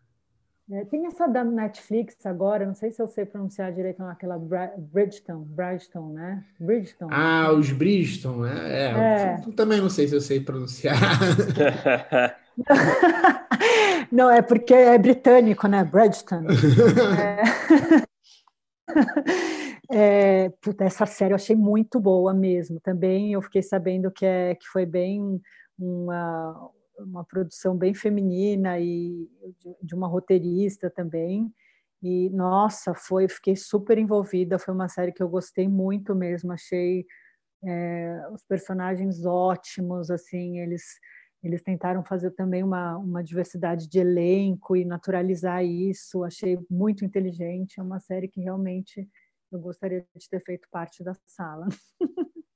É, 0.71 0.85
tem 0.85 1.07
essa 1.07 1.27
da 1.27 1.43
Netflix 1.43 2.15
agora, 2.27 2.67
não 2.67 2.75
sei 2.75 2.93
se 2.93 3.01
eu 3.01 3.09
sei 3.09 3.25
pronunciar 3.25 3.73
direito, 3.73 4.01
não, 4.01 4.11
aquela 4.11 4.39
Bridgeton, 4.39 5.41
Bridgeton, 5.41 6.13
né? 6.13 6.45
Bridgeton. 6.61 7.09
Ah, 7.11 7.51
os 7.53 7.73
Bridgeton, 7.73 8.43
né? 8.43 8.71
É, 8.71 8.93
é. 8.93 9.41
também 9.57 9.81
não 9.81 9.89
sei 9.89 10.07
se 10.07 10.15
eu 10.15 10.21
sei 10.21 10.41
pronunciar. 10.41 10.95
não, 14.13 14.31
é 14.31 14.43
porque 14.43 14.75
é 14.75 14.99
britânico, 14.99 15.67
né? 15.67 15.83
Bridgeton. 15.85 16.45
é... 17.19 17.43
é, 19.91 20.51
puta, 20.61 20.85
essa 20.85 21.07
série 21.07 21.33
eu 21.33 21.37
achei 21.37 21.57
muito 21.57 21.99
boa 21.99 22.35
mesmo. 22.35 22.79
Também 22.81 23.33
eu 23.33 23.41
fiquei 23.41 23.63
sabendo 23.63 24.11
que, 24.11 24.27
é, 24.27 24.55
que 24.55 24.69
foi 24.69 24.85
bem 24.85 25.41
uma, 25.79 26.71
uma 26.99 27.25
produção 27.25 27.77
bem 27.77 27.95
feminina 27.95 28.79
e 28.79 29.29
de 29.83 29.95
uma 29.95 30.09
roteirista 30.09 30.91
também. 30.91 31.53
E 32.03 32.31
nossa, 32.31 32.95
foi, 32.95 33.29
fiquei 33.29 33.57
super 33.57 33.99
envolvida. 33.99 34.59
Foi 34.59 34.73
uma 34.75 34.89
série 34.89 35.13
que 35.13 35.23
eu 35.23 35.29
gostei 35.29 35.69
muito 35.69 36.15
mesmo. 36.15 36.53
Achei 36.53 37.07
é, 37.65 38.29
os 38.33 38.45
personagens 38.45 39.25
ótimos, 39.25 40.11
assim, 40.11 40.61
eles 40.61 40.83
eles 41.43 41.63
tentaram 41.63 42.05
fazer 42.05 42.33
também 42.33 42.65
uma, 42.65 42.97
uma 42.99 43.23
diversidade 43.23 43.89
de 43.89 44.01
elenco 44.01 44.77
e 44.77 44.85
naturalizar 44.85 45.65
isso. 45.65 46.25
Achei 46.25 46.59
muito 46.69 47.05
inteligente. 47.05 47.79
É 47.79 47.83
uma 47.83 48.01
série 48.01 48.29
que 48.29 48.41
realmente 48.41 49.09
eu 49.53 49.61
gostaria 49.61 50.05
de 50.17 50.29
ter 50.29 50.43
feito 50.43 50.69
parte 50.71 51.05
da 51.05 51.15
sala. 51.27 51.67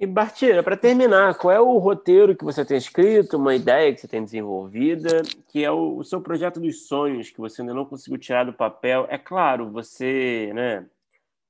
E 0.00 0.06
Bartira, 0.06 0.62
para 0.62 0.76
terminar, 0.76 1.36
qual 1.36 1.52
é 1.52 1.60
o 1.60 1.76
roteiro 1.76 2.36
que 2.36 2.44
você 2.44 2.64
tem 2.64 2.76
escrito, 2.76 3.36
uma 3.36 3.56
ideia 3.56 3.92
que 3.92 4.00
você 4.00 4.06
tem 4.06 4.22
desenvolvida, 4.22 5.22
que 5.48 5.64
é 5.64 5.72
o, 5.72 5.96
o, 5.96 6.04
seu 6.04 6.20
projeto 6.20 6.60
dos 6.60 6.86
sonhos 6.86 7.30
que 7.30 7.40
você 7.40 7.62
ainda 7.62 7.74
não 7.74 7.84
conseguiu 7.84 8.16
tirar 8.16 8.44
do 8.44 8.52
papel? 8.52 9.08
É 9.10 9.18
claro, 9.18 9.72
você, 9.72 10.52
né, 10.54 10.88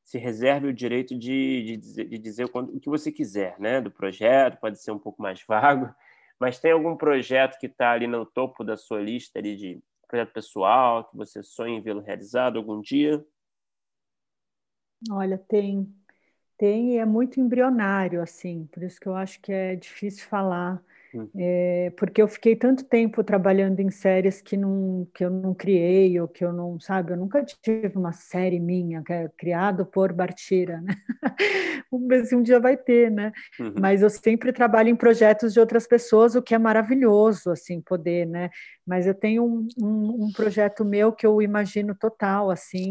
se 0.02 0.16
reserve 0.16 0.68
o 0.68 0.72
direito 0.72 1.14
de, 1.14 1.62
de, 1.62 1.76
dizer, 1.76 2.08
de 2.08 2.18
dizer 2.18 2.44
o, 2.46 2.58
o 2.58 2.80
que 2.80 2.88
você 2.88 3.12
quiser, 3.12 3.54
né, 3.60 3.82
do 3.82 3.90
projeto, 3.90 4.58
pode 4.58 4.80
ser 4.80 4.92
um 4.92 4.98
pouco 4.98 5.20
mais 5.20 5.44
vago, 5.46 5.94
mas 6.40 6.58
tem 6.58 6.72
algum 6.72 6.96
projeto 6.96 7.58
que 7.58 7.66
está 7.66 7.92
ali 7.92 8.06
no 8.06 8.24
topo 8.24 8.64
da 8.64 8.78
sua 8.78 9.02
lista 9.02 9.38
ali 9.38 9.56
de 9.56 9.78
projeto 10.08 10.32
pessoal 10.32 11.04
que 11.04 11.14
você 11.14 11.42
sonha 11.42 11.76
em 11.76 11.82
vê-lo 11.82 12.00
realizado 12.00 12.56
algum 12.56 12.80
dia? 12.80 13.22
Olha, 15.10 15.36
tem 15.36 15.94
tem 16.58 16.94
e 16.94 16.98
é 16.98 17.04
muito 17.04 17.40
embrionário, 17.40 18.20
assim, 18.20 18.68
por 18.72 18.82
isso 18.82 19.00
que 19.00 19.06
eu 19.06 19.14
acho 19.14 19.40
que 19.40 19.52
é 19.52 19.76
difícil 19.76 20.26
falar, 20.26 20.82
hum. 21.14 21.28
é, 21.36 21.92
porque 21.96 22.20
eu 22.20 22.26
fiquei 22.26 22.56
tanto 22.56 22.84
tempo 22.84 23.22
trabalhando 23.22 23.78
em 23.78 23.90
séries 23.90 24.42
que, 24.42 24.56
não, 24.56 25.06
que 25.14 25.24
eu 25.24 25.30
não 25.30 25.54
criei, 25.54 26.20
ou 26.20 26.26
que 26.26 26.44
eu 26.44 26.52
não, 26.52 26.80
sabe, 26.80 27.12
eu 27.12 27.16
nunca 27.16 27.44
tive 27.44 27.96
uma 27.96 28.12
série 28.12 28.58
minha, 28.58 29.02
que 29.04 29.12
é 29.12 29.28
criado 29.38 29.86
por 29.86 30.12
Bartira, 30.12 30.80
né? 30.80 30.94
Se 32.26 32.34
um 32.34 32.42
dia 32.42 32.60
vai 32.60 32.76
ter, 32.76 33.10
né? 33.10 33.32
Uhum. 33.58 33.74
Mas 33.78 34.02
eu 34.02 34.10
sempre 34.10 34.52
trabalho 34.52 34.88
em 34.88 34.96
projetos 34.96 35.54
de 35.54 35.60
outras 35.60 35.86
pessoas, 35.86 36.34
o 36.34 36.42
que 36.42 36.54
é 36.54 36.58
maravilhoso, 36.58 37.50
assim, 37.50 37.80
poder, 37.80 38.26
né? 38.26 38.50
Mas 38.86 39.06
eu 39.06 39.14
tenho 39.14 39.44
um, 39.44 39.68
um, 39.80 40.24
um 40.24 40.32
projeto 40.32 40.84
meu 40.84 41.12
que 41.12 41.24
eu 41.24 41.40
imagino 41.40 41.94
total, 41.94 42.50
assim, 42.50 42.90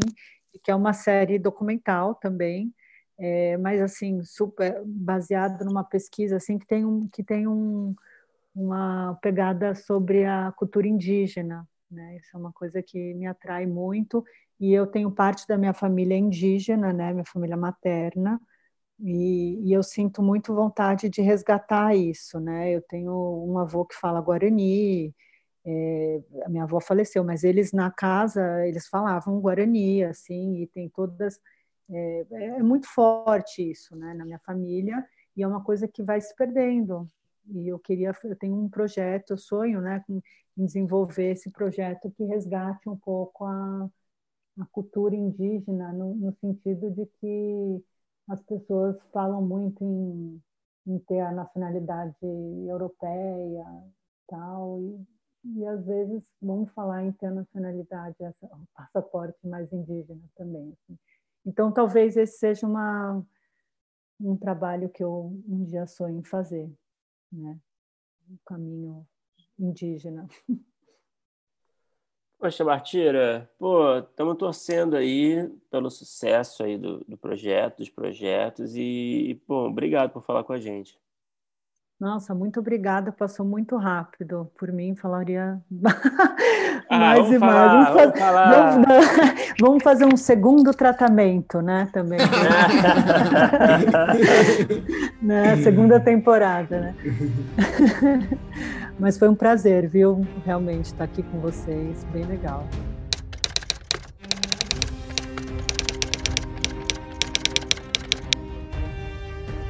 que 0.64 0.72
é 0.72 0.76
uma 0.76 0.94
série 0.94 1.38
documental 1.38 2.16
também, 2.16 2.74
é, 3.20 3.58
mas 3.58 3.82
assim 3.82 4.24
super 4.24 4.82
baseado 4.86 5.66
numa 5.66 5.84
pesquisa 5.84 6.38
assim 6.38 6.60
que 6.60 6.68
tem 6.68 6.86
um 6.86 7.08
que 7.10 7.24
tem 7.24 7.48
um, 7.48 7.96
uma 8.56 9.18
pegada 9.22 9.76
sobre 9.76 10.26
a 10.26 10.52
cultura 10.52 10.88
indígena 10.88 11.68
né? 11.90 12.18
Isso 12.18 12.36
é 12.36 12.40
uma 12.40 12.52
coisa 12.52 12.82
que 12.82 13.14
me 13.14 13.26
atrai 13.26 13.66
muito. 13.66 14.24
E 14.60 14.74
eu 14.74 14.88
tenho 14.88 15.12
parte 15.12 15.48
da 15.48 15.58
minha 15.58 15.74
família 15.74 16.18
indígena 16.18 16.92
né? 16.94 17.14
Minha 17.14 17.26
família 17.26 17.58
materna. 17.58 18.40
E, 19.00 19.62
e 19.70 19.74
eu 19.74 19.84
sinto 19.84 20.24
muito 20.24 20.56
vontade 20.56 21.10
de 21.10 21.22
resgatar 21.22 21.96
isso 21.96 22.40
né? 22.40 22.72
Eu 22.72 22.82
tenho 22.82 23.14
um 23.48 23.58
avô 23.60 23.86
que 23.86 23.96
fala 23.96 24.22
guarani 24.22 25.14
é, 25.66 26.22
a 26.46 26.50
minha 26.50 26.64
avó 26.64 26.80
faleceu 26.82 27.24
mas 27.24 27.44
eles 27.44 27.72
na 27.74 27.92
casa 27.92 28.66
eles 28.68 28.88
falavam 28.88 29.40
guarani 29.42 30.04
assim 30.04 30.62
e 30.64 30.68
tem 30.68 30.90
todas 30.90 31.40
é, 31.90 32.26
é, 32.32 32.64
muito 32.64 32.88
forte 32.88 33.72
isso, 33.72 33.96
né, 33.96 34.14
na 34.14 34.26
minha 34.26 34.40
família, 34.40 35.06
e 35.36 35.44
é 35.44 35.48
uma 35.48 35.64
coisa 35.64 35.88
que 35.88 36.04
vai 36.04 36.20
se 36.20 36.36
perdendo. 36.36 37.08
E 37.50 37.68
eu 37.70 37.80
queria, 37.80 38.12
eu 38.24 38.36
tenho 38.36 38.56
um 38.56 38.70
projeto, 38.70 39.32
eu 39.32 39.38
sonho, 39.38 39.80
né, 39.82 40.04
em 40.10 40.22
desenvolver 40.58 41.32
esse 41.32 41.52
projeto 41.52 42.12
que 42.12 42.26
resgate 42.26 42.90
um 42.90 42.98
pouco 42.98 43.46
a, 43.46 43.90
a 44.60 44.66
cultura 44.72 45.16
indígena, 45.16 45.94
no, 45.94 46.16
no 46.16 46.34
sentido 46.42 46.92
de 46.92 47.06
que 47.22 47.84
as 48.28 48.42
pessoas 48.44 48.98
falam 49.14 49.42
muito 49.42 49.84
em, 49.84 50.42
em 50.88 51.00
ter 51.00 51.22
a 51.22 51.32
nacionalidade 51.32 52.16
europeia, 52.68 53.66
tal, 54.28 54.82
e, 54.82 55.08
e 55.60 55.66
às 55.66 55.86
vezes 55.86 56.22
vamos 56.42 56.70
falar 56.74 57.04
em 57.06 57.12
ter 57.14 57.28
a 57.28 57.32
nacionalidade, 57.32 58.16
essa, 58.20 58.46
o 58.48 58.68
passaporte 58.76 59.38
mais 59.48 59.72
indígena 59.72 60.22
também. 60.36 60.74
Assim. 60.74 60.98
Então, 61.48 61.72
talvez 61.72 62.18
esse 62.18 62.40
seja 62.40 62.68
uma, 62.68 63.26
um 64.20 64.36
trabalho 64.36 64.90
que 64.90 65.02
eu 65.02 65.42
um 65.48 65.64
dia 65.64 65.88
sonho 65.88 66.20
em 66.20 66.24
fazer, 66.24 66.70
né? 67.32 67.58
Um 68.30 68.38
caminho 68.46 69.08
indígena. 69.58 70.28
Poxa, 72.38 72.66
Martira, 72.66 73.50
pô, 73.58 73.98
estamos 73.98 74.38
torcendo 74.38 74.96
aí 74.96 75.50
pelo 75.72 75.90
sucesso 75.90 76.64
aí 76.64 76.78
do, 76.78 77.00
do 77.06 77.18
projeto, 77.18 77.78
dos 77.78 77.90
projetos 77.90 78.76
e, 78.76 79.42
bom, 79.48 79.70
obrigado 79.70 80.12
por 80.12 80.22
falar 80.24 80.44
com 80.44 80.54
a 80.54 80.60
gente. 80.60 81.00
Nossa, 82.00 82.36
muito 82.36 82.60
obrigada. 82.60 83.12
Passou 83.12 83.44
muito 83.44 83.76
rápido. 83.76 84.52
Por 84.56 84.72
mim, 84.72 84.96
falaria 84.96 85.60
ah, 86.90 87.00
mais 87.00 87.32
e 87.32 87.40
falar, 87.40 87.74
mais. 87.74 87.88
Vamos, 87.88 88.20
vamos, 88.20 88.20
fazer, 88.20 88.86
vamos, 88.86 88.88
vamos, 89.60 89.84
fazer 89.84 90.06
um 90.06 90.16
segundo 90.16 90.72
tratamento, 90.76 91.60
né? 91.60 91.90
Também. 91.92 92.20
né? 95.20 95.58
Segunda 95.58 96.00
temporada, 96.00 96.80
né? 96.80 96.96
Mas 99.00 99.18
foi 99.18 99.28
um 99.28 99.36
prazer, 99.36 99.88
viu? 99.90 100.22
Realmente 100.46 100.86
estar 100.86 101.06
aqui 101.06 101.24
com 101.24 101.40
vocês. 101.40 102.04
Bem 102.14 102.26
legal. 102.26 102.64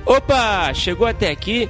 Opa! 0.06 0.74
Chegou 0.74 1.08
até 1.08 1.32
aqui? 1.32 1.70